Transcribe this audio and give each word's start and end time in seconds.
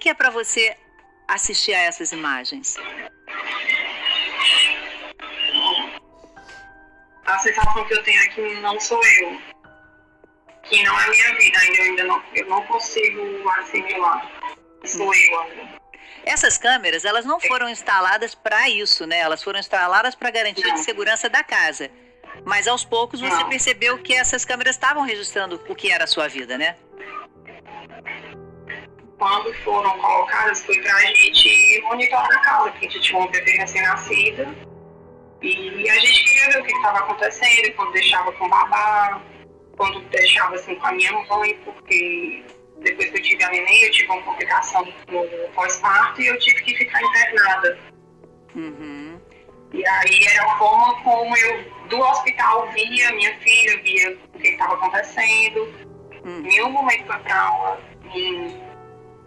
que 0.00 0.08
é 0.08 0.14
para 0.14 0.30
você 0.30 0.76
assistir 1.28 1.74
a 1.74 1.80
essas 1.82 2.10
imagens? 2.10 2.76
A 7.26 7.38
sensação 7.38 7.84
que 7.84 7.94
eu 7.94 8.02
tenho 8.02 8.22
aqui 8.24 8.40
é 8.40 8.60
não 8.60 8.80
sou 8.80 9.00
eu. 9.20 9.40
Que 10.64 10.82
não 10.82 10.98
é 10.98 11.04
a 11.04 11.10
minha 11.10 11.34
vida 11.36 11.58
ainda. 11.58 11.76
Eu 11.76 11.84
ainda 11.84 12.04
não, 12.04 12.22
eu 12.34 12.46
não 12.46 12.66
consigo 12.66 13.48
assimilar. 13.50 14.28
Sou 14.84 15.14
eu 15.14 15.40
ainda. 15.42 15.80
Essas 16.24 16.58
câmeras, 16.58 17.04
elas 17.04 17.24
não 17.24 17.38
foram 17.40 17.68
instaladas 17.68 18.34
para 18.34 18.68
isso, 18.68 19.06
né? 19.06 19.18
Elas 19.18 19.42
foram 19.42 19.60
instaladas 19.60 20.14
para 20.14 20.30
garantia 20.30 20.66
não. 20.66 20.74
de 20.74 20.80
segurança 20.80 21.28
da 21.28 21.44
casa. 21.44 21.90
Mas 22.44 22.66
aos 22.66 22.84
poucos 22.84 23.20
você 23.20 23.42
não. 23.42 23.48
percebeu 23.48 23.98
que 23.98 24.14
essas 24.14 24.44
câmeras 24.44 24.76
estavam 24.76 25.02
registrando 25.02 25.62
o 25.68 25.74
que 25.74 25.90
era 25.90 26.04
a 26.04 26.06
sua 26.06 26.28
vida, 26.28 26.56
né? 26.56 26.76
Quando 29.20 29.52
foram 29.56 29.98
colocadas, 29.98 30.64
foi 30.64 30.80
para 30.80 30.96
a 30.96 31.00
gente 31.00 31.82
monitorar 31.82 32.24
a 32.24 32.40
casa, 32.40 32.70
porque 32.70 32.86
a 32.86 32.88
gente 32.88 33.02
tinha 33.02 33.20
um 33.20 33.30
bebê 33.30 33.50
recém-nascido. 33.52 34.56
E 35.42 35.90
a 35.90 35.98
gente 35.98 36.24
queria 36.24 36.52
ver 36.52 36.60
o 36.60 36.64
que 36.64 36.72
estava 36.72 37.00
acontecendo, 37.00 37.70
quando 37.76 37.92
deixava 37.92 38.32
com 38.32 38.46
o 38.46 38.48
babá, 38.48 39.20
quando 39.76 40.00
deixava 40.08 40.54
assim 40.54 40.74
com 40.74 40.86
a 40.86 40.92
minha 40.92 41.12
mãe, 41.12 41.54
porque 41.66 42.42
depois 42.78 43.10
que 43.10 43.18
eu 43.18 43.22
tive 43.22 43.44
a 43.44 43.50
neném, 43.50 43.82
eu 43.82 43.90
tive 43.90 44.10
uma 44.10 44.22
complicação 44.22 44.88
no 45.08 45.48
pós-parto 45.54 46.22
e 46.22 46.26
eu 46.26 46.38
tive 46.38 46.62
que 46.62 46.74
ficar 46.76 47.02
internada. 47.02 47.78
Uhum. 48.56 49.20
E 49.74 49.86
aí 49.86 50.24
era 50.32 50.50
a 50.50 50.56
forma 50.56 50.98
como 51.02 51.36
eu, 51.36 51.64
do 51.90 52.00
hospital, 52.00 52.70
via 52.72 53.12
minha 53.12 53.38
filha, 53.40 53.82
via 53.82 54.18
o 54.34 54.38
que 54.38 54.48
estava 54.48 54.76
acontecendo. 54.76 55.60
Uhum. 56.24 56.40
Nenhum 56.40 56.70
momento 56.70 57.06
foi 57.06 57.18
trauma, 57.18 57.78
nem 58.14 58.69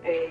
é, 0.04 0.30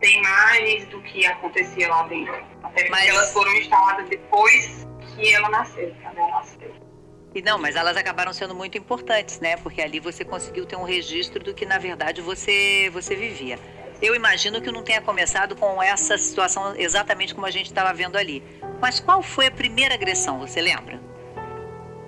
tem 0.00 0.18
imagens 0.18 0.86
do 0.86 1.00
que 1.02 1.26
acontecia 1.26 1.88
lá 1.88 2.04
dentro. 2.04 2.34
Até 2.62 2.88
Mas... 2.88 3.08
elas 3.08 3.32
foram 3.32 3.52
instaladas 3.56 4.08
depois 4.08 4.86
que 5.00 5.34
ela 5.34 5.48
nasceu, 5.48 5.94
que 5.94 6.04
ela 6.04 6.30
nasceu. 6.30 6.88
E 7.34 7.42
não, 7.42 7.58
mas 7.58 7.76
elas 7.76 7.96
acabaram 7.96 8.32
sendo 8.32 8.54
muito 8.54 8.78
importantes, 8.78 9.38
né? 9.38 9.56
Porque 9.58 9.82
ali 9.82 10.00
você 10.00 10.24
conseguiu 10.24 10.64
ter 10.64 10.76
um 10.76 10.82
registro 10.82 11.42
do 11.42 11.52
que 11.52 11.66
na 11.66 11.78
verdade 11.78 12.22
você 12.22 12.90
você 12.92 13.14
vivia. 13.14 13.58
Eu 14.00 14.14
imagino 14.14 14.62
que 14.62 14.70
não 14.70 14.82
tenha 14.82 15.02
começado 15.02 15.54
com 15.56 15.82
essa 15.82 16.16
situação 16.16 16.74
exatamente 16.76 17.34
como 17.34 17.46
a 17.46 17.50
gente 17.50 17.66
estava 17.66 17.92
vendo 17.92 18.16
ali. 18.16 18.42
Mas 18.80 18.98
qual 19.00 19.22
foi 19.22 19.46
a 19.46 19.50
primeira 19.50 19.94
agressão, 19.94 20.38
você 20.38 20.60
lembra? 20.60 21.00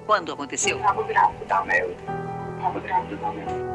Quando 0.07 0.33
aconteceu? 0.33 0.77
Eu 0.77 0.81
estava 0.81 1.03
grávida 1.03 1.45
da 1.45 1.65
Mel. 1.65 1.91
Estava 2.57 2.81
grávida 2.81 3.17
da 3.17 3.33
Mel. 3.33 3.70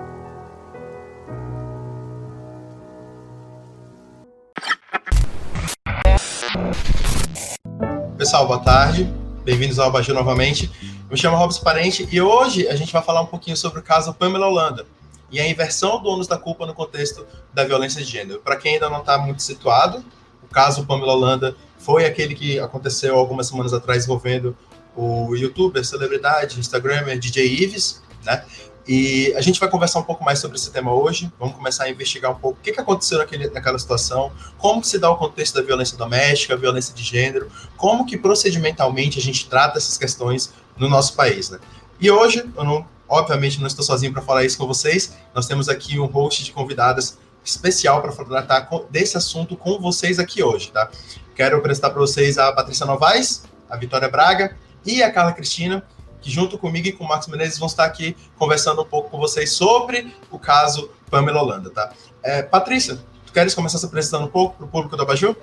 Pessoal, 8.17 8.47
boa 8.47 8.59
tarde. 8.59 9.03
Bem-vindos 9.43 9.77
ao 9.77 9.87
Abajur 9.87 10.15
novamente. 10.15 10.71
Me 11.11 11.17
chamo 11.17 11.37
Robson 11.37 11.61
Parente 11.61 12.07
e 12.11 12.21
hoje 12.21 12.67
a 12.67 12.75
gente 12.75 12.91
vai 12.91 13.01
falar 13.03 13.21
um 13.21 13.25
pouquinho 13.25 13.55
sobre 13.57 13.79
o 13.79 13.83
caso 13.83 14.13
Pamela 14.13 14.47
Holanda 14.47 14.85
e 15.29 15.39
a 15.39 15.47
inversão 15.47 16.01
do 16.01 16.09
ônus 16.09 16.25
da 16.27 16.37
culpa 16.37 16.65
no 16.65 16.73
contexto 16.73 17.25
da 17.53 17.63
violência 17.63 18.03
de 18.03 18.09
gênero. 18.09 18.39
Para 18.39 18.55
quem 18.55 18.75
ainda 18.75 18.89
não 18.89 19.01
está 19.01 19.17
muito 19.17 19.43
situado, 19.43 20.03
o 20.41 20.47
caso 20.47 20.85
Pamela 20.85 21.13
Holanda 21.13 21.55
foi 21.77 22.05
aquele 22.05 22.33
que 22.33 22.59
aconteceu 22.59 23.15
algumas 23.15 23.47
semanas 23.47 23.73
atrás 23.73 24.05
envolvendo 24.05 24.55
o 24.95 25.35
youtuber, 25.35 25.85
celebridade, 25.85 26.59
instagramer 26.59 27.19
DJ 27.19 27.45
Ives, 27.63 28.01
né? 28.23 28.43
E 28.87 29.33
a 29.35 29.41
gente 29.41 29.59
vai 29.59 29.67
conversar 29.67 29.99
um 29.99 30.03
pouco 30.03 30.23
mais 30.23 30.37
sobre 30.37 30.57
esse 30.57 30.69
tema 30.69 30.93
hoje. 30.93 31.31
Vamos 31.39 31.55
começar 31.55 31.85
a 31.85 31.89
investigar 31.89 32.31
um 32.31 32.35
pouco 32.35 32.59
o 32.59 32.61
que, 32.61 32.71
que 32.71 32.79
aconteceu 32.79 33.17
naquele, 33.17 33.49
naquela 33.49 33.79
situação, 33.79 34.31
como 34.57 34.83
se 34.83 34.99
dá 34.99 35.09
o 35.09 35.17
contexto 35.17 35.55
da 35.55 35.61
violência 35.63 35.97
doméstica, 35.97 36.55
violência 36.55 36.93
de 36.93 37.01
gênero, 37.01 37.49
como 37.75 38.05
que 38.05 38.15
procedimentalmente 38.15 39.17
a 39.17 39.21
gente 39.21 39.49
trata 39.49 39.79
essas 39.79 39.97
questões 39.97 40.53
no 40.77 40.87
nosso 40.87 41.15
país, 41.15 41.49
né? 41.49 41.59
E 41.99 42.11
hoje, 42.11 42.47
eu 42.55 42.63
não, 42.63 42.85
obviamente 43.07 43.59
não 43.59 43.67
estou 43.67 43.83
sozinho 43.83 44.13
para 44.13 44.21
falar 44.21 44.43
isso 44.43 44.57
com 44.57 44.67
vocês. 44.67 45.15
Nós 45.33 45.47
temos 45.47 45.67
aqui 45.67 45.99
um 45.99 46.05
host 46.05 46.43
de 46.43 46.51
convidadas 46.51 47.17
especial 47.43 48.01
para 48.01 48.11
tratar 48.11 48.69
desse 48.89 49.17
assunto 49.17 49.55
com 49.55 49.79
vocês 49.79 50.19
aqui 50.19 50.43
hoje, 50.43 50.71
tá? 50.71 50.89
Quero 51.35 51.57
apresentar 51.57 51.89
para 51.89 51.99
vocês 51.99 52.37
a 52.37 52.51
Patrícia 52.51 52.85
Novaes, 52.85 53.43
a 53.69 53.75
Vitória 53.77 54.09
Braga 54.09 54.55
e 54.85 55.01
a 55.01 55.11
Carla 55.11 55.33
Cristina, 55.33 55.83
que 56.21 56.31
junto 56.31 56.57
comigo 56.57 56.87
e 56.87 56.91
com 56.91 57.03
o 57.03 57.07
Marcos 57.07 57.27
Menezes 57.27 57.57
vão 57.57 57.67
estar 57.67 57.85
aqui 57.85 58.15
conversando 58.37 58.81
um 58.81 58.85
pouco 58.85 59.09
com 59.09 59.17
vocês 59.17 59.51
sobre 59.51 60.15
o 60.31 60.39
caso 60.39 60.89
Pamela 61.09 61.41
Holanda, 61.41 61.69
tá? 61.69 61.91
É, 62.23 62.41
Patrícia, 62.41 62.99
tu 63.25 63.31
queres 63.31 63.53
começar 63.53 63.77
se 63.77 63.85
apresentando 63.85 64.25
um 64.25 64.31
pouco 64.31 64.57
para 64.57 64.65
o 64.65 64.69
público 64.69 64.95
do 64.95 65.03
Abaju? 65.03 65.35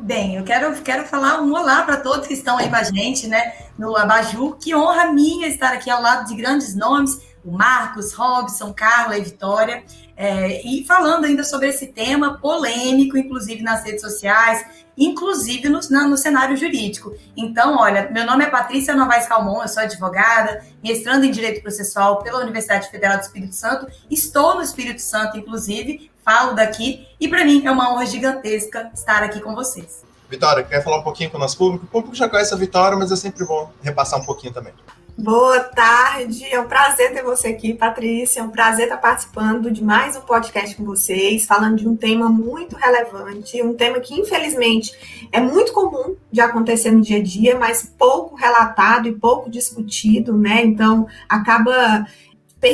Bem, 0.00 0.34
eu 0.34 0.44
quero, 0.44 0.74
quero 0.82 1.04
falar 1.04 1.40
um 1.40 1.52
olá 1.54 1.82
para 1.84 1.98
todos 1.98 2.26
que 2.26 2.34
estão 2.34 2.58
aí 2.58 2.68
com 2.68 2.74
a 2.74 2.82
gente, 2.82 3.28
né, 3.28 3.54
no 3.78 3.96
Abaju. 3.96 4.56
Que 4.60 4.74
honra 4.74 5.12
minha 5.12 5.46
estar 5.46 5.72
aqui 5.72 5.88
ao 5.88 6.02
lado 6.02 6.26
de 6.26 6.34
grandes 6.34 6.74
nomes, 6.74 7.20
o 7.44 7.52
Marcos, 7.52 8.12
Robson, 8.12 8.72
Carla 8.72 9.16
e 9.16 9.22
Vitória, 9.22 9.84
é, 10.16 10.66
e 10.66 10.84
falando 10.84 11.24
ainda 11.26 11.44
sobre 11.44 11.68
esse 11.68 11.86
tema 11.88 12.38
polêmico, 12.38 13.16
inclusive 13.16 13.62
nas 13.62 13.84
redes 13.84 14.00
sociais, 14.00 14.64
inclusive 14.96 15.68
no, 15.68 15.80
no, 15.80 16.16
cenário 16.16 16.56
jurídico. 16.56 17.14
Então, 17.36 17.76
olha, 17.76 18.08
meu 18.10 18.24
nome 18.24 18.44
é 18.44 18.50
Patrícia 18.50 18.94
Novaes 18.94 19.26
Calmon, 19.26 19.62
eu 19.62 19.68
sou 19.68 19.82
advogada, 19.82 20.64
mestrando 20.82 21.24
em 21.24 21.30
Direito 21.30 21.62
Processual 21.62 22.22
pela 22.22 22.40
Universidade 22.40 22.90
Federal 22.90 23.18
do 23.18 23.22
Espírito 23.22 23.54
Santo, 23.54 23.86
estou 24.10 24.54
no 24.54 24.62
Espírito 24.62 25.00
Santo, 25.00 25.36
inclusive, 25.36 26.10
falo 26.24 26.54
daqui, 26.54 27.06
e 27.20 27.28
para 27.28 27.44
mim 27.44 27.64
é 27.66 27.70
uma 27.70 27.92
honra 27.92 28.06
gigantesca 28.06 28.90
estar 28.94 29.22
aqui 29.22 29.40
com 29.40 29.54
vocês. 29.54 30.04
Vitória, 30.28 30.64
quer 30.64 30.82
falar 30.82 30.98
um 30.98 31.02
pouquinho 31.02 31.30
com 31.30 31.36
o 31.36 31.40
nosso 31.40 31.56
público? 31.56 31.84
O 31.84 31.88
público 31.88 32.16
já 32.16 32.28
conhece 32.28 32.54
a 32.54 32.56
Vitória, 32.56 32.96
mas 32.96 33.12
é 33.12 33.16
sempre 33.16 33.44
bom 33.44 33.70
repassar 33.82 34.20
um 34.20 34.24
pouquinho 34.24 34.52
também. 34.52 34.72
Boa 35.16 35.60
tarde, 35.60 36.44
é 36.44 36.60
um 36.60 36.66
prazer 36.66 37.12
ter 37.12 37.22
você 37.22 37.48
aqui, 37.48 37.72
Patrícia. 37.72 38.40
É 38.40 38.42
um 38.42 38.50
prazer 38.50 38.86
estar 38.86 38.96
participando 38.96 39.70
de 39.70 39.82
mais 39.82 40.16
um 40.16 40.20
podcast 40.20 40.74
com 40.74 40.84
vocês, 40.84 41.46
falando 41.46 41.76
de 41.76 41.88
um 41.88 41.96
tema 41.96 42.28
muito 42.28 42.74
relevante, 42.74 43.62
um 43.62 43.74
tema 43.74 44.00
que, 44.00 44.12
infelizmente, 44.12 44.92
é 45.30 45.40
muito 45.40 45.72
comum 45.72 46.16
de 46.32 46.40
acontecer 46.40 46.90
no 46.90 47.00
dia 47.00 47.18
a 47.18 47.22
dia, 47.22 47.56
mas 47.56 47.88
pouco 47.96 48.34
relatado 48.34 49.06
e 49.06 49.12
pouco 49.12 49.48
discutido, 49.48 50.36
né? 50.36 50.64
Então, 50.64 51.06
acaba 51.28 52.06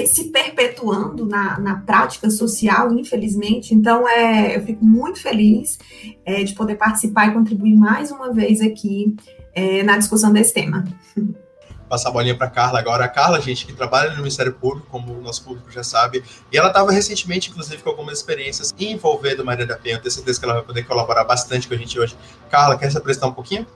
se 0.06 0.30
perpetuando 0.30 1.26
na, 1.26 1.58
na 1.58 1.76
prática 1.76 2.30
social, 2.30 2.90
infelizmente. 2.94 3.74
Então, 3.74 4.08
é, 4.08 4.56
eu 4.56 4.62
fico 4.62 4.82
muito 4.82 5.20
feliz 5.20 5.78
é, 6.24 6.42
de 6.42 6.54
poder 6.54 6.76
participar 6.76 7.28
e 7.28 7.34
contribuir 7.34 7.76
mais 7.76 8.10
uma 8.10 8.32
vez 8.32 8.62
aqui 8.62 9.14
é, 9.54 9.82
na 9.82 9.98
discussão 9.98 10.32
desse 10.32 10.54
tema. 10.54 10.84
passar 11.90 12.10
a 12.10 12.12
bolinha 12.12 12.36
para 12.36 12.48
Carla 12.48 12.78
agora. 12.78 13.04
A 13.04 13.08
Carla, 13.08 13.40
gente, 13.40 13.66
que 13.66 13.72
trabalha 13.72 14.10
no 14.10 14.18
Ministério 14.18 14.54
Público, 14.54 14.86
como 14.88 15.12
o 15.12 15.20
nosso 15.20 15.44
público 15.44 15.70
já 15.72 15.82
sabe, 15.82 16.22
e 16.52 16.56
ela 16.56 16.68
estava 16.68 16.92
recentemente, 16.92 17.50
inclusive, 17.50 17.82
com 17.82 17.90
algumas 17.90 18.18
experiências 18.18 18.72
envolvendo 18.78 19.44
Maria 19.44 19.66
da 19.66 19.76
Penha. 19.76 19.96
Eu 19.96 20.00
tenho 20.00 20.12
certeza 20.12 20.38
que 20.38 20.44
ela 20.44 20.54
vai 20.54 20.62
poder 20.62 20.84
colaborar 20.84 21.24
bastante 21.24 21.66
com 21.66 21.74
a 21.74 21.76
gente 21.76 21.98
hoje. 21.98 22.16
Carla, 22.48 22.78
quer 22.78 22.90
se 22.90 22.96
apresentar 22.96 23.26
um 23.26 23.32
pouquinho? 23.32 23.66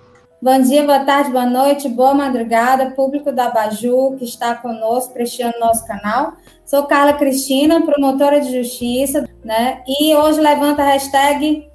Bom 0.41 0.61
dia, 0.61 0.85
boa 0.85 1.01
tarde, 1.01 1.31
boa 1.31 1.47
noite, 1.47 1.89
boa 1.89 2.15
madrugada, 2.15 2.91
público 2.91 3.33
da 3.33 3.51
Baju 3.51 4.15
que 4.19 4.25
está 4.25 4.55
conosco, 4.55 5.13
prestigiando 5.13 5.59
nosso 5.59 5.87
canal. 5.87 6.35
Sou 6.65 6.85
Carla 6.85 7.15
Cristina, 7.15 7.81
promotora 7.85 8.41
de 8.41 8.53
justiça, 8.55 9.29
né? 9.43 9.83
E 9.89 10.15
hoje 10.15 10.41
levanta 10.41 10.83
a 10.83 10.87
hashtag 10.87 11.67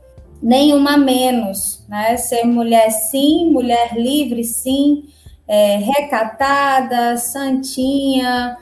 nenhuma 0.42 0.98
menos, 0.98 1.84
né? 1.90 2.16
Ser 2.18 2.44
mulher 2.46 2.92
sim, 2.92 3.52
mulher 3.52 3.96
livre 3.97 4.44
sim, 4.44 5.03
é, 5.49 5.78
recatada, 5.78 7.17
santinha, 7.17 8.55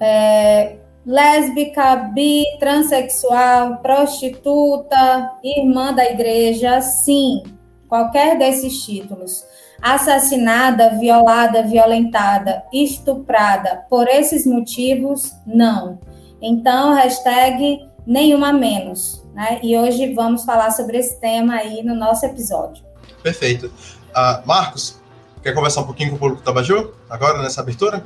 é, 0.00 0.78
lésbica, 1.04 1.96
bi, 2.14 2.44
transexual, 2.58 3.76
prostituta, 3.76 5.32
irmã 5.44 5.92
da 5.92 6.10
igreja, 6.10 6.80
sim, 6.80 7.42
qualquer 7.86 8.38
desses 8.38 8.82
títulos. 8.82 9.44
Assassinada, 9.82 10.98
violada, 10.98 11.62
violentada, 11.62 12.64
estuprada, 12.72 13.84
por 13.88 14.08
esses 14.08 14.46
motivos, 14.46 15.32
não. 15.46 15.98
Então, 16.40 16.94
hashtag 16.94 17.86
nenhuma 18.06 18.52
menos. 18.52 19.22
Né? 19.34 19.60
E 19.62 19.76
hoje 19.76 20.12
vamos 20.14 20.44
falar 20.44 20.70
sobre 20.70 20.98
esse 20.98 21.18
tema 21.20 21.54
aí 21.54 21.82
no 21.82 21.94
nosso 21.94 22.26
episódio. 22.26 22.84
Perfeito. 23.22 23.66
Uh, 24.10 24.46
Marcos, 24.46 24.99
Quer 25.42 25.54
conversar 25.54 25.80
um 25.80 25.84
pouquinho 25.84 26.10
com 26.10 26.16
o 26.16 26.18
público 26.18 26.42
do 26.42 26.92
agora, 27.08 27.40
nessa 27.40 27.62
abertura? 27.62 28.04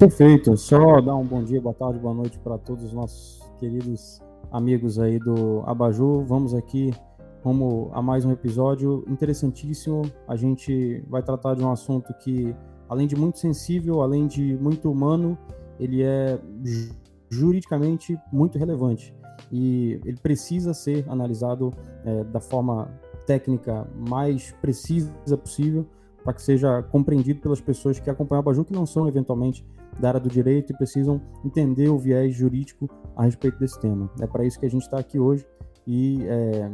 Perfeito. 0.00 0.56
Só 0.56 1.00
dar 1.00 1.14
um 1.14 1.24
bom 1.24 1.40
dia, 1.44 1.60
boa 1.60 1.74
tarde, 1.74 1.96
boa 2.00 2.12
noite 2.12 2.40
para 2.40 2.58
todos 2.58 2.86
os 2.86 2.92
nossos 2.92 3.40
queridos 3.60 4.20
amigos 4.50 4.98
aí 4.98 5.20
do 5.20 5.62
Abaju. 5.64 6.24
Vamos 6.24 6.54
aqui 6.54 6.92
como 7.40 7.88
a 7.94 8.02
mais 8.02 8.24
um 8.24 8.32
episódio 8.32 9.04
interessantíssimo. 9.06 10.10
A 10.26 10.34
gente 10.34 11.04
vai 11.08 11.22
tratar 11.22 11.54
de 11.54 11.62
um 11.62 11.70
assunto 11.70 12.12
que, 12.14 12.52
além 12.88 13.06
de 13.06 13.14
muito 13.14 13.38
sensível, 13.38 14.02
além 14.02 14.26
de 14.26 14.56
muito 14.56 14.90
humano, 14.90 15.38
ele 15.78 16.02
é 16.02 16.36
juridicamente 17.30 18.18
muito 18.32 18.58
relevante. 18.58 19.14
e 19.52 20.00
ele 20.04 20.18
precisa 20.20 20.74
ser 20.74 21.04
analisado 21.08 21.72
é, 22.04 22.24
da 22.24 22.40
forma 22.40 22.88
técnica 23.24 23.86
mais 23.94 24.52
precisa 24.60 25.36
possível 25.36 25.86
para 26.22 26.32
que 26.32 26.42
seja 26.42 26.82
compreendido 26.84 27.40
pelas 27.40 27.60
pessoas 27.60 27.98
que 27.98 28.08
acompanham 28.08 28.40
a 28.40 28.42
Baju, 28.42 28.64
que 28.64 28.72
não 28.72 28.86
são 28.86 29.08
eventualmente 29.08 29.64
da 29.98 30.08
área 30.08 30.20
do 30.20 30.28
direito 30.28 30.72
e 30.72 30.76
precisam 30.76 31.20
entender 31.44 31.88
o 31.88 31.98
viés 31.98 32.34
jurídico 32.34 32.88
a 33.16 33.24
respeito 33.24 33.58
desse 33.58 33.78
tema. 33.80 34.10
É 34.20 34.26
para 34.26 34.44
isso 34.44 34.58
que 34.58 34.66
a 34.66 34.70
gente 34.70 34.82
está 34.82 34.98
aqui 34.98 35.18
hoje 35.18 35.44
e 35.86 36.24
é... 36.26 36.70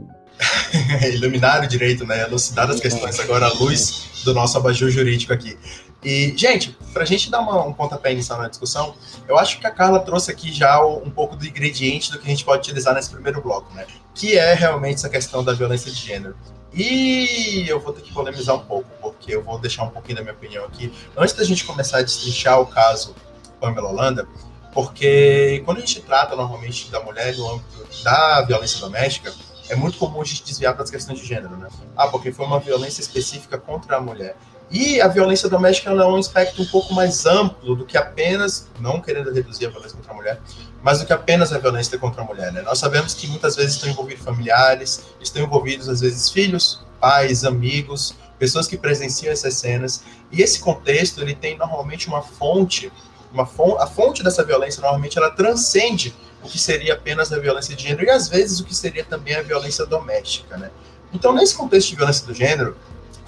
iluminar 1.15 1.65
o 1.65 1.67
direito, 1.67 2.07
né? 2.07 2.23
Elucidar 2.23 2.71
as 2.71 2.79
questões 2.79 3.19
agora 3.19 3.47
à 3.47 3.53
luz 3.55 4.23
do 4.25 4.35
nosso 4.35 4.59
abajur 4.59 4.91
jurídico 4.91 5.33
aqui. 5.33 5.57
E, 6.05 6.33
gente, 6.37 6.77
para 6.93 7.03
a 7.03 7.07
gente 7.07 7.31
dar 7.31 7.41
uma, 7.41 7.65
um 7.65 7.73
pontapé 7.73 8.13
inicial 8.13 8.39
na 8.39 8.49
discussão, 8.49 8.95
eu 9.27 9.37
acho 9.37 9.59
que 9.59 9.67
a 9.67 9.71
Carla 9.71 9.99
trouxe 10.01 10.31
aqui 10.31 10.53
já 10.53 10.85
um 10.85 11.11
pouco 11.11 11.35
do 11.35 11.45
ingrediente 11.47 12.13
do 12.13 12.19
que 12.19 12.27
a 12.27 12.31
gente 12.31 12.45
pode 12.45 12.61
utilizar 12.61 12.95
nesse 12.95 13.11
primeiro 13.11 13.43
bloco, 13.43 13.73
né? 13.75 13.85
Que 14.15 14.39
é 14.39 14.55
realmente 14.55 14.97
essa 14.97 15.09
questão 15.09 15.43
da 15.43 15.53
violência 15.53 15.91
de 15.91 15.97
gênero. 15.97 16.37
E 16.73 17.65
eu 17.69 17.81
vou 17.81 17.93
ter 17.93 18.03
que 18.03 18.13
polemizar 18.13 18.55
um 18.55 18.61
pouco, 18.61 18.89
porque 19.01 19.35
eu 19.35 19.43
vou 19.43 19.59
deixar 19.59 19.85
um 19.85 19.91
pouquinho 19.91 20.17
da 20.17 20.23
minha 20.23 20.35
opinião 20.35 20.65
aqui. 20.65 20.93
Antes 21.17 21.35
da 21.35 21.45
gente 21.45 21.65
começar 21.65 21.99
a 21.99 22.03
destrinchar 22.03 22.61
o 22.61 22.67
caso 22.67 23.15
Pamela 23.61 23.89
Holanda, 23.89 24.29
porque 24.73 25.63
quando 25.65 25.79
a 25.79 25.81
gente 25.81 26.01
trata 26.03 26.37
normalmente 26.37 26.91
da 26.91 27.01
mulher 27.01 27.37
no 27.37 27.51
âmbito 27.51 27.87
da 28.05 28.43
violência 28.43 28.79
doméstica, 28.81 29.35
é 29.69 29.77
muito 29.77 29.99
comum 29.99 30.21
a 30.21 30.25
gente 30.25 30.45
desviar 30.45 30.75
para 30.75 30.85
as 30.85 30.91
questões 30.91 31.19
de 31.19 31.27
gênero, 31.27 31.57
né? 31.57 31.69
Ah, 31.97 32.09
porque 32.09 32.33
foi 32.33 32.47
uma 32.47 32.61
violência 32.61 33.01
específica 33.01 33.59
contra 33.59 33.97
a 33.97 34.01
mulher. 34.01 34.37
E 34.71 35.01
a 35.01 35.09
violência 35.09 35.49
doméstica 35.49 35.91
é 35.91 35.95
um 35.95 36.17
aspecto 36.17 36.61
um 36.61 36.67
pouco 36.67 36.93
mais 36.93 37.25
amplo 37.25 37.75
do 37.75 37.87
que 37.87 37.97
apenas, 37.97 38.69
não 38.79 39.01
querendo 39.01 39.33
reduzir 39.33 39.67
a 39.67 39.71
violência 39.71 39.97
contra 39.97 40.13
a 40.13 40.15
mulher, 40.15 40.41
mas 40.83 40.99
do 41.01 41.07
que 41.07 41.13
apenas 41.13 41.53
a 41.53 41.59
violência 41.59 41.99
contra 41.99 42.23
a 42.23 42.25
mulher. 42.25 42.53
Né? 42.53 42.61
Nós 42.63 42.79
sabemos 42.79 43.15
que 43.15 43.27
muitas 43.29 43.57
vezes 43.57 43.75
estão 43.75 43.89
envolvidos 43.89 44.23
familiares, 44.23 45.07
estão 45.21 45.43
envolvidos 45.43 45.89
às 45.89 46.01
vezes 46.01 46.29
filhos, 46.31 46.85
pais, 47.01 47.45
amigos, 47.45 48.15
pessoas 48.39 48.67
que 48.67 48.77
presenciam 48.77 49.33
essas 49.33 49.55
cenas. 49.55 50.03
E 50.31 50.43
esse 50.43 50.61
contexto 50.61 51.21
ele 51.23 51.35
tem 51.35 51.57
normalmente 51.57 52.07
uma 52.07 52.21
fonte, 52.21 52.93
uma 53.33 53.47
fonte, 53.47 53.83
a 53.83 53.87
fonte 53.87 54.23
dessa 54.23 54.45
violência 54.45 54.83
normalmente 54.83 55.17
ela 55.17 55.31
transcende 55.31 56.15
o 56.43 56.49
que 56.49 56.59
seria 56.59 56.95
apenas 56.95 57.33
a 57.33 57.39
violência 57.39 57.75
de 57.75 57.85
gênero 57.85 58.05
e 58.05 58.11
às 58.11 58.29
vezes 58.29 58.61
o 58.61 58.65
que 58.65 58.75
seria 58.75 59.05
também 59.05 59.35
a 59.35 59.43
violência 59.43 59.85
doméstica, 59.87 60.57
né? 60.57 60.71
Então, 61.13 61.35
nesse 61.35 61.55
contexto 61.55 61.89
de 61.89 61.97
violência 61.97 62.27
do 62.27 62.35
gênero, 62.35 62.77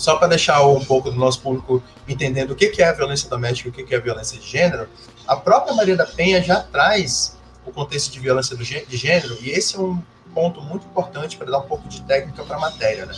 só 0.00 0.17
para 0.17 0.29
deixar 0.29 0.67
um 0.67 0.82
pouco 0.82 1.11
do 1.11 1.17
nosso 1.17 1.43
público 1.43 1.82
entendendo 2.08 2.52
o 2.52 2.56
que 2.56 2.73
é 2.81 2.88
a 2.88 2.93
violência 2.93 3.29
doméstica 3.29 3.69
e 3.69 3.82
o 3.82 3.87
que 3.87 3.94
é 3.94 3.99
a 3.99 4.00
violência 4.00 4.41
de 4.41 4.47
gênero, 4.47 4.88
a 5.26 5.37
própria 5.37 5.75
Maria 5.75 5.94
da 5.94 6.06
Penha 6.06 6.43
já 6.43 6.58
traz 6.58 7.37
o 7.67 7.70
contexto 7.70 8.11
de 8.11 8.19
violência 8.19 8.56
de 8.56 8.97
gênero, 8.97 9.37
e 9.43 9.50
esse 9.50 9.76
é 9.76 9.79
um 9.79 10.02
ponto 10.35 10.62
muito 10.62 10.87
importante 10.87 11.37
para 11.37 11.50
dar 11.50 11.58
um 11.58 11.67
pouco 11.67 11.87
de 11.87 12.00
técnica 12.00 12.43
para 12.44 12.56
a 12.56 12.58
matéria, 12.61 13.05
né? 13.05 13.14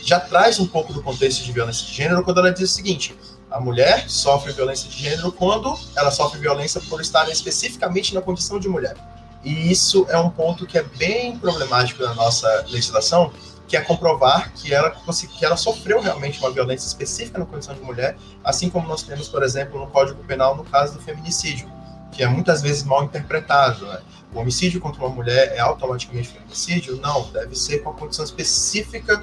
Já 0.00 0.18
traz 0.18 0.58
um 0.58 0.66
pouco 0.66 0.94
do 0.94 1.02
contexto 1.02 1.44
de 1.44 1.52
violência 1.52 1.86
de 1.86 1.92
gênero 1.92 2.24
quando 2.24 2.40
ela 2.40 2.50
diz 2.50 2.70
o 2.70 2.74
seguinte: 2.74 3.14
a 3.50 3.60
mulher 3.60 4.08
sofre 4.08 4.50
violência 4.52 4.88
de 4.88 4.96
gênero 4.96 5.30
quando 5.30 5.78
ela 5.94 6.10
sofre 6.10 6.40
violência 6.40 6.80
por 6.88 7.02
estar 7.02 7.28
especificamente 7.28 8.14
na 8.14 8.22
condição 8.22 8.58
de 8.58 8.66
mulher. 8.66 8.96
E 9.44 9.70
isso 9.70 10.06
é 10.08 10.16
um 10.16 10.30
ponto 10.30 10.66
que 10.66 10.78
é 10.78 10.82
bem 10.82 11.38
problemático 11.38 12.02
na 12.02 12.14
nossa 12.14 12.48
legislação, 12.70 13.30
que 13.74 13.78
é 13.78 13.80
comprovar 13.80 14.52
que 14.52 14.72
ela, 14.72 14.90
que 15.36 15.44
ela 15.44 15.56
sofreu 15.56 16.00
realmente 16.00 16.38
uma 16.38 16.48
violência 16.52 16.86
específica 16.86 17.40
na 17.40 17.44
condição 17.44 17.74
de 17.74 17.80
mulher, 17.80 18.16
assim 18.44 18.70
como 18.70 18.86
nós 18.86 19.02
temos, 19.02 19.26
por 19.26 19.42
exemplo, 19.42 19.80
no 19.80 19.88
Código 19.88 20.22
Penal 20.22 20.56
no 20.56 20.62
caso 20.62 20.94
do 20.94 21.02
feminicídio, 21.02 21.68
que 22.12 22.22
é 22.22 22.28
muitas 22.28 22.62
vezes 22.62 22.84
mal 22.84 23.02
interpretado. 23.02 23.84
Né? 23.84 23.98
O 24.32 24.38
homicídio 24.38 24.80
contra 24.80 25.04
uma 25.04 25.08
mulher 25.08 25.54
é 25.56 25.58
automaticamente 25.58 26.28
feminicídio? 26.28 27.00
Não, 27.00 27.28
deve 27.32 27.56
ser 27.56 27.80
com 27.80 27.90
a 27.90 27.94
condição 27.94 28.24
específica 28.24 29.20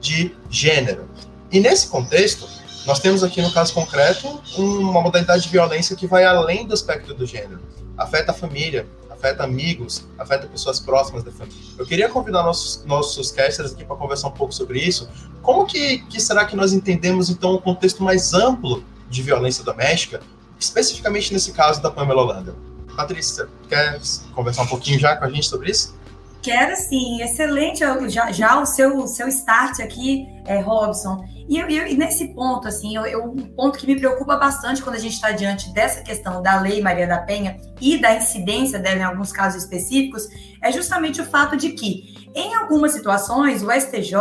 de 0.00 0.34
gênero. 0.50 1.08
E 1.52 1.60
nesse 1.60 1.86
contexto, 1.86 2.48
nós 2.84 2.98
temos 2.98 3.22
aqui 3.22 3.40
no 3.40 3.52
caso 3.52 3.72
concreto 3.72 4.42
uma 4.58 5.00
modalidade 5.00 5.44
de 5.44 5.48
violência 5.48 5.94
que 5.94 6.08
vai 6.08 6.24
além 6.24 6.66
do 6.66 6.74
aspecto 6.74 7.14
do 7.14 7.24
gênero. 7.24 7.60
Afeta 7.96 8.32
a 8.32 8.34
família, 8.34 8.84
afeta 9.22 9.44
amigos, 9.44 10.04
afeta 10.18 10.48
pessoas 10.48 10.80
próximas 10.80 11.22
da 11.22 11.30
família. 11.30 11.56
Eu 11.78 11.86
queria 11.86 12.08
convidar 12.08 12.42
nossos, 12.42 12.84
nossos 12.84 13.30
casters 13.30 13.72
aqui 13.72 13.84
para 13.84 13.94
conversar 13.94 14.28
um 14.28 14.32
pouco 14.32 14.52
sobre 14.52 14.80
isso. 14.80 15.08
Como 15.40 15.64
que, 15.64 15.98
que 15.98 16.20
será 16.20 16.44
que 16.44 16.56
nós 16.56 16.72
entendemos, 16.72 17.30
então, 17.30 17.52
o 17.52 17.56
um 17.56 17.60
contexto 17.60 18.02
mais 18.02 18.34
amplo 18.34 18.84
de 19.08 19.22
violência 19.22 19.62
doméstica, 19.62 20.20
especificamente 20.58 21.32
nesse 21.32 21.52
caso 21.52 21.80
da 21.80 21.90
Pamela 21.90 22.22
Holanda? 22.22 22.56
Patrícia, 22.96 23.48
quer 23.68 24.00
conversar 24.34 24.62
um 24.62 24.66
pouquinho 24.66 24.98
já 24.98 25.16
com 25.16 25.24
a 25.24 25.30
gente 25.30 25.48
sobre 25.48 25.70
isso? 25.70 25.94
Quero 26.42 26.74
sim, 26.74 27.22
excelente 27.22 27.84
já, 28.08 28.32
já 28.32 28.60
o 28.60 28.66
seu, 28.66 29.06
seu 29.06 29.28
start 29.28 29.78
aqui, 29.78 30.26
é, 30.44 30.58
Robson. 30.60 31.24
E, 31.48 31.56
eu, 31.56 31.68
eu, 31.68 31.86
e 31.86 31.96
nesse 31.96 32.34
ponto, 32.34 32.66
assim, 32.66 32.96
eu, 32.96 33.06
eu, 33.06 33.24
um 33.24 33.36
ponto 33.36 33.78
que 33.78 33.86
me 33.86 33.96
preocupa 33.96 34.36
bastante 34.36 34.82
quando 34.82 34.96
a 34.96 34.98
gente 34.98 35.14
está 35.14 35.30
diante 35.30 35.72
dessa 35.72 36.02
questão 36.02 36.42
da 36.42 36.60
Lei 36.60 36.80
Maria 36.80 37.06
da 37.06 37.18
Penha 37.18 37.60
e 37.80 37.96
da 37.96 38.16
incidência 38.16 38.78
dela 38.78 38.98
em 38.98 39.04
alguns 39.04 39.30
casos 39.30 39.62
específicos, 39.62 40.28
é 40.60 40.72
justamente 40.72 41.20
o 41.20 41.24
fato 41.24 41.56
de 41.56 41.70
que 41.70 42.21
em 42.34 42.54
algumas 42.54 42.92
situações, 42.92 43.62
o 43.62 43.70
STJ 43.70 44.16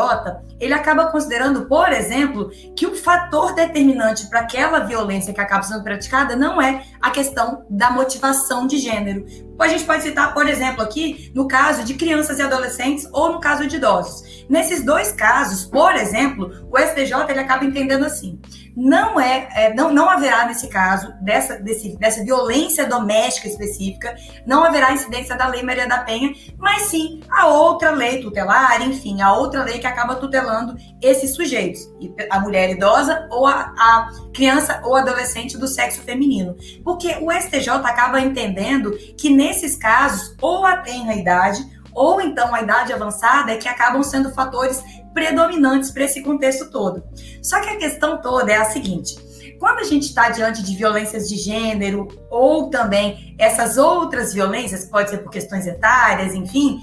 ele 0.59 0.73
acaba 0.73 1.07
considerando, 1.07 1.65
por 1.65 1.91
exemplo, 1.91 2.49
que 2.75 2.85
o 2.85 2.95
fator 2.95 3.55
determinante 3.55 4.29
para 4.29 4.41
aquela 4.41 4.79
violência 4.79 5.33
que 5.33 5.39
acaba 5.39 5.63
sendo 5.63 5.83
praticada 5.83 6.35
não 6.35 6.61
é 6.61 6.83
a 7.01 7.09
questão 7.09 7.65
da 7.69 7.89
motivação 7.89 8.67
de 8.67 8.77
gênero. 8.77 9.25
A 9.59 9.67
gente 9.67 9.85
pode 9.85 10.03
citar, 10.03 10.33
por 10.33 10.47
exemplo, 10.47 10.81
aqui 10.81 11.31
no 11.35 11.47
caso 11.47 11.83
de 11.83 11.93
crianças 11.93 12.39
e 12.39 12.41
adolescentes 12.41 13.07
ou 13.11 13.33
no 13.33 13.39
caso 13.39 13.67
de 13.67 13.77
idosos. 13.77 14.45
Nesses 14.49 14.83
dois 14.83 15.11
casos, 15.11 15.65
por 15.65 15.95
exemplo, 15.95 16.51
o 16.69 16.77
STJ 16.77 17.29
ele 17.29 17.39
acaba 17.39 17.63
entendendo 17.63 18.03
assim: 18.03 18.39
não 18.75 19.19
é, 19.19 19.50
é, 19.53 19.73
não, 19.73 19.94
não 19.94 20.09
haverá 20.09 20.45
nesse 20.45 20.68
caso 20.68 21.13
dessa, 21.21 21.57
desse, 21.57 21.97
dessa 21.97 22.23
violência 22.23 22.85
doméstica 22.85 23.47
específica, 23.47 24.15
não 24.45 24.63
haverá 24.63 24.94
incidência 24.94 25.35
da 25.35 25.47
Lei 25.47 25.63
Maria 25.63 25.88
da 25.88 26.00
Penha, 26.00 26.33
mas 26.57 26.83
sim 26.83 27.21
a 27.29 27.47
outra 27.47 27.91
lei 27.91 28.21
tutelar, 28.21 28.81
enfim, 28.81 29.21
a 29.21 29.33
outra 29.33 29.63
lei 29.63 29.79
que 29.79 29.88
acaba 29.88 30.15
tutelando 30.15 30.75
esses 31.01 31.35
sujeitos, 31.35 31.81
a 32.30 32.40
mulher 32.40 32.69
idosa 32.69 33.28
ou 33.30 33.45
a, 33.45 33.73
a 33.78 34.09
criança 34.33 34.81
ou 34.83 34.95
adolescente 34.95 35.57
do 35.57 35.68
sexo 35.68 36.01
feminino, 36.01 36.56
porque 36.83 37.18
o 37.21 37.31
STJ 37.31 37.69
acaba 37.83 38.19
entendendo 38.21 38.92
que 39.18 39.30
nesses 39.30 39.75
casos 39.75 40.35
ou 40.42 40.66
a 40.66 40.78
tenra 40.78 41.13
idade 41.16 41.66
ou 41.94 42.21
então 42.21 42.54
a 42.54 42.61
idade 42.61 42.94
avançada 42.94 43.51
é 43.51 43.57
que 43.57 43.68
acabam 43.68 44.01
sendo 44.04 44.31
fatores 44.33 44.81
predominantes 45.13 45.91
para 45.91 46.03
esse 46.03 46.21
contexto 46.21 46.69
todo. 46.69 47.03
Só 47.41 47.59
que 47.61 47.69
a 47.69 47.77
questão 47.77 48.21
toda 48.21 48.51
é 48.51 48.57
a 48.57 48.65
seguinte: 48.65 49.15
quando 49.59 49.80
a 49.80 49.83
gente 49.83 50.07
está 50.07 50.30
diante 50.30 50.63
de 50.63 50.75
violências 50.75 51.30
de 51.30 51.37
gênero 51.37 52.07
ou 52.30 52.69
também 52.69 53.35
essas 53.37 53.77
outras 53.77 54.33
violências, 54.33 54.85
pode 54.85 55.09
ser 55.09 55.19
por 55.19 55.31
questões 55.31 55.68
etárias, 55.68 56.33
enfim, 56.33 56.80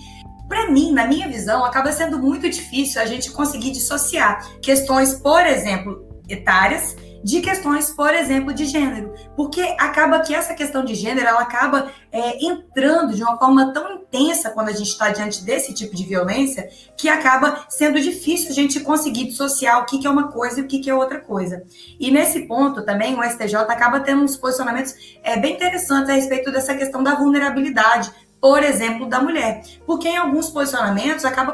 para 0.49 0.71
mim, 0.71 0.93
na 0.93 1.07
minha 1.07 1.29
visão, 1.29 1.65
acaba 1.65 1.93
sendo 1.93 2.19
muito 2.19 2.49
difícil 2.49 3.03
a 3.03 3.05
gente 3.05 3.31
conseguir 3.31 3.71
dissociar 3.71 4.59
questões, 4.63 5.13
por 5.13 5.47
exemplo, 5.47 6.09
etárias 6.29 6.97
de 7.23 7.41
questões, 7.41 7.91
por 7.91 8.15
exemplo, 8.15 8.53
de 8.53 8.65
gênero, 8.65 9.13
porque 9.37 9.61
acaba 9.79 10.21
que 10.21 10.35
essa 10.35 10.55
questão 10.55 10.85
de 10.85 10.95
gênero 10.95 11.27
ela 11.27 11.41
acaba 11.41 11.91
é, 12.13 12.45
entrando 12.45 13.15
de 13.15 13.23
uma 13.23 13.39
forma 13.39 13.73
tão 13.73 13.93
intensa 13.93 14.51
quando 14.51 14.69
a 14.69 14.73
gente 14.73 14.89
está 14.89 15.11
diante 15.11 15.45
desse 15.45 15.75
tipo 15.75 15.95
de 15.95 16.05
violência 16.05 16.69
que 16.97 17.09
acaba 17.09 17.67
sendo 17.69 18.01
difícil 18.01 18.51
a 18.51 18.55
gente 18.55 18.81
conseguir 18.81 19.27
dissociar 19.27 19.83
o 19.83 19.87
que, 19.87 19.99
que 19.99 20.07
é 20.07 20.11
uma 20.11 20.29
coisa 20.29 20.61
e 20.61 20.63
o 20.63 20.67
que, 20.67 20.79
que 20.79 20.91
é 20.91 20.95
outra 20.95 21.21
coisa. 21.21 21.63
E 21.99 22.11
nesse 22.11 22.47
ponto 22.47 22.83
também 22.83 23.19
o 23.19 23.23
STJ 23.23 23.57
acaba 23.57 24.01
tendo 24.01 24.23
uns 24.23 24.37
posicionamentos 24.37 24.95
é, 25.23 25.37
bem 25.37 25.55
interessantes 25.55 26.11
a 26.11 26.15
respeito 26.15 26.51
dessa 26.51 26.75
questão 26.75 27.03
da 27.03 27.15
vulnerabilidade 27.15 28.11
por 28.41 28.63
exemplo, 28.63 29.07
da 29.07 29.21
mulher. 29.21 29.63
Porque 29.87 30.09
em 30.09 30.17
alguns 30.17 30.49
posicionamentos 30.51 31.25
acaba 31.25 31.53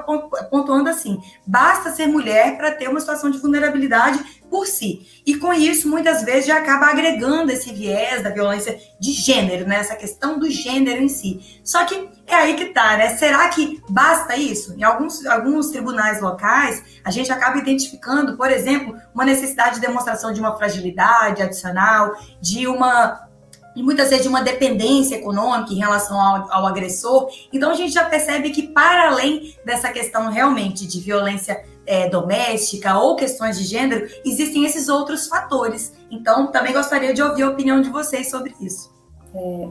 pontuando 0.50 0.88
assim: 0.88 1.20
basta 1.46 1.90
ser 1.90 2.06
mulher 2.06 2.56
para 2.56 2.72
ter 2.72 2.88
uma 2.88 3.00
situação 3.00 3.30
de 3.30 3.38
vulnerabilidade 3.38 4.22
por 4.54 4.68
si. 4.68 5.04
E 5.26 5.34
com 5.34 5.52
isso, 5.52 5.88
muitas 5.88 6.22
vezes, 6.22 6.46
já 6.46 6.58
acaba 6.58 6.86
agregando 6.86 7.50
esse 7.50 7.72
viés 7.72 8.22
da 8.22 8.30
violência 8.30 8.78
de 9.00 9.10
gênero, 9.10 9.66
né? 9.66 9.80
Essa 9.80 9.96
questão 9.96 10.38
do 10.38 10.48
gênero 10.48 11.02
em 11.02 11.08
si. 11.08 11.60
Só 11.64 11.84
que 11.84 12.08
é 12.24 12.36
aí 12.36 12.54
que 12.54 12.66
tá, 12.66 12.96
né? 12.96 13.16
Será 13.16 13.48
que 13.48 13.82
basta 13.88 14.36
isso? 14.36 14.72
Em 14.78 14.84
alguns, 14.84 15.26
alguns 15.26 15.70
tribunais 15.70 16.22
locais, 16.22 17.00
a 17.04 17.10
gente 17.10 17.32
acaba 17.32 17.58
identificando, 17.58 18.36
por 18.36 18.48
exemplo, 18.48 18.96
uma 19.12 19.24
necessidade 19.24 19.74
de 19.74 19.80
demonstração 19.80 20.32
de 20.32 20.38
uma 20.38 20.56
fragilidade 20.56 21.42
adicional, 21.42 22.14
de 22.40 22.68
uma 22.68 23.28
e 23.74 23.82
muitas 23.82 24.08
vezes 24.10 24.22
de 24.22 24.28
uma 24.28 24.40
dependência 24.40 25.16
econômica 25.16 25.72
em 25.72 25.78
relação 25.78 26.20
ao, 26.20 26.52
ao, 26.52 26.64
agressor. 26.64 27.28
Então 27.52 27.72
a 27.72 27.74
gente 27.74 27.92
já 27.92 28.04
percebe 28.04 28.50
que, 28.50 28.68
para 28.68 29.08
além 29.08 29.52
dessa 29.64 29.88
questão 29.88 30.30
realmente 30.30 30.86
de 30.86 31.00
violência 31.00 31.60
é, 31.86 32.08
doméstica 32.08 32.98
ou 32.98 33.16
questões 33.16 33.58
de 33.58 33.64
gênero, 33.64 34.06
existem 34.24 34.64
esses 34.64 34.88
outros 34.88 35.26
fatores. 35.26 35.92
Então 36.10 36.50
também 36.50 36.72
gostaria 36.72 37.12
de 37.12 37.22
ouvir 37.22 37.42
a 37.42 37.50
opinião 37.50 37.80
de 37.80 37.90
vocês 37.90 38.30
sobre 38.30 38.54
isso. 38.60 38.92
É, 39.34 39.68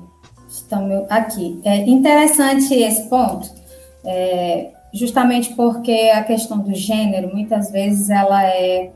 Estamos 0.53 1.07
aqui. 1.09 1.59
É 1.65 1.77
interessante 1.77 2.75
esse 2.75 3.09
ponto, 3.09 3.49
é, 4.05 4.69
justamente 4.93 5.51
porque 5.55 6.11
a 6.13 6.23
questão 6.23 6.59
do 6.59 6.75
gênero, 6.75 7.33
muitas 7.33 7.71
vezes, 7.71 8.11
ela 8.11 8.45
é 8.45 8.91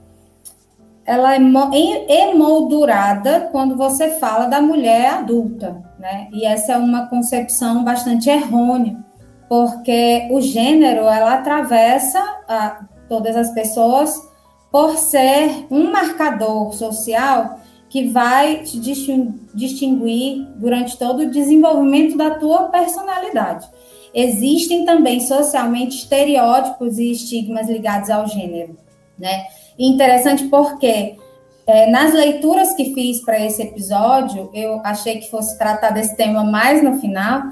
ela 1.04 1.36
é 1.36 1.40
emoldurada 2.30 3.48
quando 3.52 3.76
você 3.78 4.20
fala 4.20 4.46
da 4.46 4.62
mulher 4.62 5.14
adulta, 5.14 5.84
né? 5.98 6.28
E 6.32 6.46
essa 6.46 6.74
é 6.74 6.78
uma 6.78 7.08
concepção 7.08 7.84
bastante 7.84 8.30
errônea, 8.30 8.98
porque 9.50 10.28
o 10.30 10.40
gênero 10.42 11.08
ela 11.08 11.36
atravessa 11.36 12.20
a, 12.48 12.86
todas 13.08 13.36
as 13.36 13.52
pessoas 13.52 14.22
por 14.72 14.98
ser 14.98 15.66
um 15.72 15.92
marcador 15.92 16.74
social 16.74 17.60
que 17.90 18.08
vai 18.10 18.64
te 18.64 18.80
distinguir 18.80 20.46
durante 20.58 20.98
todo 20.98 21.22
o 21.22 21.32
desenvolvimento 21.32 22.18
da 22.18 22.32
tua 22.32 22.64
personalidade. 22.64 23.68
Existem 24.14 24.84
também 24.86 25.20
socialmente 25.20 25.98
estereótipos 25.98 26.98
e 26.98 27.12
estigmas 27.12 27.70
ligados 27.70 28.10
ao 28.10 28.28
gênero, 28.28 28.78
né? 29.18 29.46
interessante 29.78 30.46
porque 30.46 31.16
é, 31.66 31.90
nas 31.90 32.14
leituras 32.14 32.74
que 32.74 32.94
fiz 32.94 33.22
para 33.22 33.44
esse 33.46 33.62
episódio, 33.62 34.50
eu 34.54 34.82
achei 34.84 35.20
que 35.20 35.30
fosse 35.30 35.58
tratar 35.58 35.92
desse 35.92 36.16
tema 36.16 36.44
mais 36.44 36.82
no 36.82 37.00
final, 37.00 37.44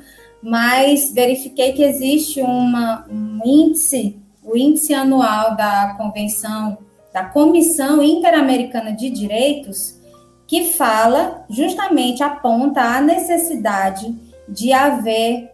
mas 0.41 1.12
verifiquei 1.13 1.74
que 1.74 1.83
existe 1.83 2.41
uma, 2.41 3.05
um 3.09 3.41
índice, 3.45 4.17
o 4.45 4.55
índice 4.55 4.93
anual 4.93 5.55
da 5.55 5.95
Convenção, 5.97 6.77
da 7.13 7.23
Comissão 7.23 8.01
Interamericana 8.03 8.91
de 8.91 9.09
Direitos, 9.09 9.95
que 10.47 10.73
fala, 10.73 11.45
justamente 11.49 12.21
aponta 12.21 12.81
a 12.81 13.01
necessidade 13.01 14.15
de 14.47 14.71
haver 14.71 15.51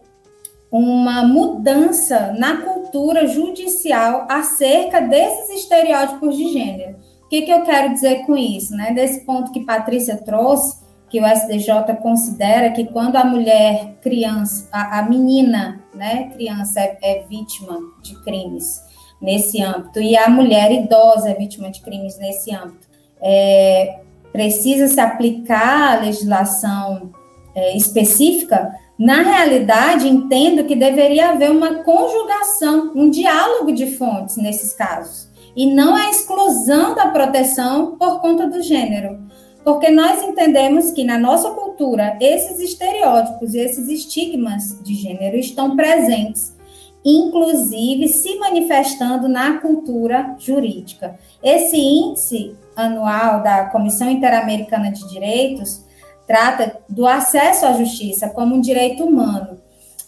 uma 0.70 1.22
mudança 1.22 2.34
na 2.38 2.58
cultura 2.58 3.26
judicial 3.26 4.26
acerca 4.28 5.00
desses 5.00 5.62
estereótipos 5.62 6.36
de 6.36 6.52
gênero. 6.52 6.96
O 7.24 7.28
que, 7.28 7.42
que 7.42 7.50
eu 7.50 7.62
quero 7.62 7.92
dizer 7.92 8.26
com 8.26 8.36
isso? 8.36 8.74
Né? 8.74 8.92
Desse 8.92 9.24
ponto 9.24 9.52
que 9.52 9.64
Patrícia 9.64 10.16
trouxe, 10.16 10.82
que 11.08 11.20
o 11.20 11.26
SDJ 11.26 11.94
considera 12.00 12.70
que 12.70 12.86
quando 12.86 13.16
a 13.16 13.24
mulher 13.24 13.96
criança, 14.00 14.66
a, 14.72 14.98
a 14.98 15.02
menina, 15.02 15.81
né, 16.02 16.30
criança 16.34 16.80
é, 16.80 16.98
é, 17.00 17.22
vítima 17.28 17.78
de 18.02 18.20
crimes 18.24 18.82
nesse 19.20 19.62
âmbito. 19.62 20.00
E 20.00 20.16
a 20.16 20.28
mulher 20.28 20.72
idosa 20.72 21.30
é 21.30 21.34
vítima 21.34 21.70
de 21.70 21.80
crimes 21.80 22.18
nesse 22.18 22.52
âmbito, 22.52 22.88
é, 23.20 24.00
precisa 24.32 24.88
se 24.88 24.98
aplicar 24.98 25.92
a 25.92 26.00
legislação 26.00 27.12
é, 27.54 27.76
específica, 27.76 28.74
na 28.98 29.22
realidade, 29.22 30.08
entendo 30.08 30.64
que 30.64 30.74
deveria 30.74 31.30
haver 31.30 31.52
uma 31.52 31.84
conjugação, 31.84 32.92
um 32.96 33.08
diálogo 33.08 33.72
de 33.72 33.96
fontes 33.96 34.36
nesses 34.36 34.72
casos, 34.72 35.30
e 35.54 35.72
não 35.72 35.94
a 35.94 36.10
exclusão 36.10 36.96
da 36.96 37.08
proteção 37.08 37.96
por 37.96 38.20
conta 38.20 38.48
do 38.48 38.60
gênero. 38.60 39.20
Porque 39.64 39.90
nós 39.90 40.22
entendemos 40.22 40.90
que 40.90 41.04
na 41.04 41.18
nossa 41.18 41.50
cultura 41.50 42.16
esses 42.20 42.58
estereótipos 42.60 43.54
e 43.54 43.58
esses 43.58 43.88
estigmas 43.88 44.82
de 44.82 44.94
gênero 44.94 45.36
estão 45.36 45.76
presentes, 45.76 46.56
inclusive 47.04 48.08
se 48.08 48.38
manifestando 48.38 49.28
na 49.28 49.58
cultura 49.58 50.36
jurídica. 50.38 51.18
Esse 51.42 51.76
índice 51.76 52.56
anual 52.74 53.42
da 53.42 53.66
Comissão 53.66 54.10
Interamericana 54.10 54.90
de 54.90 55.08
Direitos 55.08 55.84
trata 56.26 56.78
do 56.88 57.06
acesso 57.06 57.66
à 57.66 57.72
justiça 57.72 58.28
como 58.28 58.54
um 58.54 58.60
direito 58.60 59.04
humano. 59.04 59.60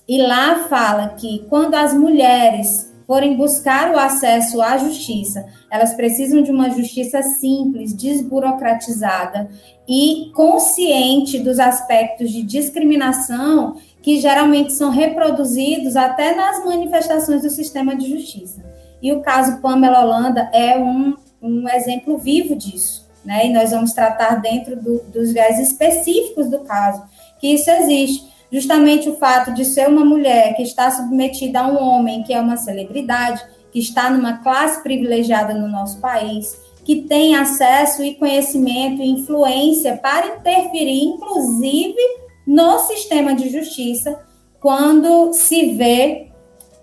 E 0.07 0.21
lá 0.21 0.67
fala 0.69 1.11
que 1.11 1.47
quando 1.49 1.75
as 1.75 1.95
mulheres 1.95 2.94
forem 3.07 3.37
buscar 3.37 3.93
o 3.93 3.99
acesso 3.99 4.61
à 4.63 4.77
justiça, 4.79 5.47
elas 5.71 5.95
precisam 5.95 6.43
de 6.43 6.51
uma 6.51 6.71
justiça 6.71 7.23
simples, 7.23 7.93
desburocratizada 7.93 9.49
e 9.89 10.31
consciente 10.35 11.39
dos 11.39 11.59
aspectos 11.59 12.31
de 12.31 12.43
discriminação 12.43 13.77
que 14.03 14.21
geralmente 14.21 14.73
são 14.73 14.91
reproduzidos 14.91 15.97
até 15.97 16.35
nas 16.35 16.65
manifestações 16.65 17.43
do 17.43 17.51
sistema 17.51 17.95
de 17.95 18.09
justiça. 18.09 18.65
E 19.03 19.13
o 19.13 19.21
caso 19.21 19.61
Pamela 19.61 20.03
Holanda 20.03 20.49
é 20.53 20.79
um, 20.79 21.15
um 21.43 21.69
exemplo 21.69 22.17
vivo 22.17 22.57
disso 22.57 23.05
né? 23.25 23.47
E 23.47 23.53
nós 23.53 23.71
vamos 23.71 23.93
tratar 23.93 24.37
dentro 24.37 24.77
do, 24.77 25.03
dos 25.05 25.33
viés 25.33 25.59
específicos 25.59 26.51
do 26.51 26.61
caso, 26.61 27.03
que 27.41 27.49
isso 27.49 27.71
existe. 27.71 28.34
Justamente 28.55 29.11
o 29.11 29.17
fato 29.17 29.53
de 29.53 29.65
ser 29.65 29.89
uma 29.89 30.05
mulher 30.05 30.55
que 30.55 30.63
está 30.63 30.89
submetida 30.89 31.59
a 31.59 31.67
um 31.67 31.77
homem 31.77 32.23
que 32.23 32.33
é 32.33 32.41
uma 32.41 32.57
celebridade, 32.57 33.45
que 33.73 33.81
está 33.81 34.09
numa 34.09 34.45
classe 34.45 34.81
privilegiada 34.81 35.53
no 35.55 35.67
nosso 35.67 35.99
país, 35.99 36.57
que 36.85 37.03
tem 37.03 37.35
acesso 37.35 38.05
e 38.05 38.15
conhecimento 38.15 39.03
e 39.03 39.11
influência 39.11 39.97
para 39.97 40.37
interferir, 40.37 41.03
inclusive, 41.03 41.99
no 42.47 42.79
sistema 42.79 43.35
de 43.35 43.49
justiça, 43.49 44.21
quando 44.61 45.33
se 45.33 45.73
vê 45.73 46.29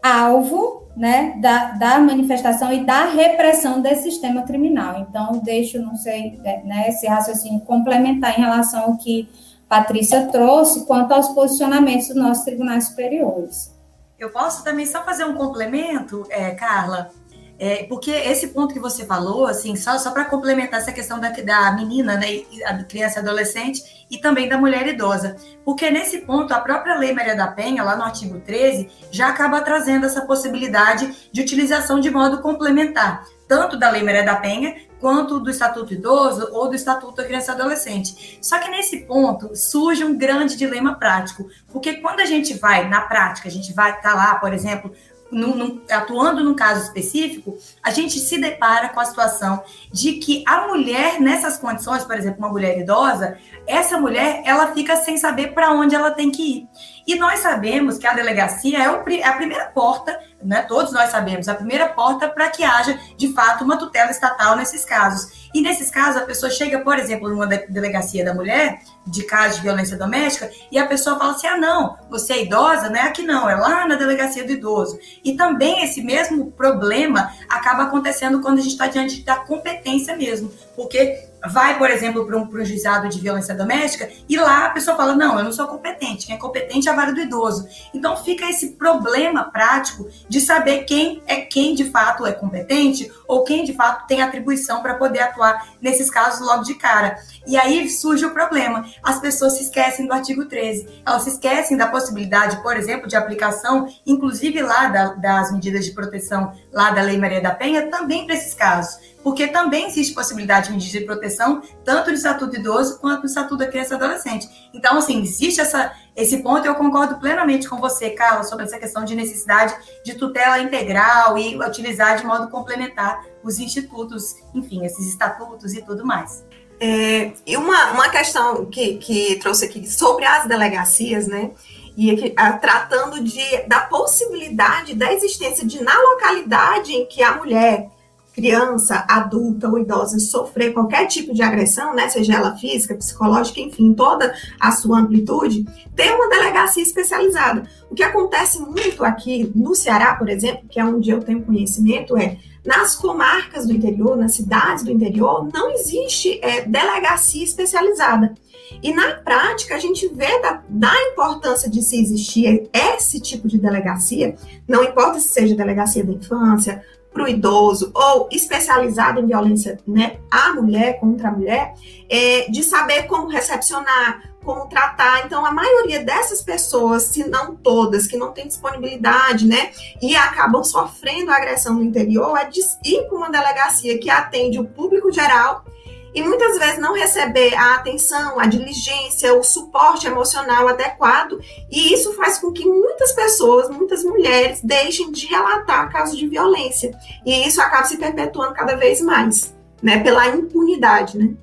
alvo 0.03 0.89
né, 0.97 1.37
da, 1.39 1.71
da 1.71 1.99
manifestação 1.99 2.73
e 2.73 2.83
da 2.83 3.05
repressão 3.05 3.79
desse 3.79 4.11
sistema 4.11 4.41
criminal. 4.41 5.07
Então, 5.09 5.39
deixo, 5.41 5.81
não 5.81 5.95
sei, 5.95 6.37
né, 6.65 6.89
esse 6.89 7.07
raciocínio 7.07 7.61
complementar 7.61 8.37
em 8.37 8.41
relação 8.41 8.83
ao 8.83 8.97
que 8.97 9.29
Patrícia 9.71 10.27
trouxe 10.27 10.85
quanto 10.85 11.13
aos 11.13 11.29
posicionamentos 11.29 12.09
dos 12.09 12.17
nossos 12.17 12.43
tribunais 12.43 12.89
superiores. 12.89 13.73
Eu 14.19 14.29
posso 14.29 14.65
também 14.65 14.85
só 14.85 15.01
fazer 15.05 15.23
um 15.23 15.33
complemento, 15.33 16.25
é, 16.29 16.51
Carla? 16.51 17.09
É, 17.57 17.83
porque 17.83 18.11
esse 18.11 18.49
ponto 18.49 18.73
que 18.73 18.81
você 18.81 19.05
falou, 19.05 19.45
assim, 19.45 19.77
só, 19.77 19.97
só 19.97 20.11
para 20.11 20.25
complementar 20.25 20.81
essa 20.81 20.91
questão 20.91 21.21
da, 21.21 21.29
da 21.29 21.71
menina, 21.71 22.17
né, 22.17 22.43
a 22.65 22.83
criança 22.83 23.19
e 23.19 23.21
adolescente, 23.21 23.81
e 24.11 24.17
também 24.17 24.49
da 24.49 24.57
mulher 24.57 24.85
idosa. 24.89 25.37
Porque 25.63 25.89
nesse 25.89 26.17
ponto, 26.25 26.53
a 26.53 26.59
própria 26.59 26.97
Lei 26.97 27.13
Maria 27.13 27.33
da 27.37 27.47
Penha, 27.47 27.81
lá 27.81 27.95
no 27.95 28.03
artigo 28.03 28.41
13, 28.41 28.89
já 29.09 29.29
acaba 29.29 29.61
trazendo 29.61 30.05
essa 30.05 30.25
possibilidade 30.25 31.29
de 31.31 31.39
utilização 31.39 32.01
de 32.01 32.11
modo 32.11 32.41
complementar, 32.41 33.23
tanto 33.47 33.79
da 33.79 33.89
Lei 33.89 34.03
Maria 34.03 34.25
da 34.25 34.35
Penha, 34.35 34.75
quanto 35.01 35.39
do 35.39 35.49
Estatuto 35.49 35.93
Idoso 35.93 36.47
ou 36.53 36.69
do 36.69 36.75
Estatuto 36.75 37.15
da 37.15 37.25
Criança 37.25 37.51
e 37.51 37.55
Adolescente. 37.55 38.37
Só 38.39 38.59
que 38.59 38.69
nesse 38.69 38.99
ponto 38.99 39.55
surge 39.55 40.05
um 40.05 40.15
grande 40.15 40.55
dilema 40.55 40.95
prático, 40.95 41.49
porque 41.69 41.95
quando 41.95 42.19
a 42.19 42.25
gente 42.25 42.53
vai 42.53 42.87
na 42.87 43.01
prática, 43.01 43.49
a 43.49 43.51
gente 43.51 43.73
vai 43.73 43.89
estar 43.89 44.11
tá 44.11 44.15
lá, 44.15 44.35
por 44.35 44.53
exemplo, 44.53 44.93
no, 45.31 45.55
no, 45.55 45.81
atuando 45.89 46.43
num 46.43 46.53
caso 46.53 46.83
específico, 46.83 47.57
a 47.81 47.89
gente 47.89 48.19
se 48.19 48.37
depara 48.37 48.89
com 48.89 48.99
a 48.99 49.05
situação 49.05 49.63
de 49.91 50.13
que 50.13 50.43
a 50.45 50.67
mulher, 50.67 51.19
nessas 51.19 51.57
condições, 51.57 52.03
por 52.03 52.15
exemplo, 52.15 52.39
uma 52.39 52.49
mulher 52.49 52.77
idosa, 52.77 53.37
essa 53.65 53.97
mulher 53.97 54.43
ela 54.45 54.73
fica 54.73 54.97
sem 54.97 55.17
saber 55.17 55.53
para 55.53 55.71
onde 55.71 55.95
ela 55.95 56.11
tem 56.11 56.29
que 56.29 56.57
ir. 56.57 56.67
E 57.07 57.15
nós 57.15 57.39
sabemos 57.39 57.97
que 57.97 58.07
a 58.07 58.13
delegacia 58.13 58.77
é, 58.77 59.19
é 59.19 59.27
a 59.27 59.33
primeira 59.33 59.65
porta, 59.65 60.17
né, 60.43 60.61
todos 60.63 60.91
nós 60.91 61.09
sabemos, 61.09 61.47
a 61.47 61.55
primeira 61.55 61.87
porta 61.87 62.27
para 62.27 62.49
que 62.49 62.63
haja, 62.63 62.99
de 63.17 63.33
fato, 63.33 63.63
uma 63.63 63.77
tutela 63.77 64.11
estatal 64.11 64.55
nesses 64.55 64.83
casos. 64.83 65.49
E 65.53 65.61
nesses 65.61 65.91
casos, 65.91 66.21
a 66.21 66.25
pessoa 66.25 66.49
chega, 66.49 66.79
por 66.79 66.97
exemplo, 66.97 67.29
numa 67.29 67.45
delegacia 67.45 68.23
da 68.23 68.33
mulher, 68.33 68.79
de 69.05 69.23
caso 69.23 69.57
de 69.57 69.61
violência 69.61 69.97
doméstica, 69.97 70.49
e 70.71 70.77
a 70.77 70.87
pessoa 70.87 71.17
fala 71.17 71.33
assim: 71.33 71.47
ah, 71.47 71.57
não, 71.57 71.97
você 72.09 72.33
é 72.33 72.43
idosa, 72.43 72.89
não 72.89 72.95
é 72.95 73.01
aqui 73.01 73.23
não, 73.23 73.49
é 73.49 73.55
lá 73.55 73.87
na 73.87 73.95
delegacia 73.95 74.45
do 74.45 74.51
idoso. 74.51 74.97
E 75.23 75.35
também 75.35 75.83
esse 75.83 76.01
mesmo 76.01 76.51
problema 76.51 77.31
acaba 77.49 77.83
acontecendo 77.83 78.41
quando 78.41 78.59
a 78.59 78.61
gente 78.61 78.71
está 78.71 78.87
diante 78.87 79.21
da 79.23 79.35
competência 79.37 80.15
mesmo, 80.15 80.51
porque 80.75 81.30
vai, 81.49 81.77
por 81.77 81.89
exemplo, 81.89 82.25
para 82.25 82.37
um, 82.37 82.43
um 82.43 82.65
juizado 82.65 83.09
de 83.09 83.19
violência 83.19 83.55
doméstica 83.55 84.09
e 84.27 84.37
lá 84.37 84.65
a 84.65 84.69
pessoa 84.69 84.95
fala: 84.95 85.15
não, 85.15 85.37
eu 85.37 85.43
não 85.43 85.51
sou 85.51 85.67
competente, 85.67 86.27
quem 86.27 86.35
é 86.35 86.39
competente 86.39 86.87
é 86.87 86.91
a 86.91 86.95
vara 86.95 87.13
do 87.13 87.19
idoso. 87.19 87.67
Então 87.93 88.15
fica 88.17 88.49
esse 88.49 88.71
problema 88.71 89.45
prático 89.45 90.07
de 90.27 90.39
saber 90.39 90.83
quem 90.83 91.21
é 91.25 91.37
quem 91.41 91.73
de 91.73 91.85
fato 91.85 92.25
é 92.25 92.31
competente 92.31 93.11
ou 93.27 93.43
quem 93.43 93.63
de 93.63 93.73
fato 93.73 94.07
tem 94.07 94.21
atribuição 94.21 94.81
para 94.81 94.95
poder 94.95 95.19
atuar 95.19 95.67
nesses 95.81 96.09
casos 96.09 96.45
logo 96.45 96.63
de 96.63 96.75
cara. 96.75 97.17
E 97.47 97.57
aí 97.57 97.89
surge 97.89 98.25
o 98.25 98.31
problema: 98.31 98.85
as 99.03 99.19
pessoas 99.19 99.53
se 99.53 99.63
esquecem 99.63 100.05
do 100.05 100.13
artigo 100.13 100.45
13, 100.45 101.01
elas 101.05 101.23
se 101.23 101.29
esquecem 101.31 101.77
da 101.77 101.87
possibilidade, 101.87 102.61
por 102.61 102.75
exemplo, 102.77 103.07
de 103.07 103.15
aplicação, 103.15 103.87
inclusive 104.05 104.61
lá 104.61 104.87
da, 104.87 105.13
das 105.13 105.51
medidas 105.51 105.85
de 105.85 105.91
proteção 105.91 106.53
lá 106.71 106.91
da 106.91 107.01
Lei 107.01 107.17
Maria 107.17 107.41
da 107.41 107.51
Penha, 107.51 107.87
também 107.87 108.25
para 108.25 108.35
esses 108.35 108.53
casos 108.53 109.11
porque 109.23 109.47
também 109.47 109.87
existe 109.87 110.13
possibilidade 110.13 110.67
de 110.67 110.73
medida 110.73 110.99
de 110.99 111.05
proteção, 111.05 111.61
tanto 111.83 112.09
no 112.09 112.15
Estatuto 112.15 112.55
Idoso 112.55 112.99
quanto 112.99 113.21
no 113.21 113.25
Estatuto 113.25 113.57
da 113.57 113.67
Criança 113.67 113.93
e 113.93 113.97
Adolescente. 113.97 114.69
Então, 114.73 114.97
assim, 114.97 115.21
existe 115.21 115.61
essa, 115.61 115.93
esse 116.15 116.37
ponto 116.37 116.65
eu 116.65 116.75
concordo 116.75 117.19
plenamente 117.19 117.67
com 117.67 117.77
você, 117.77 118.11
Carla, 118.11 118.43
sobre 118.43 118.65
essa 118.65 118.79
questão 118.79 119.05
de 119.05 119.15
necessidade 119.15 119.75
de 120.03 120.15
tutela 120.15 120.59
integral 120.59 121.37
e 121.37 121.57
utilizar 121.57 122.17
de 122.17 122.25
modo 122.25 122.49
complementar 122.49 123.23
os 123.43 123.59
institutos, 123.59 124.35
enfim, 124.53 124.85
esses 124.85 125.07
estatutos 125.07 125.73
e 125.73 125.81
tudo 125.81 126.05
mais. 126.05 126.43
É, 126.79 127.33
e 127.45 127.55
uma, 127.57 127.91
uma 127.91 128.09
questão 128.09 128.65
que, 128.65 128.95
que 128.95 129.35
trouxe 129.35 129.65
aqui 129.65 129.87
sobre 129.87 130.25
as 130.25 130.47
delegacias, 130.47 131.27
né? 131.27 131.51
E 131.95 132.09
aqui, 132.09 132.33
a, 132.35 132.53
tratando 132.53 133.23
de, 133.23 133.67
da 133.67 133.81
possibilidade 133.81 134.95
da 134.95 135.13
existência 135.13 135.63
de, 135.65 135.83
na 135.83 135.95
localidade 135.99 136.91
em 136.91 137.05
que 137.05 137.21
a 137.21 137.35
mulher, 137.35 137.91
criança, 138.33 139.05
adulta 139.09 139.67
ou 139.67 139.77
idosa 139.77 140.19
sofrer 140.19 140.73
qualquer 140.73 141.05
tipo 141.07 141.33
de 141.33 141.41
agressão, 141.41 141.93
né, 141.93 142.07
seja 142.09 142.35
ela 142.35 142.55
física, 142.55 142.95
psicológica, 142.95 143.59
enfim, 143.59 143.93
toda 143.93 144.33
a 144.59 144.71
sua 144.71 144.99
amplitude, 144.99 145.65
ter 145.95 146.11
uma 146.13 146.29
delegacia 146.29 146.81
especializada. 146.81 147.63
O 147.89 147.95
que 147.95 148.03
acontece 148.03 148.59
muito 148.61 149.03
aqui 149.03 149.51
no 149.53 149.75
Ceará, 149.75 150.15
por 150.15 150.29
exemplo, 150.29 150.67
que 150.69 150.79
é 150.79 150.85
onde 150.85 151.09
eu 151.09 151.19
tenho 151.19 151.41
conhecimento, 151.43 152.17
é 152.17 152.37
nas 152.65 152.95
comarcas 152.95 153.65
do 153.65 153.73
interior, 153.73 154.15
nas 154.15 154.35
cidades 154.35 154.83
do 154.83 154.91
interior, 154.91 155.49
não 155.51 155.71
existe 155.71 156.39
é, 156.43 156.61
delegacia 156.61 157.43
especializada. 157.43 158.33
E 158.81 158.93
na 158.93 159.15
prática, 159.15 159.75
a 159.75 159.79
gente 159.79 160.07
vê 160.07 160.39
da, 160.41 160.61
da, 160.69 160.93
importância 161.11 161.69
de 161.69 161.81
se 161.81 161.99
existir 161.99 162.69
esse 162.71 163.19
tipo 163.19 163.47
de 163.47 163.57
delegacia, 163.57 164.35
não 164.67 164.83
importa 164.83 165.19
se 165.19 165.29
seja 165.29 165.55
delegacia 165.55 166.03
da 166.03 166.13
infância, 166.13 166.83
para 167.13 167.23
o 167.23 167.27
idoso 167.27 167.91
ou 167.93 168.29
especializada 168.31 169.19
em 169.19 169.27
violência 169.27 169.79
né, 169.85 170.17
à 170.29 170.53
mulher, 170.53 170.99
contra 170.99 171.27
a 171.27 171.31
mulher, 171.31 171.73
é, 172.09 172.49
de 172.49 172.63
saber 172.63 173.03
como 173.03 173.27
recepcionar, 173.27 174.31
como 174.43 174.67
tratar. 174.67 175.25
Então, 175.25 175.45
a 175.45 175.51
maioria 175.51 176.03
dessas 176.03 176.41
pessoas, 176.41 177.03
se 177.03 177.27
não 177.27 177.55
todas, 177.55 178.07
que 178.07 178.17
não 178.17 178.31
têm 178.31 178.47
disponibilidade, 178.47 179.45
né, 179.45 179.71
e 180.01 180.15
acabam 180.15 180.63
sofrendo 180.63 181.31
agressão 181.31 181.75
no 181.75 181.83
interior, 181.83 182.37
é 182.37 182.45
de 182.45 182.61
ir 182.83 183.07
para 183.07 183.17
uma 183.17 183.29
delegacia 183.29 183.97
que 183.99 184.09
atende 184.09 184.59
o 184.59 184.65
público 184.65 185.11
geral 185.11 185.65
e 186.13 186.21
muitas 186.21 186.57
vezes 186.57 186.79
não 186.79 186.93
receber 186.93 187.53
a 187.55 187.75
atenção, 187.75 188.39
a 188.39 188.45
diligência, 188.45 189.33
o 189.33 189.43
suporte 189.43 190.07
emocional 190.07 190.67
adequado, 190.67 191.39
e 191.69 191.93
isso 191.93 192.13
faz 192.13 192.37
com 192.37 192.51
que 192.51 192.65
muitas 192.65 193.13
pessoas, 193.13 193.69
muitas 193.69 194.03
mulheres, 194.03 194.61
deixem 194.63 195.11
de 195.11 195.27
relatar 195.27 195.91
casos 195.91 196.17
de 196.17 196.27
violência. 196.27 196.91
E 197.25 197.47
isso 197.47 197.61
acaba 197.61 197.85
se 197.85 197.97
perpetuando 197.97 198.53
cada 198.53 198.75
vez 198.75 199.01
mais, 199.01 199.55
né, 199.81 199.99
pela 200.03 200.27
impunidade, 200.27 201.17
né? 201.17 201.33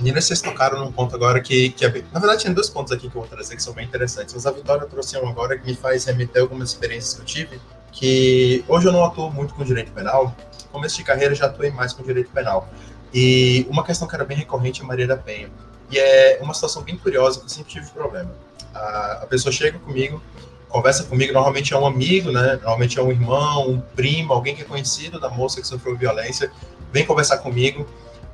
Meninas, 0.00 0.24
vocês 0.24 0.40
tocaram 0.40 0.82
num 0.82 0.90
ponto 0.90 1.14
agora 1.14 1.42
que, 1.42 1.70
que 1.70 1.84
é, 1.84 2.04
na 2.10 2.18
verdade, 2.18 2.44
tem 2.44 2.54
dois 2.54 2.70
pontos 2.70 2.90
aqui 2.90 3.10
que 3.10 3.14
eu 3.14 3.20
vou 3.20 3.28
trazer 3.28 3.54
que 3.54 3.62
são 3.62 3.74
bem 3.74 3.84
interessantes. 3.84 4.32
Mas 4.32 4.46
a 4.46 4.50
Vitória 4.50 4.86
trouxe 4.86 5.18
um 5.18 5.28
agora 5.28 5.58
que 5.58 5.66
me 5.66 5.74
faz 5.74 6.06
remeter 6.06 6.40
algumas 6.40 6.70
experiências 6.70 7.12
que 7.12 7.20
eu 7.20 7.24
tive. 7.26 7.60
Que 7.92 8.64
hoje 8.66 8.88
eu 8.88 8.92
não 8.92 9.04
atuo 9.04 9.30
muito 9.30 9.52
com 9.52 9.62
direito 9.62 9.92
penal. 9.92 10.34
Começo 10.72 10.96
de 10.96 11.04
carreira 11.04 11.34
já 11.34 11.46
atuei 11.46 11.70
mais 11.70 11.92
com 11.92 12.02
direito 12.02 12.30
penal. 12.30 12.66
E 13.12 13.66
uma 13.68 13.84
questão 13.84 14.06
que 14.06 14.14
era 14.14 14.24
bem 14.24 14.36
recorrente 14.36 14.82
é 14.82 14.84
Maria 14.84 15.06
da 15.06 15.16
Penha. 15.16 15.50
E 15.90 15.98
é 15.98 16.38
uma 16.40 16.54
situação 16.54 16.82
bem 16.82 16.96
curiosa 16.96 17.40
que 17.40 17.46
eu 17.46 17.48
sempre 17.48 17.72
tive 17.72 17.90
problema. 17.90 18.30
A, 18.72 19.20
a 19.22 19.26
pessoa 19.26 19.52
chega 19.52 19.78
comigo, 19.78 20.22
conversa 20.68 21.02
comigo, 21.04 21.32
normalmente 21.32 21.74
é 21.74 21.78
um 21.78 21.86
amigo, 21.86 22.30
né? 22.30 22.52
Normalmente 22.62 22.98
é 22.98 23.02
um 23.02 23.10
irmão, 23.10 23.68
um 23.68 23.80
primo, 23.80 24.32
alguém 24.32 24.54
que 24.54 24.62
é 24.62 24.64
conhecido 24.64 25.18
da 25.18 25.28
moça 25.28 25.60
que 25.60 25.66
sofreu 25.66 25.96
violência, 25.96 26.52
vem 26.92 27.04
conversar 27.04 27.38
comigo 27.38 27.86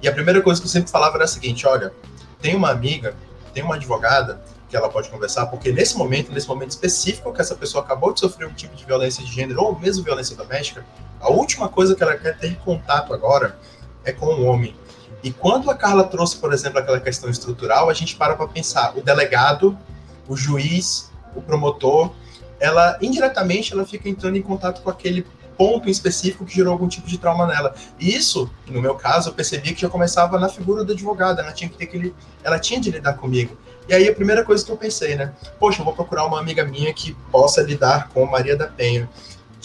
e 0.02 0.09
a 0.09 0.12
primeira 0.12 0.42
coisa 0.42 0.61
que 0.61 0.66
eu 0.66 0.71
sempre 0.71 0.90
falava 0.90 1.16
era 1.16 1.25
a 1.25 1.28
seguinte: 1.28 1.66
olha, 1.66 1.92
tem 2.40 2.54
uma 2.54 2.71
amiga, 2.71 3.14
tem 3.54 3.62
uma 3.62 3.76
advogada 3.76 4.40
que 4.68 4.76
ela 4.76 4.88
pode 4.88 5.09
conversar, 5.09 5.47
porque 5.47 5.73
nesse 5.73 5.97
momento, 5.97 6.33
nesse 6.33 6.49
momento 6.49 6.71
específico 6.71 7.33
que 7.33 7.40
essa 7.40 7.54
pessoa 7.54 7.85
acabou 7.85 8.12
de 8.12 8.21
sofrer 8.21 8.49
um 8.49 8.52
tipo 8.52 8.75
de 8.75 8.85
violência 8.85 9.25
de 9.25 9.33
gênero 9.33 9.62
ou 9.62 9.78
mesmo 9.78 10.04
violência 10.04 10.37
doméstica, 10.37 10.85
a 11.21 11.30
última 11.30 11.68
coisa 11.68 11.95
que 11.95 12.02
ela 12.02 12.16
quer 12.16 12.37
ter 12.37 12.56
contato 12.59 13.14
agora 13.14 13.56
é 14.07 14.13
com 14.13 14.27
o 14.27 14.45
homem. 14.45 14.75
E 15.23 15.31
quando 15.31 15.71
a 15.71 15.75
Carla 15.75 16.05
trouxe, 16.05 16.37
por 16.37 16.53
exemplo, 16.53 16.79
aquela 16.79 17.00
questão 17.00 17.28
estrutural, 17.28 17.91
a 17.91 17.93
gente 17.93 18.17
para 18.17 18.35
para 18.37 18.47
pensar, 18.47 18.97
o 18.97 19.02
delegado, 19.02 19.76
o 20.28 20.37
juiz, 20.37 21.11
o 21.35 21.43
promotor, 21.43 22.13
ela 22.59 22.97
indiretamente 23.02 23.73
ela 23.73 23.85
fica 23.85 24.09
entrando 24.09 24.37
em 24.37 24.43
contato 24.43 24.83
com 24.83 24.89
aquele 24.89 25.26
ponto 25.57 25.89
específico 25.89 26.45
que 26.45 26.54
gerou 26.54 26.73
algum 26.73 26.87
tipo 26.87 27.07
de 27.07 27.19
trauma 27.19 27.47
nela. 27.47 27.75
E 27.99 28.15
isso, 28.15 28.50
no 28.67 28.80
meu 28.80 28.95
caso, 28.95 29.30
eu 29.30 29.35
percebi 29.35 29.75
que 29.75 29.80
já 29.80 29.89
começava 29.89 30.39
na 30.39 30.49
figura 30.49 30.85
do 30.85 30.93
advogado, 30.93 31.41
ela 31.41 31.52
tinha 31.52 31.69
que 31.69 31.76
ter 31.76 31.85
aquele, 31.85 32.15
ela 32.45 32.59
tinha 32.59 32.80
de 32.80 32.91
lidar 32.91 33.15
comigo. 33.15 33.57
E 33.89 33.95
aí 33.95 34.09
a 34.09 34.15
primeira 34.15 34.45
coisa 34.45 34.65
que 34.65 34.71
eu 34.71 34.76
pensei, 34.76 35.15
né? 35.15 35.33
Poxa, 35.59 35.80
eu 35.80 35.85
vou 35.85 35.95
procurar 35.95 36.26
uma 36.26 36.39
amiga 36.41 36.65
minha 36.65 36.93
que 36.93 37.15
possa 37.30 37.63
lidar 37.63 38.09
com 38.09 38.26
Maria 38.26 38.57
da 38.57 38.67
Penha. 38.67 39.09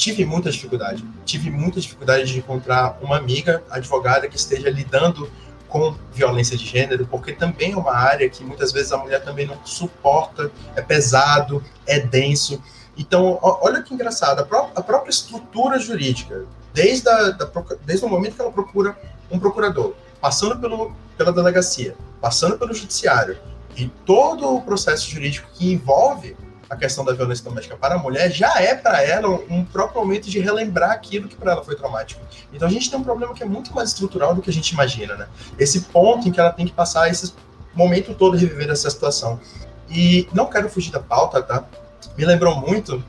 Tive 0.01 0.25
muita 0.25 0.49
dificuldade. 0.49 1.05
Tive 1.25 1.51
muita 1.51 1.79
dificuldade 1.79 2.25
de 2.25 2.39
encontrar 2.39 2.97
uma 3.03 3.17
amiga 3.17 3.63
advogada 3.69 4.27
que 4.27 4.35
esteja 4.35 4.67
lidando 4.67 5.29
com 5.69 5.95
violência 6.11 6.57
de 6.57 6.65
gênero, 6.65 7.05
porque 7.05 7.33
também 7.33 7.73
é 7.73 7.77
uma 7.77 7.93
área 7.93 8.27
que 8.27 8.43
muitas 8.43 8.71
vezes 8.71 8.91
a 8.91 8.97
mulher 8.97 9.23
também 9.23 9.45
não 9.45 9.63
suporta, 9.63 10.51
é 10.75 10.81
pesado, 10.81 11.63
é 11.85 11.99
denso. 11.99 12.59
Então, 12.97 13.37
olha 13.43 13.83
que 13.83 13.93
engraçado, 13.93 14.39
a, 14.39 14.43
pró 14.43 14.71
a 14.75 14.81
própria 14.81 15.11
estrutura 15.11 15.77
jurídica, 15.77 16.45
desde, 16.73 17.07
a, 17.07 17.29
da, 17.29 17.47
desde 17.85 18.03
o 18.03 18.09
momento 18.09 18.33
que 18.33 18.41
ela 18.41 18.51
procura 18.51 18.97
um 19.29 19.37
procurador, 19.37 19.93
passando 20.19 20.57
pelo, 20.57 20.95
pela 21.15 21.31
delegacia, 21.31 21.95
passando 22.19 22.57
pelo 22.57 22.73
judiciário, 22.73 23.37
e 23.77 23.87
todo 24.03 24.55
o 24.55 24.63
processo 24.63 25.07
jurídico 25.07 25.47
que 25.53 25.71
envolve 25.71 26.35
a 26.71 26.77
questão 26.77 27.03
da 27.03 27.11
violência 27.11 27.43
doméstica 27.43 27.75
para 27.75 27.95
a 27.95 27.97
mulher 27.97 28.31
já 28.31 28.61
é 28.61 28.73
para 28.73 29.03
ela 29.03 29.27
um 29.27 29.65
próprio 29.65 29.99
momento 29.99 30.29
de 30.29 30.39
relembrar 30.39 30.91
aquilo 30.91 31.27
que 31.27 31.35
para 31.35 31.51
ela 31.51 31.63
foi 31.65 31.75
traumático. 31.75 32.21
Então 32.53 32.65
a 32.65 32.71
gente 32.71 32.89
tem 32.89 32.97
um 32.97 33.03
problema 33.03 33.33
que 33.33 33.43
é 33.43 33.45
muito 33.45 33.75
mais 33.75 33.89
estrutural 33.89 34.33
do 34.33 34.41
que 34.41 34.49
a 34.49 34.53
gente 34.53 34.69
imagina, 34.69 35.15
né? 35.15 35.27
Esse 35.59 35.81
ponto 35.81 36.29
em 36.29 36.31
que 36.31 36.39
ela 36.39 36.49
tem 36.49 36.65
que 36.65 36.71
passar 36.71 37.09
esse 37.09 37.33
momento 37.75 38.13
todo 38.13 38.37
reviver 38.37 38.69
essa 38.69 38.89
situação. 38.89 39.37
E 39.89 40.29
não 40.33 40.45
quero 40.45 40.69
fugir 40.69 40.93
da 40.93 41.01
pauta, 41.01 41.43
tá? 41.43 41.65
me 42.17 42.23
lembrou 42.23 42.55
muito 42.55 43.03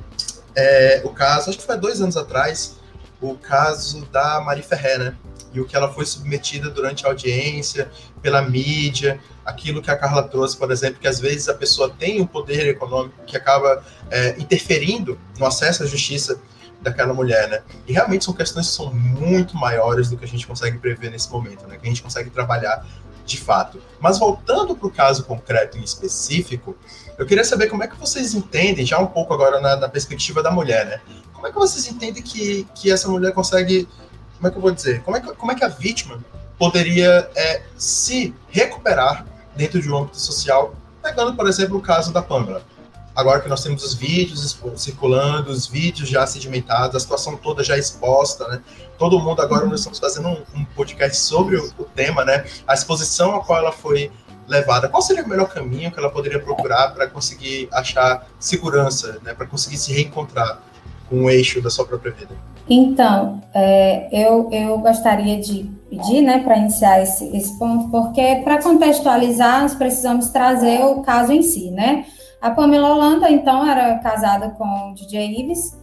é, 0.56 1.00
o 1.04 1.10
caso, 1.10 1.48
acho 1.48 1.58
que 1.58 1.64
foi 1.64 1.78
dois 1.78 2.00
anos 2.00 2.16
atrás, 2.16 2.78
o 3.20 3.36
caso 3.36 4.04
da 4.06 4.40
Marie 4.40 4.64
Ferrer, 4.64 4.98
né? 4.98 5.16
E 5.52 5.60
o 5.60 5.66
que 5.66 5.76
ela 5.76 5.92
foi 5.92 6.06
submetida 6.06 6.70
durante 6.70 7.04
a 7.04 7.08
audiência, 7.08 7.90
pela 8.20 8.42
mídia, 8.42 9.20
aquilo 9.44 9.82
que 9.82 9.90
a 9.90 9.96
Carla 9.96 10.22
trouxe, 10.22 10.56
por 10.56 10.70
exemplo, 10.70 11.00
que 11.00 11.08
às 11.08 11.20
vezes 11.20 11.48
a 11.48 11.54
pessoa 11.54 11.90
tem 11.90 12.20
um 12.20 12.26
poder 12.26 12.66
econômico 12.66 13.14
que 13.26 13.36
acaba 13.36 13.84
é, 14.10 14.30
interferindo 14.38 15.18
no 15.38 15.46
acesso 15.46 15.82
à 15.82 15.86
justiça 15.86 16.40
daquela 16.80 17.14
mulher, 17.14 17.48
né? 17.48 17.62
E 17.86 17.92
realmente 17.92 18.24
são 18.24 18.34
questões 18.34 18.68
que 18.68 18.74
são 18.74 18.92
muito 18.92 19.56
maiores 19.56 20.08
do 20.10 20.16
que 20.16 20.24
a 20.24 20.28
gente 20.28 20.46
consegue 20.46 20.78
prever 20.78 21.10
nesse 21.10 21.30
momento, 21.30 21.66
né? 21.66 21.76
Que 21.76 21.86
a 21.86 21.88
gente 21.88 22.02
consegue 22.02 22.28
trabalhar 22.30 22.84
de 23.24 23.38
fato. 23.38 23.80
Mas 24.00 24.18
voltando 24.18 24.74
para 24.76 24.86
o 24.86 24.90
caso 24.90 25.24
concreto 25.24 25.78
em 25.78 25.82
específico, 25.82 26.76
eu 27.18 27.26
queria 27.26 27.44
saber 27.44 27.68
como 27.68 27.84
é 27.84 27.86
que 27.86 27.96
vocês 27.96 28.34
entendem, 28.34 28.84
já 28.84 28.98
um 28.98 29.06
pouco 29.06 29.32
agora 29.32 29.60
na, 29.60 29.76
na, 29.76 29.88
perspectiva 29.88 30.42
da 30.42 30.50
mulher, 30.50 30.86
né? 30.86 31.00
Como 31.32 31.46
é 31.46 31.50
que 31.50 31.58
vocês 31.58 31.86
entendem 31.86 32.22
que, 32.22 32.66
que 32.74 32.90
essa 32.90 33.08
mulher 33.08 33.32
consegue, 33.32 33.88
como 34.42 34.48
é 34.48 34.50
que 34.50 34.56
eu 34.56 34.62
vou 34.62 34.70
dizer, 34.72 35.02
como 35.02 35.16
é 35.16 35.20
que, 35.20 35.34
como 35.34 35.52
é 35.52 35.54
que 35.54 35.64
a 35.64 35.68
vítima 35.68 36.18
poderia 36.58 37.30
é, 37.36 37.62
se 37.76 38.34
recuperar 38.50 39.24
dentro 39.54 39.80
de 39.80 39.88
um 39.88 39.98
âmbito 39.98 40.18
social, 40.18 40.74
pegando, 41.00 41.36
por 41.36 41.46
exemplo, 41.46 41.76
o 41.76 41.80
caso 41.80 42.12
da 42.12 42.20
Pamela. 42.20 42.62
Agora 43.14 43.40
que 43.40 43.48
nós 43.48 43.62
temos 43.62 43.84
os 43.84 43.94
vídeos 43.94 44.58
circulando, 44.76 45.50
os 45.50 45.68
vídeos 45.68 46.08
já 46.08 46.26
sedimentados, 46.26 46.96
a 46.96 47.00
situação 47.00 47.36
toda 47.36 47.62
já 47.62 47.78
exposta, 47.78 48.48
né? 48.48 48.60
Todo 48.98 49.20
mundo 49.20 49.40
agora 49.42 49.64
nós 49.66 49.80
estamos 49.80 50.00
fazendo 50.00 50.28
um, 50.28 50.42
um 50.54 50.64
podcast 50.64 51.18
sobre 51.18 51.56
o, 51.56 51.72
o, 51.78 51.84
tema, 51.84 52.24
né? 52.24 52.44
A 52.66 52.74
exposição 52.74 53.36
a 53.36 53.44
qual 53.44 53.58
ela 53.58 53.70
foi 53.70 54.10
levada. 54.48 54.88
Qual 54.88 55.02
seria 55.02 55.22
o 55.22 55.28
melhor 55.28 55.48
caminho 55.48 55.92
que 55.92 55.98
ela 55.98 56.10
poderia 56.10 56.40
procurar 56.40 56.94
para 56.94 57.06
conseguir 57.06 57.68
achar 57.70 58.26
segurança, 58.40 59.20
né? 59.22 59.34
Para 59.34 59.46
conseguir 59.46 59.76
se 59.76 59.92
reencontrar 59.92 60.60
com 61.08 61.24
o 61.24 61.30
eixo 61.30 61.60
da 61.60 61.70
sua 61.70 61.86
própria 61.86 62.12
vida? 62.12 62.51
Então, 62.74 63.42
é, 63.52 64.08
eu, 64.10 64.48
eu 64.50 64.78
gostaria 64.78 65.38
de 65.38 65.64
pedir, 65.90 66.22
né, 66.22 66.38
para 66.38 66.56
iniciar 66.56 67.02
esse, 67.02 67.24
esse 67.36 67.58
ponto, 67.58 67.90
porque 67.90 68.36
para 68.42 68.62
contextualizar, 68.62 69.60
nós 69.60 69.74
precisamos 69.74 70.30
trazer 70.30 70.82
o 70.82 71.02
caso 71.02 71.32
em 71.32 71.42
si, 71.42 71.70
né? 71.70 72.06
A 72.40 72.50
Pamela 72.50 72.94
Holanda, 72.94 73.30
então, 73.30 73.68
era 73.68 73.98
casada 73.98 74.48
com 74.50 74.64
o 74.90 74.94
DJ 74.94 75.40
Ives. 75.40 75.78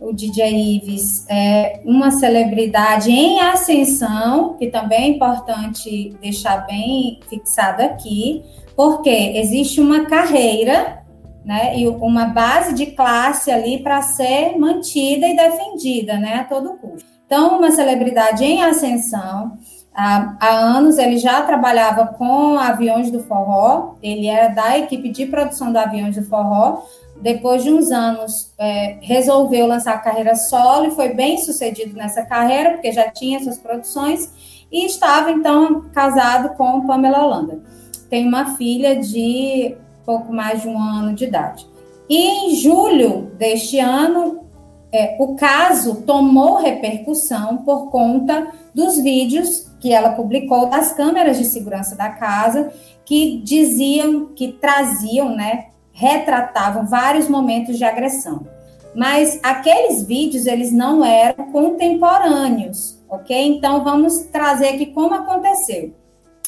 O 0.00 0.14
DJ 0.14 0.76
Ives 0.76 1.26
é 1.28 1.82
uma 1.84 2.10
celebridade 2.10 3.10
em 3.10 3.38
ascensão, 3.40 4.54
que 4.54 4.68
também 4.68 5.02
é 5.02 5.08
importante 5.08 6.16
deixar 6.22 6.66
bem 6.66 7.20
fixado 7.28 7.82
aqui, 7.82 8.42
porque 8.74 9.10
existe 9.10 9.78
uma 9.78 10.06
carreira 10.06 11.04
né, 11.44 11.78
e 11.78 11.88
uma 11.88 12.26
base 12.26 12.74
de 12.74 12.86
classe 12.86 13.50
ali 13.50 13.82
para 13.82 14.02
ser 14.02 14.58
mantida 14.58 15.26
e 15.26 15.36
defendida 15.36 16.18
né, 16.18 16.34
a 16.36 16.44
todo 16.44 16.76
custo. 16.78 17.08
Então, 17.26 17.58
uma 17.58 17.70
celebridade 17.70 18.44
em 18.44 18.62
ascensão, 18.62 19.58
Há, 19.92 20.36
há, 20.40 20.50
anos 20.56 20.98
ele 20.98 21.18
já 21.18 21.42
trabalhava 21.42 22.06
com 22.06 22.56
aviões 22.56 23.10
do 23.10 23.24
forró, 23.24 23.96
ele 24.00 24.28
era 24.28 24.48
da 24.48 24.78
equipe 24.78 25.08
de 25.08 25.26
produção 25.26 25.72
do 25.72 25.78
aviões 25.78 26.14
do 26.14 26.22
forró, 26.22 26.84
depois 27.20 27.62
de 27.62 27.70
uns 27.70 27.90
anos, 27.90 28.54
é, 28.58 28.98
resolveu 29.02 29.66
lançar 29.66 29.94
a 29.94 29.98
carreira 29.98 30.34
solo 30.34 30.86
e 30.86 30.90
foi 30.92 31.12
bem 31.12 31.38
sucedido 31.38 31.94
nessa 31.94 32.24
carreira, 32.24 32.70
porque 32.70 32.92
já 32.92 33.10
tinha 33.10 33.40
suas 33.40 33.58
produções, 33.58 34.66
e 34.72 34.86
estava 34.86 35.30
então 35.30 35.82
casado 35.92 36.56
com 36.56 36.86
Pamela 36.86 37.24
Holanda. 37.24 37.60
Tem 38.08 38.26
uma 38.26 38.56
filha 38.56 38.96
de 38.96 39.76
pouco 40.04 40.32
mais 40.32 40.62
de 40.62 40.68
um 40.68 40.78
ano 40.78 41.14
de 41.14 41.24
idade. 41.24 41.66
E 42.08 42.16
em 42.16 42.54
julho 42.56 43.30
deste 43.38 43.78
ano, 43.78 44.44
é, 44.92 45.16
o 45.20 45.36
caso 45.36 46.02
tomou 46.02 46.56
repercussão 46.56 47.58
por 47.58 47.90
conta 47.90 48.52
dos 48.74 48.98
vídeos 48.98 49.70
que 49.78 49.92
ela 49.92 50.10
publicou 50.10 50.68
das 50.68 50.92
câmeras 50.92 51.38
de 51.38 51.44
segurança 51.44 51.96
da 51.96 52.10
casa, 52.10 52.72
que 53.04 53.40
diziam, 53.42 54.26
que 54.34 54.52
traziam, 54.52 55.34
né, 55.34 55.68
retratavam 55.92 56.86
vários 56.86 57.28
momentos 57.28 57.78
de 57.78 57.84
agressão. 57.84 58.46
Mas 58.94 59.38
aqueles 59.42 60.02
vídeos, 60.02 60.46
eles 60.46 60.72
não 60.72 61.04
eram 61.04 61.52
contemporâneos, 61.52 62.98
ok? 63.08 63.36
Então, 63.36 63.84
vamos 63.84 64.18
trazer 64.32 64.70
aqui 64.70 64.86
como 64.86 65.14
aconteceu. 65.14 65.94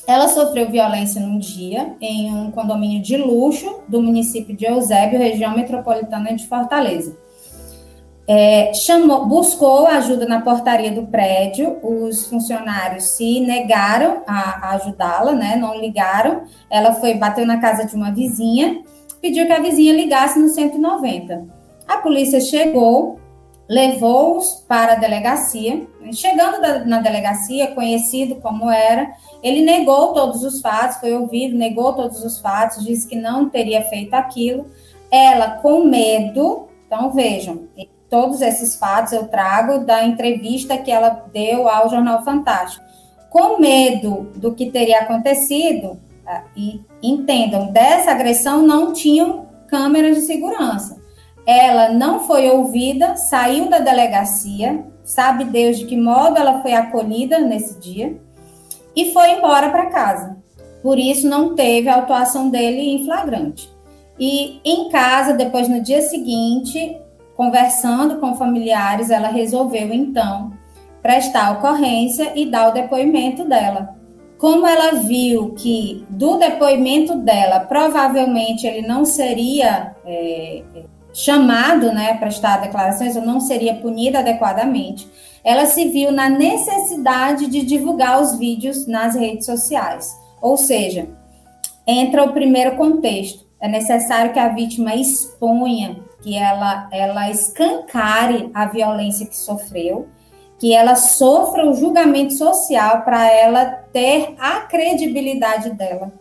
Ela 0.06 0.28
sofreu 0.28 0.68
violência 0.68 1.20
num 1.20 1.38
dia 1.38 1.94
em 2.00 2.32
um 2.32 2.50
condomínio 2.50 3.00
de 3.00 3.16
luxo 3.16 3.80
do 3.88 4.02
município 4.02 4.56
de 4.56 4.64
Eusébio, 4.64 5.18
região 5.18 5.54
metropolitana 5.56 6.34
de 6.34 6.46
Fortaleza. 6.46 7.16
É, 8.26 8.72
chamou, 8.72 9.26
buscou 9.26 9.86
ajuda 9.86 10.26
na 10.26 10.40
portaria 10.40 10.92
do 10.92 11.06
prédio, 11.06 11.78
os 11.82 12.26
funcionários 12.26 13.04
se 13.04 13.40
negaram 13.40 14.22
a, 14.26 14.68
a 14.68 14.70
ajudá-la, 14.74 15.32
né? 15.32 15.56
Não 15.56 15.78
ligaram. 15.78 16.42
Ela 16.70 16.94
foi, 16.94 17.14
bateu 17.14 17.44
na 17.44 17.58
casa 17.58 17.84
de 17.84 17.94
uma 17.94 18.12
vizinha 18.12 18.82
pediu 19.22 19.46
que 19.46 19.52
a 19.52 19.60
vizinha 19.60 19.94
ligasse 19.94 20.38
no 20.38 20.48
190. 20.48 21.46
A 21.86 21.98
polícia 21.98 22.40
chegou, 22.40 23.20
levou-os 23.72 24.62
para 24.68 24.92
a 24.92 24.96
delegacia. 24.96 25.86
Chegando 26.12 26.60
na 26.84 27.00
delegacia, 27.00 27.74
conhecido 27.74 28.34
como 28.34 28.70
era, 28.70 29.10
ele 29.42 29.62
negou 29.62 30.12
todos 30.12 30.44
os 30.44 30.60
fatos, 30.60 30.98
foi 30.98 31.14
ouvido, 31.14 31.56
negou 31.56 31.94
todos 31.94 32.22
os 32.22 32.38
fatos, 32.38 32.84
disse 32.84 33.08
que 33.08 33.16
não 33.16 33.48
teria 33.48 33.82
feito 33.84 34.12
aquilo. 34.12 34.66
Ela, 35.10 35.52
com 35.52 35.86
medo, 35.86 36.68
então 36.86 37.12
vejam, 37.12 37.66
todos 38.10 38.42
esses 38.42 38.76
fatos 38.76 39.14
eu 39.14 39.28
trago 39.28 39.86
da 39.86 40.04
entrevista 40.04 40.76
que 40.76 40.90
ela 40.90 41.24
deu 41.32 41.66
ao 41.66 41.88
Jornal 41.88 42.22
Fantástico. 42.22 42.84
Com 43.30 43.58
medo 43.58 44.30
do 44.36 44.54
que 44.54 44.70
teria 44.70 45.00
acontecido, 45.00 45.98
ah, 46.26 46.44
e 46.54 46.82
entendam, 47.02 47.72
dessa 47.72 48.10
agressão 48.10 48.60
não 48.60 48.92
tinham 48.92 49.46
câmeras 49.66 50.16
de 50.16 50.22
segurança. 50.22 51.01
Ela 51.46 51.90
não 51.90 52.20
foi 52.20 52.50
ouvida, 52.50 53.16
saiu 53.16 53.68
da 53.68 53.78
delegacia, 53.78 54.84
sabe 55.02 55.44
Deus 55.44 55.78
de 55.78 55.86
que 55.86 55.96
modo 55.96 56.38
ela 56.38 56.62
foi 56.62 56.72
acolhida 56.72 57.38
nesse 57.38 57.78
dia, 57.80 58.16
e 58.94 59.12
foi 59.12 59.32
embora 59.32 59.70
para 59.70 59.90
casa. 59.90 60.36
Por 60.82 60.98
isso 60.98 61.28
não 61.28 61.54
teve 61.54 61.88
a 61.88 61.96
autuação 61.96 62.48
dele 62.48 62.80
em 62.80 63.04
flagrante. 63.04 63.70
E 64.18 64.60
em 64.64 64.88
casa, 64.88 65.32
depois 65.32 65.68
no 65.68 65.80
dia 65.80 66.02
seguinte, 66.02 66.96
conversando 67.36 68.18
com 68.18 68.36
familiares, 68.36 69.10
ela 69.10 69.28
resolveu 69.28 69.92
então 69.92 70.52
prestar 71.00 71.52
ocorrência 71.52 72.32
e 72.36 72.46
dar 72.46 72.68
o 72.68 72.72
depoimento 72.72 73.44
dela 73.44 74.02
como 74.42 74.66
ela 74.66 74.94
viu 74.94 75.54
que 75.54 76.04
do 76.08 76.36
depoimento 76.36 77.14
dela, 77.14 77.60
provavelmente 77.60 78.66
ele 78.66 78.84
não 78.84 79.04
seria 79.04 79.94
é, 80.04 80.64
chamado 81.12 81.92
né, 81.92 82.12
a 82.12 82.16
prestar 82.16 82.60
declarações 82.60 83.16
ou 83.16 83.22
não 83.22 83.40
seria 83.40 83.74
punida 83.74 84.20
adequadamente, 84.20 85.08
ela 85.44 85.66
se 85.66 85.88
viu 85.88 86.12
na 86.12 86.28
necessidade 86.28 87.46
de 87.46 87.62
divulgar 87.62 88.20
os 88.20 88.38
vídeos 88.38 88.86
nas 88.86 89.14
redes 89.14 89.46
sociais. 89.46 90.16
Ou 90.40 90.56
seja, 90.56 91.08
entra 91.86 92.24
o 92.24 92.32
primeiro 92.32 92.76
contexto. 92.76 93.44
É 93.60 93.68
necessário 93.68 94.32
que 94.32 94.38
a 94.38 94.48
vítima 94.48 94.94
exponha, 94.94 96.00
que 96.22 96.36
ela, 96.36 96.88
ela 96.92 97.30
escancare 97.30 98.50
a 98.54 98.66
violência 98.66 99.26
que 99.26 99.36
sofreu 99.36 100.08
que 100.62 100.72
ela 100.72 100.94
sofra 100.94 101.68
o 101.68 101.74
julgamento 101.74 102.34
social 102.34 103.02
para 103.02 103.28
ela 103.28 103.66
ter 103.92 104.36
a 104.38 104.60
credibilidade 104.60 105.70
dela 105.70 106.12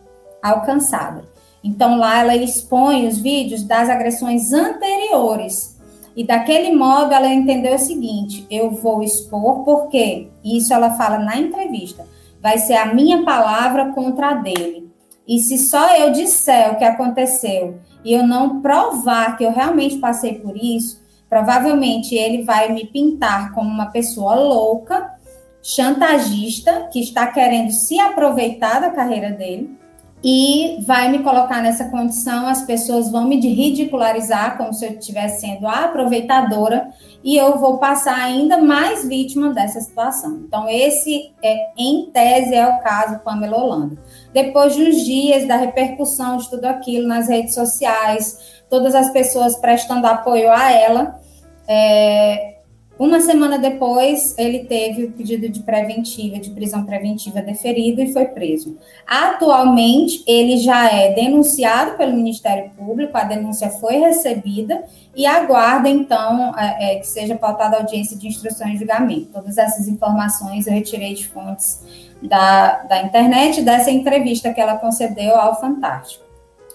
alcançada. 0.42 1.22
Então 1.62 1.96
lá 1.96 2.20
ela 2.20 2.36
expõe 2.36 3.06
os 3.06 3.18
vídeos 3.18 3.62
das 3.62 3.88
agressões 3.88 4.52
anteriores. 4.52 5.78
E 6.16 6.24
daquele 6.24 6.74
modo 6.74 7.12
ela 7.12 7.28
entendeu 7.28 7.74
o 7.74 7.78
seguinte: 7.78 8.46
eu 8.50 8.70
vou 8.70 9.02
expor 9.02 9.64
porque 9.64 10.28
isso 10.44 10.72
ela 10.74 10.94
fala 10.94 11.18
na 11.18 11.36
entrevista. 11.38 12.06
Vai 12.40 12.58
ser 12.58 12.74
a 12.74 12.92
minha 12.92 13.24
palavra 13.24 13.92
contra 13.92 14.30
a 14.30 14.34
dele. 14.34 14.90
E 15.26 15.38
se 15.38 15.56
só 15.56 15.96
eu 15.96 16.12
disser 16.12 16.72
o 16.72 16.76
que 16.76 16.84
aconteceu 16.84 17.78
e 18.04 18.12
eu 18.12 18.26
não 18.26 18.60
provar 18.60 19.36
que 19.36 19.44
eu 19.44 19.52
realmente 19.52 19.98
passei 19.98 20.34
por 20.34 20.56
isso, 20.56 21.02
Provavelmente 21.32 22.14
ele 22.14 22.42
vai 22.42 22.70
me 22.70 22.86
pintar 22.88 23.54
como 23.54 23.66
uma 23.66 23.86
pessoa 23.86 24.34
louca, 24.34 25.14
chantagista, 25.62 26.90
que 26.92 27.00
está 27.00 27.26
querendo 27.26 27.70
se 27.70 27.98
aproveitar 27.98 28.82
da 28.82 28.90
carreira 28.90 29.30
dele 29.30 29.74
e 30.24 30.78
vai 30.86 31.10
me 31.10 31.18
colocar 31.20 31.60
nessa 31.62 31.86
condição. 31.86 32.46
As 32.46 32.62
pessoas 32.62 33.10
vão 33.10 33.26
me 33.26 33.40
ridicularizar 33.40 34.56
como 34.56 34.72
se 34.72 34.86
eu 34.86 34.92
estivesse 34.92 35.40
sendo 35.40 35.66
a 35.66 35.84
aproveitadora 35.84 36.90
e 37.24 37.36
eu 37.36 37.58
vou 37.58 37.78
passar 37.78 38.16
ainda 38.16 38.58
mais 38.58 39.06
vítima 39.06 39.52
dessa 39.52 39.80
situação. 39.80 40.42
Então, 40.46 40.68
esse, 40.68 41.32
é, 41.42 41.70
em 41.76 42.10
tese, 42.12 42.54
é 42.54 42.66
o 42.66 42.80
caso 42.80 43.18
Pamela 43.20 43.56
Holanda. 43.56 43.98
Depois 44.32 44.74
de 44.74 44.82
uns 44.82 45.04
dias 45.04 45.46
da 45.48 45.56
repercussão 45.56 46.36
de 46.36 46.48
tudo 46.48 46.66
aquilo 46.66 47.08
nas 47.08 47.28
redes 47.28 47.54
sociais, 47.54 48.62
todas 48.70 48.94
as 48.94 49.10
pessoas 49.10 49.56
prestando 49.56 50.06
apoio 50.06 50.50
a 50.52 50.70
ela, 50.70 51.20
é, 51.66 52.51
uma 52.98 53.20
semana 53.20 53.58
depois, 53.58 54.36
ele 54.38 54.60
teve 54.60 55.04
o 55.04 55.12
pedido 55.12 55.48
de 55.48 55.60
preventiva, 55.60 56.38
de 56.38 56.50
prisão 56.50 56.84
preventiva 56.84 57.40
deferido 57.40 58.00
e 58.00 58.12
foi 58.12 58.26
preso. 58.26 58.76
Atualmente, 59.06 60.22
ele 60.26 60.58
já 60.58 60.88
é 60.88 61.12
denunciado 61.12 61.96
pelo 61.96 62.14
Ministério 62.14 62.70
Público, 62.76 63.16
a 63.16 63.24
denúncia 63.24 63.70
foi 63.70 63.96
recebida 63.96 64.84
e 65.16 65.26
aguarda, 65.26 65.88
então, 65.88 66.56
é, 66.56 66.96
é, 66.96 66.98
que 66.98 67.06
seja 67.06 67.34
pautada 67.34 67.76
a 67.76 67.80
audiência 67.80 68.16
de 68.16 68.28
instrução 68.28 68.68
e 68.68 68.76
julgamento. 68.76 69.30
Todas 69.32 69.58
essas 69.58 69.88
informações 69.88 70.66
eu 70.66 70.72
retirei 70.72 71.14
de 71.14 71.26
fontes 71.26 71.82
da, 72.22 72.84
da 72.84 73.02
internet, 73.02 73.62
dessa 73.62 73.90
entrevista 73.90 74.52
que 74.52 74.60
ela 74.60 74.76
concedeu 74.76 75.34
ao 75.34 75.58
Fantástico. 75.58 76.24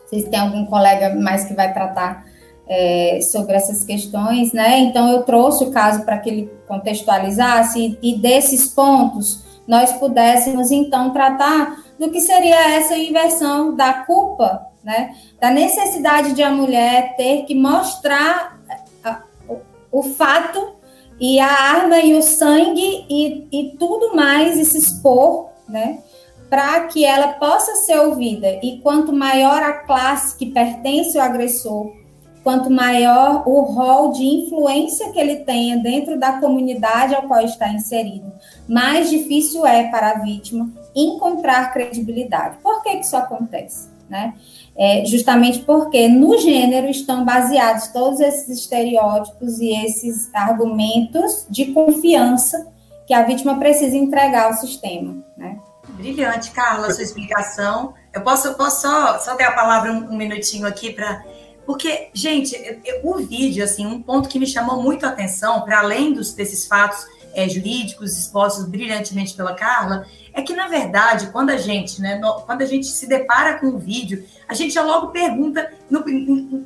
Vocês 0.05 0.25
têm 0.25 0.39
algum 0.39 0.65
colega 0.65 1.15
mais 1.15 1.45
que 1.45 1.53
vai 1.53 1.73
tratar 1.73 2.25
é, 2.67 3.19
sobre 3.21 3.55
essas 3.55 3.83
questões, 3.85 4.51
né? 4.51 4.79
Então 4.79 5.09
eu 5.09 5.23
trouxe 5.23 5.63
o 5.63 5.71
caso 5.71 6.03
para 6.03 6.17
que 6.17 6.29
ele 6.29 6.51
contextualizasse 6.67 7.97
e, 8.01 8.13
e 8.13 8.17
desses 8.19 8.67
pontos 8.67 9.45
nós 9.67 9.91
pudéssemos 9.93 10.71
então 10.71 11.11
tratar 11.11 11.83
do 11.99 12.09
que 12.09 12.21
seria 12.21 12.75
essa 12.75 12.95
inversão 12.95 13.75
da 13.75 13.93
culpa, 14.05 14.67
né? 14.83 15.15
Da 15.39 15.49
necessidade 15.49 16.33
de 16.33 16.43
a 16.43 16.51
mulher 16.51 17.15
ter 17.15 17.43
que 17.43 17.55
mostrar 17.55 18.59
a, 19.03 19.21
o, 19.47 19.57
o, 19.91 20.03
fato 20.03 20.75
e 21.19 21.39
a 21.39 21.51
arma 21.51 21.99
e 21.99 22.13
o 22.15 22.21
sangue 22.21 23.05
e, 23.09 23.47
e 23.51 23.77
tudo 23.77 24.15
mais 24.15 24.57
e 24.57 24.65
se 24.65 24.77
expor, 24.77 25.49
né? 25.67 25.99
Para 26.49 26.85
que 26.87 27.03
ela 27.03 27.33
possa 27.33 27.75
ser 27.77 27.99
ouvida. 27.99 28.47
E 28.63 28.79
quanto 28.81 29.11
maior 29.11 29.61
a 29.61 29.73
classe 29.73 30.37
que 30.37 30.45
pertence 30.45 31.19
ao 31.19 31.25
agressor, 31.25 31.91
quanto 32.47 32.69
maior 32.69 33.43
o 33.45 33.59
rol 33.63 34.13
de 34.13 34.23
influência 34.23 35.11
que 35.11 35.19
ele 35.19 35.35
tenha 35.43 35.79
dentro 35.79 36.17
da 36.17 36.39
comunidade 36.39 37.13
ao 37.13 37.23
qual 37.23 37.41
está 37.41 37.67
inserido, 37.67 38.31
mais 38.65 39.09
difícil 39.09 39.67
é 39.67 39.89
para 39.89 40.11
a 40.11 40.19
vítima 40.19 40.71
encontrar 40.95 41.73
credibilidade. 41.73 42.55
Por 42.63 42.81
que, 42.83 42.91
que 42.91 43.05
isso 43.05 43.17
acontece? 43.17 43.89
Né? 44.09 44.33
É 44.77 45.03
justamente 45.05 45.59
porque 45.59 46.07
no 46.07 46.37
gênero 46.37 46.87
estão 46.87 47.25
baseados 47.25 47.87
todos 47.87 48.21
esses 48.21 48.47
estereótipos 48.59 49.59
e 49.59 49.73
esses 49.85 50.33
argumentos 50.33 51.45
de 51.49 51.73
confiança 51.73 52.65
que 53.05 53.13
a 53.13 53.23
vítima 53.23 53.59
precisa 53.59 53.97
entregar 53.97 54.45
ao 54.45 54.53
sistema. 54.53 55.17
Né? 55.35 55.59
Brilhante, 55.89 56.51
Carla, 56.51 56.93
sua 56.93 57.03
explicação. 57.03 57.93
Eu 58.13 58.21
posso, 58.21 58.53
posso 58.53 58.83
só, 58.83 59.19
só 59.19 59.35
ter 59.35 59.43
a 59.43 59.51
palavra 59.51 59.91
um, 59.91 60.13
um 60.13 60.15
minutinho 60.15 60.65
aqui 60.65 60.93
para 60.93 61.25
porque, 61.67 62.07
gente, 62.13 62.55
o 63.03 63.17
vídeo, 63.17 63.61
assim, 63.61 63.85
um 63.85 64.01
ponto 64.01 64.29
que 64.29 64.39
me 64.39 64.47
chamou 64.47 64.81
muito 64.81 65.05
a 65.05 65.09
atenção, 65.09 65.61
para 65.61 65.79
além 65.79 66.13
dos, 66.13 66.33
desses 66.33 66.65
fatos 66.65 67.05
é, 67.33 67.47
jurídicos 67.49 68.17
expostos 68.17 68.65
brilhantemente 68.65 69.33
pela 69.33 69.53
Carla, 69.53 70.07
é 70.33 70.41
que, 70.41 70.55
na 70.55 70.69
verdade, 70.69 71.27
quando 71.27 71.49
a 71.49 71.57
gente, 71.57 72.01
né, 72.01 72.15
no, 72.19 72.35
quando 72.43 72.61
a 72.61 72.65
gente 72.65 72.87
se 72.87 73.05
depara 73.05 73.59
com 73.59 73.67
o 73.67 73.77
vídeo, 73.77 74.25
a 74.47 74.53
gente 74.53 74.73
já 74.73 74.81
logo 74.81 75.07
pergunta, 75.07 75.69
no, 75.89 76.05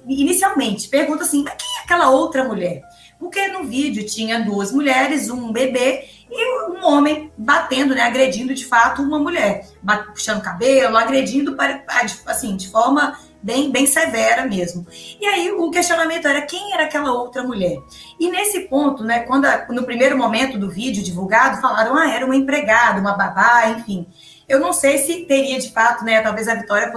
inicialmente, 0.08 0.88
pergunta 0.88 1.24
assim, 1.24 1.44
mas 1.44 1.56
quem 1.56 1.80
é 1.80 1.84
aquela 1.84 2.12
outra 2.12 2.44
mulher? 2.44 2.84
Porque 3.20 3.48
no 3.48 3.64
vídeo 3.64 4.06
tinha 4.06 4.42
duas 4.42 4.72
mulheres, 4.72 5.32
um 5.32 5.52
bebê 5.52 6.06
e 6.30 6.70
um 6.70 6.86
homem 6.86 7.32
batendo, 7.36 7.96
né, 7.96 8.04
agredindo 8.04 8.54
de 8.54 8.66
fato 8.66 9.02
uma 9.02 9.18
mulher, 9.18 9.68
puxando 10.14 10.44
cabelo, 10.44 10.96
agredindo 10.96 11.58
assim, 12.28 12.56
de 12.56 12.70
forma 12.70 13.18
bem, 13.42 13.72
bem 13.72 13.86
severa 13.86 14.46
mesmo. 14.46 14.86
E 15.20 15.26
aí 15.26 15.52
o 15.52 15.70
questionamento 15.72 16.28
era 16.28 16.42
quem 16.42 16.74
era 16.74 16.84
aquela 16.84 17.12
outra 17.12 17.44
mulher. 17.44 17.78
E 18.20 18.30
nesse 18.30 18.62
ponto, 18.62 19.04
né, 19.04 19.22
quando 19.22 19.46
a, 19.46 19.66
no 19.70 19.84
primeiro 19.84 20.18
momento 20.18 20.58
do 20.58 20.70
vídeo 20.70 21.04
divulgado, 21.04 21.62
falaram, 21.62 21.96
ah, 21.98 22.10
era 22.10 22.26
uma 22.26 22.36
empregada, 22.36 23.00
uma 23.00 23.14
babá, 23.14 23.70
enfim. 23.70 24.08
Eu 24.52 24.60
não 24.60 24.74
sei 24.74 24.98
se 24.98 25.24
teria 25.24 25.58
de 25.58 25.72
fato, 25.72 26.04
né? 26.04 26.22
Talvez 26.22 26.46
a 26.50 26.56
Vitória 26.56 26.92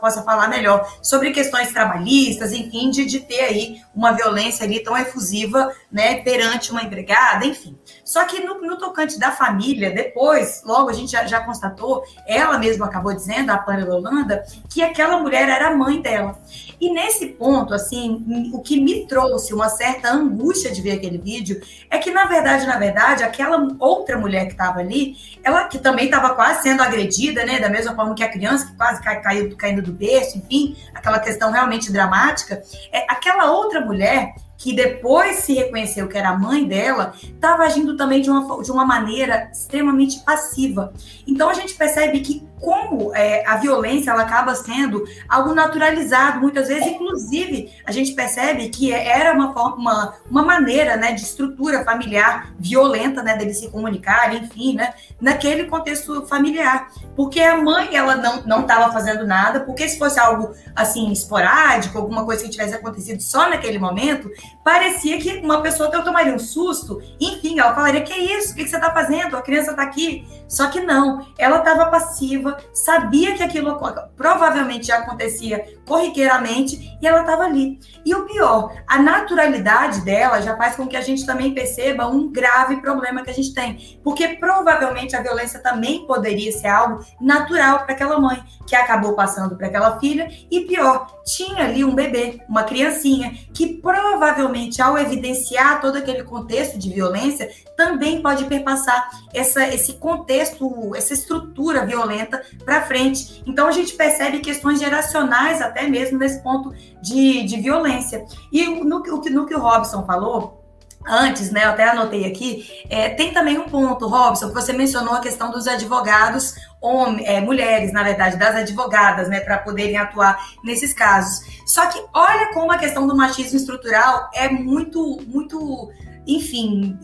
possa 0.00 0.22
falar 0.22 0.46
melhor 0.46 0.88
sobre 1.02 1.32
questões 1.32 1.72
trabalhistas, 1.72 2.52
enfim, 2.52 2.88
de, 2.88 3.04
de 3.04 3.18
ter 3.18 3.40
aí 3.40 3.80
uma 3.92 4.12
violência 4.12 4.64
ali 4.64 4.78
tão 4.78 4.96
efusiva, 4.96 5.74
né, 5.90 6.22
perante 6.22 6.70
uma 6.70 6.84
empregada, 6.84 7.44
enfim. 7.44 7.76
Só 8.10 8.24
que 8.24 8.40
no, 8.40 8.60
no 8.60 8.76
tocante 8.76 9.20
da 9.20 9.30
família, 9.30 9.88
depois, 9.88 10.64
logo 10.64 10.90
a 10.90 10.92
gente 10.92 11.12
já, 11.12 11.24
já 11.28 11.44
constatou, 11.44 12.02
ela 12.26 12.58
mesma 12.58 12.86
acabou 12.86 13.14
dizendo, 13.14 13.50
a 13.50 13.58
Pamela 13.58 13.94
Holanda, 13.94 14.42
que 14.68 14.82
aquela 14.82 15.18
mulher 15.18 15.48
era 15.48 15.68
a 15.68 15.76
mãe 15.76 16.02
dela. 16.02 16.36
E 16.80 16.92
nesse 16.92 17.26
ponto, 17.26 17.72
assim, 17.72 18.50
o 18.52 18.60
que 18.62 18.80
me 18.80 19.06
trouxe 19.06 19.54
uma 19.54 19.68
certa 19.68 20.10
angústia 20.10 20.72
de 20.72 20.82
ver 20.82 20.94
aquele 20.94 21.18
vídeo 21.18 21.62
é 21.88 21.98
que, 21.98 22.10
na 22.10 22.24
verdade, 22.24 22.66
na 22.66 22.76
verdade, 22.78 23.22
aquela 23.22 23.64
outra 23.78 24.18
mulher 24.18 24.46
que 24.46 24.52
estava 24.54 24.80
ali, 24.80 25.16
ela 25.44 25.68
que 25.68 25.78
também 25.78 26.06
estava 26.06 26.34
quase 26.34 26.62
sendo 26.62 26.82
agredida, 26.82 27.46
né? 27.46 27.60
Da 27.60 27.68
mesma 27.68 27.94
forma 27.94 28.16
que 28.16 28.24
a 28.24 28.28
criança 28.28 28.66
que 28.66 28.76
quase 28.76 29.00
cai, 29.00 29.20
caiu 29.20 29.56
caindo 29.56 29.82
do 29.82 29.92
berço, 29.92 30.36
enfim, 30.36 30.76
aquela 30.92 31.20
questão 31.20 31.52
realmente 31.52 31.92
dramática. 31.92 32.60
É, 32.90 33.06
aquela 33.08 33.52
outra 33.52 33.80
mulher 33.80 34.34
que 34.60 34.74
depois 34.74 35.36
se 35.36 35.54
reconheceu 35.54 36.06
que 36.06 36.18
era 36.18 36.28
a 36.28 36.38
mãe 36.38 36.66
dela, 36.66 37.14
estava 37.22 37.62
agindo 37.62 37.96
também 37.96 38.20
de 38.20 38.28
uma, 38.28 38.62
de 38.62 38.70
uma 38.70 38.84
maneira 38.84 39.50
extremamente 39.50 40.20
passiva. 40.20 40.92
Então 41.26 41.48
a 41.48 41.54
gente 41.54 41.72
percebe 41.72 42.20
que 42.20 42.46
como 42.60 43.14
é, 43.14 43.44
a 43.46 43.56
violência 43.56 44.10
ela 44.10 44.22
acaba 44.22 44.54
sendo 44.54 45.04
algo 45.28 45.54
naturalizado 45.54 46.40
muitas 46.40 46.68
vezes, 46.68 46.86
inclusive 46.86 47.72
a 47.84 47.92
gente 47.92 48.12
percebe 48.12 48.68
que 48.68 48.92
era 48.92 49.32
uma, 49.32 49.50
uma, 49.74 50.14
uma 50.30 50.42
maneira 50.42 50.96
né, 50.96 51.12
de 51.12 51.22
estrutura 51.22 51.84
familiar 51.84 52.52
violenta 52.58 53.22
né, 53.22 53.36
dele 53.36 53.54
se 53.54 53.68
comunicar, 53.68 54.34
enfim, 54.34 54.74
né, 54.74 54.94
naquele 55.20 55.64
contexto 55.64 56.26
familiar. 56.26 56.90
Porque 57.16 57.40
a 57.40 57.56
mãe 57.56 57.96
ela 57.96 58.16
não 58.46 58.60
estava 58.62 58.92
fazendo 58.92 59.26
nada, 59.26 59.60
porque 59.60 59.88
se 59.88 59.98
fosse 59.98 60.18
algo 60.18 60.54
assim 60.74 61.10
esporádico, 61.10 61.98
alguma 61.98 62.24
coisa 62.24 62.44
que 62.44 62.50
tivesse 62.50 62.74
acontecido 62.74 63.20
só 63.20 63.48
naquele 63.48 63.78
momento, 63.78 64.30
parecia 64.64 65.18
que 65.18 65.38
uma 65.38 65.62
pessoa 65.62 65.90
tomaria 65.90 66.34
um 66.34 66.38
susto, 66.38 67.00
enfim, 67.20 67.58
ela 67.58 67.74
falaria: 67.74 68.02
Que 68.02 68.12
é 68.12 68.38
isso? 68.38 68.52
O 68.52 68.56
que 68.56 68.68
você 68.68 68.76
está 68.76 68.90
fazendo? 68.92 69.36
A 69.36 69.42
criança 69.42 69.72
está 69.72 69.82
aqui. 69.82 70.26
Só 70.48 70.66
que 70.68 70.80
não, 70.80 71.26
ela 71.38 71.58
estava 71.58 71.86
passiva, 71.86 72.49
sabia 72.72 73.34
que 73.34 73.42
aquilo 73.42 73.78
provavelmente 74.16 74.86
já 74.86 74.98
acontecia 74.98 75.64
corriqueiramente 75.86 76.96
e 77.00 77.06
ela 77.06 77.20
estava 77.20 77.44
ali. 77.44 77.78
E 78.04 78.14
o 78.14 78.24
pior, 78.24 78.72
a 78.86 78.98
naturalidade 78.98 80.02
dela 80.02 80.40
já 80.40 80.56
faz 80.56 80.76
com 80.76 80.86
que 80.86 80.96
a 80.96 81.00
gente 81.00 81.26
também 81.26 81.52
perceba 81.52 82.06
um 82.06 82.30
grave 82.30 82.76
problema 82.80 83.22
que 83.22 83.30
a 83.30 83.34
gente 83.34 83.52
tem, 83.52 83.98
porque 84.02 84.28
provavelmente 84.36 85.16
a 85.16 85.22
violência 85.22 85.60
também 85.60 86.06
poderia 86.06 86.52
ser 86.52 86.68
algo 86.68 87.04
natural 87.20 87.80
para 87.80 87.94
aquela 87.94 88.18
mãe 88.20 88.42
que 88.66 88.76
acabou 88.76 89.14
passando 89.14 89.56
para 89.56 89.66
aquela 89.66 89.98
filha 89.98 90.30
e 90.48 90.60
pior, 90.60 91.20
tinha 91.24 91.64
ali 91.64 91.84
um 91.84 91.94
bebê, 91.94 92.40
uma 92.48 92.62
criancinha 92.62 93.34
que 93.52 93.74
provavelmente 93.74 94.80
ao 94.80 94.96
evidenciar 94.96 95.80
todo 95.80 95.96
aquele 95.96 96.22
contexto 96.22 96.78
de 96.78 96.88
violência 96.90 97.50
também 97.76 98.22
pode 98.22 98.44
perpassar 98.44 99.10
essa, 99.34 99.66
esse 99.68 99.94
contexto, 99.94 100.94
essa 100.94 101.14
estrutura 101.14 101.84
violenta 101.84 102.39
para 102.64 102.82
frente. 102.82 103.42
Então 103.46 103.66
a 103.66 103.72
gente 103.72 103.94
percebe 103.94 104.40
questões 104.40 104.78
geracionais 104.78 105.60
até 105.60 105.88
mesmo 105.88 106.18
nesse 106.18 106.42
ponto 106.42 106.72
de, 107.02 107.42
de 107.44 107.60
violência. 107.60 108.24
E 108.52 108.66
no, 108.66 108.84
no, 108.84 109.00
no 109.00 109.46
que 109.46 109.54
o 109.54 109.60
Robson 109.60 110.04
falou, 110.04 110.60
antes, 111.06 111.50
né, 111.50 111.64
eu 111.64 111.70
até 111.70 111.88
anotei 111.88 112.26
aqui, 112.26 112.84
é, 112.88 113.08
tem 113.08 113.32
também 113.32 113.58
um 113.58 113.68
ponto, 113.68 114.06
Robson, 114.06 114.48
que 114.48 114.54
você 114.54 114.72
mencionou 114.72 115.14
a 115.14 115.20
questão 115.20 115.50
dos 115.50 115.66
advogados, 115.66 116.54
homens, 116.80 117.26
é, 117.26 117.40
mulheres, 117.40 117.92
na 117.92 118.02
verdade, 118.02 118.36
das 118.36 118.54
advogadas, 118.54 119.28
né, 119.28 119.40
para 119.40 119.58
poderem 119.58 119.96
atuar 119.96 120.38
nesses 120.62 120.92
casos. 120.92 121.44
Só 121.66 121.86
que 121.86 122.02
olha 122.12 122.52
como 122.52 122.72
a 122.72 122.78
questão 122.78 123.06
do 123.06 123.16
machismo 123.16 123.56
estrutural 123.56 124.30
é 124.34 124.48
muito, 124.50 125.20
muito 125.26 125.90
enfim, 126.36 126.98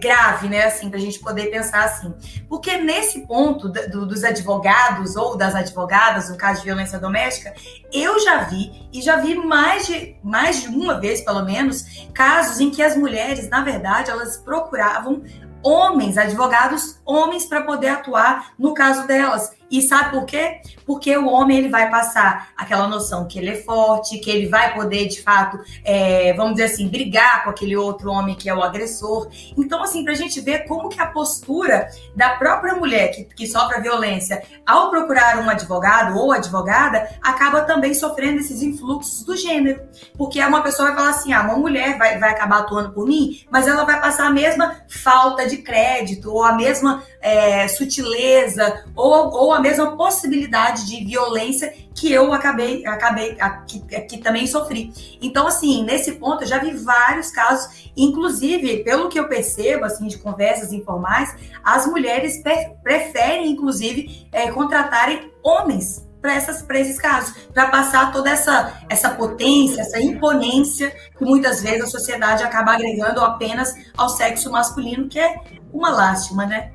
grave, 0.00 0.48
né, 0.48 0.64
assim, 0.64 0.88
para 0.88 0.98
a 0.98 1.00
gente 1.00 1.18
poder 1.18 1.50
pensar 1.50 1.84
assim. 1.84 2.14
Porque 2.48 2.76
nesse 2.78 3.26
ponto 3.26 3.68
do, 3.68 4.06
dos 4.06 4.24
advogados 4.24 5.16
ou 5.16 5.36
das 5.36 5.54
advogadas, 5.54 6.28
no 6.28 6.36
caso 6.36 6.60
de 6.60 6.66
violência 6.66 6.98
doméstica, 6.98 7.54
eu 7.92 8.18
já 8.20 8.44
vi, 8.44 8.88
e 8.92 9.00
já 9.00 9.16
vi 9.16 9.34
mais 9.34 9.86
de, 9.86 10.16
mais 10.22 10.62
de 10.62 10.68
uma 10.68 11.00
vez, 11.00 11.20
pelo 11.20 11.44
menos, 11.44 12.06
casos 12.12 12.60
em 12.60 12.70
que 12.70 12.82
as 12.82 12.96
mulheres, 12.96 13.48
na 13.48 13.62
verdade, 13.62 14.10
elas 14.10 14.36
procuravam 14.36 15.22
homens, 15.62 16.18
advogados 16.18 17.00
homens, 17.04 17.46
para 17.46 17.62
poder 17.62 17.88
atuar 17.88 18.52
no 18.58 18.74
caso 18.74 19.06
delas. 19.06 19.52
E 19.72 19.80
sabe 19.80 20.10
por 20.10 20.26
quê? 20.26 20.60
Porque 20.84 21.16
o 21.16 21.26
homem 21.28 21.56
ele 21.56 21.70
vai 21.70 21.90
passar 21.90 22.50
aquela 22.54 22.86
noção 22.86 23.26
que 23.26 23.38
ele 23.38 23.48
é 23.48 23.56
forte, 23.56 24.18
que 24.18 24.30
ele 24.30 24.46
vai 24.46 24.74
poder, 24.74 25.08
de 25.08 25.22
fato, 25.22 25.58
é, 25.82 26.34
vamos 26.34 26.56
dizer 26.56 26.64
assim, 26.64 26.88
brigar 26.88 27.42
com 27.42 27.48
aquele 27.48 27.74
outro 27.74 28.10
homem 28.10 28.34
que 28.34 28.50
é 28.50 28.54
o 28.54 28.62
agressor. 28.62 29.30
Então, 29.56 29.82
assim, 29.82 30.04
para 30.04 30.12
a 30.12 30.16
gente 30.16 30.38
ver 30.42 30.66
como 30.66 30.90
que 30.90 31.00
a 31.00 31.06
postura 31.06 31.88
da 32.14 32.36
própria 32.36 32.74
mulher 32.74 33.12
que, 33.12 33.24
que 33.24 33.46
sofre 33.46 33.76
a 33.76 33.80
violência, 33.80 34.42
ao 34.66 34.90
procurar 34.90 35.38
um 35.38 35.48
advogado 35.48 36.18
ou 36.18 36.32
advogada, 36.32 37.08
acaba 37.22 37.62
também 37.62 37.94
sofrendo 37.94 38.40
esses 38.40 38.62
influxos 38.62 39.24
do 39.24 39.34
gênero. 39.34 39.80
Porque 40.18 40.38
uma 40.44 40.62
pessoa 40.62 40.88
vai 40.88 40.96
falar 40.98 41.10
assim, 41.10 41.32
ah, 41.32 41.40
uma 41.40 41.56
mulher 41.56 41.96
vai, 41.96 42.18
vai 42.18 42.30
acabar 42.30 42.58
atuando 42.58 42.92
por 42.92 43.06
mim, 43.06 43.40
mas 43.50 43.66
ela 43.66 43.84
vai 43.84 43.98
passar 44.02 44.26
a 44.26 44.30
mesma 44.30 44.76
falta 44.86 45.46
de 45.48 45.56
crédito, 45.56 46.30
ou 46.30 46.44
a 46.44 46.52
mesma 46.52 47.02
é, 47.22 47.68
sutileza, 47.68 48.84
ou, 48.96 49.30
ou 49.32 49.52
a 49.52 49.60
mesma 49.60 49.96
possibilidade 49.96 50.86
de 50.86 51.04
violência 51.04 51.72
que 51.94 52.12
eu 52.12 52.32
acabei, 52.32 52.84
acabei 52.84 53.36
que, 53.66 53.78
que 54.02 54.18
também 54.18 54.46
sofri. 54.46 54.92
Então, 55.22 55.46
assim, 55.46 55.84
nesse 55.84 56.12
ponto 56.12 56.42
eu 56.42 56.48
já 56.48 56.58
vi 56.58 56.72
vários 56.72 57.30
casos, 57.30 57.90
inclusive, 57.96 58.82
pelo 58.82 59.08
que 59.08 59.18
eu 59.18 59.28
percebo, 59.28 59.84
assim, 59.84 60.08
de 60.08 60.18
conversas 60.18 60.72
informais, 60.72 61.34
as 61.62 61.86
mulheres 61.86 62.42
preferem, 62.82 63.50
inclusive, 63.50 64.26
é, 64.32 64.50
contratarem 64.50 65.30
homens 65.44 66.06
para 66.20 66.78
esses 66.78 66.98
casos, 66.98 67.34
para 67.52 67.66
passar 67.68 68.12
toda 68.12 68.30
essa, 68.30 68.80
essa 68.88 69.10
potência, 69.10 69.80
essa 69.80 70.00
imponência 70.00 70.94
que 71.18 71.24
muitas 71.24 71.60
vezes 71.60 71.82
a 71.82 71.86
sociedade 71.86 72.44
acaba 72.44 72.72
agregando 72.74 73.20
apenas 73.20 73.74
ao 73.96 74.08
sexo 74.08 74.50
masculino, 74.50 75.08
que 75.08 75.18
é 75.18 75.34
uma 75.72 75.90
lástima, 75.90 76.46
né? 76.46 76.72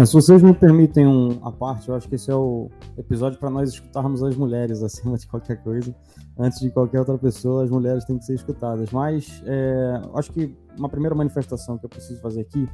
É, 0.00 0.06
se 0.06 0.14
vocês 0.14 0.42
me 0.42 0.54
permitem 0.54 1.06
um, 1.06 1.46
a 1.46 1.52
parte, 1.52 1.90
eu 1.90 1.94
acho 1.94 2.08
que 2.08 2.14
esse 2.14 2.30
é 2.30 2.34
o 2.34 2.70
episódio 2.96 3.38
para 3.38 3.50
nós 3.50 3.68
escutarmos 3.68 4.22
as 4.22 4.34
mulheres 4.34 4.80
acima 4.82 5.18
de 5.18 5.26
qualquer 5.26 5.62
coisa. 5.62 5.94
Antes 6.38 6.58
de 6.58 6.70
qualquer 6.70 7.00
outra 7.00 7.18
pessoa, 7.18 7.64
as 7.64 7.70
mulheres 7.70 8.06
têm 8.06 8.16
que 8.16 8.24
ser 8.24 8.32
escutadas. 8.36 8.90
Mas 8.92 9.42
é, 9.44 10.00
acho 10.14 10.32
que 10.32 10.56
uma 10.78 10.88
primeira 10.88 11.14
manifestação 11.14 11.76
que 11.76 11.84
eu 11.84 11.90
preciso 11.90 12.18
fazer 12.22 12.40
aqui, 12.40 12.66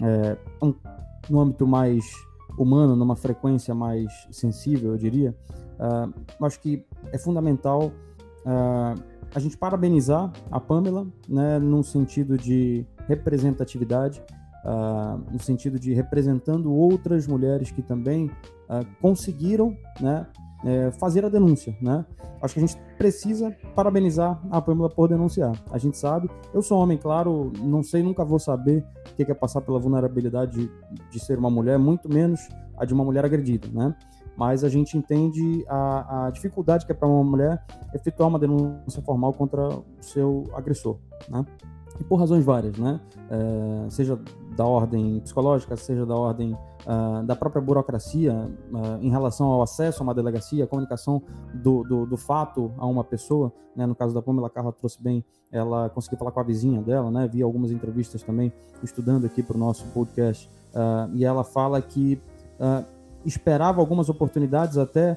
é, 0.00 0.36
um, 0.62 0.72
no 1.28 1.40
âmbito 1.40 1.66
mais 1.66 2.04
humano, 2.56 2.94
numa 2.94 3.16
frequência 3.16 3.74
mais 3.74 4.12
sensível, 4.30 4.92
eu 4.92 4.98
diria, 4.98 5.34
uh, 5.80 6.44
acho 6.44 6.60
que 6.60 6.86
é 7.12 7.18
fundamental 7.18 7.90
uh, 8.46 9.02
a 9.34 9.40
gente 9.40 9.56
parabenizar 9.56 10.32
a 10.48 10.60
Pamela, 10.60 11.08
né, 11.28 11.58
num 11.58 11.82
sentido 11.82 12.38
de 12.38 12.86
representatividade, 13.08 14.22
uh, 14.68 15.32
no 15.32 15.40
sentido 15.40 15.78
de 15.78 15.94
representando 15.94 16.72
outras 16.72 17.26
mulheres 17.26 17.70
que 17.70 17.80
também 17.80 18.26
uh, 18.26 18.84
conseguiram 19.00 19.74
né, 20.00 20.26
é, 20.64 20.90
fazer 20.92 21.24
a 21.24 21.28
denúncia. 21.28 21.74
Né? 21.80 22.04
Acho 22.42 22.54
que 22.54 22.60
a 22.60 22.66
gente 22.66 22.78
precisa 22.96 23.56
parabenizar 23.74 24.40
a 24.50 24.60
Pamela 24.60 24.90
por 24.90 25.08
denunciar. 25.08 25.52
A 25.70 25.78
gente 25.78 25.96
sabe, 25.96 26.28
eu 26.52 26.60
sou 26.60 26.78
homem, 26.78 26.98
claro, 26.98 27.52
não 27.60 27.82
sei, 27.82 28.02
nunca 28.02 28.24
vou 28.24 28.38
saber 28.38 28.84
o 29.10 29.14
que 29.14 29.30
é 29.30 29.34
passar 29.34 29.60
pela 29.60 29.78
vulnerabilidade 29.78 30.52
de, 30.52 30.70
de 31.10 31.20
ser 31.20 31.38
uma 31.38 31.50
mulher, 31.50 31.78
muito 31.78 32.08
menos 32.08 32.40
a 32.76 32.84
de 32.84 32.92
uma 32.92 33.04
mulher 33.04 33.24
agredida, 33.24 33.68
né? 33.72 33.94
Mas 34.36 34.62
a 34.62 34.68
gente 34.68 34.96
entende 34.96 35.64
a, 35.68 36.26
a 36.26 36.30
dificuldade 36.30 36.86
que 36.86 36.92
é 36.92 36.94
para 36.94 37.08
uma 37.08 37.24
mulher 37.24 37.60
efetuar 37.92 38.28
uma 38.28 38.38
denúncia 38.38 39.02
formal 39.02 39.32
contra 39.32 39.68
o 39.68 39.84
seu 40.00 40.44
agressor, 40.54 40.96
né? 41.28 41.44
E 42.00 42.04
por 42.04 42.16
razões 42.16 42.44
várias, 42.44 42.76
né? 42.78 43.00
É, 43.30 43.90
seja 43.90 44.18
da 44.56 44.64
ordem 44.64 45.20
psicológica, 45.20 45.76
seja 45.76 46.04
da 46.04 46.16
ordem 46.16 46.52
uh, 46.52 47.22
da 47.24 47.36
própria 47.36 47.62
burocracia 47.62 48.50
uh, 48.72 49.00
em 49.00 49.08
relação 49.08 49.46
ao 49.46 49.62
acesso 49.62 50.02
a 50.02 50.04
uma 50.04 50.12
delegacia, 50.12 50.64
a 50.64 50.66
comunicação 50.66 51.22
do, 51.54 51.84
do, 51.84 52.06
do 52.06 52.16
fato 52.16 52.72
a 52.76 52.84
uma 52.84 53.04
pessoa, 53.04 53.52
né? 53.76 53.86
No 53.86 53.94
caso 53.94 54.12
da 54.12 54.20
Pamela 54.20 54.50
Carla 54.50 54.72
trouxe 54.72 55.00
bem, 55.00 55.24
ela 55.52 55.88
conseguiu 55.90 56.18
falar 56.18 56.32
com 56.32 56.40
a 56.40 56.42
vizinha 56.42 56.82
dela, 56.82 57.10
né? 57.10 57.28
Vi 57.28 57.40
algumas 57.40 57.70
entrevistas 57.70 58.22
também, 58.22 58.52
estudando 58.82 59.26
aqui 59.26 59.44
para 59.44 59.56
o 59.56 59.60
nosso 59.60 59.84
podcast, 59.94 60.50
uh, 60.74 61.14
e 61.14 61.24
ela 61.24 61.44
fala 61.44 61.80
que 61.80 62.20
esperava 63.24 63.80
algumas 63.80 64.08
oportunidades 64.08 64.76
até 64.76 65.16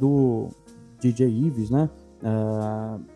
do 0.00 0.48
DJ 0.98 1.28
Ives, 1.28 1.70
né? 1.70 1.88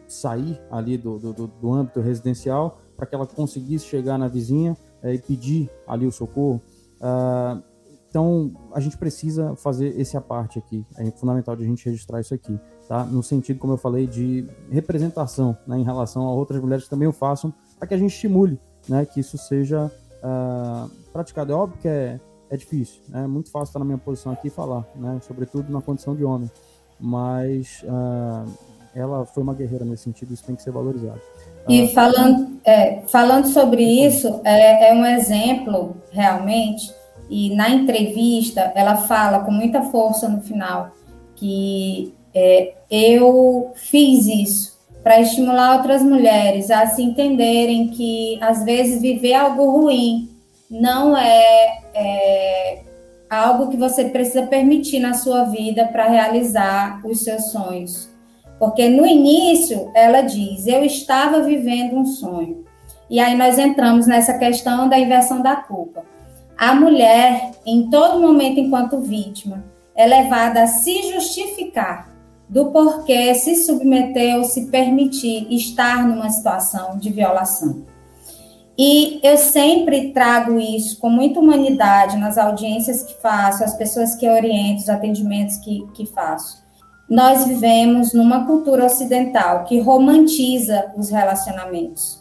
Sair 0.06 0.60
ali 0.70 0.96
do, 0.96 1.18
do, 1.18 1.46
do 1.46 1.72
âmbito 1.72 2.00
residencial 2.00 2.80
para 2.96 3.06
que 3.06 3.14
ela 3.14 3.26
conseguisse 3.26 3.86
chegar 3.86 4.18
na 4.18 4.28
vizinha 4.28 4.76
é, 5.02 5.14
e 5.14 5.18
pedir 5.18 5.70
ali 5.86 6.06
o 6.06 6.12
socorro. 6.12 6.60
Uh, 7.00 7.62
então, 8.10 8.52
a 8.74 8.80
gente 8.80 8.98
precisa 8.98 9.54
fazer 9.56 9.98
esse 9.98 10.16
a 10.16 10.20
parte 10.20 10.58
aqui. 10.58 10.84
É 10.98 11.10
fundamental 11.12 11.56
de 11.56 11.62
a 11.62 11.66
gente 11.66 11.84
registrar 11.86 12.20
isso 12.20 12.34
aqui, 12.34 12.58
tá? 12.88 13.04
No 13.04 13.22
sentido, 13.22 13.58
como 13.58 13.72
eu 13.72 13.76
falei, 13.76 14.06
de 14.06 14.46
representação, 14.68 15.56
né, 15.64 15.78
em 15.78 15.84
relação 15.84 16.26
a 16.26 16.32
outras 16.32 16.60
mulheres 16.60 16.84
que 16.84 16.90
também 16.90 17.06
o 17.06 17.12
façam, 17.12 17.54
para 17.78 17.86
que 17.86 17.94
a 17.94 17.96
gente 17.96 18.12
estimule, 18.12 18.60
né, 18.88 19.06
que 19.06 19.20
isso 19.20 19.38
seja 19.38 19.86
uh, 19.86 20.90
praticado. 21.12 21.52
É 21.52 21.54
óbvio 21.54 21.78
que 21.80 21.88
é, 21.88 22.20
é 22.50 22.56
difícil, 22.56 23.00
né? 23.08 23.22
É 23.22 23.26
muito 23.28 23.48
fácil 23.50 23.70
estar 23.70 23.78
na 23.78 23.84
minha 23.84 23.98
posição 23.98 24.32
aqui 24.32 24.48
e 24.48 24.50
falar, 24.50 24.84
né? 24.96 25.20
Sobretudo 25.22 25.72
na 25.72 25.80
condição 25.80 26.16
de 26.16 26.24
homem. 26.24 26.50
Mas 26.98 27.82
uh, 27.84 28.52
ela 28.94 29.24
foi 29.24 29.42
uma 29.42 29.55
guerreira 29.55 29.85
nesse 29.85 30.05
sentido, 30.05 30.35
isso 30.35 30.44
tem 30.44 30.57
que 30.57 30.62
ser 30.62 30.70
valorizado. 30.70 31.20
E 31.68 31.88
falando, 31.88 32.59
é, 32.64 33.03
falando 33.07 33.46
sobre 33.46 33.83
isso, 33.83 34.40
é, 34.44 34.88
é, 34.88 34.94
um 34.94 35.05
exemplo 35.05 35.96
realmente, 36.11 36.92
e 37.29 37.55
na 37.55 37.70
entrevista 37.70 38.72
ela 38.74 38.96
fala 38.96 39.40
com 39.40 39.53
muita 39.53 39.83
força 39.83 40.29
no 40.29 40.40
final 40.40 40.90
que 41.37 42.12
é, 42.35 42.74
eu 42.90 43.72
fiz 43.74 44.26
isso 44.26 44.79
para 45.03 45.20
estimular 45.20 45.76
outras 45.76 46.03
mulheres 46.03 46.70
a 46.70 46.87
se 46.88 47.03
entenderem 47.03 47.88
que 47.88 48.38
às 48.42 48.64
vezes 48.64 49.00
viver 49.00 49.35
algo 49.35 49.70
ruim 49.70 50.29
não 50.70 51.16
é, 51.16 51.81
é 51.94 52.83
algo 53.31 53.68
que 53.68 53.76
você 53.76 54.05
precisa 54.05 54.42
permitir 54.42 55.00
na 55.00 55.14
sua 55.14 55.44
vida 55.44 55.87
para 55.87 56.09
realizar 56.09 57.00
os 57.07 57.22
seus 57.22 57.50
sonhos. 57.50 58.10
Porque 58.61 58.90
no 58.90 59.07
início 59.07 59.90
ela 59.94 60.20
diz: 60.20 60.66
Eu 60.66 60.85
estava 60.85 61.42
vivendo 61.42 61.96
um 61.96 62.05
sonho. 62.05 62.62
E 63.09 63.18
aí 63.18 63.35
nós 63.35 63.59
entramos 63.59 64.07
nessa 64.07 64.38
questão 64.38 64.87
da 64.87 64.99
inversão 64.99 65.40
da 65.40 65.57
culpa. 65.57 66.05
A 66.57 66.75
mulher, 66.75 67.53
em 67.64 67.88
todo 67.88 68.20
momento, 68.20 68.61
enquanto 68.61 69.01
vítima, 69.01 69.64
é 69.96 70.07
levada 70.07 70.62
a 70.62 70.66
se 70.66 71.11
justificar 71.11 72.11
do 72.49 72.66
porquê 72.66 73.35
se 73.35 73.57
submeter 73.57 74.37
ou 74.37 74.44
se 74.44 74.66
permitir 74.66 75.46
estar 75.51 76.07
numa 76.07 76.29
situação 76.29 76.99
de 76.99 77.11
violação. 77.11 77.85
E 78.77 79.20
eu 79.23 79.38
sempre 79.38 80.12
trago 80.12 80.59
isso 80.59 80.99
com 80.99 81.09
muita 81.09 81.40
humanidade 81.40 82.18
nas 82.18 82.37
audiências 82.37 83.03
que 83.03 83.14
faço, 83.20 83.64
as 83.64 83.75
pessoas 83.75 84.14
que 84.14 84.29
oriento, 84.29 84.83
os 84.83 84.88
atendimentos 84.88 85.57
que, 85.59 85.87
que 85.94 86.05
faço 86.07 86.60
nós 87.11 87.44
vivemos 87.44 88.12
numa 88.14 88.46
cultura 88.46 88.87
ocidental 88.87 89.64
que 89.64 89.81
romantiza 89.81 90.92
os 90.96 91.11
relacionamentos. 91.11 92.20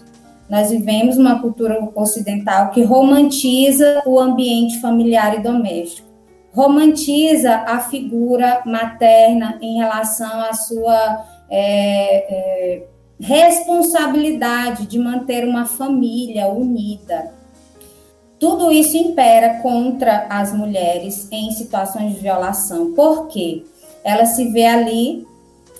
Nós 0.50 0.72
vivemos 0.72 1.16
uma 1.16 1.40
cultura 1.40 1.78
ocidental 1.94 2.72
que 2.72 2.82
romantiza 2.82 4.02
o 4.04 4.20
ambiente 4.20 4.82
familiar 4.82 5.38
e 5.38 5.44
doméstico. 5.44 6.10
Romantiza 6.52 7.54
a 7.54 7.80
figura 7.82 8.64
materna 8.66 9.60
em 9.62 9.78
relação 9.78 10.42
à 10.42 10.54
sua 10.54 11.24
é, 11.48 12.82
é, 12.82 12.84
responsabilidade 13.20 14.88
de 14.88 14.98
manter 14.98 15.48
uma 15.48 15.68
família 15.68 16.48
unida. 16.48 17.32
Tudo 18.40 18.72
isso 18.72 18.98
impera 18.98 19.60
contra 19.62 20.26
as 20.32 20.52
mulheres 20.52 21.28
em 21.32 21.52
situações 21.52 22.16
de 22.16 22.22
violação. 22.22 22.94
Por 22.96 23.28
quê? 23.28 23.64
Ela 24.04 24.26
se 24.26 24.46
vê 24.52 24.66
ali 24.66 25.28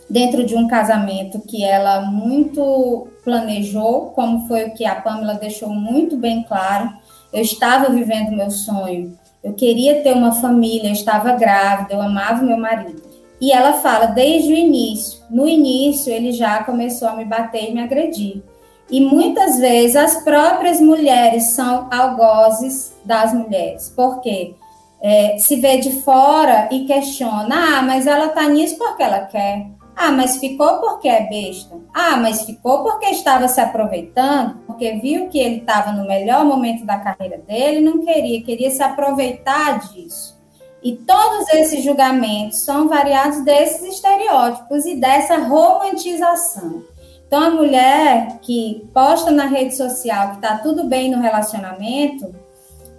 dentro 0.10 0.44
de 0.46 0.56
um 0.56 0.68
casamento 0.68 1.40
que 1.40 1.64
ela 1.64 2.02
muito 2.02 3.08
planejou, 3.24 4.08
como 4.16 4.48
foi 4.48 4.66
o 4.66 4.74
que 4.74 4.86
a 4.86 4.96
Pamela 4.96 5.36
deixou 5.36 5.70
muito 5.70 6.18
bem 6.18 6.44
claro. 6.44 6.90
Eu 7.32 7.42
estava 7.42 7.94
vivendo 7.94 8.36
meu 8.36 8.50
sonho, 8.50 9.18
eu 9.44 9.54
queria 9.54 10.02
ter 10.02 10.14
uma 10.14 10.32
família, 10.34 10.90
eu 10.90 10.94
estava 10.94 11.34
grávida, 11.34 11.94
eu 11.94 12.02
amava 12.02 12.44
meu 12.44 12.58
marido. 12.58 13.02
E 13.40 13.52
ela 13.52 13.74
fala 13.74 14.08
desde 14.08 14.52
o 14.52 14.56
início. 14.56 15.22
No 15.30 15.48
início, 15.48 16.12
ele 16.12 16.34
já 16.34 16.64
começou 16.64 17.08
a 17.08 17.16
me 17.16 17.24
bater 17.24 17.70
e 17.70 17.74
me 17.74 17.82
agredir. 17.82 18.44
E 18.92 19.00
muitas 19.00 19.60
vezes 19.60 19.96
as 19.96 20.24
próprias 20.24 20.82
mulheres 20.82 21.52
são 21.52 21.88
algozes 21.92 22.94
das 23.06 23.34
mulheres. 23.34 23.94
Por 23.96 24.20
quê? 24.20 24.56
É, 25.02 25.38
se 25.38 25.56
vê 25.56 25.78
de 25.78 26.02
fora 26.02 26.68
e 26.72 26.86
questiona: 26.86 27.78
ah, 27.78 27.82
mas 27.82 28.08
ela 28.08 28.30
tá 28.30 28.48
nisso 28.48 28.78
porque 28.78 29.04
ela 29.04 29.22
quer. 29.22 29.68
Ah, 29.96 30.12
mas 30.12 30.38
ficou 30.38 30.80
porque 30.80 31.10
é 31.10 31.28
besta. 31.28 31.76
Ah, 31.94 32.16
mas 32.16 32.44
ficou 32.44 32.84
porque 32.84 33.08
estava 33.08 33.50
se 33.50 33.60
aproveitando, 33.60 34.58
porque 34.66 34.94
viu 34.94 35.28
que 35.28 35.38
ele 35.38 35.58
estava 35.58 35.92
no 35.92 36.08
melhor 36.08 36.46
momento 36.46 36.86
da 36.86 36.98
carreira 36.98 37.38
dele, 37.40 37.82
não 37.82 38.00
queria, 38.00 38.42
queria 38.42 38.70
se 38.70 38.82
aproveitar 38.82 39.80
disso. 39.90 40.40
E 40.82 40.96
todos 40.96 41.50
esses 41.50 41.84
julgamentos 41.84 42.60
são 42.60 42.88
variados 42.88 43.44
desses 43.44 43.96
estereótipos 43.96 44.86
e 44.86 44.96
dessa 44.96 45.38
romantização. 45.38 46.84
Então, 47.28 47.44
a 47.44 47.50
mulher 47.50 48.40
que 48.42 48.90
posta 48.94 49.30
na 49.30 49.46
rede 49.46 49.76
social 49.76 50.30
que 50.30 50.36
está 50.38 50.58
tudo 50.60 50.86
bem 50.86 51.12
no 51.12 51.22
relacionamento, 51.22 52.34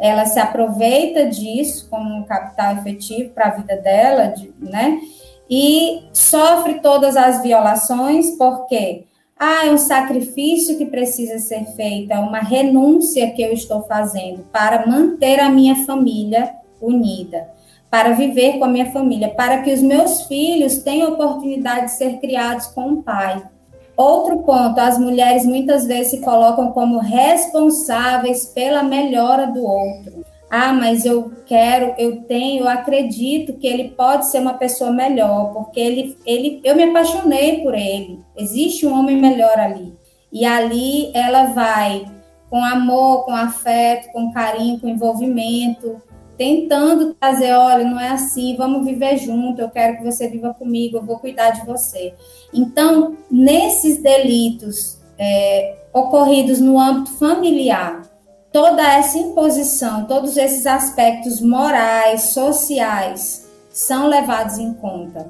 ela 0.00 0.24
se 0.24 0.40
aproveita 0.40 1.26
disso 1.26 1.86
como 1.90 2.12
um 2.12 2.24
capital 2.24 2.76
efetivo 2.76 3.30
para 3.30 3.48
a 3.48 3.50
vida 3.50 3.76
dela, 3.76 4.34
né? 4.58 4.98
E 5.48 6.04
sofre 6.12 6.80
todas 6.80 7.16
as 7.16 7.42
violações, 7.42 8.30
porque 8.38 9.04
ah, 9.38 9.66
é 9.66 9.70
um 9.70 9.78
sacrifício 9.78 10.78
que 10.78 10.86
precisa 10.86 11.38
ser 11.38 11.64
feito, 11.76 12.12
é 12.12 12.18
uma 12.18 12.40
renúncia 12.40 13.30
que 13.30 13.42
eu 13.42 13.52
estou 13.52 13.82
fazendo 13.82 14.44
para 14.52 14.86
manter 14.86 15.38
a 15.40 15.48
minha 15.50 15.84
família 15.84 16.54
unida, 16.80 17.48
para 17.90 18.12
viver 18.12 18.58
com 18.58 18.64
a 18.64 18.68
minha 18.68 18.92
família, 18.92 19.28
para 19.30 19.62
que 19.62 19.72
os 19.72 19.82
meus 19.82 20.22
filhos 20.22 20.78
tenham 20.78 21.12
oportunidade 21.12 21.86
de 21.86 21.92
ser 21.92 22.18
criados 22.20 22.66
com 22.68 22.82
um 22.82 23.02
pai. 23.02 23.42
Outro 24.00 24.38
ponto, 24.44 24.80
as 24.80 24.98
mulheres 24.98 25.44
muitas 25.44 25.86
vezes 25.86 26.12
se 26.12 26.20
colocam 26.22 26.72
como 26.72 26.98
responsáveis 27.00 28.46
pela 28.46 28.82
melhora 28.82 29.46
do 29.48 29.62
outro. 29.62 30.24
Ah, 30.50 30.72
mas 30.72 31.04
eu 31.04 31.30
quero, 31.44 31.92
eu 31.98 32.22
tenho, 32.22 32.62
eu 32.62 32.68
acredito 32.68 33.52
que 33.58 33.66
ele 33.66 33.90
pode 33.90 34.30
ser 34.30 34.38
uma 34.38 34.54
pessoa 34.54 34.90
melhor, 34.90 35.52
porque 35.52 35.78
ele, 35.78 36.16
ele, 36.24 36.62
eu 36.64 36.74
me 36.74 36.84
apaixonei 36.84 37.60
por 37.62 37.74
ele. 37.74 38.20
Existe 38.34 38.86
um 38.86 38.98
homem 38.98 39.20
melhor 39.20 39.58
ali. 39.58 39.92
E 40.32 40.46
ali 40.46 41.10
ela 41.12 41.48
vai 41.52 42.06
com 42.48 42.64
amor, 42.64 43.26
com 43.26 43.36
afeto, 43.36 44.10
com 44.12 44.32
carinho, 44.32 44.80
com 44.80 44.88
envolvimento, 44.88 46.00
tentando 46.40 47.12
trazer, 47.12 47.52
olha, 47.52 47.84
não 47.84 48.00
é 48.00 48.08
assim, 48.08 48.56
vamos 48.56 48.86
viver 48.86 49.18
junto, 49.18 49.60
eu 49.60 49.68
quero 49.68 49.98
que 49.98 50.04
você 50.04 50.26
viva 50.26 50.54
comigo, 50.54 50.96
eu 50.96 51.02
vou 51.02 51.18
cuidar 51.18 51.50
de 51.50 51.66
você. 51.66 52.14
Então, 52.50 53.18
nesses 53.30 54.02
delitos 54.02 54.96
é, 55.18 55.76
ocorridos 55.92 56.58
no 56.58 56.80
âmbito 56.80 57.12
familiar, 57.18 58.10
toda 58.50 58.82
essa 58.82 59.18
imposição, 59.18 60.06
todos 60.06 60.38
esses 60.38 60.66
aspectos 60.66 61.42
morais, 61.42 62.32
sociais, 62.32 63.46
são 63.68 64.06
levados 64.06 64.56
em 64.56 64.72
conta. 64.72 65.28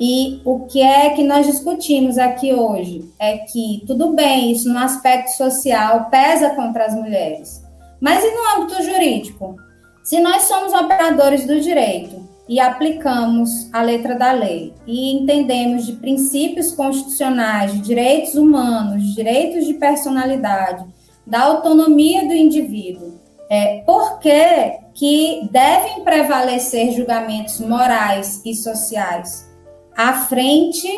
E 0.00 0.40
o 0.46 0.60
que 0.60 0.80
é 0.80 1.10
que 1.10 1.24
nós 1.24 1.46
discutimos 1.46 2.16
aqui 2.16 2.54
hoje 2.54 3.04
é 3.18 3.36
que, 3.36 3.84
tudo 3.86 4.14
bem, 4.14 4.50
isso 4.50 4.72
no 4.72 4.78
aspecto 4.78 5.28
social 5.28 6.08
pesa 6.10 6.54
contra 6.54 6.86
as 6.86 6.94
mulheres, 6.94 7.62
mas 8.00 8.24
e 8.24 8.30
no 8.30 8.62
âmbito 8.62 8.82
jurídico? 8.82 9.67
Se 10.08 10.20
nós 10.20 10.44
somos 10.44 10.72
operadores 10.72 11.46
do 11.46 11.60
direito 11.60 12.26
e 12.48 12.58
aplicamos 12.58 13.68
a 13.74 13.82
letra 13.82 14.14
da 14.14 14.32
lei 14.32 14.72
e 14.86 15.12
entendemos 15.12 15.84
de 15.84 15.92
princípios 15.92 16.72
constitucionais, 16.72 17.72
de 17.72 17.80
direitos 17.80 18.34
humanos, 18.34 19.02
de 19.02 19.14
direitos 19.14 19.66
de 19.66 19.74
personalidade, 19.74 20.82
da 21.26 21.42
autonomia 21.42 22.26
do 22.26 22.32
indivíduo, 22.32 23.20
é, 23.50 23.82
por 23.84 24.18
que, 24.18 24.78
que 24.94 25.46
devem 25.52 26.02
prevalecer 26.02 26.92
julgamentos 26.92 27.60
morais 27.60 28.40
e 28.46 28.54
sociais 28.54 29.46
à 29.94 30.24
frente 30.24 30.88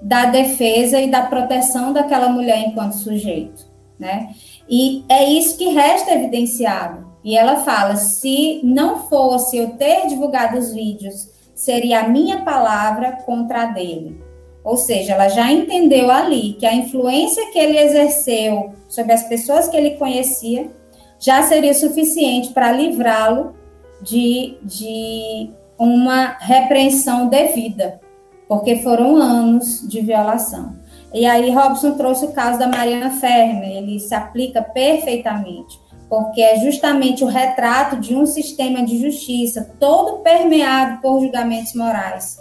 da 0.00 0.26
defesa 0.26 1.00
e 1.00 1.10
da 1.10 1.22
proteção 1.22 1.92
daquela 1.92 2.28
mulher 2.28 2.60
enquanto 2.68 2.92
sujeito? 2.92 3.74
né? 3.98 4.34
E 4.68 5.04
é 5.08 5.24
isso 5.24 5.56
que 5.56 5.68
resta 5.68 6.12
evidenciado. 6.12 7.03
E 7.24 7.36
ela 7.36 7.56
fala: 7.56 7.96
se 7.96 8.60
não 8.62 9.08
fosse 9.08 9.56
eu 9.56 9.70
ter 9.70 10.06
divulgado 10.06 10.58
os 10.58 10.72
vídeos, 10.72 11.28
seria 11.54 12.00
a 12.00 12.08
minha 12.08 12.42
palavra 12.42 13.12
contra 13.24 13.62
a 13.62 13.66
dele. 13.66 14.22
Ou 14.62 14.76
seja, 14.76 15.12
ela 15.12 15.28
já 15.28 15.50
entendeu 15.50 16.10
ali 16.10 16.54
que 16.54 16.66
a 16.66 16.74
influência 16.74 17.50
que 17.50 17.58
ele 17.58 17.78
exerceu 17.78 18.72
sobre 18.88 19.12
as 19.12 19.28
pessoas 19.28 19.68
que 19.68 19.76
ele 19.76 19.92
conhecia 19.92 20.70
já 21.18 21.42
seria 21.42 21.74
suficiente 21.74 22.52
para 22.52 22.72
livrá-lo 22.72 23.54
de, 24.00 24.56
de 24.62 25.50
uma 25.78 26.36
repreensão 26.40 27.28
devida, 27.28 28.00
porque 28.48 28.76
foram 28.76 29.16
anos 29.16 29.86
de 29.88 30.00
violação. 30.00 30.76
E 31.12 31.26
aí 31.26 31.50
Robson 31.50 31.92
trouxe 31.92 32.24
o 32.26 32.32
caso 32.32 32.58
da 32.58 32.66
Mariana 32.66 33.10
Fermer, 33.10 33.76
ele 33.76 34.00
se 34.00 34.14
aplica 34.14 34.62
perfeitamente, 34.62 35.78
porque 36.08 36.40
é 36.40 36.60
justamente 36.60 37.24
o 37.24 37.28
retrato 37.28 37.96
de 37.96 38.14
um 38.14 38.26
sistema 38.26 38.84
de 38.84 38.98
justiça 38.98 39.70
todo 39.78 40.22
permeado 40.22 41.00
por 41.00 41.20
julgamentos 41.20 41.74
morais 41.74 42.38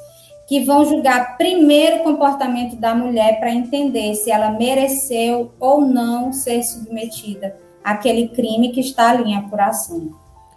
que 0.48 0.64
vão 0.66 0.86
julgar 0.86 1.38
primeiro 1.38 2.02
o 2.02 2.04
comportamento 2.04 2.76
da 2.76 2.94
mulher 2.94 3.40
para 3.40 3.52
entender 3.52 4.14
se 4.16 4.30
ela 4.30 4.52
mereceu 4.52 5.52
ou 5.60 5.82
não 5.82 6.34
ser 6.34 6.64
submetida 6.64 7.56
àquele 7.84 8.28
crime 8.28 8.72
que 8.72 8.80
está 8.80 9.10
ali 9.12 9.32
em 9.32 9.36
apuração. 9.36 10.12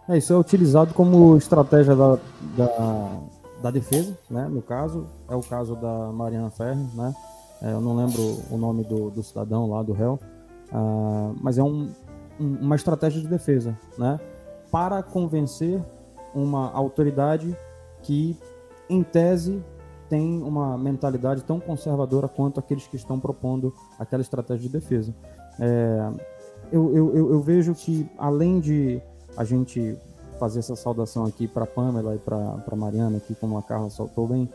É, 0.09 0.19
isso 0.19 0.33
é 0.33 0.37
utilizado 0.37 0.95
como 0.95 1.37
estratégia 1.37 1.95
da, 1.97 2.19
da, 2.57 3.11
da, 3.63 3.71
defesa, 3.71 4.17
né? 4.31 4.47
No 4.49 4.63
caso, 4.63 5.07
é 5.29 5.35
o 5.35 5.41
caso 5.41 5.75
da 5.75 6.13
Mariana 6.13 6.51
Ferri, 6.51 6.87
né? 6.95 7.15
É, 7.63 7.73
eu 7.73 7.81
não 7.81 7.97
lembro 7.97 8.43
o 8.51 8.57
nome 8.57 8.85
do, 8.85 9.11
do 9.11 9.23
cidadão 9.23 9.69
lá, 9.69 9.83
do 9.83 9.93
réu, 9.93 10.21
uh, 10.73 11.35
mas 11.41 11.59
é 11.59 11.63
um, 11.63 11.89
um, 11.89 12.06
uma 12.39 12.77
estratégia 12.77 13.21
de 13.21 13.29
defesa, 13.29 13.77
né? 13.99 14.21
Para 14.71 15.03
convencer 15.03 15.83
uma 16.35 16.71
autoridade 16.73 17.57
que, 18.03 18.37
em 18.89 19.03
tese, 19.03 19.63
tem 20.09 20.43
uma 20.43 20.77
mentalidade 20.79 21.43
tão 21.45 21.59
conservadora 21.59 22.29
quanto 22.29 22.61
aqueles 22.61 22.87
que 22.87 22.97
estão 22.97 23.19
propondo 23.19 23.73
aquela 23.99 24.23
estratégia 24.23 24.69
de 24.69 24.69
defesa. 24.69 25.15
É, 25.59 26.11
eu, 26.71 26.95
eu, 26.95 27.31
eu, 27.33 27.41
vejo 27.41 27.75
que, 27.75 28.09
além 28.19 28.61
de 28.61 29.01
a 29.37 29.45
gente 29.45 29.97
fazer 30.39 30.59
essa 30.59 30.77
saudação 30.77 31.25
aqui 31.25 31.47
para 31.47 31.67
Pamela 31.67 32.15
e 32.15 32.19
para 32.19 32.77
Mariana, 32.77 33.17
aqui 33.19 33.35
como 33.35 33.57
a 33.57 33.63
Carla 33.63 33.89
soltou 33.89 34.27
bem, 34.27 34.49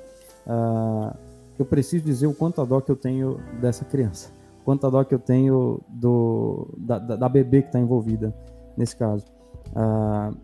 uh, 0.45 1.15
eu 1.57 1.65
preciso 1.65 2.03
dizer 2.03 2.27
o 2.27 2.33
quanto 2.33 2.61
a 2.61 2.65
dó 2.65 2.81
que 2.81 2.91
eu 2.91 2.95
tenho 2.95 3.39
dessa 3.59 3.85
criança, 3.85 4.29
quanto 4.63 4.89
dó 4.89 5.03
que 5.03 5.13
eu 5.13 5.19
tenho 5.19 5.81
do, 5.89 6.73
da, 6.77 6.99
da, 6.99 7.15
da 7.15 7.29
bebê 7.29 7.61
que 7.61 7.67
está 7.69 7.79
envolvida 7.79 8.33
nesse 8.77 8.95
caso. 8.95 9.25
Uh, 9.69 10.35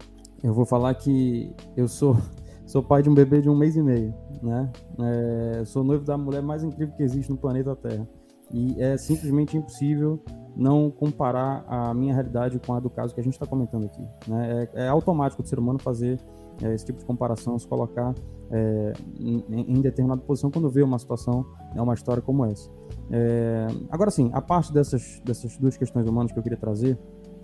eu 0.44 0.54
vou 0.54 0.66
falar 0.66 0.94
que 0.96 1.54
eu 1.76 1.88
sou 1.88 2.18
Sou 2.68 2.84
pai 2.84 3.02
de 3.02 3.10
um 3.10 3.14
bebê 3.14 3.42
de 3.42 3.50
um 3.50 3.56
mês 3.56 3.78
e 3.78 3.82
meio, 3.82 4.14
né? 4.44 4.70
É, 5.00 5.64
sou 5.64 5.86
noivo 5.86 6.04
da 6.04 6.18
mulher 6.18 6.42
mais 6.42 6.66
incrível 6.66 6.94
que 6.98 7.02
existe 7.02 7.32
no 7.32 7.38
planeta 7.38 7.74
Terra. 7.78 8.06
E 8.52 8.76
é 8.78 8.98
simplesmente 8.98 9.56
impossível 9.56 10.22
não 10.54 10.92
comparar 10.92 11.64
a 11.66 11.94
minha 11.94 12.14
realidade 12.14 12.60
com 12.60 12.74
a 12.74 12.80
do 12.82 12.90
caso 12.90 13.16
que 13.16 13.22
a 13.22 13.24
gente 13.24 13.34
está 13.34 13.46
comentando 13.46 13.86
aqui. 13.86 14.06
Né? 14.28 14.68
É, 14.74 14.84
é, 14.84 14.88
automático 14.90 15.42
do 15.42 15.48
ser 15.48 15.58
humano 15.58 15.80
fazer 15.80 16.20
é, 16.62 16.74
esse 16.74 16.86
tipo 16.86 17.00
de 17.00 17.06
comparação, 17.06 17.58
se 17.58 17.68
colocar 17.68 18.14
é, 18.52 18.94
em, 19.20 19.44
em, 19.50 19.82
determinada 19.82 20.22
posição 20.22 20.50
quando 20.50 20.70
vê 20.70 20.82
uma 20.82 20.98
situação, 20.98 21.46
né, 21.74 21.82
uma 21.82 21.94
história 21.94 22.22
como 22.22 22.46
essa. 22.46 22.70
É, 23.12 23.68
agora 23.90 24.10
sim, 24.12 24.30
a 24.34 24.42
parte 24.42 24.74
dessas, 24.74 25.22
dessas 25.24 25.58
duas 25.58 25.78
questões 25.78 26.08
humanas 26.08 26.32
que 26.32 26.40
eu 26.40 26.44
queria 26.44 26.58
trazer, 26.58 26.98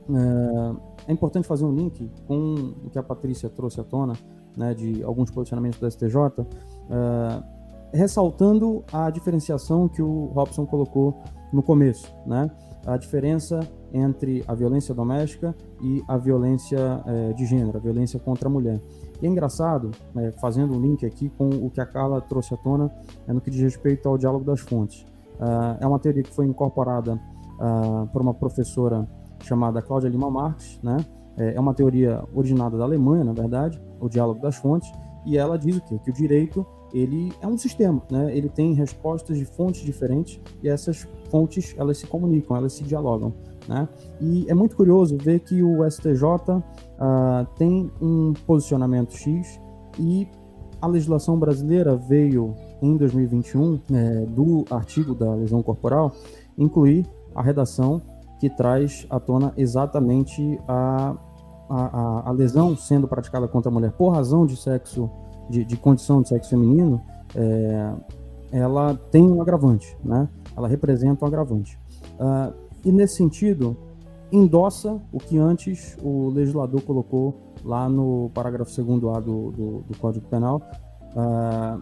é, 0.10 1.10
é 1.10 1.14
importante 1.14 1.48
fazer 1.48 1.66
um 1.66 1.74
link 1.74 2.10
com 2.28 2.76
o 2.86 2.90
que 2.90 2.98
a 3.00 3.04
Patrícia 3.04 3.50
trouxe 3.50 3.80
à 3.80 3.84
tona 3.84 4.14
né, 4.58 4.74
de 4.74 5.04
alguns 5.04 5.32
posicionamentos 5.32 5.80
do 5.80 5.90
STJ, 5.90 6.16
eh, 6.90 7.44
ressaltando 7.94 8.84
a 8.92 9.10
diferenciação 9.10 9.88
que 9.88 10.02
o 10.02 10.26
Robson 10.28 10.66
colocou 10.66 11.22
no 11.54 11.62
começo, 11.62 12.14
né? 12.26 12.50
A 12.86 12.98
diferença 12.98 13.62
entre 13.94 14.44
a 14.48 14.54
violência 14.54 14.94
doméstica 14.94 15.56
e 15.82 16.04
a 16.08 16.18
violência 16.18 17.02
eh, 17.06 17.34
de 17.34 17.46
gênero, 17.46 17.78
a 17.78 17.80
violência 17.80 18.20
contra 18.20 18.50
a 18.50 18.52
mulher. 18.52 18.82
E 19.22 19.26
é 19.26 19.30
engraçado, 19.30 19.92
né, 20.14 20.34
fazendo 20.42 20.76
um 20.76 20.82
link 20.82 21.06
aqui 21.06 21.30
com 21.30 21.48
o 21.48 21.70
que 21.70 21.80
a 21.80 21.86
Carla 21.86 22.20
trouxe 22.20 22.54
à 22.54 22.58
tona 22.58 22.92
é 23.26 23.32
no 23.32 23.40
que 23.40 23.50
diz 23.50 23.62
respeito 23.62 24.10
ao 24.10 24.18
diálogo 24.18 24.44
das 24.44 24.60
fontes. 24.60 25.06
Uh, 25.36 25.78
é 25.80 25.88
uma 25.88 25.98
teoria 25.98 26.24
que 26.24 26.32
foi 26.34 26.46
incorporada 26.46 27.14
uh, 27.14 28.08
por 28.08 28.22
uma 28.22 28.34
professora 28.34 29.08
chamada 29.44 29.82
Cláudia 29.82 30.10
Lima 30.10 30.30
Marques, 30.30 30.80
né? 30.84 30.98
É, 31.38 31.56
é 31.56 31.60
uma 31.60 31.74
teoria 31.74 32.24
originada 32.34 32.78
da 32.78 32.84
Alemanha, 32.84 33.24
na 33.24 33.34
verdade, 33.34 33.82
o 34.00 34.08
diálogo 34.08 34.40
das 34.42 34.56
fontes, 34.56 34.92
e 35.26 35.38
ela 35.38 35.58
diz 35.58 35.78
o 35.78 35.82
quê? 35.82 36.00
Que 36.04 36.12
o 36.12 36.14
direito 36.14 36.66
ele 36.94 37.34
é 37.42 37.48
um 37.48 37.58
sistema, 37.58 38.02
né? 38.10 38.36
Ele 38.36 38.48
tem 38.48 38.74
respostas 38.74 39.38
de 39.38 39.46
fontes 39.46 39.82
diferentes 39.82 40.40
e 40.62 40.70
essas 40.70 41.08
fontes 41.30 41.74
elas 41.78 41.98
se 41.98 42.08
comunicam, 42.08 42.56
elas 42.56 42.74
se 42.74 42.84
dialogam, 42.84 43.34
né? 43.68 43.88
E 44.22 44.46
é 44.48 44.54
muito 44.54 44.76
curioso 44.76 45.18
ver 45.18 45.40
que 45.40 45.64
o 45.64 45.90
STJ 45.90 46.24
uh, 46.24 46.64
ah, 47.00 47.48
tem 47.56 47.92
um 48.02 48.34
posicionamento 48.46 49.14
X 49.16 49.60
e 50.00 50.28
a 50.80 50.88
legislação 50.88 51.40
brasileira 51.40 51.96
veio 51.96 52.54
em 52.82 52.98
2021 52.98 53.80
é, 53.92 54.26
do 54.26 54.66
artigo 54.70 55.16
da 55.16 55.34
lesão 55.34 55.64
corporal 55.64 56.12
incluir 56.58 57.08
a 57.34 57.42
redação 57.42 58.02
que 58.40 58.50
traz 58.50 59.08
à 59.10 59.20
tona 59.20 59.54
exatamente 59.56 60.60
a, 60.68 61.16
a, 61.70 62.30
a, 62.30 62.32
lesão 62.32 62.76
sendo 62.76 63.08
praticada 63.08 63.48
contra 63.48 63.72
a 63.72 63.74
mulher 63.74 63.94
por 63.94 64.10
razão 64.10 64.46
de 64.46 64.58
sexo, 64.58 65.10
de, 65.50 65.64
de 65.66 65.78
condição 65.78 66.22
de 66.22 66.30
sexo 66.30 66.50
feminino, 66.50 67.02
é, 67.36 67.94
ela 68.52 68.96
tem 69.12 69.24
um 69.24 69.42
agravante, 69.42 69.98
né? 70.04 70.30
Ela 70.56 70.68
representa 70.68 71.26
um 71.26 71.28
agravante. 71.28 71.80
Uh, 72.20 72.54
e 72.86 72.92
nesse 72.92 73.16
sentido, 73.16 73.76
endossa 74.32 75.02
o 75.12 75.18
que 75.18 75.40
antes 75.40 75.98
o 76.04 76.30
legislador 76.30 76.82
colocou 76.82 77.36
lá 77.64 77.90
no 77.90 78.30
parágrafo 78.34 78.72
2 78.84 79.16
A 79.16 79.20
do, 79.20 79.52
do, 79.52 79.84
do 79.88 79.98
Código 79.98 80.28
Penal, 80.28 80.62
uh, 81.16 81.82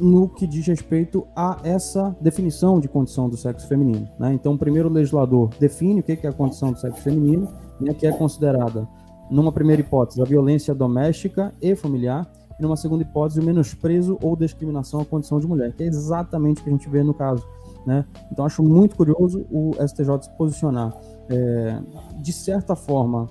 no 0.00 0.28
que 0.28 0.46
diz 0.46 0.66
respeito 0.66 1.26
a 1.34 1.58
essa 1.64 2.16
definição 2.20 2.78
de 2.78 2.88
condição 2.88 3.28
do 3.28 3.36
sexo 3.36 3.66
feminino. 3.66 4.08
Né? 4.18 4.32
Então, 4.32 4.56
primeiro 4.56 4.88
o 4.88 4.92
legislador 4.92 5.50
define 5.58 6.00
o 6.00 6.02
que 6.02 6.18
é 6.24 6.28
a 6.28 6.32
condição 6.32 6.72
do 6.72 6.78
sexo 6.78 7.02
feminino, 7.02 7.48
né, 7.80 7.94
que 7.94 8.06
é 8.06 8.12
considerada, 8.12 8.88
numa 9.30 9.52
primeira 9.52 9.80
hipótese, 9.80 10.20
a 10.20 10.24
violência 10.24 10.74
doméstica 10.74 11.54
e 11.60 11.74
familiar, 11.74 12.30
numa 12.62 12.76
segunda 12.76 13.02
hipótese, 13.02 13.40
o 13.40 13.44
menosprezo 13.44 14.18
ou 14.22 14.36
discriminação 14.36 15.00
à 15.00 15.04
condição 15.04 15.38
de 15.38 15.46
mulher, 15.46 15.72
que 15.72 15.82
é 15.82 15.86
exatamente 15.86 16.60
o 16.60 16.64
que 16.64 16.70
a 16.70 16.72
gente 16.72 16.88
vê 16.88 17.02
no 17.02 17.12
caso. 17.12 17.46
Né? 17.84 18.04
Então, 18.30 18.44
acho 18.44 18.62
muito 18.62 18.96
curioso 18.96 19.44
o 19.50 19.72
STJ 19.74 20.22
se 20.22 20.30
posicionar, 20.36 20.96
é, 21.28 21.80
de 22.20 22.32
certa 22.32 22.76
forma, 22.76 23.28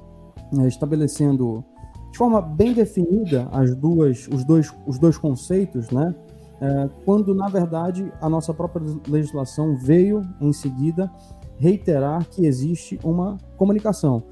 é, 0.59 0.67
estabelecendo 0.67 1.63
de 2.11 2.17
forma 2.17 2.41
bem 2.41 2.73
definida 2.73 3.47
as 3.53 3.73
duas, 3.73 4.27
os, 4.27 4.43
dois, 4.43 4.73
os 4.85 4.99
dois 4.99 5.17
conceitos, 5.17 5.89
né? 5.89 6.13
é, 6.61 6.89
quando 7.03 7.33
na 7.33 7.49
verdade 7.49 8.13
a 8.21 8.29
nossa 8.29 8.53
própria 8.53 8.85
legislação 9.07 9.75
veio 9.75 10.21
em 10.39 10.53
seguida 10.53 11.11
reiterar 11.57 12.27
que 12.29 12.45
existe 12.45 12.99
uma 13.03 13.37
comunicação. 13.57 14.23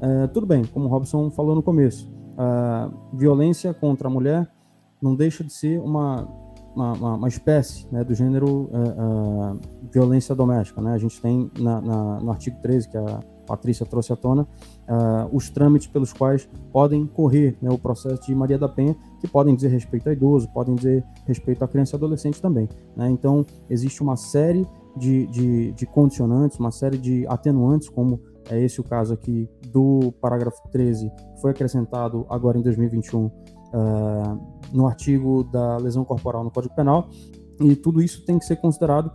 É, 0.00 0.26
tudo 0.28 0.46
bem, 0.46 0.64
como 0.64 0.86
o 0.86 0.88
Robson 0.88 1.30
falou 1.30 1.54
no 1.54 1.62
começo, 1.62 2.08
a 2.38 2.90
violência 3.12 3.74
contra 3.74 4.08
a 4.08 4.10
mulher 4.10 4.48
não 5.02 5.14
deixa 5.14 5.42
de 5.42 5.52
ser 5.52 5.80
uma, 5.80 6.26
uma, 6.74 7.16
uma 7.16 7.28
espécie 7.28 7.86
né, 7.90 8.04
do 8.04 8.14
gênero 8.14 8.70
é, 8.72 9.88
violência 9.92 10.34
doméstica. 10.34 10.80
Né? 10.80 10.92
A 10.92 10.98
gente 10.98 11.20
tem 11.20 11.50
na, 11.58 11.80
na, 11.80 12.20
no 12.20 12.30
artigo 12.30 12.56
13, 12.62 12.88
que 12.88 12.96
a 12.96 13.20
Patrícia 13.48 13.86
trouxe 13.86 14.12
à 14.12 14.16
tona, 14.16 14.42
uh, 14.42 15.34
os 15.34 15.48
trâmites 15.48 15.88
pelos 15.88 16.12
quais 16.12 16.46
podem 16.70 17.06
correr 17.06 17.56
né, 17.62 17.70
o 17.70 17.78
processo 17.78 18.26
de 18.26 18.34
Maria 18.34 18.58
da 18.58 18.68
Penha, 18.68 18.94
que 19.20 19.26
podem 19.26 19.54
dizer 19.54 19.68
respeito 19.68 20.06
a 20.08 20.12
idoso, 20.12 20.46
podem 20.48 20.74
dizer 20.74 21.02
respeito 21.26 21.64
a 21.64 21.68
criança 21.68 21.94
e 21.94 21.96
adolescente 21.96 22.42
também. 22.42 22.68
Né? 22.94 23.08
Então, 23.08 23.46
existe 23.70 24.02
uma 24.02 24.16
série 24.16 24.66
de, 24.94 25.26
de, 25.28 25.72
de, 25.72 25.86
condicionantes, 25.86 26.58
uma 26.58 26.70
série 26.70 26.98
de 26.98 27.26
atenuantes, 27.26 27.88
como 27.88 28.20
é 28.50 28.60
esse 28.60 28.80
o 28.80 28.84
caso 28.84 29.12
aqui 29.12 29.48
do 29.72 30.12
parágrafo 30.20 30.62
13, 30.70 31.10
que 31.10 31.40
foi 31.40 31.50
acrescentado 31.50 32.26
agora 32.28 32.58
em 32.58 32.62
2021 32.62 33.26
uh, 33.26 33.32
ah, 33.72 34.38
no 34.72 34.86
artigo 34.86 35.44
da 35.44 35.76
lesão 35.76 36.04
corporal 36.04 36.42
no 36.44 36.50
Código 36.50 36.74
Penal, 36.74 37.08
e 37.60 37.74
tudo 37.74 38.00
isso 38.00 38.24
tem 38.24 38.38
que 38.38 38.44
ser 38.44 38.56
considerado 38.56 39.10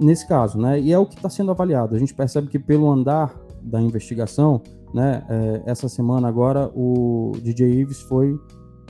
nesse 0.00 0.26
caso, 0.26 0.58
né? 0.58 0.80
E 0.80 0.92
é 0.92 0.98
o 0.98 1.06
que 1.06 1.16
está 1.16 1.28
sendo 1.28 1.50
avaliado. 1.50 1.94
A 1.94 1.98
gente 1.98 2.14
percebe 2.14 2.48
que 2.48 2.58
pelo 2.58 2.90
andar 2.90 3.34
da 3.60 3.80
investigação, 3.80 4.62
né? 4.94 5.24
É, 5.28 5.62
essa 5.66 5.88
semana 5.88 6.28
agora 6.28 6.70
o 6.74 7.32
DJ 7.42 7.80
Ives 7.80 8.00
foi 8.02 8.38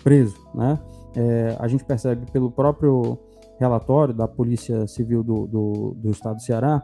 preso, 0.05 0.37
né? 0.55 0.79
É, 1.17 1.57
a 1.59 1.67
gente 1.67 1.85
percebe 1.85 2.31
pelo 2.31 2.51
próprio 2.51 3.19
relatório 3.59 4.15
da 4.15 4.29
Polícia 4.29 4.87
Civil 4.87 5.25
do, 5.25 5.47
do, 5.47 5.95
do 5.97 6.11
Estado 6.11 6.37
do 6.37 6.43
Ceará 6.43 6.83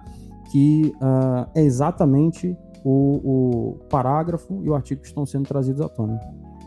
que 0.50 0.92
uh, 0.96 1.48
é 1.54 1.62
exatamente 1.62 2.56
o, 2.84 3.78
o 3.80 3.88
parágrafo 3.88 4.60
e 4.62 4.68
o 4.68 4.74
artigo 4.74 5.00
que 5.00 5.06
estão 5.06 5.24
sendo 5.24 5.48
trazidos 5.48 5.80
à 5.80 5.88
tona. 5.88 6.20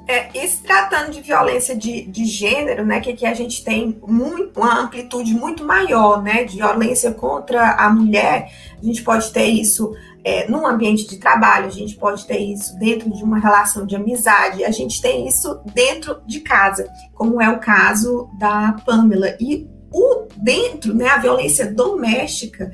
É, 0.07 0.29
e 0.33 0.47
se 0.47 0.63
tratando 0.63 1.11
de 1.11 1.21
violência 1.21 1.75
de, 1.75 2.03
de 2.03 2.23
gênero, 2.23 2.85
né, 2.85 3.01
que, 3.01 3.13
que 3.13 3.25
a 3.25 3.33
gente 3.33 3.61
tem 3.61 3.99
muito, 4.07 4.57
uma 4.57 4.79
amplitude 4.79 5.33
muito 5.33 5.65
maior, 5.65 6.23
né, 6.23 6.45
de 6.45 6.55
violência 6.55 7.11
contra 7.11 7.73
a 7.73 7.89
mulher, 7.89 8.49
a 8.81 8.85
gente 8.85 9.03
pode 9.03 9.29
ter 9.33 9.47
isso 9.47 9.93
é, 10.23 10.49
num 10.49 10.65
ambiente 10.65 11.05
de 11.07 11.17
trabalho, 11.17 11.67
a 11.67 11.71
gente 11.71 11.97
pode 11.97 12.25
ter 12.25 12.37
isso 12.37 12.77
dentro 12.79 13.11
de 13.11 13.21
uma 13.21 13.37
relação 13.37 13.85
de 13.85 13.97
amizade, 13.97 14.63
a 14.63 14.71
gente 14.71 15.01
tem 15.01 15.27
isso 15.27 15.59
dentro 15.73 16.21
de 16.25 16.39
casa, 16.39 16.89
como 17.13 17.41
é 17.41 17.49
o 17.49 17.59
caso 17.59 18.29
da 18.39 18.77
Pamela. 18.85 19.35
E 19.41 19.67
o 19.91 20.25
dentro, 20.37 20.93
né, 20.93 21.09
a 21.09 21.17
violência 21.17 21.69
doméstica, 21.73 22.71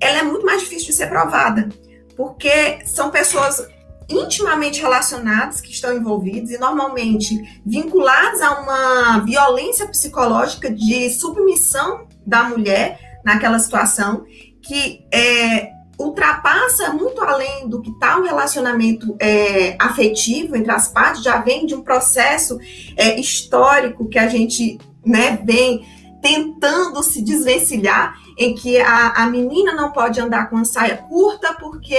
ela 0.00 0.18
é 0.18 0.22
muito 0.22 0.46
mais 0.46 0.62
difícil 0.62 0.86
de 0.86 0.92
ser 0.92 1.08
provada, 1.08 1.68
porque 2.16 2.84
são 2.84 3.10
pessoas 3.10 3.68
intimamente 4.08 4.80
relacionados 4.80 5.60
que 5.60 5.70
estão 5.70 5.96
envolvidos 5.96 6.50
e 6.50 6.58
normalmente 6.58 7.60
vinculados 7.64 8.40
a 8.40 8.60
uma 8.60 9.18
violência 9.20 9.86
psicológica 9.88 10.70
de 10.70 11.10
submissão 11.10 12.06
da 12.24 12.44
mulher 12.44 13.20
naquela 13.24 13.58
situação 13.58 14.24
que 14.62 15.04
é, 15.12 15.70
ultrapassa 15.98 16.92
muito 16.92 17.20
além 17.22 17.68
do 17.68 17.80
que 17.80 17.90
está 17.90 18.18
o 18.18 18.24
relacionamento 18.24 19.16
é, 19.18 19.76
afetivo 19.78 20.56
entre 20.56 20.70
as 20.70 20.88
partes, 20.88 21.22
já 21.22 21.38
vem 21.38 21.66
de 21.66 21.74
um 21.74 21.82
processo 21.82 22.58
é, 22.96 23.18
histórico 23.18 24.08
que 24.08 24.18
a 24.18 24.28
gente 24.28 24.78
né, 25.04 25.40
vem 25.44 25.84
tentando 26.20 27.02
se 27.02 27.22
desvencilhar 27.22 28.14
em 28.36 28.54
que 28.54 28.78
a, 28.78 29.08
a 29.22 29.26
menina 29.26 29.72
não 29.72 29.90
pode 29.90 30.20
andar 30.20 30.50
com 30.50 30.58
a 30.58 30.64
saia 30.64 30.96
curta 30.96 31.54
porque 31.54 31.98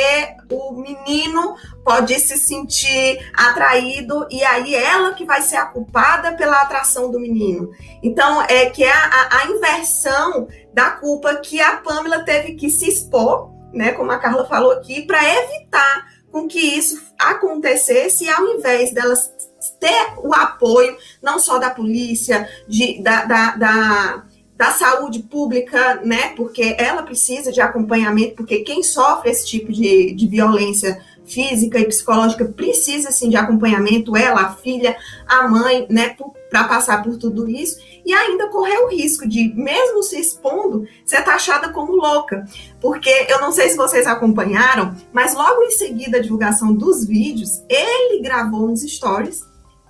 o 0.52 0.74
menino 0.74 1.56
pode 1.84 2.20
se 2.20 2.38
sentir 2.38 3.32
atraído 3.34 4.28
e 4.30 4.44
aí 4.44 4.76
ela 4.76 5.14
que 5.14 5.26
vai 5.26 5.42
ser 5.42 5.58
a 5.58 5.66
culpada 5.66 6.34
pela 6.34 6.62
atração 6.62 7.10
do 7.12 7.20
menino. 7.20 7.72
Então, 8.04 8.44
é 8.44 8.70
que 8.70 8.84
é 8.84 8.92
a, 8.92 9.40
a 9.42 9.48
inversão 9.48 10.48
da 10.74 10.92
culpa 10.92 11.36
que 11.38 11.60
a 11.60 11.78
Pamela 11.78 12.24
teve 12.24 12.54
que 12.54 12.70
se 12.70 12.88
expor, 12.88 13.52
né, 13.74 13.94
como 13.94 14.12
a 14.12 14.20
Carla 14.20 14.46
falou 14.46 14.72
aqui, 14.72 15.02
para 15.02 15.24
evitar 15.24 16.08
com 16.32 16.48
que 16.48 16.60
isso 16.60 17.02
acontecesse 17.18 18.30
ao 18.30 18.46
invés 18.46 18.94
delas 18.94 19.34
ter 19.80 20.14
o 20.18 20.34
apoio 20.34 20.96
não 21.22 21.40
só 21.40 21.58
da 21.58 21.70
polícia, 21.70 22.48
de, 22.68 23.02
da, 23.02 23.26
da, 23.26 23.56
da 23.56 24.24
da 24.58 24.72
saúde 24.72 25.20
pública, 25.20 26.02
né? 26.04 26.30
Porque 26.36 26.76
ela 26.80 27.04
precisa 27.04 27.52
de 27.52 27.62
acompanhamento, 27.62 28.36
porque 28.36 28.60
quem 28.60 28.82
sofre 28.82 29.30
esse 29.30 29.46
tipo 29.46 29.72
de, 29.72 30.14
de 30.14 30.28
violência 30.28 31.00
física 31.24 31.78
e 31.78 31.86
psicológica 31.86 32.46
precisa 32.46 33.12
sim 33.12 33.30
de 33.30 33.36
acompanhamento, 33.36 34.16
ela, 34.16 34.42
a 34.42 34.54
filha, 34.54 34.98
a 35.28 35.48
mãe, 35.48 35.86
né? 35.90 36.16
Para 36.50 36.64
passar 36.64 37.04
por 37.04 37.18
tudo 37.18 37.48
isso 37.50 37.78
e 38.06 38.14
ainda 38.14 38.48
correr 38.48 38.78
o 38.80 38.88
risco 38.88 39.28
de, 39.28 39.54
mesmo 39.54 40.02
se 40.02 40.18
expondo, 40.18 40.88
ser 41.06 41.22
taxada 41.24 41.70
como 41.70 41.92
louca. 41.92 42.46
Porque 42.80 43.10
eu 43.28 43.42
não 43.42 43.52
sei 43.52 43.70
se 43.70 43.76
vocês 43.76 44.08
acompanharam, 44.08 44.96
mas 45.12 45.36
logo 45.36 45.62
em 45.64 45.72
seguida 45.72 46.18
a 46.18 46.22
divulgação 46.22 46.74
dos 46.74 47.06
vídeos, 47.06 47.62
ele 47.70 48.22
gravou 48.22 48.70
uns 48.72 48.82
stories 48.82 49.46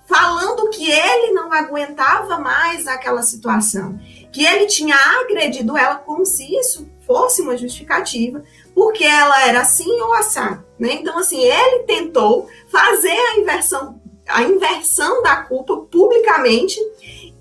falando 0.08 0.70
que 0.70 0.90
ele 0.90 1.32
não 1.32 1.52
aguentava 1.52 2.38
mais 2.38 2.88
aquela 2.88 3.22
situação 3.22 4.00
que 4.32 4.44
ele 4.44 4.66
tinha 4.66 4.96
agredido 5.20 5.76
ela 5.76 5.96
como 5.96 6.24
se 6.24 6.44
isso 6.54 6.88
fosse 7.06 7.40
uma 7.40 7.56
justificativa, 7.56 8.42
porque 8.74 9.04
ela 9.04 9.46
era 9.46 9.60
assim 9.60 9.90
ou 10.02 10.12
assado, 10.12 10.64
né? 10.78 10.92
Então, 10.92 11.18
assim, 11.18 11.42
ele 11.42 11.84
tentou 11.84 12.48
fazer 12.68 13.08
a 13.08 13.38
inversão, 13.38 14.00
a 14.28 14.42
inversão 14.42 15.22
da 15.22 15.36
culpa 15.36 15.76
publicamente 15.90 16.78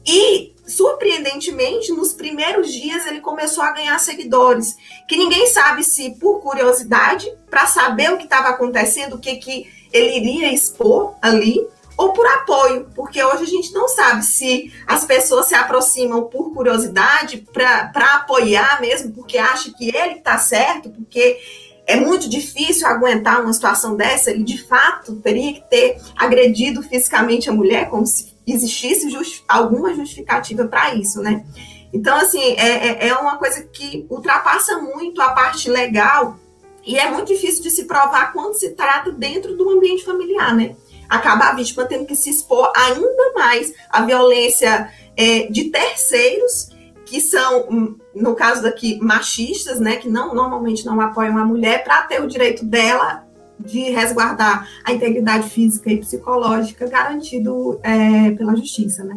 e 0.05 0.55
surpreendentemente, 0.67 1.93
nos 1.93 2.13
primeiros 2.13 2.71
dias 2.73 3.05
ele 3.07 3.21
começou 3.21 3.63
a 3.63 3.71
ganhar 3.71 3.97
seguidores, 3.99 4.75
que 5.07 5.15
ninguém 5.15 5.47
sabe 5.47 5.83
se 5.83 6.11
por 6.19 6.41
curiosidade, 6.41 7.31
para 7.49 7.65
saber 7.65 8.11
o 8.11 8.17
que 8.17 8.25
estava 8.25 8.49
acontecendo, 8.49 9.15
o 9.15 9.19
que, 9.19 9.37
que 9.37 9.71
ele 9.93 10.17
iria 10.17 10.53
expor 10.53 11.15
ali, 11.21 11.65
ou 11.97 12.13
por 12.13 12.27
apoio, 12.27 12.87
porque 12.95 13.23
hoje 13.23 13.43
a 13.43 13.47
gente 13.47 13.73
não 13.73 13.87
sabe 13.87 14.23
se 14.23 14.71
as 14.85 15.03
pessoas 15.03 15.47
se 15.47 15.55
aproximam 15.55 16.25
por 16.25 16.53
curiosidade, 16.53 17.45
para 17.51 18.15
apoiar 18.15 18.79
mesmo, 18.79 19.11
porque 19.13 19.37
acha 19.37 19.73
que 19.73 19.89
ele 19.89 20.19
está 20.19 20.37
certo, 20.37 20.91
porque 20.91 21.39
é 21.87 21.95
muito 21.95 22.29
difícil 22.29 22.85
aguentar 22.85 23.41
uma 23.41 23.51
situação 23.51 23.95
dessa, 23.95 24.29
ele 24.29 24.43
de 24.43 24.61
fato 24.61 25.15
teria 25.15 25.53
que 25.53 25.61
ter 25.69 25.99
agredido 26.15 26.83
fisicamente 26.83 27.49
a 27.49 27.53
mulher, 27.53 27.89
como 27.89 28.05
se 28.05 28.35
existisse 28.45 29.07
alguma 29.47 29.93
justificativa 29.95 30.65
para 30.65 30.93
isso, 30.93 31.21
né? 31.21 31.45
Então, 31.91 32.15
assim, 32.17 32.41
é, 32.41 33.05
é, 33.05 33.07
é 33.07 33.15
uma 33.15 33.37
coisa 33.37 33.63
que 33.63 34.05
ultrapassa 34.09 34.77
muito 34.77 35.21
a 35.21 35.29
parte 35.29 35.69
legal 35.69 36.37
e 36.85 36.97
é 36.97 37.09
muito 37.09 37.27
difícil 37.27 37.63
de 37.63 37.71
se 37.71 37.85
provar 37.85 38.31
quando 38.33 38.53
se 38.53 38.69
trata 38.71 39.11
dentro 39.11 39.55
do 39.55 39.69
ambiente 39.69 40.03
familiar, 40.05 40.55
né? 40.55 40.75
Acaba 41.09 41.45
a 41.45 41.53
vítima 41.53 41.85
tendo 41.85 42.05
que 42.05 42.15
se 42.15 42.29
expor 42.29 42.71
ainda 42.75 43.33
mais 43.35 43.73
à 43.89 44.01
violência 44.01 44.89
é, 45.15 45.47
de 45.47 45.65
terceiros, 45.65 46.69
que 47.05 47.21
são, 47.21 47.67
hum, 47.69 47.97
no 48.13 48.35
caso 48.35 48.61
daqui, 48.61 48.99
machistas, 49.01 49.79
né, 49.79 49.95
que 49.95 50.09
não 50.09 50.35
normalmente 50.35 50.85
não 50.85 50.99
apoiam 50.99 51.37
a 51.37 51.45
mulher, 51.45 51.83
para 51.83 52.03
ter 52.03 52.21
o 52.21 52.27
direito 52.27 52.65
dela 52.65 53.25
de 53.59 53.89
resguardar 53.89 54.67
a 54.83 54.93
integridade 54.93 55.49
física 55.49 55.89
e 55.91 55.97
psicológica 55.97 56.87
garantido 56.87 57.79
é, 57.81 58.31
pela 58.31 58.55
justiça, 58.55 59.03
né? 59.03 59.15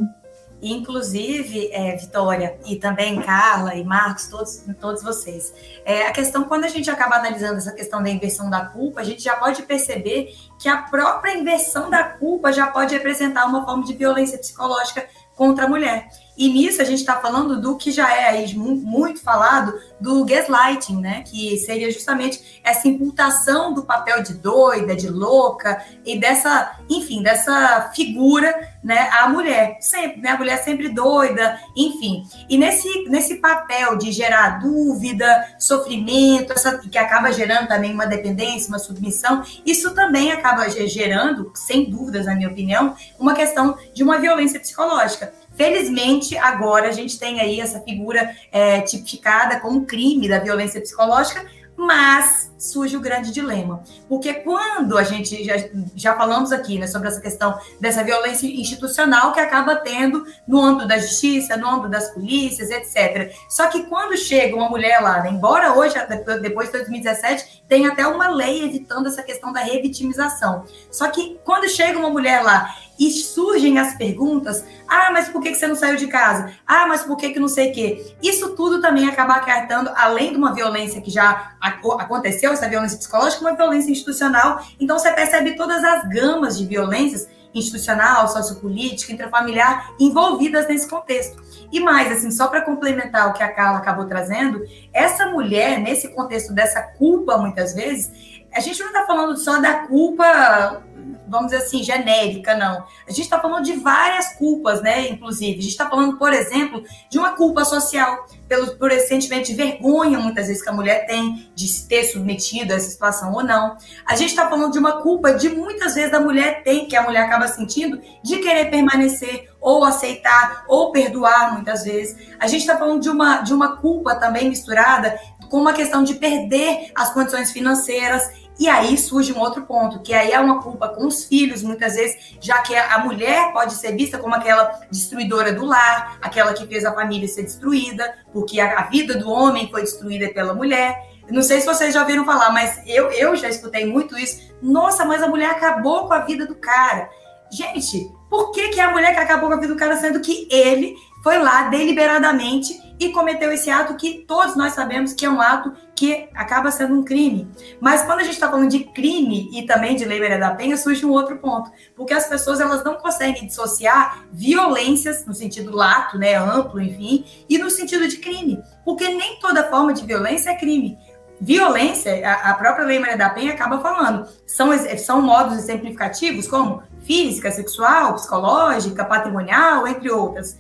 Inclusive, 0.63 1.71
é, 1.73 1.97
Vitória, 1.97 2.59
e 2.67 2.77
também 2.77 3.21
Carla 3.23 3.75
e 3.75 3.85
Marcos, 3.85 4.29
todos, 4.29 4.63
todos 4.81 5.03
vocês. 5.03 5.53
É, 5.85 6.07
a 6.07 6.13
questão, 6.13 6.45
quando 6.45 6.65
a 6.65 6.69
gente 6.69 6.91
acaba 6.91 7.17
analisando 7.17 7.59
essa 7.59 7.73
questão 7.73 8.03
da 8.03 8.11
inversão 8.11 8.51
da 8.51 8.67
culpa, 8.67 9.01
a 9.01 9.05
gente 9.05 9.23
já 9.23 9.37
pode 9.37 9.63
perceber 9.63 10.35
que 10.59 10.69
a 10.69 10.79
própria 10.79 11.37
inversão 11.37 11.89
da 11.89 12.05
culpa 12.05 12.53
já 12.53 12.67
pode 12.67 12.95
representar 12.95 13.47
uma 13.47 13.65
forma 13.65 13.85
de 13.85 13.95
violência 13.95 14.39
psicológica 14.39 15.07
contra 15.35 15.65
a 15.65 15.69
mulher. 15.69 16.09
E 16.41 16.49
nisso 16.49 16.81
a 16.81 16.87
gente 16.87 17.01
está 17.01 17.17
falando 17.21 17.61
do 17.61 17.77
que 17.77 17.93
já 17.93 18.11
é 18.17 18.47
muito 18.55 19.21
falado 19.21 19.79
do 20.01 20.25
gaslighting, 20.25 20.99
né? 20.99 21.23
Que 21.23 21.59
seria 21.59 21.91
justamente 21.91 22.63
essa 22.65 22.89
imputação 22.89 23.75
do 23.75 23.83
papel 23.83 24.23
de 24.23 24.33
doida, 24.33 24.97
de 24.97 25.11
louca 25.11 25.85
e 26.03 26.19
dessa, 26.19 26.79
enfim, 26.89 27.23
dessa 27.23 27.91
figura, 27.95 28.55
né? 28.83 29.11
A 29.21 29.29
mulher 29.29 29.77
sempre, 29.83 30.23
né? 30.23 30.31
A 30.31 30.39
mulher 30.39 30.65
sempre 30.65 30.89
doida, 30.89 31.61
enfim. 31.77 32.23
E 32.49 32.57
nesse 32.57 32.89
nesse 33.11 33.35
papel 33.35 33.99
de 33.99 34.11
gerar 34.11 34.61
dúvida, 34.61 35.47
sofrimento, 35.59 36.55
essa 36.55 36.79
que 36.79 36.97
acaba 36.97 37.31
gerando 37.35 37.69
também 37.69 37.93
uma 37.93 38.07
dependência, 38.07 38.71
uma 38.71 38.79
submissão, 38.79 39.45
isso 39.67 39.95
também 39.95 40.33
acaba 40.33 40.71
gerando, 40.71 41.53
sem 41.55 41.91
dúvidas, 41.91 42.25
na 42.25 42.35
minha 42.35 42.49
opinião, 42.49 42.97
uma 43.19 43.35
questão 43.35 43.77
de 43.93 44.03
uma 44.03 44.19
violência 44.19 44.59
psicológica. 44.59 45.35
Felizmente, 45.61 46.39
agora 46.39 46.89
a 46.89 46.91
gente 46.91 47.19
tem 47.19 47.39
aí 47.39 47.61
essa 47.61 47.81
figura 47.81 48.35
é, 48.51 48.81
tipificada 48.81 49.61
como 49.61 49.85
crime 49.85 50.27
da 50.27 50.39
violência 50.39 50.81
psicológica, 50.81 51.45
mas 51.77 52.51
surge 52.57 52.97
o 52.97 53.01
grande 53.01 53.31
dilema. 53.31 53.85
Porque 54.09 54.33
quando 54.33 54.97
a 54.97 55.03
gente 55.03 55.45
já, 55.45 55.57
já 55.95 56.17
falamos 56.17 56.51
aqui 56.51 56.79
né, 56.79 56.87
sobre 56.87 57.09
essa 57.09 57.21
questão 57.21 57.59
dessa 57.79 58.03
violência 58.03 58.47
institucional 58.47 59.35
que 59.35 59.41
acaba 59.41 59.77
tendo 59.77 60.25
no 60.49 60.63
âmbito 60.63 60.89
da 60.89 60.99
justiça, 60.99 61.59
no 61.59 61.69
âmbito 61.69 61.91
das 61.91 62.09
polícias, 62.09 62.71
etc. 62.71 63.35
Só 63.47 63.67
que 63.67 63.83
quando 63.83 64.17
chega 64.17 64.57
uma 64.57 64.71
mulher 64.71 65.01
lá, 65.03 65.23
né, 65.23 65.29
embora 65.29 65.75
hoje, 65.75 65.95
depois 66.41 66.69
de 66.69 66.79
2017, 66.79 67.65
tem 67.69 67.87
até 67.87 68.07
uma 68.07 68.29
lei 68.29 68.65
evitando 68.65 69.09
essa 69.09 69.23
questão 69.23 69.53
da 69.53 69.61
revitimização. 69.61 70.65
Só 70.91 71.09
que 71.09 71.39
quando 71.45 71.69
chega 71.69 71.99
uma 71.99 72.09
mulher 72.09 72.43
lá 72.43 72.75
e 73.01 73.11
surgem 73.11 73.79
as 73.79 73.95
perguntas: 73.95 74.63
ah, 74.87 75.11
mas 75.11 75.31
por 75.31 75.43
que 75.43 75.55
você 75.55 75.67
não 75.67 75.75
saiu 75.75 75.97
de 75.97 76.07
casa? 76.07 76.53
Ah, 76.67 76.87
mas 76.87 77.03
por 77.03 77.17
que, 77.17 77.31
que 77.31 77.41
não 77.41 77.49
sei 77.49 77.71
o 77.71 77.73
quê? 77.73 78.15
Isso 78.23 78.55
tudo 78.55 78.83
também 78.83 79.09
acaba 79.09 79.35
acarretando, 79.35 79.91
além 79.97 80.33
de 80.33 80.37
uma 80.37 80.55
violência 80.55 81.01
que 81.01 81.11
já 81.11 81.55
aconteceu, 81.61 82.53
essa 82.53 82.69
violência 82.69 82.99
psicológica, 82.99 83.41
uma 83.41 83.57
violência 83.57 83.91
institucional. 83.91 84.63
Então 84.79 84.99
você 84.99 85.11
percebe 85.11 85.57
todas 85.57 85.83
as 85.83 86.07
gamas 86.09 86.59
de 86.59 86.67
violências 86.67 87.27
institucional, 87.53 88.29
sociopolítica, 88.29 89.13
intrafamiliar 89.13 89.93
envolvidas 89.99 90.69
nesse 90.69 90.89
contexto. 90.89 91.43
E 91.73 91.81
mais, 91.81 92.13
assim, 92.13 92.31
só 92.31 92.47
para 92.47 92.61
complementar 92.61 93.29
o 93.29 93.33
que 93.33 93.43
a 93.43 93.53
Carla 93.53 93.79
acabou 93.79 94.05
trazendo, 94.05 94.63
essa 94.93 95.27
mulher, 95.27 95.81
nesse 95.81 96.09
contexto 96.09 96.53
dessa 96.53 96.81
culpa, 96.81 97.39
muitas 97.39 97.75
vezes, 97.75 98.41
a 98.53 98.61
gente 98.61 98.81
não 98.81 98.89
está 98.89 99.05
falando 99.07 99.37
só 99.37 99.61
da 99.61 99.87
culpa 99.87 100.83
vamos 101.29 101.51
dizer 101.51 101.65
assim, 101.65 101.83
genérica, 101.83 102.57
não. 102.57 102.85
A 103.07 103.11
gente 103.11 103.23
está 103.23 103.39
falando 103.39 103.65
de 103.65 103.75
várias 103.75 104.35
culpas, 104.35 104.83
né? 104.83 105.09
Inclusive, 105.09 105.59
a 105.59 105.63
gente 105.63 105.71
está 105.71 105.89
falando, 105.89 106.17
por 106.17 106.33
exemplo, 106.33 106.83
de 107.09 107.19
uma 107.19 107.33
culpa 107.33 107.65
social, 107.65 108.27
pelo, 108.49 108.77
por 108.77 108.91
esse 108.91 109.09
sentimento 109.09 109.47
de 109.47 109.55
vergonha, 109.55 110.19
muitas 110.19 110.49
vezes, 110.49 110.63
que 110.63 110.69
a 110.69 110.73
mulher 110.73 111.07
tem 111.07 111.51
de 111.55 111.69
se 111.69 111.87
ter 111.87 112.05
submetido 112.05 112.73
a 112.73 112.77
essa 112.77 112.91
situação 112.91 113.33
ou 113.33 113.45
não. 113.45 113.77
A 114.07 114.17
gente 114.17 114.31
está 114.31 114.49
falando 114.49 114.73
de 114.73 114.79
uma 114.79 115.01
culpa 115.03 115.33
de 115.33 115.49
muitas 115.49 115.95
vezes 115.95 116.11
da 116.11 116.21
mulher 116.21 116.63
tem, 116.63 116.87
que 116.87 116.97
a 116.97 117.03
mulher 117.03 117.23
acaba 117.23 117.47
sentindo, 117.49 118.01
de 118.23 118.39
querer 118.39 118.71
permanecer 118.71 119.51
ou 119.61 119.85
aceitar 119.85 120.65
ou 120.67 120.91
perdoar 120.91 121.55
muitas 121.55 121.85
vezes. 121.85 122.17
A 122.39 122.47
gente 122.47 122.63
está 122.63 122.77
falando 122.77 123.01
de 123.01 123.11
uma, 123.11 123.43
de 123.43 123.53
uma 123.53 123.77
culpa 123.77 124.15
também 124.15 124.49
misturada 124.49 125.19
com 125.51 125.59
uma 125.59 125.73
questão 125.73 126.03
de 126.03 126.15
perder 126.15 126.93
as 126.95 127.13
condições 127.13 127.51
financeiras. 127.51 128.23
E 128.61 128.69
aí 128.69 128.99
surge 128.99 129.33
um 129.33 129.41
outro 129.41 129.63
ponto, 129.63 130.01
que 130.01 130.13
aí 130.13 130.33
é 130.33 130.39
uma 130.39 130.63
culpa 130.63 130.87
com 130.91 131.07
os 131.07 131.25
filhos, 131.25 131.63
muitas 131.63 131.95
vezes, 131.95 132.37
já 132.39 132.59
que 132.59 132.77
a 132.77 132.99
mulher 132.99 133.55
pode 133.55 133.73
ser 133.73 133.97
vista 133.97 134.19
como 134.19 134.35
aquela 134.35 134.83
destruidora 134.91 135.51
do 135.51 135.65
lar, 135.65 136.19
aquela 136.21 136.53
que 136.53 136.67
fez 136.67 136.85
a 136.85 136.93
família 136.93 137.27
ser 137.27 137.45
destruída, 137.45 138.19
porque 138.35 138.61
a, 138.61 138.83
vida 138.83 139.17
do 139.17 139.31
homem 139.31 139.71
foi 139.71 139.81
destruída 139.81 140.29
pela 140.29 140.53
mulher. 140.53 140.95
Não 141.31 141.43
sei 141.43 141.61
se 141.61 141.67
vocês 141.67 141.95
já 141.95 142.03
ouviram 142.03 142.27
falar, 142.27 142.51
mas 142.51 142.83
eu, 142.87 143.11
eu 143.13 143.35
já 143.35 143.49
escutei 143.49 143.87
muito 143.87 144.19
isso. 144.19 144.53
Nossa, 144.61 145.07
mas 145.07 145.23
a 145.23 145.29
mulher 145.29 145.53
acabou 145.53 146.07
com 146.07 146.13
a 146.13 146.19
vida 146.19 146.45
do 146.45 146.55
cara. 146.55 147.09
Gente, 147.51 148.13
por 148.29 148.53
que, 148.53 148.69
que 148.69 148.81
é 148.81 148.85
a 148.85 148.91
mulher 148.91 149.15
que 149.15 149.21
acabou 149.21 149.49
com 149.49 149.55
a 149.55 149.59
vida 149.59 149.73
do 149.73 149.79
cara, 149.79 149.97
sendo 149.97 150.21
que 150.21 150.47
ele 150.51 150.95
foi 151.23 151.39
lá 151.39 151.69
deliberadamente 151.69 152.81
e 153.01 153.09
cometeu 153.11 153.51
esse 153.51 153.71
ato 153.71 153.97
que 153.97 154.25
todos 154.29 154.55
nós 154.55 154.75
sabemos 154.75 155.15
que 155.15 155.25
é 155.25 155.31
um 155.31 155.41
ato 155.41 155.73
que 155.97 156.29
acaba 156.35 156.71
sendo 156.71 156.95
um 156.95 157.03
crime. 157.03 157.51
Mas 157.81 158.03
quando 158.03 158.21
a 158.21 158.23
gente 158.23 158.35
está 158.35 158.51
falando 158.51 158.71
de 158.71 158.85
crime 158.85 159.49
e 159.53 159.67
também 159.67 159.97
de 159.97 160.05
lei 160.05 160.21
Maria 160.21 160.39
da 160.39 160.55
Penha, 160.55 160.77
surge 160.77 161.05
um 161.05 161.11
outro 161.11 161.39
ponto, 161.39 161.71
porque 161.97 162.13
as 162.13 162.27
pessoas 162.27 162.61
elas 162.61 162.85
não 162.85 162.97
conseguem 162.97 163.47
dissociar 163.47 164.25
violências 164.31 165.25
no 165.27 165.33
sentido 165.33 165.75
lato, 165.75 166.19
né, 166.19 166.35
amplo, 166.35 166.81
enfim, 166.81 167.25
e 167.49 167.57
no 167.57 167.71
sentido 167.71 168.07
de 168.07 168.19
crime, 168.19 168.63
porque 168.85 169.09
nem 169.09 169.39
toda 169.41 169.69
forma 169.71 169.95
de 169.95 170.05
violência 170.05 170.51
é 170.51 170.57
crime. 170.57 170.99
Violência, 171.43 172.31
a, 172.31 172.53
própria 172.53 172.85
Lei 172.85 172.99
Maria 172.99 173.17
da 173.17 173.31
Penha 173.31 173.55
acaba 173.55 173.81
falando, 173.81 174.29
são, 174.47 174.69
são 174.99 175.23
modos 175.23 175.57
exemplificativos 175.57 176.47
como 176.47 176.83
física, 177.03 177.51
sexual, 177.51 178.13
psicológica, 178.15 179.07
patrimonial, 179.07 179.89
entre 179.89 180.11
outras. 180.11 180.59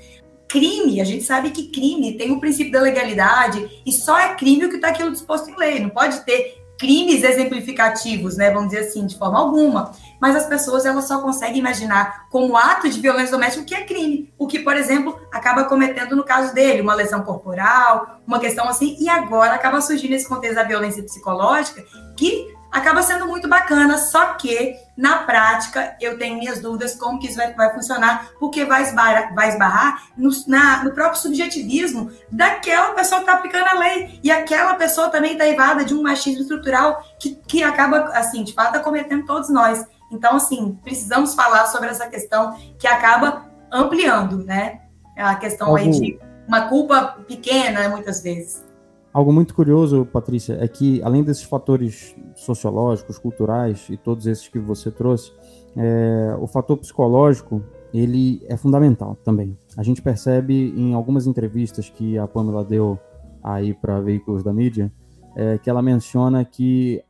Crime, 0.50 1.00
a 1.00 1.04
gente 1.04 1.22
sabe 1.22 1.50
que 1.50 1.68
crime 1.68 2.18
tem 2.18 2.32
o 2.32 2.40
princípio 2.40 2.72
da 2.72 2.80
legalidade 2.80 3.82
e 3.86 3.92
só 3.92 4.18
é 4.18 4.34
crime 4.34 4.64
o 4.64 4.68
que 4.68 4.76
está 4.76 4.88
aquilo 4.88 5.12
disposto 5.12 5.48
em 5.48 5.56
lei. 5.56 5.78
Não 5.78 5.90
pode 5.90 6.24
ter 6.24 6.60
crimes 6.76 7.22
exemplificativos, 7.22 8.36
né? 8.36 8.50
Vamos 8.50 8.70
dizer 8.70 8.88
assim, 8.88 9.06
de 9.06 9.16
forma 9.16 9.38
alguma. 9.38 9.92
Mas 10.20 10.34
as 10.34 10.46
pessoas 10.46 10.84
elas 10.84 11.06
só 11.06 11.20
conseguem 11.20 11.58
imaginar 11.58 12.26
como 12.30 12.56
ato 12.56 12.88
de 12.88 12.98
violência 12.98 13.30
doméstica 13.30 13.62
o 13.62 13.66
que 13.66 13.74
é 13.74 13.84
crime, 13.84 14.32
o 14.36 14.48
que, 14.48 14.58
por 14.58 14.74
exemplo, 14.74 15.20
acaba 15.30 15.64
cometendo 15.64 16.16
no 16.16 16.24
caso 16.24 16.52
dele 16.52 16.80
uma 16.80 16.94
lesão 16.94 17.22
corporal, 17.22 18.20
uma 18.26 18.40
questão 18.40 18.66
assim, 18.66 18.96
e 18.98 19.08
agora 19.08 19.54
acaba 19.54 19.80
surgindo 19.80 20.14
esse 20.14 20.28
contexto 20.28 20.56
da 20.56 20.64
violência 20.64 21.02
psicológica 21.02 21.84
que 22.16 22.49
acaba 22.70 23.02
sendo 23.02 23.26
muito 23.26 23.48
bacana, 23.48 23.98
só 23.98 24.34
que 24.34 24.76
na 24.96 25.18
prática 25.18 25.96
eu 26.00 26.18
tenho 26.18 26.38
minhas 26.38 26.60
dúvidas 26.60 26.94
como 26.94 27.18
que 27.18 27.26
isso 27.26 27.36
vai, 27.36 27.52
vai 27.54 27.72
funcionar, 27.74 28.30
porque 28.38 28.64
vai 28.64 28.82
esbarrar, 28.82 29.34
vai 29.34 29.48
esbarrar 29.48 30.02
no, 30.16 30.30
na, 30.46 30.84
no 30.84 30.92
próprio 30.92 31.20
subjetivismo 31.20 32.10
daquela 32.30 32.92
pessoa 32.92 33.20
que 33.20 33.26
está 33.26 33.38
aplicando 33.38 33.66
a 33.66 33.78
lei, 33.78 34.20
e 34.22 34.30
aquela 34.30 34.74
pessoa 34.74 35.08
também 35.08 35.32
está 35.32 35.48
evada 35.48 35.84
de 35.84 35.94
um 35.94 36.02
machismo 36.02 36.42
estrutural 36.42 37.02
que, 37.18 37.34
que 37.46 37.62
acaba, 37.62 38.10
assim, 38.14 38.44
de 38.44 38.52
fato, 38.52 38.76
acometendo 38.76 39.24
todos 39.24 39.50
nós. 39.50 39.84
Então, 40.10 40.36
assim, 40.36 40.78
precisamos 40.82 41.34
falar 41.34 41.66
sobre 41.66 41.88
essa 41.88 42.06
questão 42.08 42.56
que 42.78 42.86
acaba 42.86 43.46
ampliando, 43.70 44.44
né? 44.44 44.80
A 45.16 45.36
questão 45.36 45.76
aí 45.76 45.90
de 45.90 46.18
uma 46.48 46.62
culpa 46.62 47.18
pequena, 47.28 47.88
muitas 47.88 48.22
vezes. 48.22 48.69
Algo 49.12 49.32
muito 49.32 49.54
curioso, 49.54 50.06
Patrícia, 50.06 50.56
é 50.60 50.68
que 50.68 51.02
além 51.02 51.24
desses 51.24 51.42
fatores 51.42 52.14
sociológicos, 52.36 53.18
culturais 53.18 53.88
e 53.90 53.96
todos 53.96 54.26
esses 54.26 54.46
que 54.46 54.58
você 54.58 54.88
trouxe, 54.88 55.32
é, 55.76 56.36
o 56.40 56.46
fator 56.46 56.76
psicológico 56.78 57.60
ele 57.92 58.40
é 58.46 58.56
fundamental 58.56 59.16
também. 59.24 59.58
A 59.76 59.82
gente 59.82 60.00
percebe 60.00 60.72
em 60.76 60.94
algumas 60.94 61.26
entrevistas 61.26 61.90
que 61.90 62.16
a 62.16 62.28
Pamela 62.28 62.64
deu 62.64 62.96
aí 63.42 63.74
para 63.74 64.00
veículos 64.00 64.44
da 64.44 64.52
mídia, 64.52 64.92
é, 65.34 65.58
que 65.58 65.68
ela 65.68 65.82
menciona 65.82 66.44
que 66.44 67.02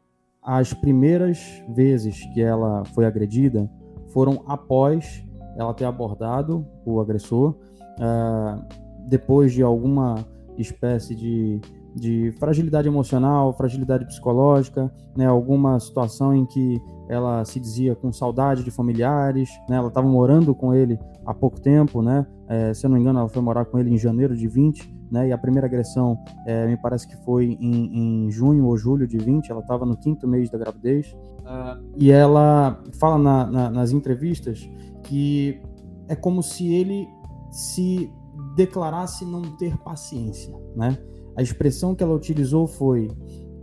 as 0.43 0.73
primeiras 0.73 1.63
vezes 1.69 2.25
que 2.33 2.41
ela 2.41 2.83
foi 2.95 3.05
agredida 3.05 3.71
foram 4.09 4.43
após 4.47 5.23
ela 5.57 5.75
ter 5.75 5.85
abordado 5.85 6.67
o 6.85 6.99
agressor, 6.99 7.51
uh, 7.51 8.65
depois 9.07 9.53
de 9.53 9.63
alguma 9.63 10.27
espécie 10.57 11.15
de 11.15 11.61
de 11.95 12.33
fragilidade 12.39 12.89
emocional, 12.89 13.53
fragilidade 13.53 14.05
psicológica, 14.07 14.93
né, 15.17 15.27
alguma 15.27 15.79
situação 15.81 16.35
em 16.35 16.47
que 16.47 16.81
ela 17.09 17.45
se 17.45 17.59
dizia 17.59 17.95
com 17.95 18.13
saudade 18.13 18.63
de 18.63 18.71
familiares, 18.71 19.51
né, 19.69 19.77
ela 19.77 19.89
estava 19.89 20.07
morando 20.07 20.55
com 20.55 20.73
ele 20.75 20.99
há 21.27 21.35
pouco 21.35 21.61
tempo, 21.61 22.01
né, 22.01 22.27
é, 22.49 22.73
se 22.73 22.87
eu 22.87 22.91
não 22.91 22.97
me 22.97 23.03
engano 23.03 23.19
ela 23.19 23.29
foi 23.29 23.43
morar 23.43 23.65
com 23.65 23.79
ele 23.79 23.93
em 23.93 23.99
janeiro 23.99 24.37
de 24.37 24.47
20, 24.47 25.01
né, 25.11 25.29
e 25.29 25.33
a 25.33 25.39
primeira 25.39 25.67
agressão 25.67 26.17
é, 26.47 26.67
me 26.67 26.77
parece 26.77 27.07
que 27.09 27.17
foi 27.25 27.59
em, 27.61 28.27
em, 28.27 28.31
junho 28.31 28.67
ou 28.67 28.77
julho 28.77 29.07
de 29.07 29.19
20, 29.19 29.51
ela 29.51 29.61
estava 29.61 29.85
no 29.85 29.97
quinto 29.97 30.29
mês 30.29 30.49
da 30.49 30.59
gravidez, 30.59 31.13
uh, 31.41 31.83
e 31.97 32.13
ela 32.13 32.81
fala 33.01 33.19
na, 33.19 33.47
na, 33.47 33.71
nas 33.71 33.91
entrevistas 33.91 34.71
que 35.03 35.61
é 36.09 36.15
como 36.15 36.43
se 36.43 36.73
ele 36.73 37.09
se 37.51 38.13
declarasse 38.55 39.25
não 39.25 39.43
ter 39.57 39.77
paciência, 39.79 40.55
né? 40.77 40.99
A 41.37 41.43
expressão 41.43 41.95
que 41.95 42.03
ela 42.03 42.15
utilizou 42.15 42.67
foi: 42.67 43.09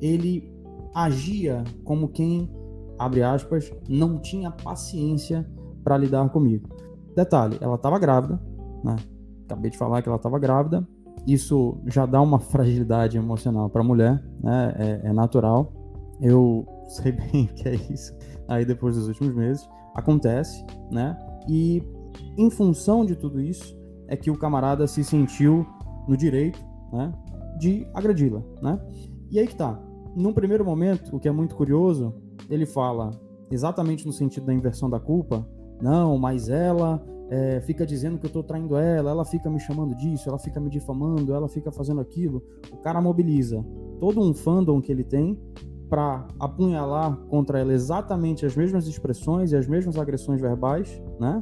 ele 0.02 0.52
agia 0.94 1.64
como 1.84 2.08
quem, 2.08 2.50
abre 2.98 3.22
aspas, 3.22 3.72
não 3.88 4.20
tinha 4.20 4.52
paciência 4.52 5.48
para 5.84 5.98
lidar 5.98 6.28
comigo. 6.30 6.68
Detalhe, 7.16 7.58
ela 7.62 7.76
estava 7.76 7.98
grávida, 8.00 8.42
né? 8.84 8.96
Acabei 9.46 9.72
de 9.72 9.78
falar 9.78 10.02
que 10.02 10.10
ela 10.10 10.18
estava 10.18 10.38
grávida. 10.38 10.88
Isso 11.26 11.78
já 11.88 12.06
dá 12.06 12.22
uma 12.22 12.40
fragilidade 12.40 13.18
emocional 13.18 13.70
para 13.70 13.82
a 13.82 13.84
mulher, 13.84 14.24
né? 14.42 14.74
É, 14.78 15.10
é 15.10 15.14
natural. 15.14 15.74
Eu 16.22 16.66
sei 16.88 17.12
bem 17.12 17.46
o 17.46 17.54
que 17.54 17.68
é 17.68 17.76
isso. 17.76 18.14
Aí 18.48 18.66
depois 18.66 18.96
dos 18.96 19.08
últimos 19.08 19.36
meses 19.36 19.68
acontece, 19.96 20.66
né? 20.92 21.18
E 21.50 21.84
em 22.38 22.50
função 22.50 23.06
de 23.06 23.16
tudo 23.16 23.42
isso 23.42 23.78
é 24.08 24.16
que 24.16 24.32
o 24.32 24.38
camarada 24.38 24.88
se 24.88 25.04
sentiu 25.04 25.66
no 26.08 26.16
direito, 26.16 26.60
né? 26.92 27.12
De 27.58 27.88
agredi-la, 27.94 28.42
né? 28.62 28.80
E 29.30 29.40
aí 29.40 29.48
que 29.48 29.56
tá. 29.56 29.82
Num 30.16 30.34
primeiro 30.34 30.66
momento, 30.66 31.16
o 31.16 31.20
que 31.20 31.28
é 31.28 31.32
muito 31.32 31.56
curioso, 31.56 32.14
ele 32.50 32.66
fala 32.66 33.12
exatamente 33.52 34.06
no 34.06 34.12
sentido 34.12 34.46
da 34.46 34.54
inversão 34.54 34.90
da 34.90 35.00
culpa. 35.00 35.48
Não, 35.82 36.18
mas 36.18 36.50
ela 36.50 37.04
é, 37.30 37.60
fica 37.62 37.86
dizendo 37.86 38.18
que 38.18 38.26
eu 38.26 38.30
tô 38.30 38.42
traindo 38.42 38.76
ela, 38.76 39.12
ela 39.12 39.26
fica 39.26 39.50
me 39.50 39.60
chamando 39.60 39.96
disso, 39.96 40.28
ela 40.30 40.40
fica 40.40 40.60
me 40.60 40.70
difamando, 40.70 41.34
ela 41.34 41.48
fica 41.48 41.72
fazendo 41.72 42.02
aquilo. 42.02 42.42
O 42.72 42.78
cara 42.78 43.02
mobiliza 43.02 43.64
todo 44.00 44.22
um 44.22 44.34
fandom 44.34 44.82
que 44.82 44.92
ele 44.92 45.04
tem 45.04 45.40
para 45.90 46.28
apunhalar 46.40 47.16
contra 47.28 47.60
ela 47.60 47.74
exatamente 47.74 48.46
as 48.46 48.56
mesmas 48.56 48.88
expressões 48.88 49.52
e 49.52 49.56
as 49.56 49.68
mesmas 49.68 49.98
agressões 49.98 50.42
verbais, 50.42 51.02
né? 51.20 51.40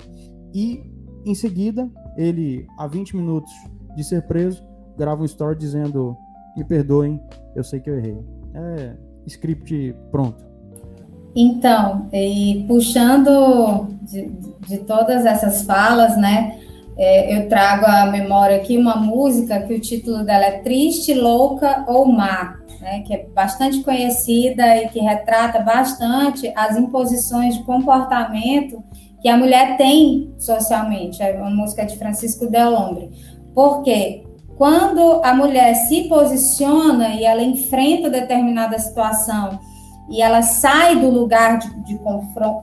E 0.54 0.84
em 1.26 1.34
seguida, 1.34 1.90
ele, 2.16 2.68
a 2.78 2.88
20 2.88 3.16
minutos 3.16 3.52
de 3.96 4.04
ser 4.04 4.28
preso, 4.28 4.64
grava 4.98 5.22
um 5.22 5.26
story 5.26 5.58
dizendo: 5.58 6.18
Me 6.56 6.64
perdoem, 6.64 7.22
eu 7.56 7.64
sei 7.64 7.80
que 7.80 7.90
eu 7.90 7.98
errei. 7.98 8.18
É 8.54 8.94
script 9.26 9.96
pronto. 10.12 10.46
Então, 11.36 12.08
e 12.14 12.64
puxando 12.68 13.88
de, 14.02 14.30
de 14.68 14.78
todas 14.80 15.26
essas 15.26 15.64
falas, 15.64 16.16
né? 16.18 16.60
É, 16.98 17.38
eu 17.38 17.50
trago 17.50 17.86
à 17.86 18.06
memória 18.06 18.56
aqui 18.56 18.78
uma 18.78 18.96
música 18.96 19.60
que 19.64 19.74
o 19.74 19.82
título 19.82 20.24
dela 20.24 20.46
é 20.46 20.60
Triste, 20.60 21.14
Louca 21.14 21.84
ou 21.90 22.06
Má, 22.06 22.58
né, 22.80 23.02
que 23.02 23.14
é 23.14 23.26
bastante 23.36 23.84
conhecida 23.84 24.78
e 24.78 24.88
que 24.88 25.00
retrata 25.00 25.60
bastante 25.60 26.50
as 26.56 26.78
imposições 26.78 27.58
de 27.58 27.64
comportamento 27.64 28.82
que 29.22 29.28
a 29.28 29.36
mulher 29.36 29.76
tem 29.76 30.34
socialmente. 30.38 31.22
É 31.22 31.36
uma 31.36 31.50
música 31.50 31.86
de 31.86 31.98
Francisco 31.98 32.50
Del 32.50 32.72
Lombre. 32.72 33.12
Por 33.54 33.84
quê? 33.84 34.25
Quando 34.58 35.22
a 35.24 35.34
mulher 35.34 35.74
se 35.76 36.08
posiciona 36.08 37.10
e 37.10 37.26
ela 37.26 37.44
enfrenta 37.44 38.10
determinada 38.10 38.80
situação 38.80 39.60
e 40.10 40.22
ela 40.22 40.42
sai 40.42 40.96
do 40.96 41.10
lugar 41.10 41.58
de, 41.58 41.70
de, 41.84 42.00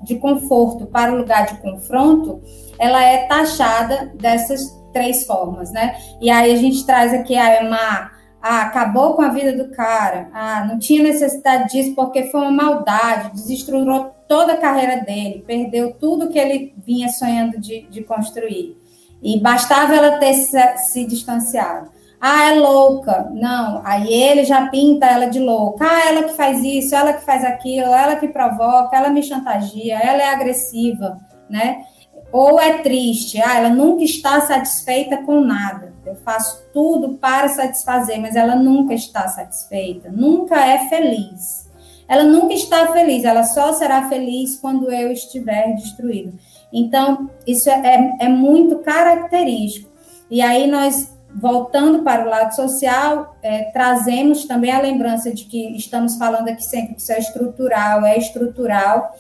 de 0.03 0.15
conforto 0.17 0.87
para 0.87 1.13
o 1.13 1.19
lugar 1.19 1.47
de 1.47 1.61
confronto, 1.61 2.41
ela 2.79 3.03
é 3.03 3.27
taxada 3.27 4.13
dessas 4.15 4.81
três 4.93 5.27
formas, 5.27 5.71
né? 5.71 5.97
E 6.21 6.31
aí 6.31 6.53
a 6.53 6.57
gente 6.57 6.87
traz 6.87 7.13
aqui 7.13 7.37
a 7.37 7.65
má, 7.69 8.11
ah, 8.41 8.63
acabou 8.63 9.15
com 9.15 9.23
a 9.23 9.29
vida 9.29 9.53
do 9.53 9.71
cara, 9.71 10.29
ah, 10.33 10.65
não 10.65 10.79
tinha 10.79 11.03
necessidade 11.03 11.73
disso 11.73 11.95
porque 11.95 12.25
foi 12.25 12.41
uma 12.41 12.51
maldade, 12.51 13.33
desestruturou 13.33 14.15
toda 14.29 14.55
a 14.55 14.59
carreira 14.59 15.03
dele, 15.03 15.45
perdeu 15.47 15.93
tudo 15.95 16.29
que 16.29 16.39
ele 16.39 16.75
vinha 16.79 17.09
sonhando 17.09 17.61
de, 17.61 17.87
de 17.89 18.03
construir. 18.03 18.82
E 19.23 19.39
bastava 19.39 19.95
ela 19.95 20.19
ter 20.19 20.35
se, 20.35 20.77
se, 20.79 21.05
distanciado. 21.07 21.91
Ah, 22.21 22.51
é 22.51 22.55
louca. 22.59 23.31
Não, 23.33 23.81
aí 23.85 24.13
ele 24.13 24.45
já 24.45 24.69
pinta 24.69 25.07
ela 25.07 25.27
de 25.27 25.39
louca. 25.39 25.85
Ah, 25.89 26.09
ela 26.09 26.25
que 26.25 26.35
faz 26.35 26.63
isso, 26.65 26.95
ela 26.95 27.13
que 27.13 27.25
faz 27.25 27.45
aquilo, 27.45 27.95
ela 27.95 28.17
que 28.17 28.29
provoca, 28.29 28.97
ela 28.97 29.11
me 29.11 29.23
chantageia, 29.23 29.99
ela 29.99 30.23
é 30.23 30.29
agressiva, 30.29 31.19
né? 31.49 31.85
Ou 32.33 32.59
é 32.59 32.79
triste, 32.79 33.41
ah, 33.41 33.59
ela 33.59 33.69
nunca 33.69 34.03
está 34.03 34.41
satisfeita 34.41 35.19
com 35.19 35.41
nada. 35.41 35.93
Eu 36.05 36.17
faço 36.17 36.65
tudo 36.73 37.15
para 37.19 37.49
satisfazer, 37.49 38.21
mas 38.21 38.35
ela 38.35 38.57
nunca 38.57 38.95
está 38.95 39.29
satisfeita, 39.29 40.11
nunca 40.11 40.57
é 40.65 40.89
feliz. 40.89 41.71
Ela 42.09 42.25
nunca 42.25 42.53
está 42.53 42.93
feliz, 42.93 43.25
ela 43.25 43.45
só 43.45 43.73
será 43.73 44.09
feliz 44.09 44.59
quando 44.59 44.93
eu 44.93 45.13
estiver 45.13 45.75
destruído. 45.75 46.35
Então, 46.73 47.31
isso 47.47 47.69
é, 47.69 48.15
é, 48.21 48.27
é 48.27 48.29
muito 48.29 48.79
característico. 48.79 49.91
E 50.31 50.41
aí 50.41 50.67
nós 50.67 51.13
voltando 51.35 52.03
para 52.03 52.27
o 52.27 52.29
lado 52.29 52.55
social, 52.55 53.37
é, 53.43 53.65
trazemos 53.73 54.45
também 54.45 54.71
a 54.71 54.81
lembrança 54.81 55.33
de 55.33 55.45
que 55.45 55.75
estamos 55.77 56.17
falando 56.17 56.49
aqui 56.49 56.63
sempre 56.63 56.95
que 56.95 57.01
isso 57.01 57.11
é 57.11 57.19
estrutural, 57.19 58.05
é 58.05 58.19
estrutural, 58.19 59.15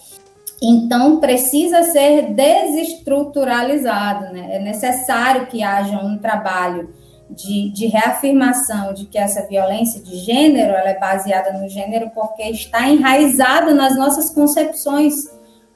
então, 0.65 1.19
precisa 1.19 1.83
ser 1.83 2.35
desestruturalizado, 2.35 4.33
né? 4.33 4.55
É 4.55 4.61
necessário 4.61 5.47
que 5.49 5.61
haja 5.61 5.99
um 5.99 6.17
trabalho 6.17 6.95
de, 7.29 7.69
de, 7.71 7.87
reafirmação 7.87 8.95
de 8.95 9.07
que 9.07 9.19
essa 9.19 9.45
violência 9.49 10.01
de 10.01 10.19
gênero 10.19 10.73
ela 10.73 10.91
é 10.91 10.99
baseada 11.01 11.53
no 11.53 11.69
gênero 11.69 12.11
porque 12.15 12.45
está 12.45 12.87
enraizada 12.89 13.75
nas 13.75 13.97
nossas 13.97 14.31
concepções 14.33 15.15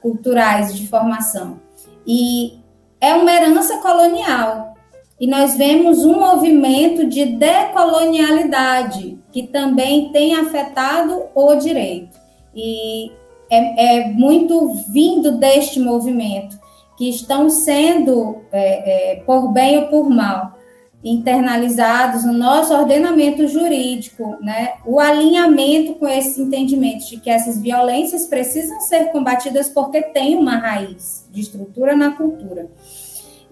culturais 0.00 0.72
de 0.76 0.86
formação. 0.86 1.58
E 2.06 2.58
é 3.00 3.14
uma 3.14 3.32
herança 3.32 3.78
colonial. 3.78 4.74
E 5.18 5.26
nós 5.26 5.56
vemos 5.56 6.04
um 6.04 6.20
movimento 6.20 7.06
de 7.06 7.24
decolonialidade 7.24 9.18
que 9.32 9.44
também 9.44 10.10
tem 10.12 10.34
afetado 10.34 11.24
o 11.34 11.54
direito. 11.56 12.18
E 12.54 13.10
é, 13.50 13.98
é 13.98 14.08
muito 14.08 14.74
vindo 14.88 15.32
deste 15.32 15.80
movimento, 15.80 16.58
que 16.96 17.08
estão 17.08 17.50
sendo, 17.50 18.42
é, 18.50 19.12
é, 19.12 19.16
por 19.16 19.52
bem 19.52 19.78
ou 19.78 19.86
por 19.88 20.08
mal, 20.08 20.55
internalizados 21.08 22.24
no 22.24 22.32
nosso 22.32 22.74
ordenamento 22.74 23.46
jurídico, 23.46 24.36
né? 24.40 24.72
O 24.84 24.98
alinhamento 24.98 25.94
com 25.94 26.08
esse 26.08 26.42
entendimento 26.42 27.06
de 27.08 27.18
que 27.18 27.30
essas 27.30 27.60
violências 27.60 28.26
precisam 28.26 28.80
ser 28.80 29.12
combatidas 29.12 29.68
porque 29.68 30.02
tem 30.02 30.36
uma 30.36 30.56
raiz 30.56 31.24
de 31.30 31.40
estrutura 31.40 31.94
na 31.94 32.10
cultura. 32.10 32.68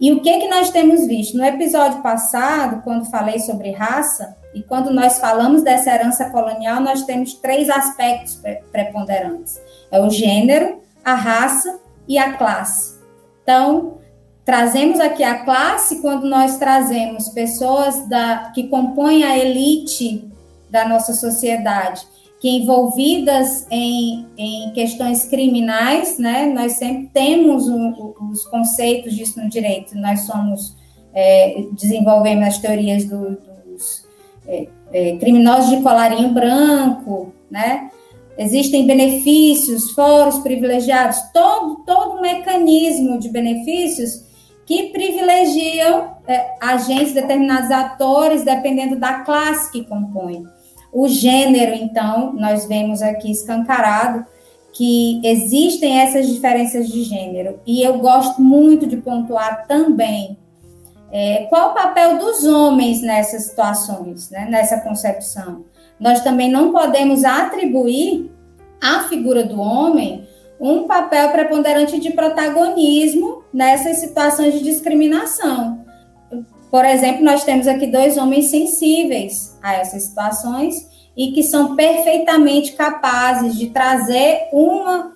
E 0.01 0.13
o 0.13 0.21
que 0.21 0.39
que 0.39 0.49
nós 0.49 0.71
temos 0.71 1.07
visto 1.07 1.37
no 1.37 1.45
episódio 1.45 2.03
passado, 2.03 2.83
quando 2.83 3.09
falei 3.09 3.39
sobre 3.39 3.71
raça, 3.71 4.37
e 4.53 4.63
quando 4.63 4.93
nós 4.93 5.19
falamos 5.19 5.63
dessa 5.63 5.93
herança 5.93 6.31
colonial, 6.31 6.81
nós 6.81 7.05
temos 7.05 7.35
três 7.35 7.69
aspectos 7.71 8.41
preponderantes 8.71 9.61
é 9.95 10.01
o 10.01 10.11
gênero, 10.11 10.81
a 11.05 11.15
raça 11.15 11.79
e 12.09 12.19
a 12.19 12.33
classe. 12.33 12.99
Então, 13.43 13.99
trazemos 14.45 15.01
aqui 15.01 15.23
a 15.23 15.45
classe 15.45 16.01
quando 16.01 16.29
nós 16.29 16.59
trazemos 16.59 17.29
pessoas 17.29 18.07
da, 18.09 18.51
que 18.55 18.65
compõem 18.69 19.25
a 19.25 19.39
elite 19.39 20.29
da 20.71 20.87
nossa 20.87 21.15
sociedade, 21.15 22.03
que 22.41 22.49
envolvidas 22.49 23.67
em, 23.71 24.27
em 24.37 24.71
questões 24.73 25.25
criminais, 25.25 26.19
né? 26.19 26.47
Nós 26.47 26.73
sempre 26.73 27.09
temos 27.15 27.69
um, 27.69 28.15
os 28.31 28.45
conceitos 28.47 29.15
disso 29.15 29.41
no 29.41 29.49
direito. 29.49 29.97
Nós 29.97 30.21
somos 30.27 30.77
é, 31.15 31.65
desenvolvemos 31.73 32.49
as 32.49 32.59
teorias 32.59 33.05
do, 33.05 33.39
dos 33.65 34.05
é, 34.47 34.67
é, 34.93 35.17
criminosos 35.17 35.71
de 35.71 35.83
colarinho 35.83 36.35
branco, 36.35 37.33
né? 37.51 37.91
Existem 38.37 38.85
benefícios, 38.85 39.93
fóruns 39.93 40.39
privilegiados, 40.39 41.19
todo, 41.33 41.85
todo 41.87 42.19
um 42.19 42.21
mecanismo 42.21 43.19
de 43.19 43.29
benefícios 43.29 44.25
que 44.67 44.91
privilegiam 44.91 46.17
é, 46.27 46.57
agentes, 46.61 47.13
determinados 47.13 47.71
atores, 47.71 48.45
dependendo 48.45 48.97
da 48.97 49.21
classe 49.21 49.71
que 49.71 49.85
compõe. 49.85 50.45
O 50.93 51.09
gênero, 51.09 51.75
então, 51.75 52.33
nós 52.33 52.67
vemos 52.67 53.03
aqui 53.03 53.31
escancarado 53.31 54.25
que 54.73 55.21
existem 55.25 56.01
essas 56.01 56.27
diferenças 56.27 56.89
de 56.89 57.03
gênero. 57.03 57.61
E 57.67 57.83
eu 57.83 57.99
gosto 57.99 58.41
muito 58.41 58.87
de 58.87 58.97
pontuar 58.97 59.67
também 59.67 60.37
é, 61.13 61.47
qual 61.49 61.71
o 61.71 61.75
papel 61.75 62.19
dos 62.19 62.45
homens 62.45 63.03
nessas 63.03 63.45
situações, 63.45 64.31
né, 64.31 64.47
nessa 64.51 64.81
concepção 64.81 65.65
nós 65.99 66.23
também 66.23 66.51
não 66.51 66.73
podemos 66.73 67.25
atribuir 67.25 68.31
à 68.81 69.01
figura 69.05 69.45
do 69.45 69.61
homem 69.61 70.27
um 70.65 70.85
papel 70.85 71.29
preponderante 71.31 72.01
de 72.01 72.11
protagonismo 72.13 73.45
nessas 73.53 73.99
situações 73.99 74.55
de 74.55 74.63
discriminação. 74.63 75.85
Por 76.71 76.87
exemplo, 76.87 77.23
nós 77.23 77.45
temos 77.45 77.69
aqui 77.69 77.87
dois 77.87 78.17
homens 78.17 78.49
sensíveis 78.49 79.59
a 79.63 79.75
essas 79.75 80.05
situações 80.05 80.89
e 81.15 81.33
que 81.33 81.43
são 81.43 81.77
perfeitamente 81.77 82.73
capazes 82.73 83.57
de 83.57 83.69
trazer 83.69 84.49
uma 84.55 85.15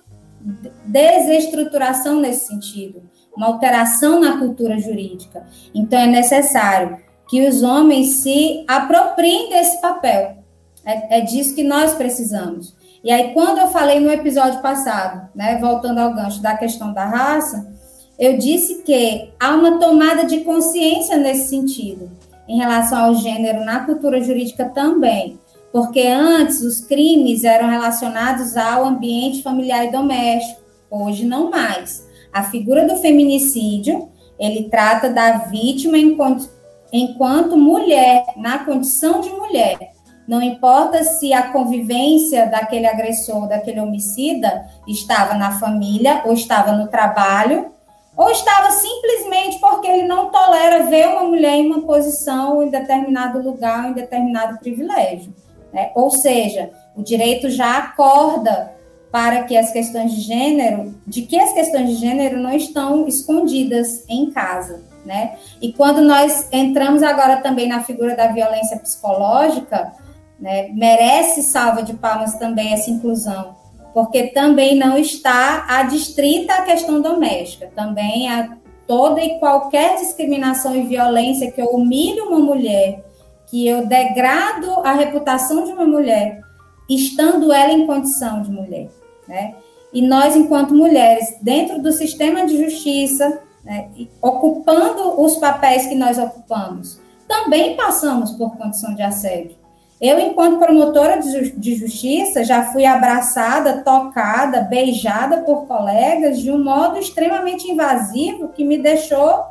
desestruturação 0.85 2.19
nesse 2.19 2.45
sentido, 2.45 3.01
uma 3.35 3.47
alteração 3.47 4.19
na 4.19 4.37
cultura 4.37 4.77
jurídica. 4.77 5.47
Então, 5.73 5.99
é 5.99 6.05
necessário 6.05 6.97
que 7.27 7.47
os 7.47 7.63
homens 7.63 8.21
se 8.21 8.63
apropriem 8.67 9.49
desse 9.49 9.81
papel, 9.81 10.37
é, 10.85 11.17
é 11.17 11.21
disso 11.21 11.55
que 11.55 11.63
nós 11.63 11.95
precisamos. 11.95 12.77
E 13.03 13.11
aí, 13.11 13.33
quando 13.33 13.59
eu 13.59 13.67
falei 13.67 13.99
no 13.99 14.11
episódio 14.11 14.61
passado, 14.61 15.29
né, 15.33 15.57
voltando 15.57 15.99
ao 15.99 16.13
gancho 16.13 16.41
da 16.41 16.57
questão 16.57 16.93
da 16.93 17.05
raça, 17.05 17.71
eu 18.17 18.37
disse 18.37 18.83
que 18.83 19.29
há 19.39 19.55
uma 19.55 19.79
tomada 19.79 20.25
de 20.25 20.41
consciência 20.41 21.15
nesse 21.15 21.49
sentido, 21.49 22.11
em 22.47 22.57
relação 22.57 23.05
ao 23.05 23.15
gênero 23.15 23.63
na 23.63 23.85
cultura 23.85 24.21
jurídica 24.21 24.65
também, 24.65 25.39
porque 25.71 26.01
antes 26.01 26.61
os 26.61 26.81
crimes 26.81 27.45
eram 27.45 27.69
relacionados 27.69 28.57
ao 28.57 28.83
ambiente 28.85 29.41
familiar 29.41 29.85
e 29.85 29.91
doméstico, 29.91 30.59
hoje 30.91 31.23
não 31.23 31.49
mais. 31.49 32.05
A 32.33 32.43
figura 32.43 32.85
do 32.85 32.97
feminicídio, 32.97 34.09
ele 34.37 34.67
trata 34.69 35.09
da 35.09 35.37
vítima 35.37 35.97
enquanto, 35.97 36.49
enquanto 36.91 37.55
mulher, 37.55 38.25
na 38.35 38.65
condição 38.65 39.21
de 39.21 39.29
mulher, 39.29 39.93
não 40.29 40.43
importa 40.43 41.03
se 41.03 41.33
a 41.33 41.51
convivência 41.51 42.45
daquele 42.45 42.85
agressor, 42.85 43.47
daquele 43.47 43.79
homicida, 43.79 44.63
estava 44.87 45.33
na 45.33 45.57
família, 45.57 46.21
ou 46.23 46.33
estava 46.33 46.71
no 46.73 46.87
trabalho, 46.87 47.71
ou 48.15 48.29
estava 48.29 48.69
simplesmente 48.69 49.57
porque 49.59 49.87
ele 49.87 50.07
não 50.07 50.29
tolera 50.29 50.83
ver 50.83 51.07
uma 51.07 51.23
mulher 51.23 51.55
em 51.55 51.65
uma 51.65 51.81
posição, 51.81 52.61
em 52.61 52.69
determinado 52.69 53.41
lugar, 53.41 53.89
em 53.89 53.93
determinado 53.93 54.59
privilégio. 54.59 55.33
Né? 55.73 55.89
Ou 55.95 56.11
seja, 56.11 56.69
o 56.95 57.01
direito 57.01 57.49
já 57.49 57.79
acorda 57.79 58.71
para 59.11 59.45
que 59.45 59.57
as 59.57 59.71
questões 59.71 60.11
de 60.11 60.21
gênero, 60.21 60.93
de 61.07 61.23
que 61.23 61.39
as 61.39 61.53
questões 61.53 61.89
de 61.89 61.95
gênero 61.95 62.37
não 62.37 62.53
estão 62.53 63.07
escondidas 63.07 64.05
em 64.07 64.29
casa. 64.29 64.83
Né? 65.03 65.37
E 65.59 65.73
quando 65.73 66.01
nós 66.01 66.47
entramos 66.51 67.01
agora 67.01 67.37
também 67.37 67.67
na 67.67 67.81
figura 67.81 68.15
da 68.15 68.27
violência 68.27 68.77
psicológica, 68.77 69.91
né? 70.39 70.69
Merece 70.69 71.43
salva 71.43 71.83
de 71.83 71.93
palmas 71.93 72.35
também 72.35 72.73
essa 72.73 72.89
inclusão, 72.89 73.55
porque 73.93 74.27
também 74.27 74.75
não 74.75 74.97
está 74.97 75.65
adstrita 75.67 76.53
à 76.53 76.61
questão 76.61 77.01
doméstica, 77.01 77.71
também 77.75 78.29
a 78.29 78.57
toda 78.87 79.21
e 79.21 79.37
qualquer 79.39 79.97
discriminação 79.97 80.75
e 80.75 80.87
violência 80.87 81.51
que 81.51 81.61
eu 81.61 81.67
humilho 81.67 82.29
uma 82.29 82.39
mulher, 82.39 83.03
que 83.47 83.67
eu 83.67 83.85
degrado 83.85 84.79
a 84.83 84.93
reputação 84.93 85.63
de 85.63 85.71
uma 85.71 85.85
mulher, 85.85 86.41
estando 86.89 87.53
ela 87.53 87.71
em 87.71 87.85
condição 87.85 88.41
de 88.41 88.51
mulher, 88.51 88.89
né? 89.27 89.55
E 89.91 90.01
nós, 90.01 90.35
enquanto 90.35 90.73
mulheres, 90.73 91.37
dentro 91.41 91.81
do 91.81 91.91
sistema 91.91 92.45
de 92.45 92.57
justiça, 92.63 93.41
né, 93.63 93.89
ocupando 94.21 95.19
os 95.21 95.35
papéis 95.37 95.87
que 95.87 95.95
nós 95.95 96.17
ocupamos, 96.17 96.99
também 97.27 97.75
passamos 97.75 98.31
por 98.31 98.55
condição 98.55 98.93
de 98.95 99.01
assédio. 99.01 99.58
Eu, 100.01 100.17
enquanto 100.19 100.59
promotora 100.59 101.19
de 101.19 101.75
justiça, 101.75 102.43
já 102.43 102.71
fui 102.71 102.85
abraçada, 102.85 103.83
tocada, 103.83 104.61
beijada 104.61 105.39
por 105.39 105.67
colegas 105.67 106.39
de 106.39 106.49
um 106.49 106.63
modo 106.63 106.97
extremamente 106.97 107.69
invasivo 107.69 108.49
que 108.49 108.63
me 108.63 108.77
deixou 108.77 109.43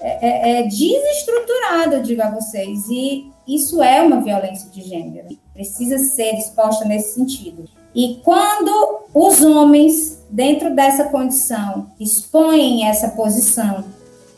é, 0.00 0.26
é, 0.26 0.60
é 0.60 0.62
desestruturada, 0.62 1.96
eu 1.96 2.02
digo 2.02 2.22
a 2.22 2.30
vocês. 2.30 2.88
E, 2.88 3.30
isso 3.46 3.82
é 3.82 4.00
uma 4.00 4.20
violência 4.20 4.70
de 4.70 4.80
gênero, 4.80 5.26
precisa 5.52 5.98
ser 5.98 6.34
exposta 6.34 6.84
nesse 6.84 7.14
sentido. 7.14 7.64
E 7.94 8.20
quando 8.22 9.00
os 9.12 9.42
homens, 9.42 10.24
dentro 10.30 10.74
dessa 10.74 11.04
condição, 11.04 11.90
expõem 11.98 12.86
essa 12.86 13.08
posição, 13.08 13.84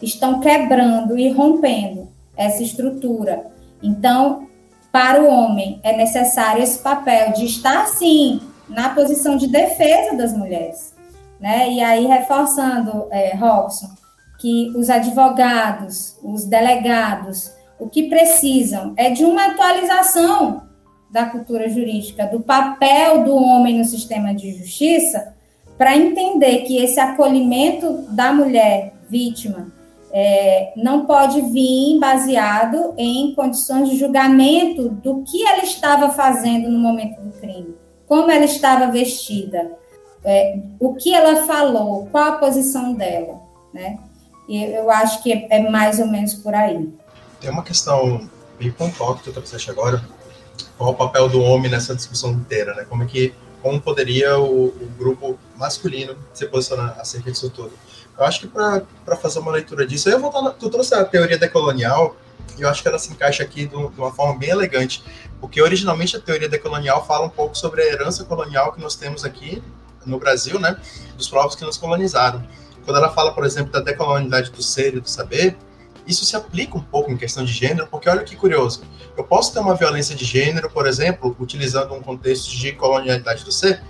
estão 0.00 0.40
quebrando 0.40 1.18
e 1.18 1.30
rompendo 1.30 2.08
essa 2.34 2.62
estrutura. 2.62 3.44
Então, 3.82 4.48
para 4.92 5.22
o 5.22 5.26
homem, 5.26 5.80
é 5.82 5.96
necessário 5.96 6.62
esse 6.62 6.78
papel 6.78 7.32
de 7.32 7.46
estar, 7.46 7.86
sim, 7.88 8.42
na 8.68 8.90
posição 8.90 9.36
de 9.36 9.46
defesa 9.46 10.14
das 10.14 10.36
mulheres. 10.36 10.94
Né? 11.40 11.72
E 11.72 11.80
aí, 11.80 12.06
reforçando, 12.06 13.08
é, 13.10 13.34
Robson, 13.34 13.88
que 14.38 14.70
os 14.76 14.90
advogados, 14.90 16.18
os 16.22 16.44
delegados, 16.44 17.50
o 17.78 17.88
que 17.88 18.08
precisam 18.08 18.92
é 18.96 19.10
de 19.10 19.24
uma 19.24 19.46
atualização 19.46 20.62
da 21.10 21.26
cultura 21.26 21.68
jurídica, 21.68 22.26
do 22.26 22.40
papel 22.40 23.24
do 23.24 23.34
homem 23.34 23.78
no 23.78 23.84
sistema 23.84 24.34
de 24.34 24.52
justiça, 24.52 25.34
para 25.78 25.96
entender 25.96 26.58
que 26.62 26.76
esse 26.76 27.00
acolhimento 27.00 28.04
da 28.10 28.32
mulher 28.32 28.94
vítima 29.08 29.72
é, 30.12 30.72
não 30.76 31.06
pode 31.06 31.40
vir 31.40 31.98
baseado 31.98 32.94
em 32.98 33.34
condições 33.34 33.88
de 33.88 33.98
julgamento 33.98 34.90
do 34.90 35.22
que 35.22 35.42
ela 35.46 35.64
estava 35.64 36.10
fazendo 36.10 36.68
no 36.68 36.78
momento 36.78 37.20
do 37.20 37.32
crime, 37.40 37.74
como 38.06 38.30
ela 38.30 38.44
estava 38.44 38.90
vestida, 38.90 39.72
é, 40.24 40.58
o 40.78 40.94
que 40.94 41.14
ela 41.14 41.46
falou, 41.46 42.06
qual 42.12 42.24
a 42.24 42.36
posição 42.36 42.92
dela, 42.92 43.40
né? 43.72 43.98
E 44.48 44.62
eu 44.62 44.90
acho 44.90 45.22
que 45.22 45.46
é 45.48 45.68
mais 45.70 45.98
ou 45.98 46.06
menos 46.06 46.34
por 46.34 46.54
aí. 46.54 46.92
Tem 47.40 47.50
uma 47.50 47.62
questão 47.62 48.28
bem 48.58 48.70
pontual 48.70 49.16
que 49.16 49.24
tu 49.24 49.32
trouxeste 49.32 49.70
agora, 49.70 50.04
qual 50.76 50.90
o 50.90 50.94
papel 50.94 51.28
do 51.28 51.40
homem 51.40 51.70
nessa 51.70 51.94
discussão 51.94 52.32
inteira, 52.32 52.74
né? 52.74 52.84
Como 52.88 53.02
é 53.02 53.06
que 53.06 53.32
como 53.62 53.80
poderia 53.80 54.38
o, 54.38 54.66
o 54.66 54.90
grupo 54.98 55.38
masculino 55.56 56.16
se 56.34 56.46
posicionar 56.46 56.98
acerca 56.98 57.30
disso 57.30 57.48
tudo? 57.48 57.72
Eu 58.22 58.26
acho 58.26 58.38
que 58.38 58.46
para 58.46 59.16
fazer 59.16 59.40
uma 59.40 59.50
leitura 59.50 59.84
disso, 59.84 60.08
eu 60.08 60.20
vou 60.20 60.30
voltar, 60.30 60.52
tu 60.52 60.70
trouxe 60.70 60.94
a 60.94 61.04
teoria 61.04 61.36
decolonial 61.36 62.14
e 62.56 62.62
eu 62.62 62.68
acho 62.68 62.80
que 62.80 62.86
ela 62.86 62.98
se 62.98 63.10
encaixa 63.10 63.42
aqui 63.42 63.66
de 63.66 63.74
uma 63.74 64.12
forma 64.12 64.38
bem 64.38 64.50
elegante, 64.50 65.02
porque 65.40 65.60
originalmente 65.60 66.16
a 66.16 66.20
teoria 66.20 66.48
decolonial 66.48 67.04
fala 67.04 67.26
um 67.26 67.28
pouco 67.28 67.58
sobre 67.58 67.82
a 67.82 67.86
herança 67.86 68.22
colonial 68.22 68.72
que 68.72 68.80
nós 68.80 68.94
temos 68.94 69.24
aqui 69.24 69.60
no 70.06 70.20
Brasil, 70.20 70.60
né, 70.60 70.76
dos 71.16 71.28
povos 71.28 71.56
que 71.56 71.64
nos 71.64 71.76
colonizaram. 71.76 72.46
Quando 72.84 72.96
ela 72.96 73.10
fala, 73.10 73.34
por 73.34 73.44
exemplo, 73.44 73.72
da 73.72 73.80
decolonialidade 73.80 74.52
do 74.52 74.62
ser 74.62 74.94
e 74.94 75.00
do 75.00 75.08
saber, 75.08 75.56
isso 76.06 76.24
se 76.24 76.36
aplica 76.36 76.78
um 76.78 76.82
pouco 76.82 77.10
em 77.10 77.16
questão 77.16 77.44
de 77.44 77.52
gênero, 77.52 77.88
porque 77.88 78.08
olha 78.08 78.22
que 78.22 78.36
curioso. 78.36 78.84
Eu 79.16 79.24
posso 79.24 79.52
ter 79.52 79.58
uma 79.58 79.74
violência 79.74 80.14
de 80.14 80.24
gênero, 80.24 80.70
por 80.70 80.86
exemplo, 80.86 81.36
utilizando 81.40 81.92
um 81.92 82.00
contexto 82.00 82.52
de 82.52 82.70
colonialidade 82.70 83.44
do 83.44 83.50
ser, 83.50 83.82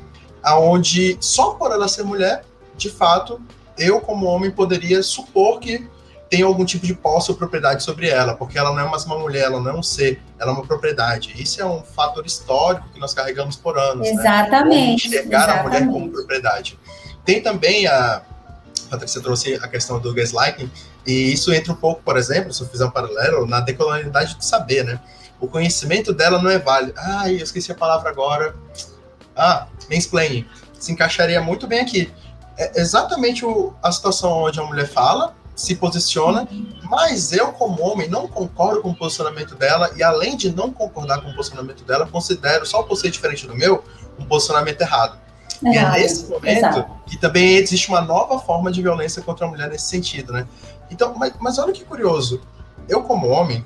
aonde 0.42 1.18
só 1.20 1.50
por 1.50 1.70
ela 1.70 1.86
ser 1.86 2.02
mulher, 2.02 2.46
de 2.74 2.88
fato, 2.88 3.38
eu 3.82 4.00
como 4.00 4.26
homem 4.26 4.50
poderia 4.50 5.02
supor 5.02 5.60
que 5.60 5.88
tem 6.30 6.42
algum 6.42 6.64
tipo 6.64 6.86
de 6.86 6.94
posse 6.94 7.30
ou 7.30 7.36
propriedade 7.36 7.82
sobre 7.82 8.08
ela, 8.08 8.34
porque 8.34 8.58
ela 8.58 8.72
não 8.72 8.80
é 8.80 8.88
mais 8.88 9.04
uma 9.04 9.18
mulher, 9.18 9.44
ela 9.44 9.60
não 9.60 9.70
é 9.70 9.74
um 9.74 9.82
ser, 9.82 10.22
ela 10.38 10.50
é 10.50 10.54
uma 10.54 10.64
propriedade. 10.64 11.34
Isso 11.36 11.60
é 11.60 11.64
um 11.64 11.82
fator 11.82 12.24
histórico 12.24 12.88
que 12.88 12.98
nós 12.98 13.12
carregamos 13.12 13.56
por 13.56 13.78
anos. 13.78 14.08
Né? 14.08 14.14
Exatamente. 14.14 15.10
Né? 15.10 15.16
Enxergar 15.16 15.44
exatamente. 15.44 15.76
a 15.76 15.80
mulher 15.80 15.92
como 15.92 16.10
propriedade. 16.10 16.78
Tem 17.22 17.42
também 17.42 17.86
a, 17.86 18.22
Patrícia 18.92 19.22
trouxe 19.22 19.54
a 19.54 19.68
questão 19.68 19.98
do 19.98 20.12
gaslighting, 20.12 20.70
e 21.06 21.32
isso 21.32 21.50
entra 21.52 21.72
um 21.72 21.76
pouco, 21.76 22.02
por 22.02 22.18
exemplo, 22.18 22.52
se 22.52 22.62
eu 22.62 22.68
fizer 22.68 22.84
um 22.84 22.90
paralelo, 22.90 23.46
na 23.46 23.60
decolonialidade 23.60 24.36
do 24.36 24.44
saber, 24.44 24.84
né? 24.84 25.00
O 25.40 25.48
conhecimento 25.48 26.12
dela 26.12 26.40
não 26.40 26.50
é 26.50 26.58
válido. 26.58 26.92
Ah, 26.96 27.30
eu 27.30 27.38
esqueci 27.38 27.72
a 27.72 27.74
palavra 27.74 28.10
agora. 28.10 28.54
Ah, 29.34 29.66
mansplaining. 29.90 30.46
Se 30.78 30.92
encaixaria 30.92 31.40
muito 31.40 31.66
bem 31.66 31.80
aqui. 31.80 32.12
É 32.62 32.80
exatamente 32.80 33.44
o, 33.44 33.72
a 33.82 33.90
situação 33.90 34.30
onde 34.44 34.60
a 34.60 34.64
mulher 34.64 34.86
fala, 34.86 35.34
se 35.54 35.74
posiciona, 35.74 36.48
mas 36.84 37.32
eu, 37.32 37.52
como 37.52 37.82
homem, 37.82 38.08
não 38.08 38.26
concordo 38.26 38.80
com 38.80 38.90
o 38.90 38.94
posicionamento 38.94 39.54
dela, 39.54 39.90
e 39.96 40.02
além 40.02 40.36
de 40.36 40.54
não 40.54 40.72
concordar 40.72 41.20
com 41.20 41.30
o 41.30 41.34
posicionamento 41.34 41.84
dela, 41.84 42.06
considero, 42.06 42.64
só 42.66 42.82
por 42.82 42.96
ser 42.96 43.10
diferente 43.10 43.46
do 43.46 43.54
meu, 43.54 43.84
um 44.18 44.24
posicionamento 44.24 44.80
errado. 44.80 45.18
E 45.62 45.76
é 45.76 45.90
nesse 45.92 46.26
momento 46.26 46.58
Exato. 46.58 46.90
que 47.06 47.16
também 47.16 47.56
existe 47.56 47.88
uma 47.88 48.00
nova 48.00 48.38
forma 48.38 48.72
de 48.72 48.82
violência 48.82 49.22
contra 49.22 49.46
a 49.46 49.48
mulher 49.48 49.68
nesse 49.68 49.86
sentido, 49.86 50.32
né? 50.32 50.46
Então, 50.90 51.14
mas, 51.16 51.32
mas 51.38 51.58
olha 51.58 51.72
que 51.72 51.84
curioso. 51.84 52.40
Eu, 52.88 53.02
como 53.02 53.28
homem, 53.28 53.64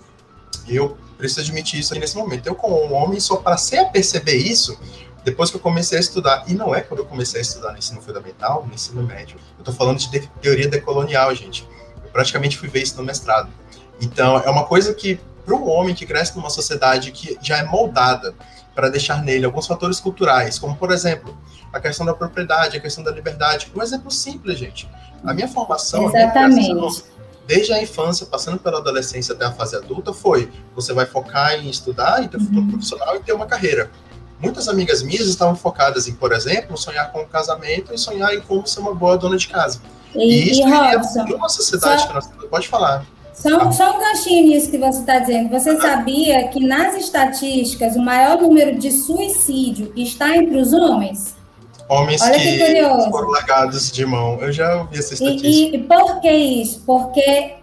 eu 0.69 0.97
preciso 1.17 1.41
admitir 1.41 1.81
isso 1.81 1.95
aí 1.95 2.01
nesse 2.01 2.17
momento. 2.17 2.47
Eu, 2.47 2.55
como 2.55 2.93
homem, 2.93 3.19
só 3.19 3.37
passei 3.37 3.79
a 3.79 3.87
perceber 3.87 4.37
isso 4.37 4.79
depois 5.27 5.51
que 5.51 5.57
eu 5.57 5.61
comecei 5.61 5.99
a 5.99 6.01
estudar. 6.01 6.45
E 6.47 6.55
não 6.55 6.73
é 6.73 6.81
quando 6.81 7.01
eu 7.01 7.05
comecei 7.05 7.41
a 7.41 7.43
estudar 7.43 7.73
no 7.73 7.79
ensino 7.79 8.01
fundamental, 8.01 8.65
no 8.65 8.73
ensino 8.73 9.03
médio. 9.03 9.41
Eu 9.59 9.65
tô 9.65 9.73
falando 9.73 9.99
de 9.99 10.21
teoria 10.41 10.69
decolonial, 10.69 11.35
gente. 11.35 11.69
Eu 12.05 12.11
praticamente 12.11 12.57
fui 12.57 12.69
ver 12.69 12.83
isso 12.83 12.97
no 12.97 13.03
mestrado. 13.03 13.51
Então, 14.01 14.39
é 14.39 14.49
uma 14.49 14.65
coisa 14.65 14.95
que, 14.95 15.19
para 15.45 15.57
um 15.57 15.69
homem 15.69 15.97
que 15.97 16.07
cresce 16.07 16.37
numa 16.37 16.49
sociedade 16.49 17.11
que 17.11 17.37
já 17.43 17.59
é 17.59 17.65
moldada 17.65 18.37
para 18.73 18.89
deixar 18.89 19.21
nele 19.21 19.45
alguns 19.45 19.67
fatores 19.67 19.99
culturais, 19.99 20.61
como, 20.61 20.77
por 20.77 20.93
exemplo, 20.93 21.37
a 21.73 21.81
questão 21.81 22.07
da 22.07 22.15
propriedade, 22.15 22.77
a 22.77 22.81
questão 22.81 23.03
da 23.03 23.11
liberdade. 23.11 23.73
Um 23.75 23.83
exemplo 23.83 24.13
simples, 24.13 24.57
gente. 24.57 24.89
A 25.25 25.35
minha 25.35 25.49
formação, 25.49 26.05
Exatamente. 26.05 26.71
A 26.71 26.75
minha 26.75 26.91
desde 27.49 27.73
a 27.73 27.83
infância, 27.83 28.27
passando 28.27 28.59
pela 28.59 28.79
adolescência 28.79 29.35
até 29.35 29.45
a 29.45 29.53
fase 29.53 29.75
adulta, 29.75 30.13
foi: 30.13 30.51
você 30.75 30.93
vai 30.93 31.07
focar 31.07 31.55
em 31.55 31.69
estudar, 31.69 32.23
em 32.23 32.29
ter 32.29 32.39
futuro 32.39 32.61
uhum. 32.61 32.71
profissional 32.71 33.17
e 33.17 33.21
ter 33.21 33.33
uma 33.33 33.47
carreira. 33.47 33.91
Muitas 34.41 34.69
amigas 34.69 35.03
minhas 35.03 35.27
estavam 35.27 35.57
focadas 35.57 36.09
em, 36.09 36.15
por 36.15 36.33
exemplo, 36.33 36.77
sonhar 36.77 37.11
com 37.11 37.23
um 37.23 37.27
casamento 37.27 37.95
e 37.95 37.99
sonhar 37.99 38.35
em 38.35 38.41
como 38.41 38.67
ser 38.67 38.81
uma 38.81 38.95
boa 38.95 39.17
dona 39.17 39.37
de 39.37 39.49
casa. 39.49 39.81
E, 40.15 40.25
e 40.25 40.51
isso 40.51 40.61
e 40.61 40.71
Robson, 40.71 41.25
numa 41.25 41.49
sociedade 41.49 42.03
só, 42.03 42.09
que 42.09 42.15
nós 42.15 42.27
temos. 42.27 42.45
Pode 42.47 42.69
falar. 42.69 43.05
Só, 43.33 43.71
só 43.71 43.97
um 43.97 44.01
ganchinho 44.01 44.49
nisso 44.49 44.71
que 44.71 44.79
você 44.79 45.01
está 45.01 45.19
dizendo. 45.19 45.51
Você 45.51 45.79
sabia 45.81 46.49
que 46.49 46.61
nas 46.67 46.95
estatísticas 46.97 47.97
o 47.97 48.01
maior 48.01 48.41
número 48.41 48.79
de 48.79 48.91
suicídio 48.91 49.93
está 49.97 50.37
entre 50.37 50.59
os 50.59 50.73
homens? 50.73 51.37
Homens 51.89 52.21
Olha 52.23 52.39
que, 52.39 52.59
que 52.59 53.11
foram 53.11 53.29
largados 53.29 53.91
de 53.93 54.05
mão. 54.05 54.39
Eu 54.41 54.53
já 54.53 54.77
ouvi 54.77 54.99
essa 54.99 55.15
estatística. 55.15 55.77
E, 55.77 55.81
e, 55.81 55.83
por 55.85 56.21
que 56.21 56.31
isso? 56.31 56.83
Porque 56.85 57.55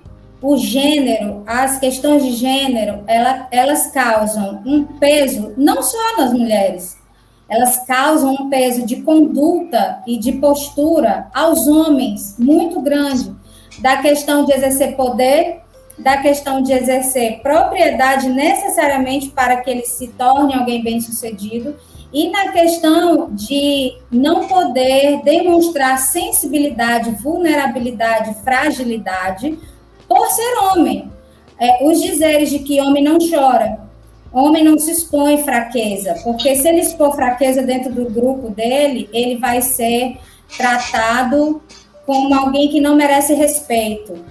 o 0.43 0.57
gênero, 0.57 1.41
as 1.47 1.79
questões 1.79 2.21
de 2.21 2.33
gênero, 2.33 3.05
ela, 3.07 3.47
elas 3.49 3.87
causam 3.87 4.61
um 4.65 4.83
peso 4.83 5.53
não 5.55 5.81
só 5.81 6.17
nas 6.17 6.33
mulheres, 6.33 6.97
elas 7.47 7.85
causam 7.85 8.33
um 8.33 8.49
peso 8.49 8.85
de 8.85 8.97
conduta 9.03 10.03
e 10.05 10.17
de 10.17 10.33
postura 10.33 11.27
aos 11.33 11.65
homens 11.65 12.35
muito 12.37 12.81
grande, 12.81 13.33
da 13.79 13.97
questão 13.97 14.43
de 14.43 14.51
exercer 14.51 14.97
poder, 14.97 15.61
da 15.97 16.17
questão 16.17 16.61
de 16.61 16.73
exercer 16.73 17.39
propriedade 17.41 18.27
necessariamente 18.27 19.29
para 19.29 19.61
que 19.61 19.69
ele 19.69 19.85
se 19.85 20.07
torne 20.09 20.53
alguém 20.53 20.83
bem-sucedido 20.83 21.73
e 22.11 22.29
na 22.29 22.51
questão 22.51 23.29
de 23.31 23.97
não 24.11 24.47
poder 24.47 25.21
demonstrar 25.23 25.97
sensibilidade, 25.97 27.11
vulnerabilidade, 27.11 28.35
fragilidade 28.43 29.57
por 30.13 30.29
ser 30.29 30.57
homem. 30.59 31.11
É, 31.59 31.85
os 31.87 32.01
dizeres 32.01 32.49
de 32.49 32.59
que 32.59 32.79
homem 32.81 33.03
não 33.03 33.17
chora, 33.17 33.79
homem 34.31 34.63
não 34.63 34.77
se 34.77 34.91
expõe 34.91 35.43
fraqueza, 35.43 36.15
porque 36.23 36.55
se 36.55 36.67
ele 36.67 36.81
expor 36.81 37.15
fraqueza 37.15 37.61
dentro 37.61 37.91
do 37.93 38.05
grupo 38.05 38.49
dele, 38.49 39.09
ele 39.13 39.37
vai 39.37 39.61
ser 39.61 40.17
tratado 40.55 41.61
como 42.05 42.33
alguém 42.33 42.69
que 42.69 42.81
não 42.81 42.95
merece 42.95 43.33
respeito. 43.33 44.23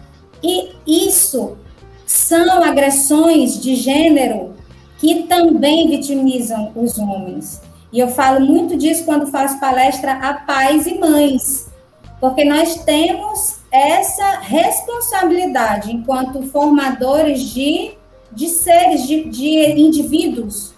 E 0.43 0.73
isso 0.87 1.57
são 2.05 2.63
agressões 2.63 3.61
de 3.61 3.77
gênero 3.77 4.55
que 4.99 5.23
também 5.25 5.89
vitimizam 5.89 6.73
os 6.75 6.99
homens. 6.99 7.61
E 7.93 7.99
eu 7.99 8.09
falo 8.09 8.45
muito 8.45 8.77
disso 8.77 9.05
quando 9.05 9.31
faço 9.31 9.59
palestra 9.59 10.13
a 10.13 10.35
pais 10.35 10.87
e 10.87 10.99
mães, 10.99 11.71
porque 12.21 12.45
nós 12.45 12.85
temos 12.85 13.62
essa 13.73 14.41
responsabilidade 14.41 15.91
enquanto 15.91 16.43
formadores 16.43 17.41
de, 17.41 17.93
de 18.31 18.49
seres, 18.49 19.07
de, 19.07 19.25
de 19.25 19.81
indivíduos, 19.81 20.75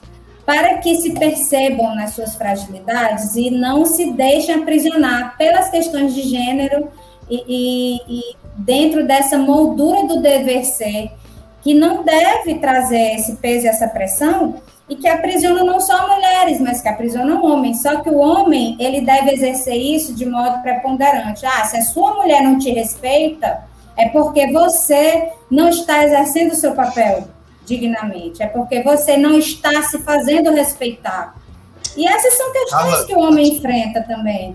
para 0.47 0.79
que 0.79 0.95
se 0.97 1.13
percebam 1.13 1.95
nas 1.97 2.15
suas 2.15 2.37
fragilidades 2.37 3.35
e 3.35 3.51
não 3.51 3.85
se 3.85 4.13
deixem 4.13 4.55
aprisionar 4.55 5.37
pelas 5.37 5.71
questões 5.71 6.15
de 6.15 6.23
gênero 6.23 6.89
e, 7.29 7.43
e, 7.49 8.21
e 8.21 8.37
dentro 8.57 9.07
dessa 9.07 9.39
moldura 9.39 10.07
do 10.07 10.21
dever 10.21 10.65
ser, 10.65 11.11
que 11.63 11.75
não 11.75 12.05
deve 12.05 12.57
trazer 12.57 13.15
esse 13.15 13.37
peso 13.37 13.65
e 13.65 13.69
essa 13.69 13.89
pressão, 13.89 14.57
e 14.89 14.97
que 14.97 15.09
aprisionam 15.09 15.65
não 15.65 15.81
só 15.81 16.15
mulheres, 16.15 16.61
mas 16.61 16.83
que 16.83 16.89
aprisionam 16.89 17.45
homens. 17.45 17.81
Só 17.83 18.01
que 18.03 18.11
o 18.11 18.19
homem, 18.19 18.77
ele 18.79 19.01
deve 19.01 19.33
exercer 19.33 19.77
isso 19.77 20.15
de 20.15 20.27
modo 20.27 20.61
preponderante. 20.63 21.47
Ah, 21.47 21.65
se 21.65 21.79
a 21.79 21.83
sua 21.83 22.15
mulher 22.15 22.43
não 22.43 22.59
te 22.59 22.71
respeita, 22.71 23.65
é 23.97 24.09
porque 24.09 24.53
você 24.53 25.33
não 25.51 25.69
está 25.69 26.05
exercendo 26.05 26.53
o 26.53 26.57
seu 26.57 26.75
papel. 26.75 27.29
dignamente, 27.65 28.43
é 28.43 28.47
porque 28.47 28.83
você 28.83 29.17
não 29.17 29.39
está 29.39 29.83
se 29.85 29.99
fazendo 30.01 30.51
respeitar. 30.53 31.35
E 31.97 32.07
essas 32.07 32.35
são 32.35 32.53
questões 32.53 33.05
que 33.07 33.15
o 33.15 33.21
homem 33.21 33.57
enfrenta 33.57 34.03
também. 34.03 34.55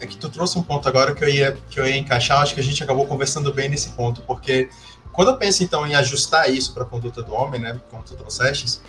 É 0.00 0.06
que 0.06 0.16
tu 0.16 0.28
trouxe 0.28 0.58
um 0.58 0.62
ponto 0.62 0.88
agora 0.88 1.14
que 1.14 1.24
eu 1.24 1.28
ia, 1.28 1.58
que 1.68 1.80
eu 1.80 1.86
ia 1.86 1.96
encaixar, 1.96 2.40
acho 2.40 2.54
que 2.54 2.60
a 2.60 2.64
gente 2.64 2.82
acabou 2.82 3.06
conversando 3.06 3.52
bem 3.52 3.68
nesse 3.68 3.90
ponto, 3.90 4.22
porque 4.22 4.68
quando 5.12 5.32
eu 5.32 5.36
penso 5.36 5.62
então 5.62 5.86
em 5.86 5.94
ajustar 5.94 6.50
isso 6.50 6.72
para 6.74 6.82
a 6.82 6.86
conduta 6.86 7.22
do 7.22 7.34
homem, 7.34 7.60
né, 7.60 7.80
como 7.90 8.02
tu 8.02 8.14
trouxeste, 8.14 8.80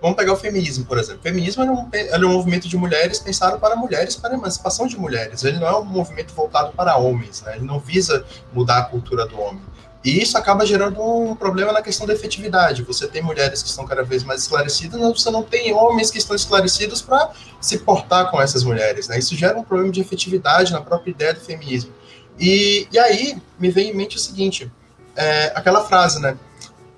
vamos 0.00 0.16
pegar 0.16 0.32
o 0.32 0.36
feminismo, 0.36 0.84
por 0.84 0.98
exemplo. 0.98 1.20
O 1.20 1.22
feminismo 1.22 1.62
é 1.62 1.70
um, 1.70 2.26
um 2.26 2.32
movimento 2.32 2.68
de 2.68 2.76
mulheres 2.76 3.18
pensado 3.18 3.58
para 3.58 3.76
mulheres, 3.76 4.16
para 4.16 4.34
a 4.34 4.34
emancipação 4.34 4.86
de 4.86 4.98
mulheres. 4.98 5.44
Ele 5.44 5.58
não 5.58 5.66
é 5.66 5.78
um 5.78 5.84
movimento 5.84 6.34
voltado 6.34 6.72
para 6.72 6.96
homens, 6.96 7.42
né? 7.42 7.56
ele 7.56 7.64
não 7.64 7.78
visa 7.78 8.24
mudar 8.52 8.78
a 8.78 8.82
cultura 8.84 9.26
do 9.26 9.38
homem. 9.40 9.62
E 10.04 10.22
isso 10.22 10.38
acaba 10.38 10.64
gerando 10.64 11.02
um 11.02 11.34
problema 11.34 11.72
na 11.72 11.82
questão 11.82 12.06
da 12.06 12.12
efetividade. 12.12 12.84
Você 12.84 13.08
tem 13.08 13.20
mulheres 13.20 13.60
que 13.60 13.68
estão 13.68 13.84
cada 13.84 14.04
vez 14.04 14.22
mais 14.22 14.42
esclarecidas, 14.42 15.00
mas 15.00 15.20
você 15.20 15.30
não 15.32 15.42
tem 15.42 15.72
homens 15.72 16.12
que 16.12 16.18
estão 16.18 16.36
esclarecidos 16.36 17.02
para 17.02 17.32
se 17.60 17.78
portar 17.78 18.30
com 18.30 18.40
essas 18.40 18.62
mulheres. 18.62 19.08
Né? 19.08 19.18
Isso 19.18 19.34
gera 19.34 19.58
um 19.58 19.64
problema 19.64 19.90
de 19.90 20.00
efetividade 20.00 20.72
na 20.72 20.80
própria 20.80 21.10
ideia 21.10 21.34
do 21.34 21.40
feminismo. 21.40 21.92
E, 22.38 22.86
e 22.92 22.98
aí 22.98 23.42
me 23.58 23.68
vem 23.68 23.90
em 23.90 23.94
mente 23.94 24.16
o 24.16 24.20
seguinte: 24.20 24.70
é, 25.16 25.52
aquela 25.56 25.84
frase, 25.84 26.20
né? 26.20 26.38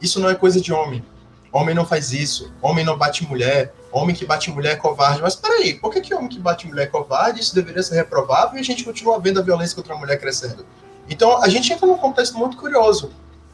Isso 0.03 0.21
não 0.21 0.29
é 0.29 0.35
coisa 0.35 0.61
de 0.61 0.73
homem. 0.73 1.03
Homem 1.53 1.75
não 1.75 1.87
faz 1.87 2.13
isso. 2.13 2.53
Homem 2.61 2.85
não 2.85 2.97
bate 2.97 3.27
mulher. 3.27 3.75
Homem 3.91 4.15
que 4.15 4.27
bate 4.27 4.51
mulher 4.51 4.73
é 4.73 4.77
covarde. 4.77 5.23
Mas 5.23 5.35
peraí, 5.35 5.75
por 5.75 5.93
que, 5.93 6.01
que 6.01 6.15
homem 6.15 6.29
que 6.29 6.39
bate 6.39 6.67
mulher 6.67 6.85
é 6.85 6.87
covarde? 6.87 7.41
Isso 7.41 7.55
deveria 7.55 7.83
ser 7.83 7.97
reprovável 7.97 8.57
e 8.57 8.61
a 8.61 8.65
gente 8.65 8.85
continua 8.85 9.19
vendo 9.19 9.41
a 9.41 9.43
violência 9.43 9.75
contra 9.75 9.95
a 9.95 9.99
mulher 9.99 10.19
crescendo. 10.19 10.67
Então, 11.09 11.43
a 11.43 11.49
gente 11.49 11.73
entra 11.73 11.87
num 11.87 11.97
contexto 11.97 12.37
muito 12.37 12.57
curioso. 12.57 13.11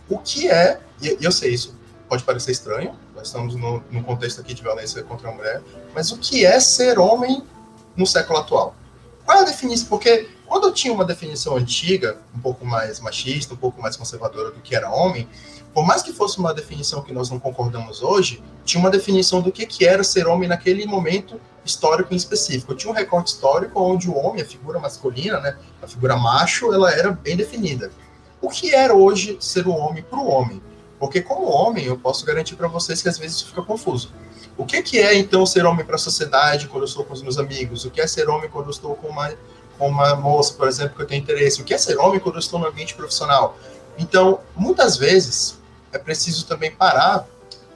O 0.09 0.19
que 0.19 0.51
é, 0.51 0.81
e 1.01 1.17
eu 1.21 1.31
sei 1.31 1.55
isso, 1.55 1.75
pode 2.09 2.25
parecer 2.25 2.51
estranho, 2.51 2.95
nós 3.15 3.29
estamos 3.29 3.55
no, 3.55 3.81
contexto 4.05 4.41
aqui 4.41 4.53
de 4.53 4.63
violência 4.63 5.03
contra 5.03 5.31
a 5.31 5.33
mulher, 5.33 5.63
mas 5.95 6.11
o 6.11 6.19
que 6.19 6.45
é 6.45 6.61
ser 6.61 6.99
homem 6.99 7.43
no 7.97 8.07
século 8.07 8.39
atual? 8.41 8.75
Qual 9.25 9.39
é 9.39 9.41
a 9.41 9.45
definição? 9.45 9.89
Porque 9.89 10.29
quando 10.47 10.65
eu 10.65 10.73
tinha 10.73 10.93
uma 10.93 11.05
definição 11.05 11.57
antiga, 11.57 12.19
um 12.35 12.41
pouco 12.41 12.67
mais 12.67 13.01
machista, 13.01 13.55
um 13.55 13.57
pouco 13.57 13.81
mais 13.81 13.97
conservadora 13.97 14.51
do 14.51 14.61
que 14.61 14.77
era 14.77 14.91
homem, 14.91 15.29
por 15.75 15.85
mais 15.85 16.03
que 16.03 16.13
fosse 16.13 16.39
uma 16.39 16.55
definição 16.55 17.03
que 17.03 17.13
nós 17.13 17.29
não 17.29 17.41
concordamos 17.41 18.01
hoje, 18.01 18.41
tinha 18.65 18.81
uma 18.81 18.91
definição 18.91 19.43
do 19.43 19.51
que, 19.51 19.67
que 19.67 19.85
era 19.85 20.05
ser 20.05 20.29
homem 20.29 20.49
naquele 20.49 20.87
momento 20.87 21.41
histórico 21.65 22.15
em 22.15 22.17
específico. 22.17 22.75
Tinha 22.77 22.93
um 22.93 22.95
recorte 22.95 23.33
histórico 23.33 23.81
onde 23.81 24.09
o 24.09 24.15
homem, 24.15 24.43
a 24.43 24.47
figura 24.47 24.79
masculina, 24.79 25.41
né, 25.41 25.59
a 25.83 25.89
figura 25.89 26.17
macho, 26.17 26.73
ela 26.73 26.93
era 26.93 27.11
bem 27.11 27.37
definida. 27.37 27.91
O 28.41 28.49
que 28.49 28.73
era 28.73 28.95
hoje 28.95 29.37
ser 29.41 29.67
um 29.67 29.77
homem 29.77 30.03
para 30.03 30.19
o 30.19 30.29
homem? 30.29 30.63
Porque 30.99 31.21
como 31.21 31.51
homem, 31.51 31.87
eu 31.87 31.99
posso 31.99 32.25
garantir 32.25 32.55
para 32.55 32.69
vocês 32.69 33.03
que 33.03 33.09
às 33.09 33.19
vezes 33.19 33.39
isso 33.39 33.47
fica 33.47 33.63
confuso. 33.63 34.13
O 34.57 34.65
que, 34.65 34.81
que 34.81 34.99
é 35.01 35.19
então 35.19 35.45
ser 35.45 35.67
homem 35.67 35.85
para 35.85 35.97
a 35.97 35.99
sociedade 35.99 36.69
quando 36.69 36.85
eu 36.85 36.89
estou 36.89 37.05
com 37.05 37.13
os 37.13 37.23
meus 37.23 37.37
amigos? 37.37 37.85
O 37.85 37.91
que 37.91 38.01
é 38.01 38.07
ser 38.07 38.29
homem 38.29 38.49
quando 38.49 38.67
eu 38.67 38.71
estou 38.71 38.95
com 38.95 39.09
uma, 39.09 39.33
com 39.77 39.89
uma 39.89 40.15
moça, 40.15 40.55
por 40.55 40.69
exemplo, 40.69 40.95
que 40.95 41.03
eu 41.03 41.07
tenho 41.07 41.21
interesse? 41.21 41.61
O 41.61 41.65
que 41.65 41.75
é 41.75 41.79
ser 41.79 41.99
homem 41.99 42.21
quando 42.21 42.37
eu 42.37 42.41
estou 42.41 42.61
no 42.61 42.67
ambiente 42.69 42.95
profissional? 42.95 43.59
Então, 43.99 44.41
muitas 44.55 44.97
vezes, 44.97 45.59
é 45.95 45.99
preciso 45.99 46.47
também 46.47 46.71
parar 46.71 47.27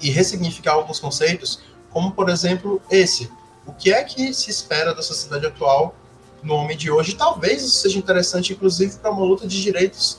e 0.01 0.11
ressignificar 0.11 0.73
alguns 0.73 1.01
conceitos, 1.01 1.61
como, 1.91 2.13
por 2.13 2.29
exemplo, 2.29 2.81
esse 2.91 3.31
o 3.67 3.73
que 3.73 3.93
é 3.93 4.03
que 4.03 4.33
se 4.33 4.51
espera 4.51 4.95
da 4.95 5.03
sociedade 5.03 5.47
atual 5.47 5.95
no 6.43 6.55
homem 6.55 6.77
de 6.77 6.91
hoje. 6.91 7.15
talvez 7.15 7.63
isso 7.63 7.77
seja 7.81 7.99
interessante, 7.99 8.53
inclusive, 8.53 8.97
para 8.97 9.11
uma 9.11 9.25
luta 9.25 9.47
de 9.47 9.61
direitos 9.61 10.19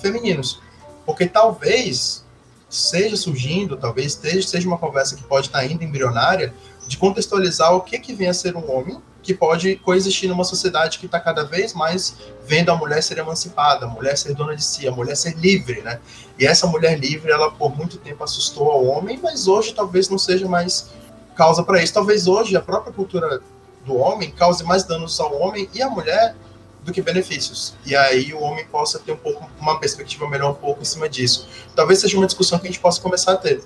femininos. 0.00 0.60
Porque 1.06 1.26
talvez 1.26 2.24
seja 2.68 3.16
surgindo, 3.16 3.76
talvez 3.76 4.12
seja 4.12 4.68
uma 4.68 4.78
conversa 4.78 5.16
que 5.16 5.22
pode 5.22 5.46
estar 5.46 5.60
ainda 5.60 5.82
embrionária, 5.82 6.54
de 6.86 6.98
contextualizar 6.98 7.74
o 7.74 7.80
que, 7.80 7.98
que 7.98 8.12
vem 8.12 8.28
a 8.28 8.34
ser 8.34 8.56
um 8.56 8.70
homem 8.70 9.00
que 9.22 9.34
pode 9.34 9.76
coexistir 9.76 10.28
numa 10.28 10.44
sociedade 10.44 10.98
que 10.98 11.06
está 11.06 11.20
cada 11.20 11.44
vez 11.44 11.74
mais 11.74 12.16
vendo 12.46 12.70
a 12.70 12.76
mulher 12.76 13.02
ser 13.02 13.18
emancipada, 13.18 13.86
a 13.86 13.88
mulher 13.88 14.16
ser 14.16 14.34
dona 14.34 14.56
de 14.56 14.64
si, 14.64 14.88
a 14.88 14.90
mulher 14.90 15.16
ser 15.16 15.36
livre, 15.36 15.82
né? 15.82 16.00
E 16.38 16.46
essa 16.46 16.66
mulher 16.66 16.98
livre, 16.98 17.30
ela 17.30 17.50
por 17.50 17.76
muito 17.76 17.98
tempo 17.98 18.24
assustou 18.24 18.70
ao 18.70 18.84
homem, 18.84 19.18
mas 19.22 19.46
hoje 19.46 19.74
talvez 19.74 20.08
não 20.08 20.18
seja 20.18 20.48
mais 20.48 20.90
causa 21.36 21.62
para 21.62 21.82
isso. 21.82 21.92
Talvez 21.92 22.26
hoje 22.26 22.56
a 22.56 22.60
própria 22.60 22.92
cultura 22.92 23.40
do 23.84 23.96
homem 23.96 24.30
cause 24.30 24.64
mais 24.64 24.84
danos 24.84 25.18
ao 25.20 25.38
homem 25.38 25.68
e 25.74 25.82
à 25.82 25.88
mulher 25.88 26.34
do 26.82 26.92
que 26.92 27.02
benefícios. 27.02 27.74
E 27.84 27.94
aí 27.94 28.32
o 28.32 28.40
homem 28.40 28.66
possa 28.66 28.98
ter 28.98 29.12
um 29.12 29.16
pouco 29.16 29.48
uma 29.60 29.78
perspectiva 29.78 30.28
melhor 30.28 30.52
um 30.52 30.54
pouco 30.54 30.80
em 30.80 30.84
cima 30.84 31.08
disso. 31.08 31.46
Talvez 31.76 32.00
seja 32.00 32.16
uma 32.16 32.26
discussão 32.26 32.58
que 32.58 32.66
a 32.66 32.70
gente 32.70 32.80
possa 32.80 33.00
começar 33.00 33.32
a 33.32 33.36
ter. 33.36 33.62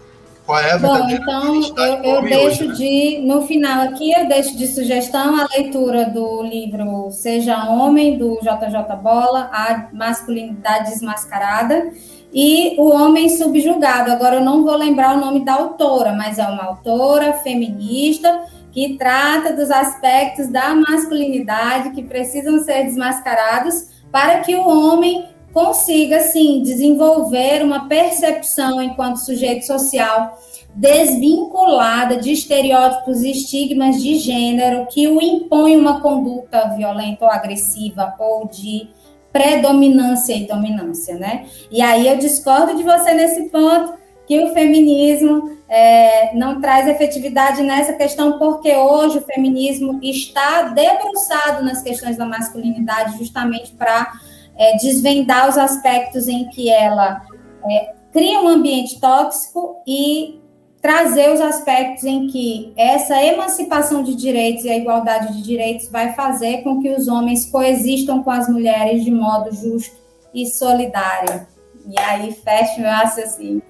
Qual 0.46 0.58
é 0.58 0.72
a 0.72 0.78
Bom, 0.78 1.08
então 1.08 2.04
eu, 2.04 2.04
eu 2.04 2.22
deixo 2.22 2.64
hoje, 2.64 2.68
né? 2.68 2.74
de, 2.74 3.18
no 3.26 3.46
final 3.46 3.82
aqui, 3.84 4.12
eu 4.12 4.28
deixo 4.28 4.56
de 4.58 4.66
sugestão 4.66 5.40
a 5.40 5.46
leitura 5.56 6.04
do 6.04 6.42
livro 6.42 7.10
Seja 7.10 7.64
Homem, 7.70 8.18
do 8.18 8.38
JJ 8.42 8.94
Bola, 9.02 9.48
A 9.50 9.88
Masculinidade 9.90 10.90
Desmascarada, 10.90 11.90
e 12.30 12.74
O 12.78 12.90
Homem 12.90 13.30
Subjugado. 13.30 14.12
Agora 14.12 14.36
eu 14.36 14.44
não 14.44 14.64
vou 14.64 14.76
lembrar 14.76 15.16
o 15.16 15.20
nome 15.20 15.44
da 15.44 15.54
autora, 15.54 16.12
mas 16.12 16.38
é 16.38 16.46
uma 16.46 16.64
autora 16.64 17.32
feminista 17.34 18.42
que 18.70 18.98
trata 18.98 19.52
dos 19.54 19.70
aspectos 19.70 20.48
da 20.48 20.74
masculinidade 20.74 21.90
que 21.90 22.02
precisam 22.02 22.58
ser 22.58 22.84
desmascarados 22.84 23.94
para 24.12 24.40
que 24.40 24.54
o 24.54 24.68
homem 24.68 25.33
consiga, 25.54 26.20
sim, 26.20 26.60
desenvolver 26.62 27.62
uma 27.62 27.88
percepção 27.88 28.82
enquanto 28.82 29.24
sujeito 29.24 29.64
social 29.64 30.36
desvinculada 30.74 32.16
de 32.16 32.32
estereótipos 32.32 33.22
e 33.22 33.30
estigmas 33.30 34.02
de 34.02 34.16
gênero 34.16 34.88
que 34.90 35.06
o 35.06 35.22
impõem 35.22 35.76
uma 35.76 36.00
conduta 36.00 36.74
violenta 36.76 37.24
ou 37.24 37.30
agressiva 37.30 38.12
ou 38.18 38.48
de 38.48 38.88
predominância 39.32 40.34
e 40.34 40.46
dominância, 40.46 41.16
né? 41.16 41.46
E 41.70 41.80
aí 41.80 42.08
eu 42.08 42.18
discordo 42.18 42.76
de 42.76 42.82
você 42.82 43.14
nesse 43.14 43.48
ponto 43.50 43.94
que 44.26 44.40
o 44.40 44.52
feminismo 44.52 45.56
é, 45.68 46.34
não 46.34 46.60
traz 46.60 46.88
efetividade 46.88 47.62
nessa 47.62 47.92
questão, 47.92 48.38
porque 48.38 48.74
hoje 48.74 49.18
o 49.18 49.22
feminismo 49.22 50.00
está 50.02 50.62
debruçado 50.70 51.64
nas 51.64 51.82
questões 51.82 52.16
da 52.16 52.24
masculinidade 52.24 53.18
justamente 53.18 53.72
para 53.72 54.12
é, 54.56 54.76
desvendar 54.76 55.48
os 55.48 55.58
aspectos 55.58 56.28
em 56.28 56.48
que 56.48 56.70
ela 56.70 57.22
é, 57.70 57.94
cria 58.12 58.40
um 58.40 58.48
ambiente 58.48 59.00
tóxico 59.00 59.82
e 59.86 60.40
trazer 60.80 61.32
os 61.32 61.40
aspectos 61.40 62.04
em 62.04 62.26
que 62.26 62.72
essa 62.76 63.22
emancipação 63.24 64.02
de 64.02 64.14
direitos 64.14 64.64
e 64.64 64.70
a 64.70 64.76
igualdade 64.76 65.32
de 65.32 65.42
direitos 65.42 65.88
vai 65.88 66.12
fazer 66.12 66.62
com 66.62 66.80
que 66.82 66.90
os 66.90 67.08
homens 67.08 67.46
coexistam 67.46 68.22
com 68.22 68.30
as 68.30 68.48
mulheres 68.48 69.02
de 69.02 69.10
modo 69.10 69.50
justo 69.54 69.96
e 70.34 70.46
solidário. 70.46 71.46
E 71.86 71.98
aí 71.98 72.32
fecha 72.32 72.80
meu 72.80 72.90
raciocínio. 72.90 73.62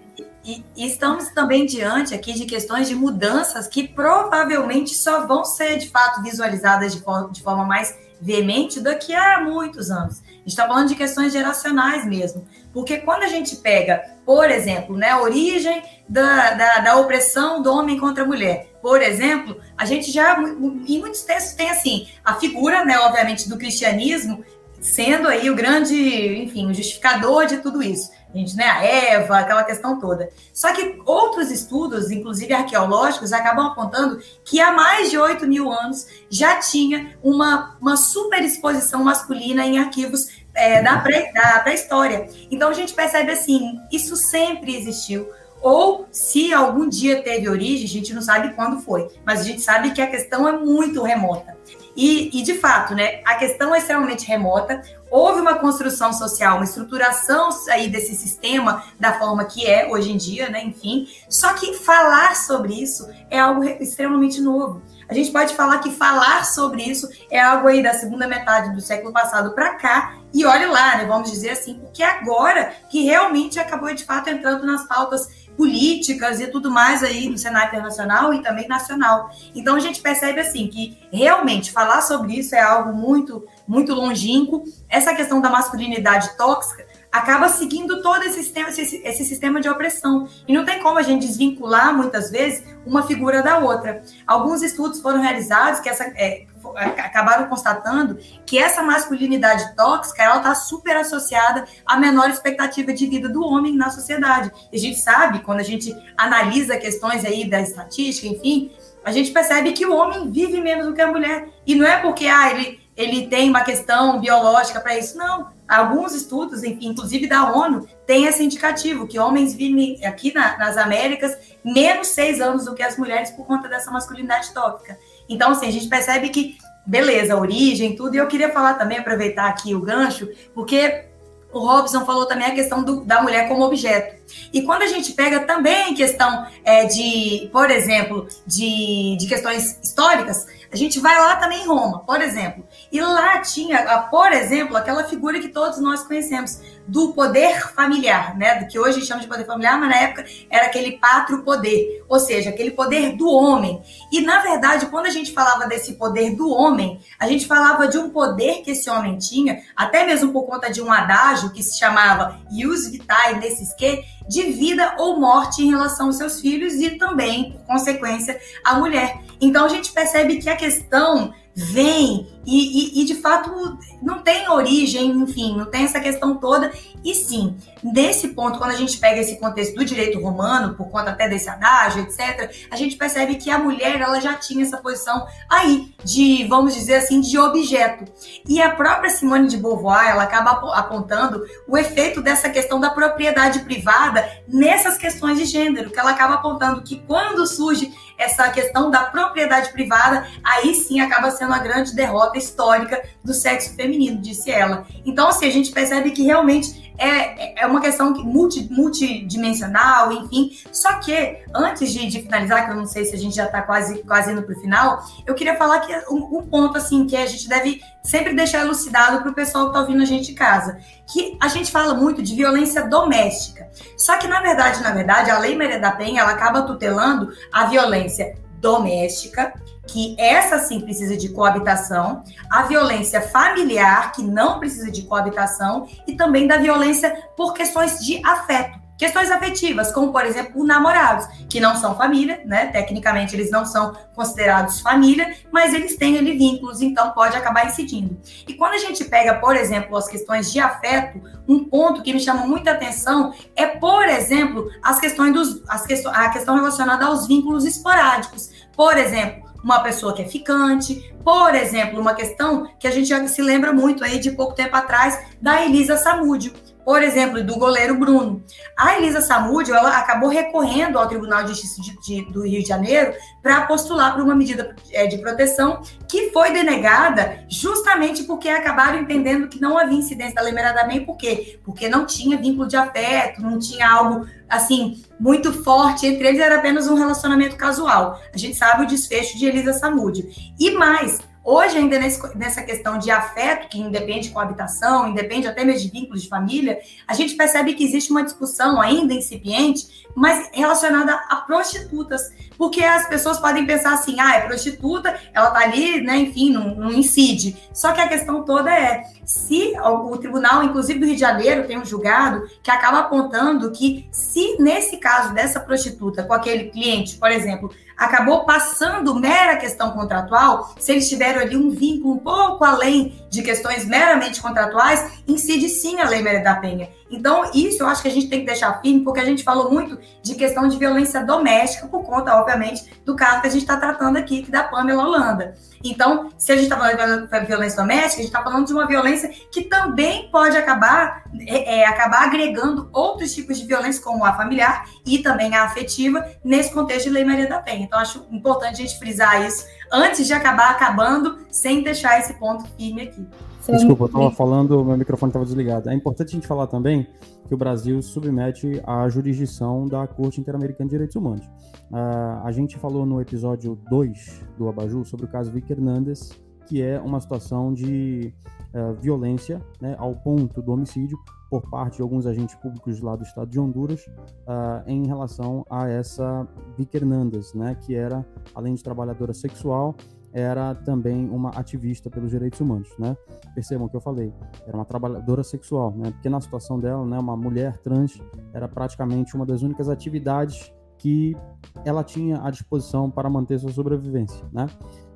E, 0.45 0.63
e 0.77 0.87
estamos 0.87 1.29
também 1.29 1.65
diante 1.65 2.15
aqui 2.15 2.33
de 2.33 2.45
questões 2.45 2.89
de 2.89 2.95
mudanças 2.95 3.67
que 3.69 3.87
provavelmente 3.87 4.95
só 4.95 5.27
vão 5.27 5.45
ser 5.45 5.79
de 5.79 5.89
fato 5.89 6.21
visualizadas 6.21 6.93
de 6.95 7.01
forma, 7.01 7.31
de 7.31 7.43
forma 7.43 7.65
mais 7.65 7.97
veemente 8.21 8.81
daqui 8.81 9.15
a 9.15 9.41
muitos 9.41 9.91
anos. 9.91 10.21
Está 10.47 10.67
falando 10.67 10.89
de 10.89 10.95
questões 10.95 11.33
geracionais 11.33 12.07
mesmo. 12.07 12.47
Porque 12.73 12.99
quando 12.99 13.23
a 13.23 13.29
gente 13.29 13.57
pega, 13.57 14.03
por 14.27 14.51
exemplo, 14.51 14.97
né, 14.97 15.11
a 15.11 15.21
origem 15.21 15.83
da, 16.09 16.51
da, 16.51 16.79
da, 16.81 16.97
opressão 16.97 17.63
do 17.63 17.73
homem 17.73 17.99
contra 17.99 18.25
a 18.25 18.27
mulher, 18.27 18.69
por 18.83 19.01
exemplo, 19.01 19.61
a 19.77 19.85
gente 19.85 20.11
já, 20.11 20.39
em 20.41 20.99
muitos 20.99 21.23
textos, 21.23 21.55
tem 21.55 21.71
assim, 21.71 22.09
a 22.25 22.35
figura, 22.35 22.85
né, 22.85 22.99
obviamente, 22.99 23.49
do 23.49 23.57
cristianismo 23.57 24.45
sendo 24.85 25.29
aí 25.29 25.49
o 25.49 25.55
grande, 25.55 25.97
enfim, 26.43 26.67
o 26.67 26.75
justificador 26.75 27.47
de 27.47 27.57
tudo 27.57 27.83
isso. 27.83 28.11
A 28.35 28.39
gente, 28.39 28.57
né, 28.57 28.65
a 28.65 28.85
Eva, 28.85 29.39
aquela 29.39 29.63
questão 29.63 30.01
toda. 30.01 30.29
Só 30.53 30.73
que 30.73 31.01
outros 31.07 31.53
estudos, 31.53 32.11
inclusive 32.11 32.53
arqueológicos, 32.53 33.33
acabam 33.33 33.67
apontando 33.67 34.21
que 34.45 34.61
há 34.61 34.73
mais 34.73 35.09
de 35.09 35.17
8 35.17 35.47
mil 35.47 35.71
anos 35.71 36.07
já 36.29 36.59
tinha 36.59 37.17
uma, 37.23 37.77
uma 37.81 37.97
superexposição 37.97 39.05
masculina 39.05 39.65
em 39.65 39.79
arquivos 39.79 40.43
é, 40.53 40.83
da 40.83 40.99
pré-história. 40.99 42.25
Pré 42.25 42.47
então 42.51 42.71
a 42.71 42.73
gente 42.73 42.93
percebe 42.93 43.31
assim, 43.31 43.81
isso 43.93 44.17
sempre 44.17 44.77
existiu. 44.77 45.29
Ou 45.63 46.07
se 46.11 46.53
algum 46.53 46.89
dia 46.89 47.23
teve 47.23 47.49
origem, 47.49 47.87
a 47.87 47.89
gente 47.89 48.13
não 48.13 48.21
sabe 48.21 48.53
quando 48.55 48.81
foi, 48.81 49.09
mas 49.25 49.41
a 49.41 49.45
gente 49.45 49.63
sabe 49.63 49.93
que 49.93 50.03
a 50.03 50.07
questão 50.07 50.47
é 50.47 50.53
muito 50.53 51.03
remota. 51.03 51.57
E, 51.97 52.41
e, 52.41 52.43
de 52.43 52.55
fato, 52.55 52.95
né, 52.95 53.21
a 53.25 53.37
questão 53.37 53.75
é 53.75 53.79
extremamente 53.79 54.27
remota. 54.27 54.83
Houve 55.11 55.41
uma 55.41 55.55
construção 55.55 56.13
social, 56.13 56.57
uma 56.57 56.65
estruturação 56.65 57.51
aí 57.71 57.89
desse 57.89 58.17
sistema 58.17 58.83
da 58.99 59.13
forma 59.13 59.45
que 59.45 59.65
é 59.65 59.89
hoje 59.89 60.11
em 60.11 60.17
dia, 60.17 60.51
né? 60.51 60.65
Enfim. 60.65 61.09
Só 61.29 61.53
que 61.53 61.75
falar 61.75 62.35
sobre 62.35 62.75
isso 62.75 63.09
é 63.31 63.39
algo 63.39 63.63
extremamente 63.63 64.41
novo. 64.41 64.83
A 65.09 65.15
gente 65.15 65.31
pode 65.31 65.55
falar 65.55 65.79
que 65.79 65.91
falar 65.91 66.45
sobre 66.45 66.83
isso 66.83 67.09
é 67.31 67.41
algo 67.41 67.69
aí 67.69 67.83
da 67.83 67.95
segunda 67.95 68.27
metade 68.27 68.75
do 68.75 68.81
século 68.81 69.13
passado 69.13 69.55
para 69.55 69.75
cá, 69.75 70.17
e 70.33 70.45
olhe 70.45 70.67
lá, 70.67 70.97
né? 70.97 71.05
Vamos 71.05 71.31
dizer 71.31 71.51
assim, 71.51 71.75
porque 71.75 72.03
agora 72.03 72.73
que 72.91 73.05
realmente 73.05 73.61
acabou 73.61 73.95
de 73.95 74.05
fato 74.05 74.29
entrando 74.29 74.67
nas 74.67 74.85
pautas 74.89 75.29
políticas 75.57 76.41
e 76.41 76.49
tudo 76.49 76.71
mais 76.71 77.03
aí 77.03 77.29
no 77.29 77.39
cenário 77.39 77.69
internacional 77.69 78.35
e 78.35 78.43
também 78.43 78.69
nacional. 78.69 79.31
Então 79.55 79.77
a 79.77 79.81
gente 79.81 80.01
percebe 80.01 80.41
assim 80.41 80.69
que 80.69 80.99
realmente 81.13 81.73
falar 81.73 82.03
sobre 82.03 82.35
isso 82.39 82.55
é 82.55 82.61
algo 82.61 82.93
muito 82.93 83.45
muito 83.67 83.95
longínquo. 83.95 84.65
Essa 84.89 85.15
questão 85.15 85.41
da 85.41 85.49
masculinidade 85.49 86.37
tóxica 86.37 86.87
acaba 87.11 87.49
seguindo 87.49 88.03
todo 88.03 88.25
esse 88.25 88.43
sistema, 88.43 88.69
esse, 88.69 88.97
esse, 89.05 89.25
sistema 89.25 89.61
de 89.61 89.69
opressão. 89.69 90.29
E 90.49 90.53
não 90.53 90.65
tem 90.65 90.83
como 90.83 90.99
a 90.99 91.03
gente 91.03 91.25
desvincular, 91.25 91.97
muitas 91.97 92.29
vezes, 92.29 92.65
uma 92.85 93.05
figura 93.05 93.41
da 93.41 93.59
outra. 93.59 94.03
Alguns 94.27 94.63
estudos 94.63 95.01
foram 95.01 95.21
realizados 95.21 95.79
que 95.79 95.89
essa, 95.89 96.05
é, 96.17 96.47
acabaram 96.77 97.49
constatando 97.49 98.19
que 98.47 98.59
essa 98.59 98.83
masculinidade 98.83 99.75
tóxica 99.77 100.23
ela 100.23 100.39
está 100.39 100.55
super 100.55 100.97
associada 100.97 101.65
à 101.85 101.97
menor 101.97 102.31
expectativa 102.31 102.93
de 102.93 103.07
vida 103.07 103.29
do 103.29 103.45
homem 103.45 103.77
na 103.77 103.91
sociedade. 103.91 104.51
E 104.73 104.77
a 104.77 104.81
gente 104.81 104.99
sabe, 104.99 105.41
quando 105.41 105.61
a 105.61 105.65
gente 105.65 105.95
analisa 106.17 106.77
questões 106.77 107.25
aí 107.25 107.49
da 107.49 107.61
estatística, 107.61 108.27
enfim, 108.27 108.73
a 109.05 109.13
gente 109.13 109.31
percebe 109.33 109.73
que 109.73 109.85
o 109.85 109.95
homem 109.95 110.31
vive 110.31 110.61
menos 110.61 110.87
do 110.87 110.95
que 110.95 111.03
a 111.03 111.07
mulher. 111.07 111.49
E 111.67 111.75
não 111.75 111.87
é 111.87 112.01
porque 112.01 112.27
ah, 112.27 112.51
ele, 112.51 112.81
ele 112.97 113.27
tem 113.27 113.51
uma 113.51 113.63
questão 113.63 114.19
biológica 114.19 114.81
para 114.81 114.99
isso, 114.99 115.17
não. 115.19 115.53
Alguns 115.69 116.15
estudos, 116.15 116.63
enfim, 116.63 116.89
inclusive 116.89 117.27
da 117.27 117.53
ONU, 117.53 117.87
tem 118.07 118.27
esse 118.27 118.43
indicativo 118.43 119.07
que 119.07 119.19
homens 119.19 119.55
vivem 119.55 120.05
aqui 120.05 120.33
na, 120.33 120.57
nas 120.59 120.77
Américas 120.77 121.37
menos 121.65 122.09
seis 122.09 122.41
anos 122.41 122.65
do 122.67 122.75
que 122.75 122.83
as 122.83 122.97
mulheres 122.99 123.31
por 123.31 123.47
conta 123.47 123.69
dessa 123.69 123.91
masculinidade 123.91 124.53
tóxica. 124.53 124.99
Então, 125.29 125.53
assim, 125.53 125.67
a 125.67 125.73
gente 125.73 125.89
percebe 125.89 126.29
que, 126.29 126.57
beleza, 126.87 127.37
origem, 127.37 127.97
tudo, 127.97 128.15
e 128.15 128.19
eu 128.19 128.27
queria 128.27 128.51
falar 128.51 128.75
também, 128.75 128.99
aproveitar 128.99 129.49
aqui 129.49 129.75
o 129.75 129.81
gancho, 129.81 130.29
porque 130.55 131.07
o 131.55 131.61
Robson 131.61 132.05
falou 132.05 132.27
também 132.27 132.49
a 132.49 132.55
questão 132.55 132.83
do, 132.83 133.05
da 133.05 133.23
mulher 133.23 133.49
como 133.49 133.65
objeto. 133.65 134.17
E 134.53 134.63
quando 134.63 134.83
a 134.83 134.89
gente 134.89 135.13
pega 135.13 135.41
também 135.41 135.95
questão 135.95 136.47
é, 136.65 136.85
de, 136.87 137.49
por 137.53 137.71
exemplo, 137.71 138.27
de, 138.45 139.17
de 139.19 139.27
questões 139.27 139.79
históricas, 139.83 140.47
a 140.75 140.77
gente 140.77 140.99
vai 140.99 141.17
lá 141.21 141.37
também 141.37 141.63
em 141.63 141.67
Roma, 141.69 142.01
por 142.01 142.21
exemplo. 142.21 142.67
E 142.91 143.01
lá 143.01 143.39
tinha, 143.39 144.03
por 144.11 144.33
exemplo, 144.33 144.77
aquela 144.77 145.05
figura 145.05 145.39
que 145.39 145.49
todos 145.49 145.79
nós 145.79 146.03
conhecemos, 146.03 146.61
do 146.87 147.13
poder 147.13 147.73
familiar, 147.73 148.37
né? 148.37 148.57
Do 148.57 148.67
que 148.67 148.79
hoje 148.79 149.07
chama 149.07 149.21
de 149.21 149.29
poder 149.29 149.47
familiar, 149.47 149.79
mas 149.79 149.89
na 149.89 149.97
época 149.97 150.27
era 150.51 150.67
aquele 150.67 150.99
pátrio 150.99 151.43
poder, 151.43 152.05
ou 152.09 152.19
seja, 152.19 152.51
aquele 152.51 152.73
poder 152.73 153.17
do 153.17 153.29
homem. 153.31 153.81
E 154.13 154.21
na 154.21 154.41
verdade, 154.41 154.87
quando 154.87 155.07
a 155.07 155.11
gente 155.11 155.33
falava 155.33 155.67
desse 155.67 155.95
poder 155.95 156.35
do 156.35 156.51
homem, 156.51 157.01
a 157.19 157.27
gente 157.29 157.47
falava 157.47 157.87
de 157.87 157.97
um 157.97 158.11
poder 158.11 158.63
que 158.63 158.73
esse 158.73 158.91
homem 158.91 159.17
tinha, 159.17 159.63
até 159.75 160.05
mesmo 160.05 160.33
por 160.33 160.45
conta 160.45 160.71
de 160.71 160.83
um 160.83 160.93
adágio 160.93 161.53
que 161.53 161.63
se 161.63 161.79
chamava 161.79 162.39
ius 162.51 162.89
vitae 162.89 163.39
nesses 163.39 163.73
que, 163.75 164.05
de 164.29 164.43
vida 164.53 164.97
ou 164.99 165.21
morte 165.21 165.63
em 165.63 165.71
relação 165.71 166.07
aos 166.07 166.17
seus 166.17 166.41
filhos 166.41 166.75
e 166.75 166.99
também, 166.99 167.53
por 167.53 167.75
consequência, 167.75 168.39
a 168.65 168.75
mulher. 168.75 169.23
Então 169.45 169.67
a 169.67 169.69
gente 169.69 169.93
percebe 169.93 170.37
que 170.37 170.49
a 170.49 170.57
questão 170.57 171.33
vem 171.55 172.27
e, 172.47 172.99
e, 172.99 173.03
e, 173.03 173.05
de 173.05 173.15
fato 173.15 173.79
não 174.03 174.21
tem 174.21 174.49
origem, 174.49 175.11
enfim, 175.11 175.57
não 175.57 175.67
tem 175.67 175.85
essa 175.85 176.01
questão 176.01 176.37
toda. 176.37 176.73
E 177.05 177.15
sim, 177.15 177.57
nesse 177.83 178.29
ponto, 178.29 178.59
quando 178.59 178.71
a 178.71 178.77
gente 178.77 178.97
pega 178.97 179.21
esse 179.21 179.39
contexto 179.39 179.75
do 179.75 179.85
direito 179.85 180.19
romano, 180.19 180.75
por 180.75 180.89
conta 180.89 181.11
até 181.11 181.29
desse 181.29 181.51
adágio, 181.51 182.03
etc., 182.03 182.51
a 182.71 182.77
gente 182.77 182.97
percebe 182.97 183.37
que 183.37 183.51
a 183.51 183.59
mulher 183.59 184.01
ela 184.01 184.21
já 184.21 184.35
tinha 184.35 184.65
essa 184.65 184.79
posição 184.79 185.27
aí 185.51 185.95
de, 186.03 186.47
vamos 186.49 186.75
dizer 186.75 186.97
assim, 186.97 187.21
de 187.21 187.39
objeto. 187.39 188.11
E 188.49 188.61
a 188.61 188.71
própria 188.71 189.11
Simone 189.11 189.49
de 189.49 189.59
Beauvoir 189.59 190.09
ela 190.09 190.23
acaba 190.23 190.53
apontando 190.75 191.43
o 191.69 191.77
efeito 191.77 192.23
dessa 192.23 192.49
questão 192.49 192.81
da 192.81 192.91
propriedade 192.91 193.61
privada 193.61 194.27
nessas 194.49 194.97
questões 194.97 195.39
de 195.39 195.45
gênero, 195.45 195.91
que 195.91 195.99
ela 195.99 196.13
acaba 196.13 196.35
apontando 196.35 196.83
que 196.83 197.03
quando 197.07 197.47
surge 197.47 197.93
essa 198.17 198.49
questão 198.51 198.91
da 198.91 199.05
propriedade 199.05 199.73
privada, 199.73 200.27
aí 200.43 200.75
sim 200.75 201.01
acaba 201.01 201.31
sendo 201.31 201.53
a 201.53 201.59
grande 201.59 201.95
derrota 201.95 202.34
histórica 202.39 203.03
do 203.23 203.33
sexo 203.33 203.75
feminino, 203.75 204.21
disse 204.21 204.51
ela. 204.51 204.87
Então, 205.05 205.29
assim, 205.29 205.47
a 205.47 205.51
gente 205.51 205.71
percebe 205.71 206.11
que 206.11 206.23
realmente 206.23 206.85
é, 206.97 207.63
é 207.63 207.67
uma 207.67 207.81
questão 207.81 208.13
multi, 208.13 208.69
multidimensional, 208.71 210.13
enfim. 210.13 210.51
Só 210.73 210.95
que, 211.01 211.39
antes 211.55 211.93
de, 211.93 212.07
de, 212.07 212.23
finalizar, 212.23 212.65
que 212.65 212.73
eu 212.73 212.77
não 212.77 212.87
sei 212.87 213.05
se 213.05 213.15
a 213.15 213.19
gente 213.19 213.35
já 213.35 213.47
está 213.47 213.63
quase, 213.63 214.03
quase 214.05 214.33
indo 214.33 214.43
para 214.43 214.55
o 214.55 214.61
final, 214.61 215.05
eu 215.27 215.35
queria 215.35 215.57
falar 215.57 215.81
que 215.81 215.93
um, 216.09 216.39
um, 216.39 216.47
ponto 216.47 216.79
assim 216.79 217.07
que 217.07 217.17
a 217.17 217.27
gente 217.27 217.49
deve 217.49 217.81
sempre 218.03 218.35
deixar 218.35 218.61
elucidado 218.61 219.21
para 219.23 219.31
o 219.31 219.35
pessoal 219.35 219.65
que 219.65 219.71
está 219.71 219.81
ouvindo 219.81 220.03
a 220.03 220.07
gente 220.07 220.27
de 220.27 220.35
casa. 220.35 220.79
Que 221.13 221.37
a 221.41 221.49
gente 221.49 221.71
fala 221.71 221.95
muito 221.95 222.23
de 222.23 222.35
violência 222.35 222.87
doméstica. 222.87 223.69
Só 223.97 224.17
que, 224.19 224.29
na 224.29 224.41
verdade, 224.41 224.83
na 224.83 224.93
verdade, 224.93 225.31
a 225.31 225.39
Lei 225.39 225.57
Maria 225.57 225.81
da 225.81 225.93
Penha 225.93 226.23
ela 226.23 226.33
acaba 226.33 226.63
tutelando 226.63 227.33
a 227.53 227.67
violência 227.67 228.44
doméstica, 228.65 229.53
que 229.87 230.17
essa 230.19 230.59
sim 230.59 230.81
precisa 230.81 231.19
de 231.19 231.29
coabitação, 231.29 232.25
a 232.51 232.63
violência 232.63 233.21
familiar, 233.21 234.11
que 234.13 234.23
não 234.23 234.59
precisa 234.59 234.91
de 234.91 235.03
coabitação, 235.03 235.87
e 236.07 236.17
também 236.17 236.47
da 236.47 236.57
violência 236.57 237.29
por 237.37 237.53
questões 237.53 237.99
de 237.99 238.25
afeto. 238.25 238.84
Questões 238.97 239.31
afetivas, 239.31 239.93
como 239.93 240.13
por 240.13 240.25
exemplo, 240.25 240.65
namorados, 240.65 241.27
que 241.49 241.59
não 241.59 241.77
são 241.77 241.97
família, 241.97 242.43
né? 242.45 242.67
Tecnicamente 242.67 243.35
eles 243.35 243.51
não 243.51 243.65
são 243.65 243.97
considerados 244.15 244.81
família, 244.81 245.35
mas 245.51 245.75
eles 245.75 245.97
têm 245.97 246.17
ali 246.17 246.39
vínculos, 246.39 246.81
então 246.81 247.11
pode 247.11 247.37
acabar 247.37 247.67
incidindo. 247.67 248.17
E 248.47 248.55
quando 248.55 248.75
a 248.75 248.79
gente 248.79 249.05
pega, 249.05 249.35
por 249.35 249.57
exemplo, 249.57 249.97
as 249.97 250.09
questões 250.09 250.53
de 250.53 250.61
afeto, 250.61 251.21
um 251.49 251.65
ponto 251.65 252.03
que 252.03 252.13
me 252.13 252.21
chama 252.21 252.47
muita 252.47 252.71
atenção 252.71 253.35
é, 253.57 253.67
por 253.67 254.07
exemplo, 254.09 254.71
as 254.83 255.01
questões 255.01 255.33
dos, 255.33 255.63
as 255.69 255.85
questões, 255.85 256.17
a 256.17 256.29
questão 256.29 256.55
relacionada 256.55 257.05
aos 257.07 257.27
vínculos 257.27 257.65
esporádicos. 257.65 258.51
Por 258.77 258.97
exemplo, 258.97 259.45
uma 259.63 259.81
pessoa 259.81 260.15
que 260.15 260.23
é 260.23 260.27
ficante, 260.27 261.15
por 261.25 261.55
exemplo, 261.55 261.99
uma 261.99 262.15
questão 262.15 262.69
que 262.79 262.87
a 262.87 262.91
gente 262.91 263.29
se 263.29 263.41
lembra 263.41 263.73
muito 263.73 264.05
aí 264.05 264.19
de 264.19 264.31
pouco 264.33 264.55
tempo 264.55 264.77
atrás 264.77 265.19
da 265.41 265.65
Elisa 265.65 265.97
Samúdio, 265.97 266.53
por 266.85 267.03
exemplo, 267.03 267.43
do 267.43 267.57
goleiro 267.57 267.99
Bruno. 267.99 268.45
A 268.77 268.99
Elisa 268.99 269.21
Samúdio, 269.21 269.75
ela 269.75 269.99
acabou 269.99 270.29
recorrendo 270.29 270.99
ao 270.99 271.09
Tribunal 271.09 271.43
de 271.45 271.51
Justiça 271.51 271.81
de, 271.81 272.01
de, 272.01 272.33
do 272.33 272.47
Rio 272.47 272.63
de 272.63 272.69
Janeiro 272.69 273.15
para 273.43 273.63
postular 273.63 274.15
por 274.15 274.23
uma 274.23 274.35
medida 274.35 274.75
é, 274.93 275.07
de 275.07 275.19
proteção 275.19 275.83
que 276.09 276.31
foi 276.31 276.53
denegada 276.53 277.45
justamente 277.49 278.25
porque 278.25 278.49
acabaram 278.49 279.01
entendendo 279.01 279.49
que 279.49 279.61
não 279.61 279.79
havia 279.79 279.99
incidência 279.99 280.35
da 280.35 280.43
Lei 280.43 280.53
Meradamém. 280.53 281.05
Por 281.05 281.17
quê? 281.17 281.59
Porque 281.65 281.89
não 281.89 282.05
tinha 282.05 282.37
vínculo 282.37 282.69
de 282.69 282.77
afeto, 282.77 283.41
não 283.41 283.59
tinha 283.59 283.89
algo, 283.89 284.27
assim, 284.49 285.03
muito 285.19 285.53
forte 285.65 286.07
entre 286.07 286.29
eles, 286.29 286.41
era 286.41 286.57
apenas 286.57 286.87
um 286.87 286.95
relacionamento 286.95 287.57
casual. 287.57 288.21
A 288.33 288.37
gente 288.37 288.57
sabe 288.57 288.85
o 288.85 288.87
desfecho 288.87 289.39
de 289.39 289.47
Elisa 289.47 289.73
Samúdio. 289.73 290.29
E 290.59 290.73
mais, 290.73 291.19
Hoje, 291.45 291.77
ainda 291.77 291.99
nesse, 291.99 292.19
nessa 292.39 292.63
questão 292.63 292.99
de 292.99 293.11
afeto, 293.11 293.69
que 293.69 293.79
independe 293.79 294.31
com 294.31 294.41
habitação, 294.41 295.07
independe 295.07 295.47
até 295.47 295.63
mesmo 295.63 295.83
de 295.83 295.93
vínculos 295.93 296.23
de 296.23 296.29
família, 296.29 296.79
a 297.07 297.13
gente 297.13 297.35
percebe 297.35 297.75
que 297.75 297.85
existe 297.85 298.11
uma 298.11 298.25
discussão 298.25 298.81
ainda 298.81 299.13
incipiente, 299.13 300.07
mas 300.17 300.49
relacionada 300.55 301.13
a 301.29 301.37
prostitutas. 301.37 302.33
Porque 302.57 302.83
as 302.83 303.09
pessoas 303.09 303.39
podem 303.39 303.67
pensar 303.67 303.95
assim, 303.95 304.19
ah, 304.21 304.37
é 304.37 304.41
prostituta, 304.41 305.15
ela 305.33 305.51
tá 305.51 305.61
ali, 305.61 306.01
né, 306.01 306.17
enfim, 306.17 306.51
não, 306.51 306.75
não 306.75 306.93
incide. 306.93 307.57
Só 307.73 307.93
que 307.93 308.01
a 308.01 308.09
questão 308.09 308.45
toda 308.45 308.71
é, 308.71 309.05
se 309.25 309.73
o, 309.81 310.17
tribunal, 310.19 310.63
inclusive 310.63 310.99
do 310.99 311.07
Rio 311.07 311.15
de 311.15 311.21
Janeiro, 311.21 311.67
tem 311.67 311.79
um 311.79 311.85
julgado 311.85 312.47
que 312.63 312.71
acaba 312.71 313.01
apontando 313.01 313.71
que 313.71 314.07
se 314.11 314.57
nesse 314.61 314.99
caso 314.99 315.33
dessa 315.33 315.61
prostituta 315.61 316.23
com 316.23 316.35
aquele 316.35 316.71
cliente, 316.71 317.17
por 317.17 317.31
exemplo, 317.31 317.71
acabou 317.97 318.45
passando 318.45 319.15
mera 319.15 319.57
questão 319.57 319.93
contratual, 319.93 320.75
se 320.79 320.93
eles 320.93 321.09
tiveram 321.09 321.41
ali 321.41 321.57
um 321.57 321.71
vínculo 321.71 322.15
um 322.15 322.19
pouco 322.19 322.65
além 322.65 323.24
de 323.35 323.43
questões 323.43 323.85
meramente 323.85 324.41
contratuais, 324.41 325.23
incide 325.27 325.69
sim 325.69 326.01
a 326.01 326.09
Lei 326.09 326.23
Maria 326.23 326.43
da 326.43 326.55
Penha. 326.55 326.89
Então, 327.11 327.51
isso 327.53 327.83
eu 327.83 327.87
acho 327.87 328.03
que 328.03 328.09
a 328.09 328.11
gente 328.11 328.29
tem 328.29 328.41
que 328.41 328.47
deixar 328.47 328.81
firme, 328.81 329.05
porque 329.05 329.21
a 329.21 329.25
gente 329.25 329.43
falou 329.43 329.71
muito 329.71 329.99
de 330.23 330.35
questão 330.35 330.67
de 330.67 330.77
violência 330.79 331.25
doméstica, 331.25 331.87
por 331.87 332.03
conta, 332.05 332.35
obviamente, 332.37 332.85
do 333.05 333.15
caso 333.15 333.41
que 333.41 333.47
a 333.47 333.51
gente 333.51 333.63
está 333.63 333.77
tratando 333.77 334.17
aqui, 334.17 334.43
que 334.43 334.51
da 334.51 334.65
Pamela 334.65 335.05
Holanda. 335.05 335.55
Então, 335.83 336.31
se 336.39 336.51
a 336.51 336.57
gente 336.57 336.65
está 336.65 336.79
falando 336.79 337.29
de 337.29 337.47
violência 337.47 337.77
doméstica, 337.77 338.15
a 338.15 338.25
gente 338.25 338.27
está 338.27 338.43
falando 338.43 338.67
de 338.67 338.73
uma 338.73 338.87
violência 338.87 339.29
que 339.53 339.65
também 339.65 340.31
pode 340.31 340.57
acabar, 340.57 341.25
é, 341.47 341.81
é, 341.81 341.87
acabar 341.87 342.23
agregando 342.23 342.89
outros 342.93 343.35
tipos 343.35 343.59
de 343.59 343.67
violência, 343.67 344.03
como 344.03 344.25
a 344.25 344.33
familiar 344.33 344.89
e 345.05 345.19
também 345.19 345.55
a 345.55 345.65
afetiva, 345.65 346.25
nesse 346.43 346.73
contexto 346.73 347.05
de 347.05 347.11
Lei 347.11 347.25
Maria 347.25 347.47
da 347.47 347.61
Penha. 347.61 347.85
Então, 347.85 347.99
acho 347.99 348.27
importante 348.31 348.83
a 348.83 348.87
gente 348.87 348.99
frisar 348.99 349.47
isso 349.47 349.67
antes 349.93 350.27
de 350.27 350.33
acabar 350.33 350.71
acabando, 350.71 351.39
sem 351.51 351.83
deixar 351.83 352.19
esse 352.19 352.35
ponto 352.35 352.65
firme 352.77 353.03
aqui. 353.03 353.27
Desculpa, 353.73 354.05
eu 354.05 354.07
estava 354.07 354.31
falando, 354.31 354.85
meu 354.85 354.97
microfone 354.97 355.31
estava 355.31 355.45
desligado. 355.45 355.89
É 355.89 355.95
importante 355.95 356.29
a 356.29 356.33
gente 356.33 356.47
falar 356.47 356.67
também 356.67 357.07
que 357.49 357.55
o 357.55 357.57
Brasil 357.57 358.01
submete 358.03 358.83
à 358.87 359.09
jurisdição 359.09 359.87
da 359.87 360.07
Corte 360.07 360.41
Interamericana 360.41 360.87
de 360.87 360.91
Direitos 360.91 361.17
Humanos. 361.17 361.47
Uh, 361.91 362.45
a 362.45 362.53
gente 362.53 362.79
falou 362.79 363.07
no 363.07 363.21
episódio 363.21 363.79
2 363.89 364.43
do 364.59 364.69
Abaju 364.69 365.05
sobre 365.05 365.27
o 365.27 365.29
caso 365.29 365.51
Vic 365.51 365.71
Hernandes, 365.71 366.31
que 366.67 366.83
é 366.83 367.01
uma 367.01 367.21
situação 367.21 367.73
de 367.73 368.33
uh, 368.75 368.95
violência 369.01 369.61
né, 369.81 369.95
ao 369.99 370.15
ponto 370.17 370.61
do 370.61 370.73
homicídio 370.73 371.19
por 371.51 371.63
parte 371.71 371.97
de 371.97 372.03
alguns 372.03 372.27
agentes 372.27 372.55
públicos 372.57 373.01
lá 373.01 373.15
do 373.15 373.23
estado 373.23 373.49
de 373.49 373.61
Honduras 373.61 374.05
uh, 374.07 374.83
em 374.87 375.07
relação 375.07 375.65
a 375.71 375.89
essa 375.89 376.47
Vic 376.77 376.97
Hernandes, 376.97 377.55
né, 377.55 377.77
que 377.77 377.95
era, 377.95 378.27
além 378.55 378.75
de 378.75 378.83
trabalhadora 378.83 379.33
sexual, 379.33 379.95
era 380.35 380.75
também 380.75 381.31
uma 381.31 381.51
ativista 381.51 382.11
pelos 382.11 382.33
direitos 382.33 382.61
humanos, 382.61 382.89
né? 382.99 383.17
Percebam 383.55 383.87
o 383.87 383.89
que 383.89 383.95
eu 383.95 384.01
falei, 384.01 384.33
era 384.67 384.77
uma 384.77 384.85
trabalhadora 384.85 385.45
sexual, 385.45 385.93
né? 385.97 386.11
Porque 386.11 386.29
na 386.29 386.41
situação 386.41 386.81
dela, 386.81 387.07
né, 387.07 387.17
uma 387.17 387.37
mulher 387.37 387.79
trans 387.79 388.21
era 388.53 388.67
praticamente 388.67 389.37
uma 389.37 389.47
das 389.47 389.63
únicas 389.63 389.89
atividades 389.89 390.75
que 390.99 391.37
ela 391.85 392.03
tinha 392.03 392.43
à 392.43 392.51
disposição 392.51 393.09
para 393.09 393.31
manter 393.31 393.61
sua 393.61 393.71
sobrevivência, 393.71 394.45
né? 394.53 394.67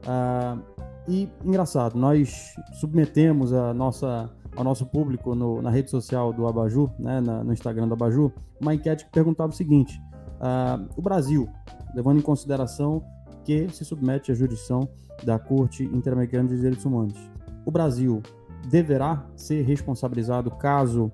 Ah, 0.07 0.57
e 1.09 1.29
engraçado, 1.45 1.99
nós 1.99 2.55
submetemos 2.75 3.53
a 3.53 3.73
nossa 3.73 4.31
ao 4.57 4.65
nosso 4.65 4.85
público 4.87 5.35
no, 5.35 5.63
na 5.63 5.71
rede 5.71 5.89
social 5.89 6.33
do 6.33 6.47
Abaju, 6.47 6.91
né, 6.99 7.21
na, 7.21 7.45
no 7.45 7.53
Instagram 7.53 7.87
do 7.87 7.95
Abaju, 7.95 8.33
uma 8.61 8.75
enquete 8.75 9.05
que 9.05 9.11
perguntava 9.11 9.53
o 9.53 9.55
seguinte: 9.55 10.01
ah, 10.41 10.81
o 10.97 11.03
Brasil, 11.03 11.49
levando 11.95 12.19
em 12.19 12.23
consideração 12.23 13.03
que 13.45 13.69
se 13.71 13.85
submete 13.85 14.33
à 14.33 14.35
jurisdição 14.35 14.89
da 15.25 15.39
Corte 15.39 15.85
Interamericana 15.85 16.49
de 16.49 16.57
Direitos 16.57 16.85
Humanos. 16.85 17.19
O 17.65 17.71
Brasil 17.71 18.23
deverá 18.69 19.27
ser 19.37 19.63
responsabilizado 19.63 20.51
caso 20.51 21.11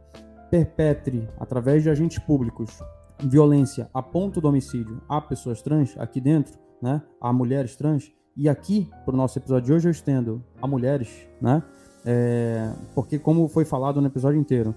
perpetre, 0.50 1.28
através 1.38 1.82
de 1.82 1.90
agentes 1.90 2.18
públicos, 2.18 2.82
violência 3.22 3.88
a 3.92 4.02
ponto 4.02 4.40
do 4.40 4.48
homicídio 4.48 5.00
a 5.08 5.20
pessoas 5.20 5.62
trans 5.62 5.94
aqui 5.98 6.20
dentro, 6.20 6.58
né, 6.82 7.02
a 7.20 7.32
mulheres 7.32 7.76
trans, 7.76 8.12
e 8.36 8.48
aqui, 8.48 8.90
para 9.04 9.14
o 9.14 9.16
nosso 9.16 9.38
episódio 9.38 9.66
de 9.66 9.72
hoje, 9.72 9.88
eu 9.88 9.92
estendo 9.92 10.42
a 10.60 10.66
mulheres, 10.66 11.08
né, 11.40 11.62
é, 12.04 12.72
porque 12.94 13.18
como 13.18 13.48
foi 13.48 13.64
falado 13.64 14.00
no 14.00 14.06
episódio 14.06 14.38
inteiro, 14.38 14.74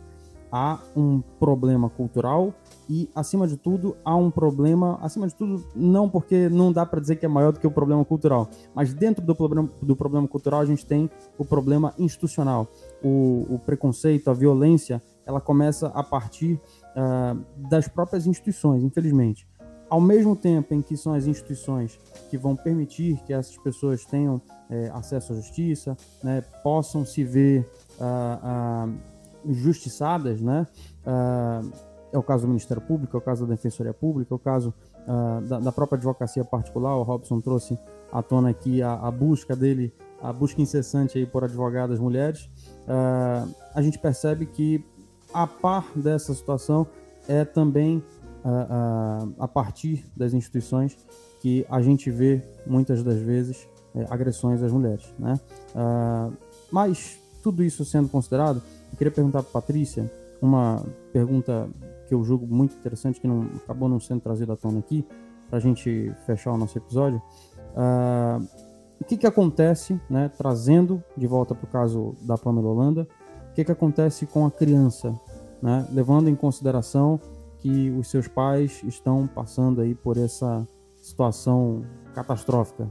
há 0.51 0.79
um 0.95 1.21
problema 1.39 1.89
cultural 1.89 2.53
e, 2.89 3.09
acima 3.13 3.47
de 3.47 3.57
tudo, 3.57 3.97
há 4.03 4.15
um 4.15 4.31
problema, 4.31 4.97
acima 5.01 5.27
de 5.27 5.35
tudo, 5.35 5.63
não 5.75 6.09
porque 6.09 6.47
não 6.49 6.71
dá 6.71 6.85
para 6.85 7.01
dizer 7.01 7.17
que 7.17 7.25
é 7.25 7.29
maior 7.29 7.51
do 7.51 7.59
que 7.59 7.67
o 7.67 7.71
problema 7.71 8.03
cultural, 8.05 8.49
mas 8.73 8.93
dentro 8.93 9.25
do 9.25 9.35
problema, 9.35 9.69
do 9.81 9.95
problema 9.95 10.27
cultural 10.27 10.61
a 10.61 10.65
gente 10.65 10.85
tem 10.85 11.09
o 11.37 11.43
problema 11.43 11.93
institucional. 11.97 12.67
O, 13.03 13.45
o 13.49 13.59
preconceito, 13.59 14.29
a 14.29 14.33
violência, 14.33 15.01
ela 15.25 15.41
começa 15.41 15.87
a 15.87 16.03
partir 16.03 16.53
uh, 16.53 17.43
das 17.69 17.87
próprias 17.87 18.25
instituições, 18.25 18.83
infelizmente. 18.83 19.47
Ao 19.89 20.01
mesmo 20.01 20.35
tempo 20.35 20.73
em 20.73 20.81
que 20.81 20.97
são 20.97 21.13
as 21.13 21.27
instituições 21.27 21.99
que 22.29 22.37
vão 22.37 22.55
permitir 22.55 23.17
que 23.25 23.31
essas 23.31 23.57
pessoas 23.57 24.05
tenham 24.05 24.41
é, 24.69 24.91
acesso 24.93 25.31
à 25.31 25.35
justiça, 25.35 25.95
né, 26.21 26.43
possam 26.61 27.05
se 27.05 27.23
ver 27.23 27.69
uh, 27.99 28.89
uh, 28.89 28.93
injustiçadas, 29.45 30.41
né? 30.41 30.67
Uh, 31.05 31.87
é 32.11 32.17
o 32.17 32.23
caso 32.23 32.43
do 32.43 32.49
Ministério 32.49 32.81
Público, 32.81 33.15
é 33.15 33.19
o 33.19 33.21
caso 33.21 33.45
da 33.45 33.53
Defensoria 33.53 33.93
Pública, 33.93 34.33
é 34.33 34.35
o 34.35 34.39
caso 34.39 34.73
uh, 35.07 35.41
da, 35.41 35.59
da, 35.59 35.71
própria 35.71 35.97
advocacia 35.97 36.43
particular. 36.43 36.95
O 36.95 37.03
Robson 37.03 37.39
trouxe 37.39 37.77
à 38.11 38.21
tona 38.21 38.49
aqui 38.49 38.81
a, 38.81 38.93
a 38.93 39.11
busca 39.11 39.55
dele, 39.55 39.93
a 40.21 40.31
busca 40.31 40.61
incessante 40.61 41.17
aí 41.17 41.25
por 41.25 41.43
advogadas 41.43 41.99
mulheres. 41.99 42.49
Uh, 42.83 43.53
a 43.73 43.81
gente 43.81 43.99
percebe 43.99 44.45
que, 44.45 44.83
a 45.33 45.45
par 45.45 45.85
dessa 45.95 46.33
situação, 46.33 46.87
é 47.27 47.43
também 47.43 48.01
a 49.39 49.47
partir 49.47 50.05
das 50.15 50.33
instituições 50.33 50.97
que 51.41 51.65
a 51.69 51.81
gente 51.81 52.09
vê, 52.09 52.41
muitas 52.65 53.03
das 53.03 53.19
vezes, 53.19 53.67
é, 53.95 54.05
agressões 54.09 54.61
às 54.61 54.71
mulheres. 54.71 55.13
Né? 55.19 55.39
mas, 56.71 57.19
tudo 57.41 57.63
isso 57.63 57.85
sendo 57.85 58.09
considerado, 58.09 58.61
eu 58.91 58.97
queria 58.97 59.11
perguntar 59.11 59.43
para 59.43 59.51
Patrícia 59.51 60.11
uma 60.41 60.83
pergunta 61.13 61.69
que 62.07 62.13
eu 62.13 62.23
julgo 62.23 62.47
muito 62.47 62.75
interessante, 62.75 63.19
que 63.19 63.27
não 63.27 63.49
acabou 63.55 63.89
não 63.89 63.99
sendo 63.99 64.21
trazida 64.21 64.53
à 64.53 64.55
tona 64.55 64.79
aqui, 64.79 65.05
para 65.49 65.57
a 65.57 65.61
gente 65.61 66.13
fechar 66.25 66.51
o 66.51 66.57
nosso 66.57 66.77
episódio. 66.77 67.21
Uh, 67.73 68.45
o 68.99 69.05
que, 69.05 69.17
que 69.17 69.27
acontece, 69.27 69.99
né, 70.09 70.29
trazendo 70.35 71.03
de 71.15 71.27
volta 71.27 71.53
para 71.53 71.65
o 71.65 71.67
caso 71.67 72.15
da 72.21 72.37
Pamela 72.37 72.67
Holanda, 72.67 73.07
o 73.51 73.53
que, 73.53 73.63
que 73.63 73.71
acontece 73.71 74.25
com 74.25 74.45
a 74.45 74.51
criança, 74.51 75.13
né, 75.61 75.87
levando 75.91 76.29
em 76.29 76.35
consideração 76.35 77.19
que 77.67 77.91
os 77.91 78.07
seus 78.07 78.29
pais 78.29 78.81
estão 78.87 79.27
passando 79.27 79.81
aí 79.81 79.93
por 79.93 80.17
essa 80.17 80.65
situação 81.01 81.85
catastrófica 82.15 82.89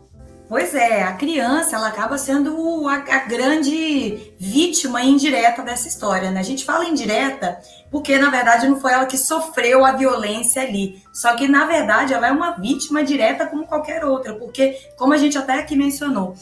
Pois 0.48 0.76
é, 0.76 1.02
a 1.02 1.12
criança 1.14 1.74
ela 1.74 1.88
acaba 1.88 2.16
sendo 2.16 2.86
a, 2.86 2.94
a, 2.94 3.18
grande 3.24 4.32
vítima 4.38 5.02
indireta 5.02 5.60
dessa 5.60 5.88
história, 5.88 6.30
né? 6.30 6.38
A 6.38 6.44
gente 6.44 6.64
fala 6.64 6.84
indireta 6.84 7.58
porque 7.90 8.16
na 8.16 8.30
verdade 8.30 8.68
não 8.68 8.78
foi 8.78 8.92
ela 8.92 9.06
que 9.06 9.18
sofreu 9.18 9.84
a 9.84 9.90
violência 9.90 10.62
ali, 10.62 11.02
só 11.12 11.34
que 11.34 11.48
na 11.48 11.64
verdade 11.64 12.14
ela 12.14 12.28
é 12.28 12.30
uma 12.30 12.52
vítima 12.52 13.02
direta 13.02 13.44
como 13.44 13.66
qualquer 13.66 14.04
outra, 14.04 14.34
porque 14.34 14.78
como 14.96 15.12
a 15.12 15.16
gente 15.16 15.36
até 15.36 15.54
aqui 15.54 15.74
mencionou, 15.74 16.36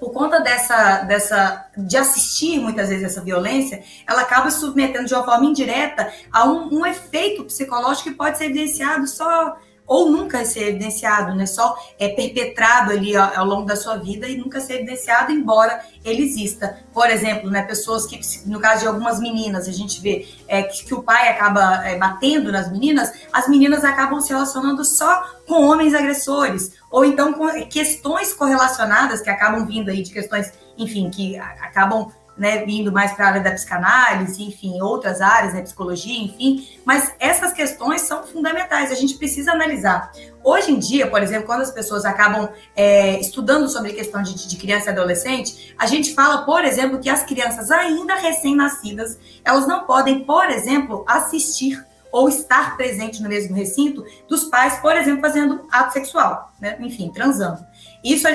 por 0.00 0.12
conta 0.12 0.40
dessa, 0.40 1.02
dessa 1.02 1.70
de 1.76 1.96
assistir 1.96 2.58
muitas 2.58 2.88
vezes 2.88 3.04
essa 3.04 3.20
violência, 3.20 3.84
ela 4.08 4.22
acaba 4.22 4.50
submetendo 4.50 5.06
de 5.06 5.14
uma 5.14 5.24
forma 5.24 5.44
indireta 5.44 6.10
a 6.32 6.46
um, 6.46 6.80
um 6.80 6.86
efeito 6.86 7.44
psicológico 7.44 8.08
que 8.08 8.16
pode 8.16 8.38
ser 8.38 8.46
evidenciado 8.46 9.06
só 9.06 9.56
ou 9.90 10.08
nunca 10.08 10.44
ser 10.44 10.68
evidenciado, 10.68 11.34
né? 11.34 11.46
Só 11.46 11.76
é 11.98 12.10
perpetrado 12.10 12.92
ali 12.92 13.16
ao, 13.16 13.44
longo 13.44 13.66
da 13.66 13.74
sua 13.74 13.96
vida 13.96 14.28
e 14.28 14.36
nunca 14.36 14.60
ser 14.60 14.74
evidenciado, 14.74 15.32
embora 15.32 15.84
ele 16.04 16.22
exista. 16.22 16.78
Por 16.94 17.10
exemplo, 17.10 17.50
né? 17.50 17.62
Pessoas 17.62 18.06
que, 18.06 18.20
no 18.46 18.60
caso 18.60 18.82
de 18.82 18.86
algumas 18.86 19.18
meninas, 19.18 19.66
a 19.66 19.72
gente 19.72 20.00
vê 20.00 20.28
é, 20.46 20.62
que, 20.62 20.84
que 20.84 20.94
o 20.94 21.02
pai 21.02 21.28
acaba 21.28 21.84
é, 21.84 21.98
batendo 21.98 22.52
nas 22.52 22.70
meninas, 22.70 23.10
as 23.32 23.48
meninas 23.48 23.82
acabam 23.82 24.20
se 24.20 24.28
relacionando 24.28 24.84
só 24.84 25.28
com 25.44 25.66
homens 25.66 25.92
agressores, 25.92 26.74
ou 26.88 27.04
então 27.04 27.32
com 27.32 27.48
questões 27.64 28.32
correlacionadas 28.32 29.20
que 29.20 29.28
acabam 29.28 29.66
vindo 29.66 29.90
aí 29.90 30.04
de 30.04 30.12
questões, 30.12 30.52
enfim, 30.78 31.10
que 31.10 31.36
acabam 31.36 32.12
né, 32.40 32.64
vindo 32.64 32.90
mais 32.90 33.12
para 33.12 33.26
a 33.26 33.28
área 33.28 33.40
da 33.42 33.50
psicanálise, 33.50 34.42
enfim, 34.42 34.80
outras 34.80 35.20
áreas, 35.20 35.52
né, 35.52 35.60
psicologia, 35.60 36.24
enfim, 36.24 36.66
mas 36.86 37.14
essas 37.20 37.52
questões 37.52 38.00
são 38.00 38.22
fundamentais, 38.26 38.90
a 38.90 38.94
gente 38.94 39.18
precisa 39.18 39.52
analisar. 39.52 40.10
Hoje 40.42 40.72
em 40.72 40.78
dia, 40.78 41.06
por 41.06 41.22
exemplo, 41.22 41.44
quando 41.44 41.60
as 41.60 41.70
pessoas 41.70 42.06
acabam 42.06 42.48
é, 42.74 43.20
estudando 43.20 43.68
sobre 43.68 43.92
questão 43.92 44.22
de, 44.22 44.48
de 44.48 44.56
criança 44.56 44.86
e 44.86 44.88
adolescente, 44.88 45.74
a 45.78 45.84
gente 45.84 46.14
fala, 46.14 46.46
por 46.46 46.64
exemplo, 46.64 46.98
que 46.98 47.10
as 47.10 47.22
crianças 47.22 47.70
ainda 47.70 48.14
recém-nascidas, 48.14 49.18
elas 49.44 49.68
não 49.68 49.84
podem, 49.84 50.24
por 50.24 50.48
exemplo, 50.48 51.04
assistir 51.06 51.78
ou 52.10 52.26
estar 52.26 52.74
presente 52.74 53.22
no 53.22 53.28
mesmo 53.28 53.54
recinto 53.54 54.02
dos 54.26 54.44
pais, 54.44 54.78
por 54.78 54.96
exemplo, 54.96 55.20
fazendo 55.20 55.68
ato 55.70 55.92
sexual, 55.92 56.50
né? 56.58 56.76
enfim, 56.80 57.10
transando. 57.12 57.69
Isso 58.02 58.26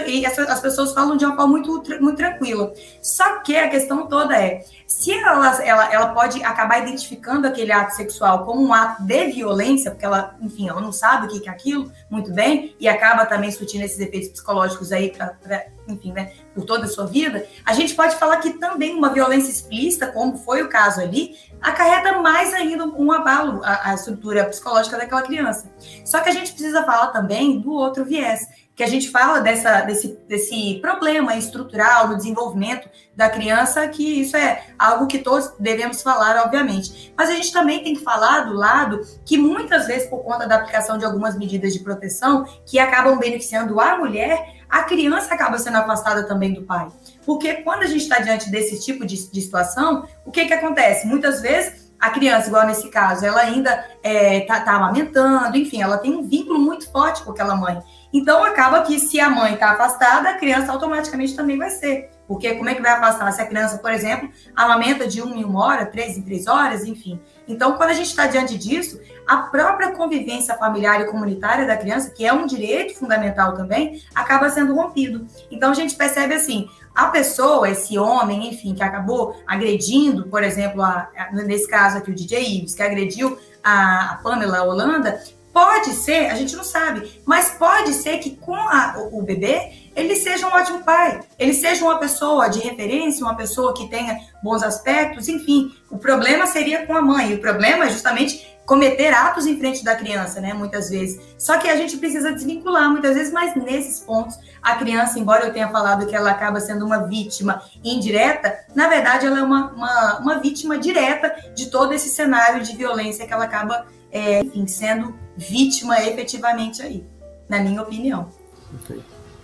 as 0.48 0.60
pessoas 0.60 0.94
falam 0.94 1.18
de 1.18 1.26
uma 1.26 1.36
forma 1.36 1.54
muito, 1.54 1.84
muito 2.02 2.18
tranquila. 2.18 2.72
Só 3.02 3.40
que 3.40 3.56
a 3.56 3.70
questão 3.70 4.08
toda 4.08 4.36
é, 4.36 4.64
se 4.88 5.12
ela, 5.12 5.64
ela, 5.64 5.94
ela 5.94 6.08
pode 6.14 6.44
acabar 6.44 6.80
identificando 6.80 7.48
aquele 7.48 7.72
ato 7.72 7.96
sexual 7.96 8.46
como 8.46 8.62
um 8.62 8.74
ato 8.74 9.04
de 9.04 9.32
violência, 9.32 9.92
porque 9.92 10.06
ela, 10.06 10.36
enfim, 10.42 10.70
ela 10.70 10.80
não 10.80 10.92
sabe 10.92 11.26
o 11.26 11.30
que 11.30 11.50
é 11.50 11.52
aquilo 11.52 11.92
muito 12.10 12.32
bem, 12.32 12.76
e 12.80 12.88
acaba 12.88 13.26
também 13.26 13.52
surtindo 13.52 13.84
esses 13.84 14.00
efeitos 14.00 14.30
psicológicos 14.30 14.92
aí, 14.92 15.12
pra 15.12 15.66
enfim, 15.88 16.12
né, 16.12 16.32
por 16.54 16.66
toda 16.66 16.86
a 16.86 16.88
sua 16.88 17.06
vida, 17.06 17.46
a 17.64 17.74
gente 17.74 17.94
pode 17.94 18.16
falar 18.16 18.38
que 18.38 18.54
também 18.54 18.96
uma 18.96 19.14
violência 19.14 19.52
explícita, 19.52 20.08
como 20.08 20.38
foi 20.38 20.64
o 20.64 20.70
caso 20.70 21.00
ali, 21.02 21.36
acarreta 21.62 22.20
mais 22.20 22.54
ainda 22.54 22.86
um 22.86 23.12
abalo 23.12 23.62
à, 23.64 23.90
à 23.90 23.94
estrutura 23.94 24.46
psicológica 24.46 24.98
daquela 24.98 25.22
criança. 25.22 25.72
Só 26.04 26.22
que 26.22 26.30
a 26.30 26.32
gente 26.32 26.54
precisa 26.54 26.84
falar 26.84 27.08
também 27.08 27.60
do 27.60 27.72
outro 27.72 28.04
viés 28.04 28.48
que 28.76 28.84
a 28.84 28.88
gente 28.88 29.10
fala 29.10 29.40
dessa, 29.40 29.82
desse, 29.82 30.20
desse 30.28 30.80
problema 30.82 31.36
estrutural 31.36 32.10
do 32.10 32.18
desenvolvimento 32.18 32.90
da 33.16 33.30
criança, 33.30 33.88
que 33.88 34.22
isso 34.22 34.36
é 34.36 34.64
algo 34.78 35.08
que 35.08 35.20
todos 35.20 35.54
devemos 35.58 36.04
falar, 36.04 36.44
obviamente. 36.44 37.14
Mas 37.18 37.30
a 37.30 37.34
gente 37.34 37.54
também 37.54 37.82
tem 37.82 37.96
que 37.96 38.04
falar 38.04 38.42
do 38.42 38.54
lado 38.54 39.00
que 39.26 39.38
muitas 39.38 39.88
vezes, 39.88 40.10
por 40.10 40.24
conta 40.24 40.46
da 40.46 40.58
aplicação 40.58 40.98
de 40.98 41.06
algumas 41.06 41.38
medidas 41.38 41.72
de 41.72 41.80
proteção 41.80 42.46
que 42.66 42.78
acabam 42.78 43.18
beneficiando 43.18 43.80
a 43.80 43.98
mulher, 43.98 44.56
a 44.70 44.84
criança 44.84 45.34
acaba 45.34 45.58
sendo 45.58 45.78
afastada 45.78 46.28
também 46.28 46.54
do 46.54 46.64
pai. 46.64 46.90
Porque 47.26 47.56
quando 47.56 47.84
a 47.84 47.88
gente 47.88 48.02
está 48.02 48.20
diante 48.20 48.50
desse 48.52 48.84
tipo 48.84 49.06
de, 49.06 49.32
de 49.32 49.42
situação, 49.42 50.06
o 50.26 50.32
que, 50.32 50.46
que 50.46 50.54
acontece? 50.54 51.08
Muitas 51.08 51.42
vezes 51.42 51.86
a 51.98 52.10
criança, 52.10 52.48
igual 52.48 52.68
nesse 52.68 52.90
caso, 52.90 53.26
ela 53.26 53.40
ainda 53.40 53.72
está 53.72 53.88
é, 54.04 54.42
tá, 54.42 54.60
tá 54.60 54.74
amamentando, 54.74 55.58
enfim, 55.58 55.82
ela 55.82 55.98
tem 55.98 56.14
um 56.14 56.28
vínculo 56.28 56.60
muito 56.60 56.92
forte 56.92 57.24
com 57.24 57.32
aquela 57.32 57.56
mãe. 57.56 57.82
Então, 58.16 58.46
acaba 58.46 58.82
que 58.84 58.98
se 58.98 59.20
a 59.20 59.30
mãe 59.30 59.56
está 59.56 59.72
afastada, 59.72 60.30
a 60.30 60.38
criança 60.38 60.72
automaticamente 60.72 61.36
também 61.36 61.58
vai 61.58 61.70
ser. 61.70 62.10
Porque 62.26 62.56
como 62.56 62.70
é 62.70 62.74
que 62.74 62.82
vai 62.82 62.94
afastar? 62.94 63.30
Se 63.34 63.42
a 63.42 63.46
criança, 63.46 63.78
por 63.78 63.92
exemplo, 63.92 64.30
amamenta 64.56 65.06
de 65.06 65.22
uma 65.22 65.36
em 65.36 65.44
uma 65.44 65.66
hora, 65.66 65.86
três 65.86 66.18
em 66.18 66.22
três 66.22 66.48
horas, 66.48 66.86
enfim. 66.86 67.20
Então, 67.46 67.74
quando 67.74 67.90
a 67.90 67.94
gente 67.94 68.08
está 68.08 68.26
diante 68.26 68.58
disso, 68.58 69.02
a 69.28 69.38
própria 69.38 69.92
convivência 69.92 70.56
familiar 70.56 71.02
e 71.02 71.12
comunitária 71.12 71.68
da 71.68 71.76
criança, 71.76 72.10
que 72.10 72.26
é 72.26 72.32
um 72.32 72.46
direito 72.46 72.98
fundamental 72.98 73.54
também, 73.54 74.02
acaba 74.16 74.50
sendo 74.50 74.74
rompido. 74.74 75.28
Então, 75.52 75.72
a 75.72 75.76
gente 75.76 75.94
percebe 75.94 76.36
assim, 76.36 76.70
a 76.96 77.08
pessoa, 77.08 77.70
esse 77.70 77.98
homem, 77.98 78.48
enfim, 78.48 78.74
que 78.74 78.82
acabou 78.82 79.36
agredindo, 79.46 80.28
por 80.28 80.42
exemplo, 80.42 80.82
a, 80.82 81.10
a, 81.18 81.34
nesse 81.34 81.68
caso 81.68 81.98
aqui, 81.98 82.12
o 82.12 82.16
DJ 82.16 82.60
Ives, 82.60 82.76
que 82.76 82.82
agrediu 82.82 83.38
a, 83.62 84.14
a 84.14 84.16
Pamela 84.24 84.64
Holanda, 84.64 85.22
Pode 85.56 85.94
ser, 85.94 86.30
a 86.30 86.36
gente 86.36 86.54
não 86.54 86.66
sabe, 86.66 87.22
mas 87.24 87.52
pode 87.52 87.94
ser 87.94 88.18
que 88.18 88.32
com 88.36 88.54
a, 88.54 88.98
o, 89.14 89.22
bebê 89.22 89.72
ele 89.96 90.14
seja 90.18 90.46
um 90.46 90.52
ótimo 90.52 90.84
pai, 90.84 91.22
ele 91.40 91.54
seja 91.54 91.86
uma 91.86 91.98
pessoa 91.98 92.50
de 92.50 92.60
referência, 92.60 93.24
uma 93.24 93.38
pessoa 93.38 93.74
que 93.74 93.88
tenha 93.88 94.20
bons 94.44 94.62
aspectos, 94.62 95.30
enfim. 95.30 95.74
O 95.90 95.98
problema 95.98 96.46
seria 96.46 96.86
com 96.86 96.94
a 96.94 97.02
mãe, 97.02 97.36
o 97.36 97.40
problema 97.40 97.86
é 97.86 97.90
justamente 97.90 98.46
cometer 98.66 99.14
atos 99.14 99.48
em 99.48 99.58
frente 99.58 99.82
da 99.82 99.96
criança, 99.96 100.42
né? 100.42 100.54
Muitas 100.54 100.90
vezes. 100.90 101.22
Só 101.38 101.58
que 101.58 101.70
a 101.70 101.78
gente 101.78 101.96
precisa 101.96 102.34
desvincular 102.34 102.90
muitas 102.90 103.16
vezes, 103.16 103.32
mas 103.32 103.56
nesses 103.56 104.02
pontos, 104.02 104.38
a 104.62 104.76
criança, 104.76 105.18
embora 105.18 105.46
eu 105.46 105.54
tenha 105.54 105.70
falado 105.70 106.06
que 106.06 106.16
ela 106.18 106.32
acaba 106.32 106.60
sendo 106.60 106.86
uma 106.86 107.08
vítima 107.08 107.62
indireta, 107.82 108.60
na 108.76 108.90
verdade 108.90 109.26
ela 109.26 109.40
é 109.40 109.44
uma, 109.44 109.72
uma, 109.72 110.20
uma 110.20 110.40
vítima 110.40 110.78
direta 110.78 111.34
de 111.56 111.68
todo 111.68 111.94
esse 111.94 112.10
cenário 112.10 112.62
de 112.62 112.76
violência 112.76 113.26
que 113.26 113.32
ela 113.32 113.46
acaba, 113.46 113.86
é, 114.12 114.42
enfim, 114.42 114.68
sendo 114.68 115.24
vítima 115.38 116.02
efetivamente 116.02 116.82
aí, 116.82 117.04
na 117.50 117.60
minha 117.60 117.82
opinião. 117.82 118.28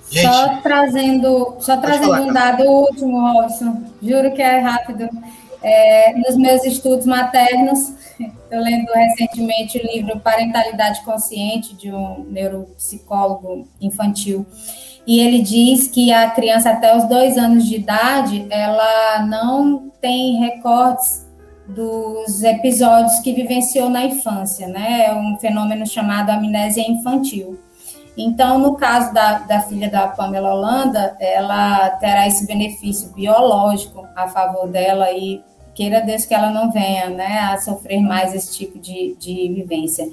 Gente, 0.10 0.28
só 0.28 0.58
trazendo, 0.62 1.56
só 1.60 1.78
trazendo 1.78 2.08
falar, 2.08 2.22
um 2.22 2.34
dado 2.34 2.64
último, 2.64 3.20
Robson, 3.34 3.84
juro 4.02 4.34
que 4.34 4.42
é 4.42 4.60
rápido. 4.60 5.10
É, 5.64 6.14
nos 6.18 6.36
meus 6.38 6.64
estudos 6.66 7.06
maternos, 7.06 7.94
eu 8.52 8.62
lendo 8.62 8.92
recentemente 8.92 9.78
o 9.78 9.86
livro 9.86 10.20
Parentalidade 10.20 11.02
Consciente, 11.04 11.76
de 11.76 11.92
um 11.92 12.26
neuropsicólogo 12.30 13.68
infantil, 13.80 14.46
e 15.06 15.20
ele 15.20 15.42
diz 15.42 15.88
que 15.88 16.12
a 16.12 16.30
criança 16.32 16.72
até 16.72 16.96
os 16.96 17.08
dois 17.08 17.38
anos 17.38 17.66
de 17.66 17.76
idade, 17.76 18.46
ela 18.50 19.26
não 19.26 19.92
tem 20.02 20.40
recortes 20.40 21.26
dos 21.68 22.44
episódios 22.44 23.20
que 23.20 23.34
vivenciou 23.34 23.90
na 23.90 24.06
infância, 24.06 24.68
né? 24.68 25.06
É 25.06 25.14
um 25.14 25.38
fenômeno 25.40 25.86
chamado 25.86 26.30
amnésia 26.30 26.82
infantil. 26.90 27.60
Então, 28.18 28.60
no 28.60 28.76
caso 28.76 29.14
da, 29.14 29.40
da 29.40 29.62
filha 29.62 29.90
da 29.90 30.08
Pamela 30.08 30.54
Holanda, 30.54 31.16
ela 31.20 31.90
terá 31.92 32.28
esse 32.28 32.46
benefício 32.46 33.12
biológico 33.14 34.06
a 34.16 34.28
favor 34.28 34.68
dela 34.68 35.12
e 35.12 35.42
queira 35.74 36.02
Deus 36.02 36.26
que 36.26 36.34
ela 36.34 36.50
não 36.50 36.72
venha 36.72 37.10
né, 37.10 37.40
a 37.40 37.58
sofrer 37.58 38.02
mais 38.02 38.36
esse 38.36 38.58
tipo 38.58 38.78
de, 38.78 39.16
de 39.18 39.54
vivência. 39.54 40.06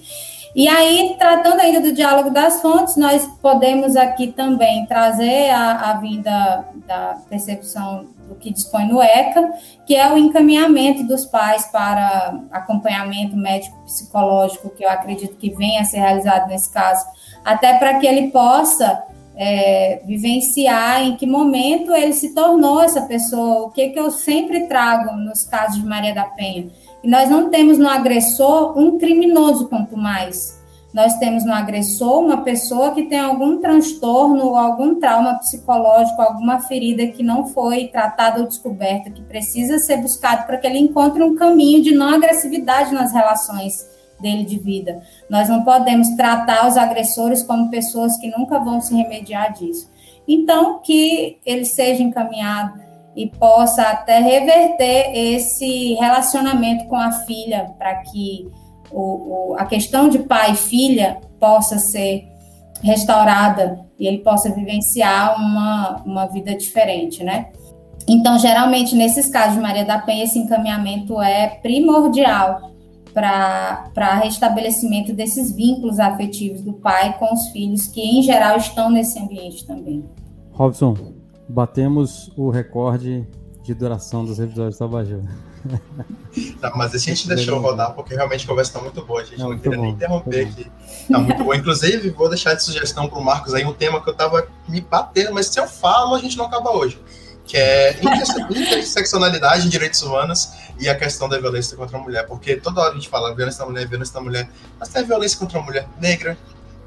E 0.54 0.66
aí, 0.66 1.16
tratando 1.18 1.60
ainda 1.60 1.80
do 1.80 1.92
diálogo 1.92 2.30
das 2.30 2.62
fontes, 2.62 2.96
nós 2.96 3.26
podemos 3.42 3.96
aqui 3.96 4.28
também 4.28 4.86
trazer 4.86 5.50
a, 5.50 5.90
a 5.90 5.94
vinda 5.94 6.64
da 6.86 7.18
percepção 7.28 8.06
do 8.28 8.34
que 8.34 8.52
dispõe 8.52 8.86
no 8.86 9.02
ECA, 9.02 9.52
que 9.86 9.94
é 9.94 10.12
o 10.12 10.18
encaminhamento 10.18 11.02
dos 11.04 11.24
pais 11.24 11.66
para 11.66 12.40
acompanhamento 12.50 13.36
médico-psicológico, 13.36 14.70
que 14.70 14.84
eu 14.84 14.90
acredito 14.90 15.36
que 15.36 15.50
venha 15.50 15.80
a 15.80 15.84
ser 15.84 15.98
realizado 15.98 16.48
nesse 16.48 16.70
caso, 16.72 17.04
até 17.44 17.78
para 17.78 17.98
que 17.98 18.06
ele 18.06 18.30
possa 18.30 19.02
é, 19.34 20.02
vivenciar 20.04 21.02
em 21.02 21.16
que 21.16 21.26
momento 21.26 21.94
ele 21.94 22.12
se 22.12 22.34
tornou 22.34 22.82
essa 22.82 23.02
pessoa, 23.02 23.66
o 23.66 23.70
que, 23.70 23.88
que 23.90 23.98
eu 23.98 24.10
sempre 24.10 24.66
trago 24.66 25.16
nos 25.16 25.44
casos 25.44 25.80
de 25.80 25.86
Maria 25.86 26.14
da 26.14 26.24
Penha. 26.24 26.68
E 27.02 27.08
nós 27.08 27.30
não 27.30 27.48
temos 27.48 27.78
no 27.78 27.88
agressor 27.88 28.76
um 28.76 28.98
criminoso, 28.98 29.68
quanto 29.68 29.96
mais 29.96 30.57
nós 30.98 31.16
temos 31.18 31.44
no 31.44 31.52
agressor 31.52 32.24
uma 32.24 32.38
pessoa 32.38 32.92
que 32.92 33.04
tem 33.04 33.20
algum 33.20 33.60
transtorno 33.60 34.46
ou 34.46 34.56
algum 34.56 34.98
trauma 34.98 35.38
psicológico, 35.38 36.20
alguma 36.20 36.58
ferida 36.58 37.06
que 37.06 37.22
não 37.22 37.46
foi 37.46 37.86
tratada 37.86 38.40
ou 38.40 38.48
descoberta, 38.48 39.08
que 39.08 39.22
precisa 39.22 39.78
ser 39.78 39.98
buscado 39.98 40.44
para 40.44 40.56
que 40.56 40.66
ele 40.66 40.80
encontre 40.80 41.22
um 41.22 41.36
caminho 41.36 41.84
de 41.84 41.94
não 41.94 42.08
agressividade 42.08 42.92
nas 42.92 43.12
relações 43.12 43.88
dele 44.20 44.44
de 44.44 44.58
vida. 44.58 45.00
Nós 45.30 45.48
não 45.48 45.62
podemos 45.62 46.08
tratar 46.16 46.66
os 46.66 46.76
agressores 46.76 47.44
como 47.44 47.70
pessoas 47.70 48.16
que 48.16 48.36
nunca 48.36 48.58
vão 48.58 48.80
se 48.80 48.92
remediar 48.92 49.52
disso. 49.52 49.88
Então, 50.26 50.80
que 50.80 51.38
ele 51.46 51.64
seja 51.64 52.02
encaminhado 52.02 52.76
e 53.14 53.28
possa 53.28 53.82
até 53.82 54.18
reverter 54.18 55.12
esse 55.16 55.94
relacionamento 55.94 56.86
com 56.86 56.96
a 56.96 57.12
filha 57.12 57.70
para 57.78 57.94
que 58.02 58.48
o, 58.90 59.52
o, 59.52 59.54
a 59.56 59.64
questão 59.64 60.08
de 60.08 60.20
pai 60.20 60.52
e 60.52 60.56
filha 60.56 61.20
possa 61.38 61.78
ser 61.78 62.26
restaurada 62.82 63.80
e 63.98 64.06
ele 64.06 64.18
possa 64.18 64.50
vivenciar 64.50 65.36
uma, 65.40 66.02
uma 66.04 66.26
vida 66.26 66.54
diferente, 66.54 67.24
né? 67.24 67.50
Então, 68.06 68.38
geralmente, 68.38 68.94
nesses 68.94 69.28
casos 69.28 69.56
de 69.56 69.60
Maria 69.60 69.84
da 69.84 69.98
Penha, 69.98 70.24
esse 70.24 70.38
encaminhamento 70.38 71.20
é 71.20 71.48
primordial 71.60 72.72
para 73.12 74.20
restabelecimento 74.22 75.12
desses 75.12 75.52
vínculos 75.52 75.98
afetivos 75.98 76.62
do 76.62 76.72
pai 76.72 77.18
com 77.18 77.34
os 77.34 77.48
filhos, 77.48 77.86
que 77.88 78.00
em 78.00 78.22
geral 78.22 78.56
estão 78.56 78.88
nesse 78.88 79.18
ambiente 79.18 79.66
também. 79.66 80.04
Robson, 80.52 80.96
batemos 81.48 82.32
o 82.36 82.48
recorde 82.48 83.26
de 83.62 83.74
duração 83.74 84.24
dos 84.24 84.38
episódios 84.38 84.78
da 84.78 84.86
Bajô. 84.86 85.20
Tá, 86.60 86.72
mas 86.76 86.94
a 86.94 86.98
gente 86.98 87.26
deixou 87.26 87.58
rodar 87.58 87.92
porque 87.92 88.14
realmente 88.14 88.44
a 88.44 88.48
conversa 88.48 88.70
está 88.70 88.80
muito 88.80 89.02
boa. 89.04 89.22
A 89.22 89.24
gente 89.24 89.38
não, 89.38 89.50
não 89.50 89.58
queria 89.58 89.76
bom, 89.76 89.82
nem 89.82 89.92
interromper 89.92 90.46
aqui. 90.46 90.70
Tá 91.10 91.18
muito 91.18 91.42
bom. 91.42 91.54
Inclusive, 91.54 92.10
vou 92.10 92.28
deixar 92.28 92.54
de 92.54 92.62
sugestão 92.62 93.08
para 93.08 93.18
o 93.18 93.24
Marcos 93.24 93.54
aí 93.54 93.64
um 93.64 93.72
tema 93.72 94.02
que 94.02 94.08
eu 94.08 94.12
estava 94.12 94.46
me 94.68 94.80
batendo, 94.80 95.32
mas 95.34 95.46
se 95.46 95.58
eu 95.58 95.66
falo, 95.66 96.14
a 96.14 96.18
gente 96.18 96.36
não 96.36 96.46
acaba 96.46 96.70
hoje. 96.70 97.00
Que 97.44 97.56
é 97.56 97.98
interseccionalidade 98.50 99.66
em 99.66 99.68
direitos 99.68 100.02
humanos 100.02 100.50
e 100.78 100.88
a 100.88 100.94
questão 100.94 101.28
da 101.28 101.38
violência 101.38 101.76
contra 101.76 101.96
a 101.96 102.00
mulher. 102.00 102.26
Porque 102.26 102.56
toda 102.56 102.80
hora 102.80 102.92
a 102.92 102.94
gente 102.94 103.08
fala 103.08 103.34
violência 103.34 103.60
da 103.60 103.70
mulher, 103.70 103.88
violência 103.88 104.14
da 104.14 104.20
mulher, 104.20 104.50
mas 104.78 104.88
tem 104.90 105.02
a 105.02 105.04
violência 105.04 105.38
contra 105.38 105.58
a 105.58 105.62
mulher 105.62 105.88
negra. 106.00 106.36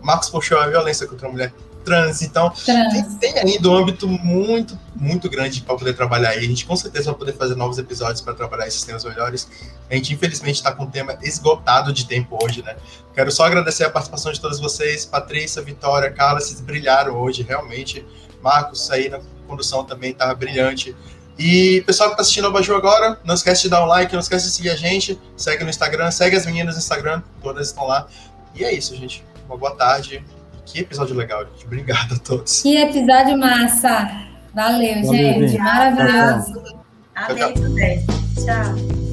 Marcos 0.02 0.30
puxou 0.30 0.60
a 0.60 0.68
violência 0.68 1.08
contra 1.08 1.28
a 1.28 1.32
mulher 1.32 1.54
trans. 1.84 2.22
Então, 2.22 2.50
trans. 2.50 3.16
Tem, 3.20 3.34
tem, 3.34 3.56
ainda 3.56 3.70
um 3.70 3.76
âmbito 3.76 4.08
muito, 4.08 4.78
muito 4.96 5.30
grande 5.30 5.62
para 5.62 5.76
poder 5.76 5.94
trabalhar 5.94 6.30
aí. 6.30 6.40
A 6.40 6.42
gente 6.42 6.66
com 6.66 6.76
certeza 6.76 7.12
vai 7.12 7.20
poder 7.20 7.34
fazer 7.34 7.56
novos 7.56 7.78
episódios 7.78 8.22
para 8.22 8.34
trabalhar 8.34 8.68
esses 8.68 8.84
temas 8.84 9.04
melhores. 9.04 9.48
A 9.90 9.96
gente, 9.96 10.14
infelizmente, 10.14 10.56
está 10.56 10.72
com 10.72 10.84
um 10.84 10.90
tema 10.90 11.18
esgotado 11.22 11.92
de 11.92 12.06
tempo 12.06 12.38
hoje, 12.42 12.64
né? 12.64 12.76
Quero 13.14 13.32
só 13.32 13.46
agradecer 13.46 13.84
a 13.84 13.90
participação 13.90 14.32
de 14.32 14.40
todos 14.40 14.60
vocês. 14.60 15.06
Patrícia, 15.06 15.62
Vitória, 15.62 16.10
Carla, 16.12 16.40
vocês 16.40 16.62
brilharam 16.62 17.16
hoje, 17.16 17.44
realmente. 17.44 18.06
Marcos, 18.42 18.90
aí 18.90 19.10
na 19.10 19.20
condução 19.48 19.84
também 19.84 20.12
estava 20.12 20.34
brilhante. 20.34 20.96
E 21.38 21.82
pessoal 21.88 22.10
que 22.10 22.14
está 22.14 22.22
assistindo 22.22 22.46
ao 22.46 22.52
Baju 22.52 22.76
agora, 22.76 23.20
não 23.24 23.34
esquece 23.34 23.64
de 23.64 23.70
dar 23.70 23.84
um 23.84 23.88
like, 23.88 24.14
não 24.14 24.20
esquece 24.20 24.46
de 24.46 24.52
seguir 24.52 24.70
a 24.70 24.76
gente, 24.76 25.20
segue 25.36 25.64
no 25.64 25.70
Instagram, 25.70 26.12
segue 26.12 26.36
as 26.36 26.46
meninas 26.46 26.76
no 26.76 26.80
Instagram, 26.80 27.22
todas 27.42 27.68
estão 27.68 27.88
lá. 27.88 28.08
E 28.54 28.64
é 28.64 28.72
isso, 28.72 28.96
gente. 28.96 29.24
Uma 29.48 29.58
boa 29.58 29.76
tarde. 29.76 30.24
Que 30.66 30.80
episódio 30.82 31.16
legal, 31.16 31.46
gente. 31.46 31.66
Obrigado 31.66 32.16
a 32.16 32.20
todos. 32.20 32.62
Que 32.62 32.78
episódio 32.78 33.38
massa. 33.38 34.28
Valeu, 34.54 35.04
Valeu 35.04 35.14
gente. 35.14 35.58
Maravilhoso. 35.58 36.82
Amém 37.16 37.54
também. 37.54 38.06
Tchau. 38.36 39.11